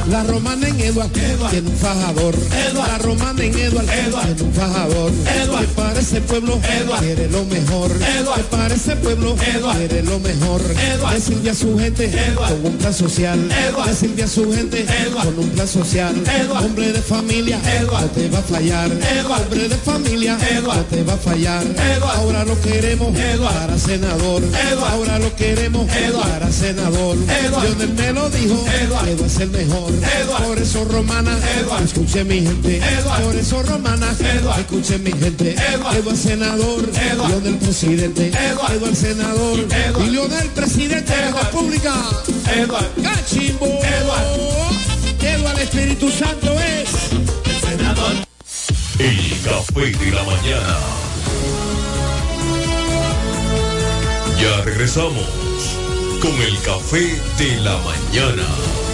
La 0.09 0.23
romana 0.23 0.67
en 0.67 0.79
Eduard, 0.79 1.09
tiene 1.09 1.67
un 1.67 1.77
fajador. 1.77 2.35
La 2.73 2.97
romana 2.99 3.43
en 3.43 3.57
Eduard, 3.57 3.85
tiene 3.85 4.41
un 4.43 4.53
fajador. 4.53 5.11
Que 5.11 5.67
para 5.75 5.99
ese 5.99 6.21
pueblo 6.21 6.59
quiere 6.99 7.27
lo 7.29 7.43
mejor. 7.45 7.91
Que 7.91 8.43
para 8.51 8.75
ese 8.75 8.95
pueblo 8.97 9.35
quiere 9.35 10.03
lo 10.03 10.19
mejor. 10.19 10.61
Decirle 11.13 11.49
a 11.49 11.55
su 11.55 11.77
gente 11.77 12.11
con 12.35 12.71
un 12.71 12.77
plan 12.77 12.93
social. 12.93 13.49
Decirle 13.87 14.23
a 14.23 14.27
su 14.27 14.53
gente 14.53 14.85
con 15.13 15.39
un 15.39 15.49
plan 15.49 15.67
social. 15.67 16.15
Hombre 16.51 16.93
de 16.93 17.01
familia, 17.01 17.59
no 17.91 18.05
te 18.09 18.29
va 18.29 18.39
a 18.39 18.43
fallar. 18.43 18.91
Hombre 18.91 19.69
de 19.69 19.75
familia, 19.77 20.37
no 20.63 20.83
te 20.85 21.03
va 21.03 21.13
a 21.13 21.17
fallar. 21.17 21.63
Ahora 22.15 22.45
lo 22.45 22.61
queremos 22.61 23.17
para 23.39 23.77
senador. 23.79 24.43
Ahora 24.91 25.19
lo 25.19 25.35
queremos 25.35 25.89
para 25.89 26.51
senador. 26.51 27.17
Lionel 27.17 27.93
me 27.93 28.13
lo 28.13 28.29
dijo, 28.29 28.63
Eduard 28.81 29.25
es 29.25 29.39
el 29.39 29.49
mejor. 29.49 29.94
Por 30.45 30.57
eso 30.59 30.85
romana, 30.85 31.37
escuche 31.83 32.23
mi 32.23 32.41
gente. 32.41 32.81
Por 33.23 33.35
eso 33.35 33.63
romana, 33.63 34.07
escuche 34.57 34.97
mi 34.99 35.11
gente. 35.11 35.55
Eduard 35.73 36.15
senador, 36.15 36.89
Lionel 37.27 37.57
presidente. 37.57 38.31
Eduard 38.31 38.95
senador, 38.95 39.59
y 40.05 40.09
Lionel 40.09 40.49
presidente 40.49 41.15
de 41.15 41.31
la 41.31 41.41
República. 41.41 41.93
Eduard. 42.55 42.85
Cachimbo. 43.01 43.65
Eduard 43.65 44.65
Espíritu 45.65 46.09
Santo 46.09 46.51
es. 46.59 46.89
Senador. 47.59 48.13
El 48.99 49.17
café 49.43 49.85
de 49.91 50.11
la 50.11 50.23
mañana. 50.23 50.77
Ya 54.39 54.61
regresamos 54.63 55.25
con 56.21 56.31
el 56.41 56.59
café 56.61 57.19
de 57.37 57.55
la 57.61 57.77
mañana. 57.79 58.84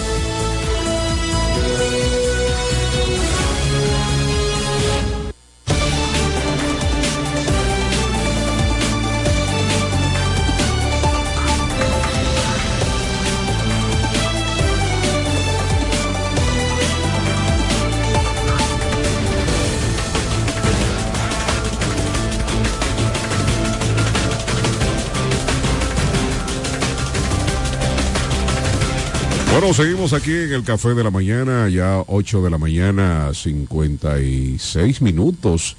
Bueno, 29.62 29.76
seguimos 29.76 30.12
aquí 30.14 30.32
en 30.32 30.54
el 30.54 30.64
Café 30.64 30.96
de 30.96 31.04
la 31.04 31.12
Mañana, 31.12 31.70
ya 31.70 32.04
8 32.08 32.42
de 32.42 32.50
la 32.50 32.58
mañana, 32.58 33.30
56 33.32 35.04
minutos 35.04 35.78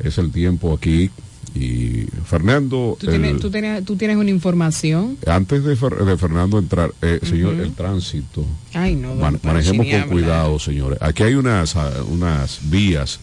es 0.00 0.18
el 0.18 0.32
tiempo 0.32 0.74
aquí. 0.74 1.12
Y 1.54 2.06
Fernando, 2.24 2.96
¿Tú 2.98 3.06
tienes, 3.06 3.30
el- 3.30 3.38
tú 3.38 3.48
tienes- 3.48 3.84
tú 3.84 3.94
tienes 3.94 4.16
una 4.16 4.30
información. 4.30 5.16
antes 5.28 5.62
de, 5.62 5.76
Fer- 5.76 6.04
de 6.04 6.16
Fernando 6.18 6.58
entrar, 6.58 6.90
eh, 7.02 7.20
señor, 7.22 7.54
el 7.54 7.72
tránsito, 7.72 8.44
Ay, 8.74 8.96
no. 8.96 9.14
man- 9.14 9.38
manejemos 9.44 9.86
con 9.86 10.10
cuidado, 10.10 10.58
señores. 10.58 10.98
Aquí 11.00 11.22
hay 11.22 11.34
unas, 11.34 11.76
ah, 11.76 12.02
unas 12.10 12.58
vías 12.68 13.20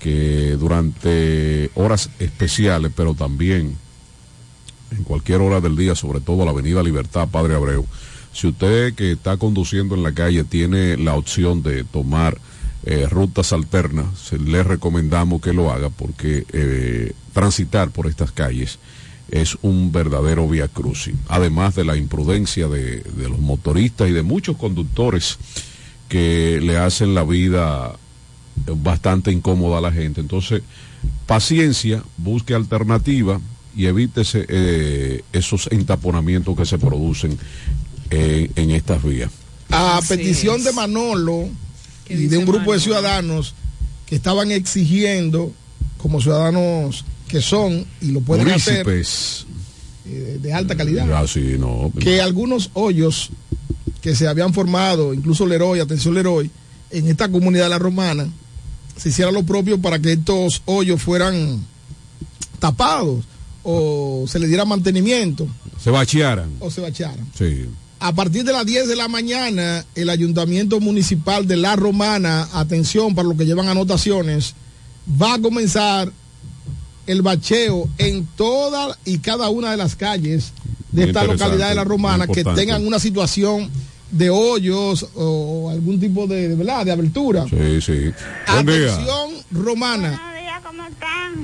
que 0.00 0.56
durante 0.58 1.70
horas 1.76 2.10
especiales, 2.18 2.90
pero 2.96 3.14
también 3.14 3.76
en 4.90 5.04
cualquier 5.04 5.40
hora 5.40 5.60
del 5.60 5.76
día, 5.76 5.94
sobre 5.94 6.18
todo 6.20 6.44
la 6.44 6.50
Avenida 6.50 6.82
Libertad, 6.82 7.28
Padre 7.30 7.54
Abreu, 7.54 7.86
si 8.32 8.48
usted 8.48 8.94
que 8.94 9.12
está 9.12 9.36
conduciendo 9.36 9.94
en 9.94 10.02
la 10.02 10.12
calle 10.12 10.44
tiene 10.44 10.96
la 10.96 11.14
opción 11.14 11.62
de 11.62 11.84
tomar 11.84 12.38
eh, 12.84 13.06
rutas 13.10 13.52
alternas, 13.52 14.32
le 14.32 14.62
recomendamos 14.62 15.40
que 15.42 15.52
lo 15.52 15.70
haga 15.70 15.90
porque 15.90 16.46
eh, 16.52 17.12
transitar 17.32 17.90
por 17.90 18.06
estas 18.06 18.32
calles 18.32 18.78
es 19.30 19.56
un 19.62 19.92
verdadero 19.92 20.48
vía 20.48 20.66
crucis, 20.66 21.14
además 21.28 21.74
de 21.74 21.84
la 21.84 21.96
imprudencia 21.96 22.66
de, 22.68 23.00
de 23.00 23.28
los 23.28 23.38
motoristas 23.38 24.08
y 24.08 24.12
de 24.12 24.22
muchos 24.22 24.56
conductores 24.56 25.38
que 26.08 26.58
le 26.60 26.76
hacen 26.76 27.14
la 27.14 27.22
vida 27.22 27.96
bastante 28.66 29.30
incómoda 29.30 29.78
a 29.78 29.80
la 29.80 29.92
gente. 29.92 30.20
Entonces, 30.20 30.62
paciencia, 31.26 32.02
busque 32.16 32.54
alternativa 32.54 33.40
y 33.76 33.86
evítese 33.86 34.44
eh, 34.48 35.22
esos 35.32 35.68
entaponamientos 35.70 36.56
que 36.56 36.66
se 36.66 36.78
producen 36.78 37.38
en 38.10 38.70
estas 38.70 39.02
vías. 39.02 39.30
a 39.70 40.00
petición 40.08 40.62
de 40.64 40.72
Manolo 40.72 41.48
y 42.08 42.26
de 42.26 42.38
un 42.38 42.44
grupo 42.46 42.72
de 42.72 42.80
ciudadanos 42.80 43.54
que 44.06 44.16
estaban 44.16 44.50
exigiendo, 44.50 45.52
como 45.98 46.20
ciudadanos 46.20 47.04
que 47.28 47.40
son 47.40 47.86
y 48.00 48.06
lo 48.10 48.20
pueden 48.20 48.50
hacer 48.50 48.84
eh, 48.88 50.38
de 50.42 50.52
alta 50.52 50.74
calidad, 50.76 51.08
Ah, 51.12 51.26
sí, 51.28 51.54
no. 51.58 51.92
que 52.00 52.20
algunos 52.20 52.70
hoyos 52.74 53.30
que 54.00 54.16
se 54.16 54.26
habían 54.26 54.52
formado, 54.52 55.14
incluso 55.14 55.46
Leroy, 55.46 55.78
atención 55.78 56.14
Leroy, 56.14 56.50
en 56.90 57.06
esta 57.06 57.28
comunidad 57.30 57.64
de 57.64 57.70
la 57.70 57.78
romana, 57.78 58.26
se 58.96 59.10
hiciera 59.10 59.30
lo 59.30 59.44
propio 59.44 59.80
para 59.80 60.00
que 60.00 60.12
estos 60.14 60.62
hoyos 60.64 61.00
fueran 61.00 61.64
tapados 62.58 63.24
o 63.62 64.24
se 64.26 64.38
le 64.38 64.48
diera 64.48 64.64
mantenimiento 64.64 65.46
Se 65.82 65.90
bachearan. 65.90 66.50
o 66.60 66.70
se 66.70 66.80
bachearan. 66.80 67.26
Sí. 67.38 67.66
A 68.02 68.14
partir 68.14 68.44
de 68.44 68.52
las 68.52 68.64
10 68.64 68.88
de 68.88 68.96
la 68.96 69.08
mañana, 69.08 69.84
el 69.94 70.08
Ayuntamiento 70.08 70.80
Municipal 70.80 71.46
de 71.46 71.58
La 71.58 71.76
Romana, 71.76 72.48
atención 72.54 73.14
para 73.14 73.28
los 73.28 73.36
que 73.36 73.44
llevan 73.44 73.68
anotaciones, 73.68 74.54
va 75.20 75.34
a 75.34 75.38
comenzar 75.38 76.10
el 77.06 77.20
bacheo 77.20 77.90
en 77.98 78.26
toda 78.36 78.96
y 79.04 79.18
cada 79.18 79.50
una 79.50 79.70
de 79.72 79.76
las 79.76 79.96
calles 79.96 80.54
de 80.92 81.02
Muy 81.02 81.10
esta 81.10 81.24
localidad 81.24 81.68
de 81.68 81.74
La 81.74 81.84
Romana 81.84 82.26
que 82.26 82.42
tengan 82.42 82.86
una 82.86 82.98
situación 82.98 83.70
de 84.10 84.30
hoyos 84.30 85.06
o 85.14 85.68
algún 85.70 86.00
tipo 86.00 86.26
de, 86.26 86.48
de, 86.48 86.54
¿verdad? 86.54 86.86
de 86.86 86.92
abertura. 86.92 87.44
Sí, 87.50 87.82
sí. 87.82 88.12
Buen 88.50 88.66
día. 88.66 88.98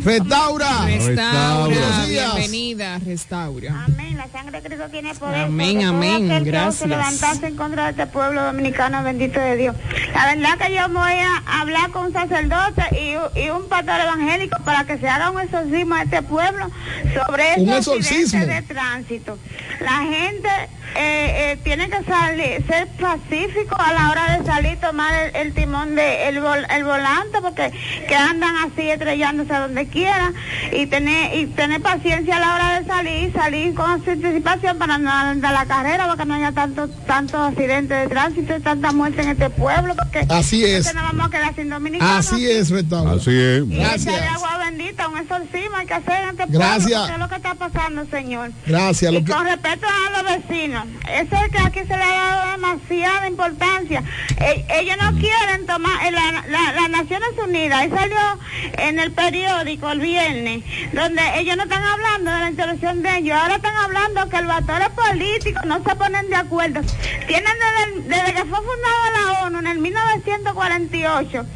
Restaura. 0.04 0.86
Restaura. 0.86 1.66
Buenos 1.66 2.08
días. 2.08 2.34
Bienvenida, 2.36 2.98
restaura. 3.04 3.84
Amén, 3.84 4.16
la 4.16 4.28
sangre 4.28 4.60
de 4.60 4.68
Cristo 4.68 4.88
tiene 4.88 5.14
poder. 5.14 5.44
Amén, 5.46 5.84
amén, 5.84 6.44
gracias. 6.44 6.76
Se 6.76 6.86
levantarse 6.86 7.46
en 7.46 7.56
contra 7.56 7.84
de 7.84 7.90
este 7.90 8.06
pueblo 8.06 8.44
dominicano 8.44 9.02
bendito 9.02 9.40
de 9.40 9.56
Dios. 9.56 9.76
La 10.14 10.34
verdad 10.34 10.58
que 10.58 10.74
yo 10.74 10.88
voy 10.88 11.12
a 11.12 11.60
hablar 11.60 11.90
con 11.90 12.06
un 12.06 12.12
sacerdote 12.12 12.82
y, 12.92 13.40
y 13.40 13.50
un 13.50 13.68
pastor 13.68 14.00
evangélico 14.00 14.58
para 14.64 14.84
que 14.84 14.98
se 14.98 15.08
haga 15.08 15.30
un 15.30 15.40
exorcismo 15.40 15.94
a 15.94 16.02
este 16.02 16.22
pueblo 16.22 16.70
sobre 17.12 17.52
accidentes 17.52 18.46
de 18.46 18.62
tránsito. 18.62 19.38
La 19.80 20.04
gente 20.04 20.48
eh, 20.94 21.52
eh, 21.52 21.58
tiene 21.64 21.88
que 21.90 22.02
salir, 22.04 22.64
ser 22.66 22.86
pacífico 22.98 23.76
a 23.78 23.92
la 23.92 24.10
hora 24.10 24.38
de 24.38 24.46
salir, 24.46 24.78
tomar 24.80 25.12
el, 25.14 25.36
el 25.36 25.54
timón 25.54 25.94
de 25.94 26.28
el, 26.28 26.40
vol- 26.42 26.66
el 26.70 26.84
volante 26.84 27.40
porque 27.42 27.70
que 28.08 28.14
andan 28.16 28.54
así 28.56 28.88
estrellándose 28.90 29.52
a 29.54 29.60
donde 29.60 29.86
quiera 29.88 30.32
y 30.72 30.86
tener 30.86 31.34
y 31.36 31.46
tener 31.46 31.80
paciencia 31.82 32.36
a 32.36 32.40
la 32.40 32.54
hora 32.54 32.80
de 32.80 32.86
salir, 32.86 33.32
salir 33.32 33.74
con 33.74 33.90
anticipación 33.90 34.78
para 34.78 34.98
no 34.98 35.10
andar 35.10 35.52
la 35.52 35.66
carrera 35.66 36.04
para 36.06 36.16
que 36.16 36.24
no 36.24 36.34
haya 36.34 36.52
tantos 36.52 36.90
tantos 37.06 37.40
accidentes 37.40 37.98
de 38.02 38.08
tránsito 38.08 38.56
y 38.56 38.60
tanta 38.60 38.92
muerte 38.92 39.22
en 39.22 39.28
este 39.30 39.50
pueblo 39.50 39.94
porque 39.96 40.26
Así 40.28 40.64
es. 40.64 40.92
nos 40.94 41.02
vamos 41.02 41.26
a 41.26 41.30
quedar 41.30 41.54
sin 41.54 41.68
dominicanos. 41.70 42.32
Así 42.32 42.50
es, 42.50 42.70
Restaura. 42.70 43.12
Así 43.12 43.30
es. 43.30 43.64
Y 43.68 43.80
echarle 43.80 44.26
agua 44.28 44.58
bendita, 44.58 45.08
un 45.08 45.18
exorcismo 45.18 45.76
hay 45.76 45.86
que 45.86 45.94
hacer 45.94 46.22
en 46.24 46.28
este 46.30 46.44
Gracias. 46.48 46.82
pueblo, 46.84 46.98
porque 47.00 47.12
es 47.12 47.18
lo 47.18 47.28
que 47.28 47.36
está 47.36 47.54
pasando, 47.54 48.06
señor. 48.10 48.50
Gracias. 48.66 49.12
Lo 49.12 49.18
Y 49.20 49.24
que- 49.24 49.32
con 49.32 49.44
respecto 49.44 49.86
a 49.86 50.22
los 50.22 50.36
vecinos, 50.36 50.75
eso 51.08 51.36
es 51.44 51.50
que 51.52 51.58
aquí 51.58 51.80
se 51.80 51.96
le 51.96 52.02
ha 52.04 52.08
dado 52.08 52.50
demasiada 52.52 53.28
importancia. 53.28 54.02
E- 54.40 54.64
ellos 54.80 54.96
no 55.00 55.12
quieren 55.18 55.66
tomar, 55.66 56.04
eh, 56.06 56.10
la, 56.10 56.44
la- 56.48 56.72
las 56.72 56.90
Naciones 56.90 57.28
Unidas, 57.42 57.78
ahí 57.80 57.90
salió 57.90 58.18
en 58.78 58.98
el 58.98 59.12
periódico 59.12 59.90
el 59.90 60.00
viernes, 60.00 60.62
donde 60.92 61.22
ellos 61.38 61.56
no 61.56 61.62
están 61.64 61.82
hablando 61.82 62.30
de 62.30 62.40
la 62.40 62.50
intervención 62.50 63.02
de 63.02 63.18
ellos, 63.18 63.38
ahora 63.38 63.56
están 63.56 63.76
hablando 63.76 64.28
que 64.28 64.42
los 64.42 64.52
actores 64.52 64.88
políticos 64.90 65.62
no 65.64 65.82
se 65.82 65.94
ponen 65.96 66.28
de 66.28 66.36
acuerdo. 66.36 66.80
Tienen 67.26 67.52
desde, 68.06 68.32
que 68.34 68.44
fue 68.44 68.58
fundada 68.58 69.10
la 69.14 69.42
ONU 69.44 69.58
en 69.60 69.66
el 69.66 69.78
1948, 69.78 71.46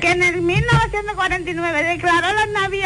que 0.00 0.10
en 0.10 0.22
el 0.22 0.42
1949 0.42 1.82
declaró 1.84 2.26
la 2.32 2.46
naviabilidad 2.46 2.85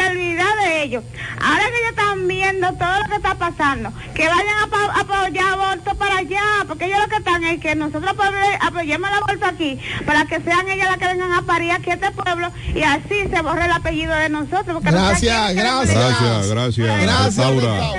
ellos. 0.91 1.03
Ahora 1.41 1.63
que 1.63 1.77
ellos 1.77 1.89
están 1.91 2.27
viendo 2.27 2.67
todo 2.73 2.99
lo 2.99 3.09
que 3.09 3.15
está 3.15 3.35
pasando, 3.35 3.91
que 4.13 4.27
vayan 4.27 4.57
a 4.59 4.63
apo- 4.67 4.99
apoyar 4.99 5.53
aborto 5.53 5.95
para 5.95 6.17
allá, 6.17 6.41
porque 6.67 6.85
ellos 6.85 6.99
lo 7.01 7.07
que 7.07 7.15
están 7.17 7.43
es 7.45 7.59
que 7.61 7.75
nosotros 7.75 8.11
apoye- 8.11 8.57
apoyemos 8.59 9.09
el 9.09 9.15
aborto 9.15 9.45
aquí, 9.45 9.79
para 10.05 10.25
que 10.25 10.41
sean 10.41 10.67
ellas 10.69 10.87
las 10.89 10.97
que 10.97 11.07
vengan 11.07 11.31
a 11.33 11.41
parir 11.43 11.71
aquí 11.71 11.89
a 11.91 11.93
este 11.93 12.11
pueblo 12.11 12.51
y 12.75 12.83
así 12.83 13.27
se 13.33 13.41
borre 13.41 13.65
el 13.65 13.71
apellido 13.71 14.13
de 14.15 14.29
nosotros. 14.29 14.65
Porque 14.73 14.91
Gracias, 14.91 15.53
gracias. 15.55 15.95
Gracias, 15.95 16.47
gracias. 16.49 16.85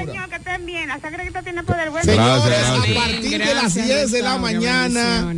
Señor, 0.05 0.29
que 0.29 0.37
estén 0.37 0.67
bien, 0.67 0.89
la 0.89 1.01
sangre 1.01 1.31
que 1.33 1.43
tiene 1.43 1.63
poder. 1.63 1.91
Buen 1.91 2.05
Señores, 2.05 2.45
Gracias, 2.45 2.69
a 2.69 2.75
gracias. 2.77 2.97
partir 2.99 3.31
de 3.39 3.55
las 3.55 3.75
Gracias, 3.75 3.87
10 3.87 4.11
de 4.13 4.23
la 4.23 4.39
mañana 4.39 5.35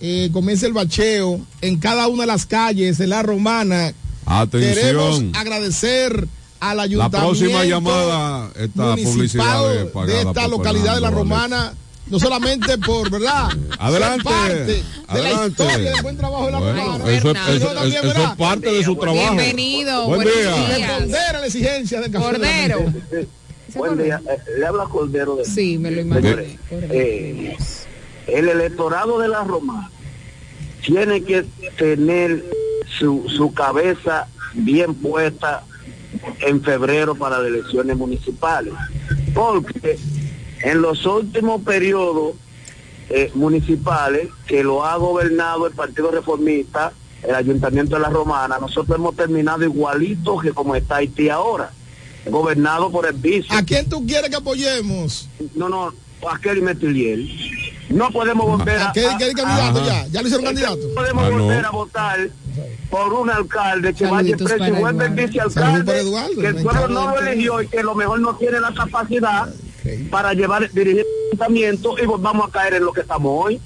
eh, 0.00 0.30
comienza 0.32 0.66
el 0.66 0.72
bacheo 0.72 1.40
en 1.60 1.78
cada 1.78 2.06
una 2.08 2.22
de 2.22 2.26
las 2.28 2.46
calles 2.46 2.98
de 2.98 3.06
la 3.06 3.22
Romana. 3.22 3.92
Queremos 4.50 5.16
Atención. 5.16 5.32
agradecer 5.36 6.28
al 6.60 6.76
La 6.76 6.82
ayuntamiento 6.84 7.18
próxima 7.28 7.64
llamada, 7.64 8.50
esta 8.56 8.82
municipal 8.96 9.12
publicidad 9.14 9.74
de, 9.74 9.84
pagada 9.86 10.20
esta 10.22 10.48
localidad 10.48 10.94
de 10.96 11.00
la 11.00 11.10
Romana, 11.10 11.72
no 12.06 12.18
solamente 12.18 12.78
por, 12.78 13.10
¿verdad? 13.10 13.48
Adelante, 13.78 14.22
Ser 14.24 14.32
parte 14.32 14.64
de 14.64 14.82
la 15.06 15.12
adelante. 15.12 15.48
historia 15.64 15.90
del 15.92 16.02
buen 16.02 16.16
trabajo 16.16 16.46
de 16.46 16.52
la 16.52 16.58
Bueno, 16.58 16.82
Romana. 16.82 17.04
eso, 17.12 17.30
es- 17.30 17.36
eso- 17.56 17.66
también, 17.74 18.04
eso 18.06 18.22
es 18.22 18.30
parte 18.36 18.72
de 18.72 18.84
su 18.84 18.96
trabajo. 18.96 19.34
Bienvenido, 19.34 20.06
Buen 20.06 20.20
día. 20.22 20.66
Responder 20.78 21.36
a 21.36 21.40
la 21.40 21.46
exigencia 21.46 22.00
del 22.00 22.10
café 22.10 22.32
de 22.32 22.38
la 22.38 22.74
Cordero. 22.74 22.92
Buen 23.74 23.98
día, 23.98 24.20
eh, 24.30 24.38
le 24.58 24.66
habla 24.66 24.84
Cordero 24.84 25.36
de 25.36 25.44
Sí, 25.44 25.76
me 25.78 25.90
lo 25.90 26.00
imaginé. 26.00 26.22
Señores, 26.30 26.58
eh, 26.90 27.56
el 28.26 28.48
electorado 28.48 29.18
de 29.20 29.28
la 29.28 29.44
Roma 29.44 29.90
tiene 30.84 31.22
que 31.22 31.44
tener 31.76 32.44
su, 32.98 33.24
su 33.28 33.52
cabeza 33.52 34.26
bien 34.54 34.94
puesta 34.94 35.64
en 36.40 36.62
febrero 36.62 37.14
para 37.14 37.38
las 37.38 37.48
elecciones 37.48 37.96
municipales, 37.96 38.74
porque 39.34 39.98
en 40.62 40.82
los 40.82 41.04
últimos 41.06 41.62
periodos 41.62 42.34
eh, 43.10 43.30
municipales 43.34 44.28
que 44.46 44.62
lo 44.62 44.84
ha 44.84 44.96
gobernado 44.96 45.66
el 45.66 45.72
Partido 45.72 46.10
Reformista, 46.10 46.92
el 47.22 47.34
Ayuntamiento 47.34 47.96
de 47.96 48.02
la 48.02 48.10
Romana, 48.10 48.58
nosotros 48.58 48.98
hemos 48.98 49.16
terminado 49.16 49.64
igualito 49.64 50.38
que 50.38 50.52
como 50.52 50.74
está 50.74 50.96
Haití 50.96 51.28
ahora, 51.28 51.72
gobernado 52.26 52.90
por 52.90 53.06
el 53.06 53.14
vice. 53.14 53.48
¿A 53.50 53.64
quién 53.64 53.88
tú 53.88 54.06
quieres 54.06 54.30
que 54.30 54.36
apoyemos? 54.36 55.28
No, 55.54 55.68
no, 55.68 55.92
a 56.26 56.38
Kelly. 56.38 57.64
No 57.90 58.10
podemos 58.10 58.46
volver 58.46 58.78
a... 58.78 58.90
¿A 58.90 58.92
qué, 58.92 59.00
qué 59.18 59.24
a- 59.26 59.34
candidato 59.34 59.82
a- 59.82 59.86
ya? 59.86 60.06
¿Ya 60.08 60.20
lo 60.22 60.26
hicieron 60.28 60.44
candidato? 60.46 60.76
No 60.88 60.94
podemos 60.94 61.24
Ah, 61.24 61.30
no. 61.30 61.38
volver 61.44 61.64
a 61.66 61.70
votar 61.70 62.28
por 62.90 63.12
un 63.12 63.30
alcalde 63.30 63.94
que 63.94 64.06
vaya 64.06 64.36
preso 64.36 64.56
y 64.56 64.58
para 64.58 64.78
vuelve 64.80 65.04
el 65.06 65.10
vicealcalde, 65.12 66.00
Eduardo, 66.00 66.40
que 66.40 66.46
el 66.46 66.62
pueblo 66.62 66.88
no 66.88 67.10
lo 67.10 67.20
eligió 67.20 67.62
y 67.62 67.68
que 67.68 67.78
a 67.80 67.82
lo 67.82 67.94
mejor 67.94 68.20
no 68.20 68.34
tiene 68.36 68.60
la 68.60 68.72
capacidad 68.74 69.48
para 70.10 70.32
llevar, 70.34 70.70
dirigir 70.72 71.00
el 71.00 71.06
ayuntamiento 71.28 71.96
y 72.02 72.06
volvamos 72.06 72.48
a 72.48 72.52
caer 72.52 72.74
en 72.74 72.84
lo 72.84 72.92
que 72.92 73.02
estamos 73.02 73.44
hoy. 73.46 73.60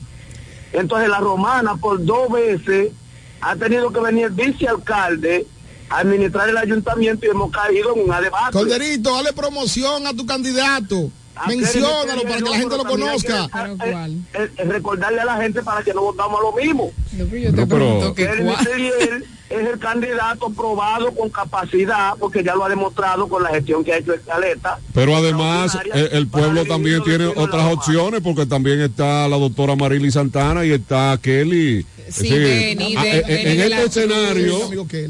Entonces 0.72 1.08
la 1.08 1.18
romana 1.18 1.76
por 1.76 2.04
dos 2.04 2.30
veces 2.32 2.92
ha 3.40 3.56
tenido 3.56 3.92
que 3.92 4.00
venir 4.00 4.26
el 4.26 4.30
vicealcalde 4.32 5.46
a 5.88 5.98
administrar 5.98 6.48
el 6.48 6.56
ayuntamiento 6.58 7.26
y 7.26 7.30
hemos 7.30 7.50
caído 7.50 7.94
en 7.96 8.04
una 8.04 8.20
debate. 8.20 8.52
Corderito, 8.52 9.14
dale 9.14 9.32
promoción 9.32 10.06
a 10.06 10.14
tu 10.14 10.24
candidato. 10.26 11.10
A 11.34 11.46
Kelly 11.46 11.58
Menciónalo 11.62 12.22
para 12.22 12.36
que 12.36 12.40
la 12.44 12.56
gente 12.56 12.68
pero 12.70 12.84
lo 12.84 12.90
conozca. 12.90 13.48
ah, 13.52 13.68
eh, 13.84 14.16
eh, 14.34 14.50
eh, 14.58 14.64
recordarle 14.64 15.20
a 15.20 15.24
la 15.24 15.36
gente 15.38 15.62
para 15.62 15.82
que 15.82 15.94
no 15.94 16.02
votamos 16.02 16.38
a 16.40 16.42
lo 16.42 16.52
mismo. 16.52 16.92
No, 17.12 17.24
pero 17.24 17.36
yo 17.38 17.50
te 17.50 17.56
No, 17.56 17.68
pero- 17.68 17.78
pregunto 18.00 18.14
que 18.14 18.24
es 19.50 19.68
el 19.68 19.78
candidato 19.78 20.48
probado 20.50 21.12
con 21.14 21.28
capacidad, 21.28 22.14
porque 22.18 22.42
ya 22.42 22.54
lo 22.54 22.64
ha 22.64 22.68
demostrado 22.70 23.28
con 23.28 23.42
la 23.42 23.50
gestión 23.50 23.84
que 23.84 23.92
ha 23.92 23.98
hecho 23.98 24.14
Escaleta. 24.14 24.78
Pero 24.94 25.14
además 25.16 25.76
el 25.94 26.26
para 26.26 26.44
pueblo 26.44 26.64
también 26.64 27.02
tiene 27.02 27.26
otras 27.26 27.70
opciones 27.72 28.20
porque 28.22 28.46
también 28.46 28.80
está 28.80 29.28
la 29.28 29.36
doctora 29.36 29.76
Marily 29.76 30.10
Santana 30.10 30.64
y 30.64 30.72
está 30.72 31.18
Kelly. 31.20 31.84
Sí, 32.08 32.26
Es 32.28 32.30
decir, 32.30 32.38
Denny, 32.78 32.96
a- 32.96 33.02
de- 33.02 33.18
en- 33.20 33.26
de 33.58 33.66
este 33.66 33.84
escenario, 33.84 34.58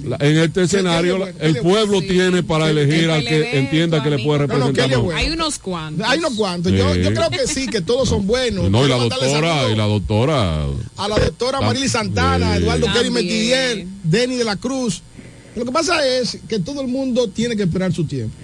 la- 0.06 0.16
en 0.20 0.36
este 0.39 0.62
escenario 0.62 1.28
el 1.40 1.56
pueblo 1.59 2.01
sí. 2.01 2.09
tiene 2.09 2.43
para 2.43 2.69
elegir 2.70 3.05
El 3.05 3.10
al 3.10 3.24
que 3.24 3.59
entienda 3.59 4.02
que 4.02 4.10
le 4.10 4.19
puede 4.19 4.44
amigo. 4.44 4.59
No, 4.59 4.59
no, 4.59 4.66
representar. 4.69 5.01
Bueno. 5.01 5.19
Hay 5.19 5.31
unos 5.31 5.59
cuantos. 5.59 6.06
Hay 6.09 6.19
unos 6.19 6.35
cuantos. 6.35 6.73
Yo, 6.73 6.94
Sí. 6.94 7.01
yo 7.02 7.12
creo 7.14 7.31
que 7.31 7.47
sí, 7.47 7.66
que 7.66 7.81
todos 7.81 8.09
son 8.09 8.27
buenos. 8.27 8.70
No, 8.70 8.85
y 8.85 8.89
la 8.89 8.97
doctora, 8.97 9.70
y 9.70 9.77
la 9.77 9.85
doctora. 9.85 10.64
A 10.97 11.09
la 11.09 11.19
doctora 11.19 11.60
Marily 11.60 11.89
Santana, 11.89 12.56
Sí. 12.56 12.62
Eduardo 12.62 12.86
Kelly. 12.93 13.10
Metiller, 13.10 13.86
Denny 14.05 14.36
de 14.36 14.44
la 14.44 14.56
Cruz. 14.56 15.02
Lo 15.56 15.64
que 15.64 15.73
pasa 15.73 16.06
es 16.06 16.39
que 16.48 16.59
todo 16.60 16.81
el 16.81 16.89
mundo 16.89 17.28
tiene 17.28 17.56
que 17.56 17.64
esperar 17.64 17.93
su 17.93 18.05
tiempo. 18.05 18.35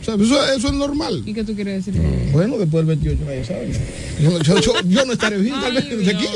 O 0.00 0.04
sea, 0.04 0.14
eso, 0.14 0.52
eso 0.54 0.68
es 0.68 0.74
normal. 0.74 1.22
¿Y 1.26 1.32
qué 1.34 1.42
tú 1.44 1.54
quieres 1.54 1.84
decir? 1.84 2.00
Bueno, 2.32 2.56
después 2.58 2.86
del 2.86 2.96
28, 2.96 3.22
nadie 3.24 3.44
sabe. 3.44 3.72
Yo, 4.22 4.40
yo- 4.40 4.60
yo- 4.60 4.80
yo 4.88 5.04
no 5.04 5.12
estaré 5.12 5.38
bien, 5.38 5.54
tal 5.60 5.72
vez, 5.74 5.88
desde 5.88 6.10
aquí. 6.14 6.26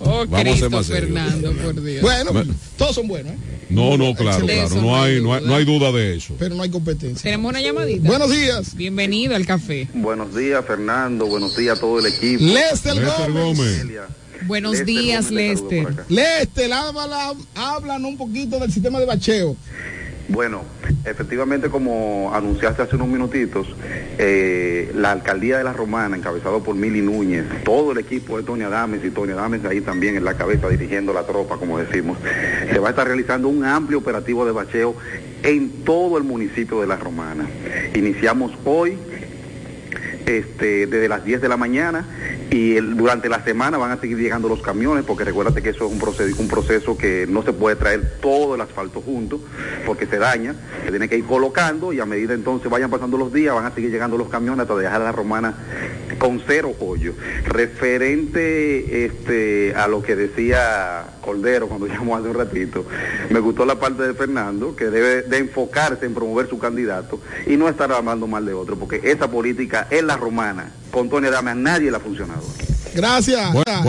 Oh, 0.00 0.26
Vamos 0.26 0.32
a 0.32 0.36
ser 0.36 0.46
Cristo 0.46 0.70
más 0.70 0.86
serios. 0.86 1.04
Fernando, 1.12 1.52
por 1.62 1.82
Dios. 1.82 2.02
Bueno, 2.02 2.32
Me- 2.32 2.44
todos 2.76 2.94
son 2.94 3.08
buenos, 3.08 3.32
¿eh? 3.32 3.38
No, 3.70 3.96
no, 3.96 4.14
claro, 4.14 4.44
claro. 4.44 4.74
No 4.82 5.00
hay 5.00 5.20
no 5.20 5.32
hay, 5.34 5.44
no 5.44 5.54
hay 5.54 5.64
duda 5.64 5.92
de 5.92 6.16
eso. 6.16 6.34
pero 6.38 6.54
no 6.54 6.62
hay 6.62 6.70
competencia. 6.70 7.22
Tenemos 7.22 7.50
una 7.50 7.60
llamadita. 7.60 8.06
Buenos 8.08 8.30
días. 8.30 8.74
Bienvenido 8.74 9.36
al 9.36 9.46
café. 9.46 9.88
Buenos 9.94 10.34
días, 10.34 10.64
Fernando. 10.66 11.26
Buenos 11.26 11.56
días 11.56 11.78
a 11.78 11.80
todo 11.80 11.98
el 12.00 12.06
equipo. 12.06 12.42
Lester 12.42 12.96
Lester 12.96 13.30
Gómez. 13.32 13.84
Gómez. 13.84 13.86
Buenos 14.46 14.72
Lester 14.72 14.86
días, 14.86 15.24
Gómez, 15.30 15.60
Lester. 15.60 16.04
Lester, 16.08 16.70
háblanos 17.54 18.10
un 18.10 18.16
poquito 18.16 18.58
del 18.58 18.72
sistema 18.72 18.98
de 18.98 19.06
bacheo. 19.06 19.56
Bueno, 20.30 20.62
efectivamente, 21.04 21.68
como 21.70 22.30
anunciaste 22.32 22.82
hace 22.82 22.94
unos 22.94 23.08
minutitos, 23.08 23.66
eh, 24.16 24.92
la 24.94 25.10
alcaldía 25.10 25.58
de 25.58 25.64
La 25.64 25.72
Romana, 25.72 26.16
encabezado 26.16 26.62
por 26.62 26.76
Mili 26.76 27.02
Núñez, 27.02 27.44
todo 27.64 27.90
el 27.90 27.98
equipo 27.98 28.38
de 28.38 28.44
Tony 28.44 28.62
Adames 28.62 29.04
y 29.04 29.10
Tony 29.10 29.32
Adames 29.32 29.64
ahí 29.64 29.80
también 29.80 30.16
en 30.16 30.24
la 30.24 30.34
cabeza 30.34 30.68
dirigiendo 30.68 31.12
la 31.12 31.26
tropa, 31.26 31.56
como 31.56 31.78
decimos, 31.78 32.16
se 32.72 32.78
va 32.78 32.88
a 32.88 32.90
estar 32.90 33.08
realizando 33.08 33.48
un 33.48 33.64
amplio 33.64 33.98
operativo 33.98 34.46
de 34.46 34.52
bacheo 34.52 34.94
en 35.42 35.84
todo 35.84 36.16
el 36.16 36.22
municipio 36.22 36.80
de 36.80 36.86
La 36.86 36.96
Romana. 36.96 37.48
Iniciamos 37.94 38.52
hoy 38.64 38.96
este, 40.26 40.86
desde 40.86 41.08
las 41.08 41.24
10 41.24 41.40
de 41.40 41.48
la 41.48 41.56
mañana 41.56 42.06
y 42.50 42.74
durante 42.74 43.28
la 43.28 43.44
semana 43.44 43.78
van 43.78 43.92
a 43.92 44.00
seguir 44.00 44.18
llegando 44.18 44.48
los 44.48 44.60
camiones 44.60 45.04
porque 45.04 45.24
recuérdate 45.24 45.62
que 45.62 45.70
eso 45.70 45.86
es 45.86 45.92
un 45.92 45.98
proceso, 45.98 46.42
un 46.42 46.48
proceso 46.48 46.98
que 46.98 47.26
no 47.28 47.42
se 47.42 47.52
puede 47.52 47.76
traer 47.76 48.18
todo 48.20 48.56
el 48.56 48.60
asfalto 48.60 49.00
junto 49.00 49.40
porque 49.86 50.06
se 50.06 50.18
daña, 50.18 50.54
se 50.84 50.90
tiene 50.90 51.08
que 51.08 51.16
ir 51.16 51.24
colocando 51.26 51.92
y 51.92 52.00
a 52.00 52.06
medida 52.06 52.34
entonces 52.34 52.68
vayan 52.68 52.90
pasando 52.90 53.16
los 53.16 53.32
días 53.32 53.54
van 53.54 53.66
a 53.66 53.74
seguir 53.74 53.90
llegando 53.90 54.18
los 54.18 54.28
camiones 54.28 54.62
hasta 54.62 54.74
dejar 54.74 55.00
a 55.00 55.04
la 55.04 55.12
romana 55.12 55.54
con 56.18 56.42
cero 56.46 56.74
hoyo. 56.80 57.14
Referente 57.46 59.04
este, 59.06 59.74
a 59.76 59.86
lo 59.86 60.02
que 60.02 60.16
decía 60.16 61.04
Cordero 61.30 61.68
cuando 61.68 61.86
llamó 61.86 62.16
hace 62.16 62.28
un 62.28 62.34
ratito, 62.34 62.84
me 63.30 63.38
gustó 63.38 63.64
la 63.64 63.78
parte 63.78 64.02
de 64.02 64.14
Fernando 64.14 64.74
que 64.74 64.86
debe 64.86 65.22
de 65.22 65.38
enfocarse 65.38 66.04
en 66.04 66.12
promover 66.12 66.48
su 66.48 66.58
candidato 66.58 67.20
y 67.46 67.56
no 67.56 67.68
estar 67.68 67.92
hablando 67.92 68.26
mal 68.26 68.44
de 68.44 68.52
otro 68.52 68.76
porque 68.76 69.00
esa 69.04 69.30
política 69.30 69.86
es 69.90 70.02
la 70.02 70.16
romana. 70.16 70.72
Con 70.90 71.08
Tony 71.08 71.28
Adame 71.28 71.52
a 71.52 71.54
nadie 71.54 71.88
le 71.88 71.98
ha 71.98 72.00
funcionado. 72.00 72.42
Gracias. 72.94 73.52
Bueno, 73.52 73.82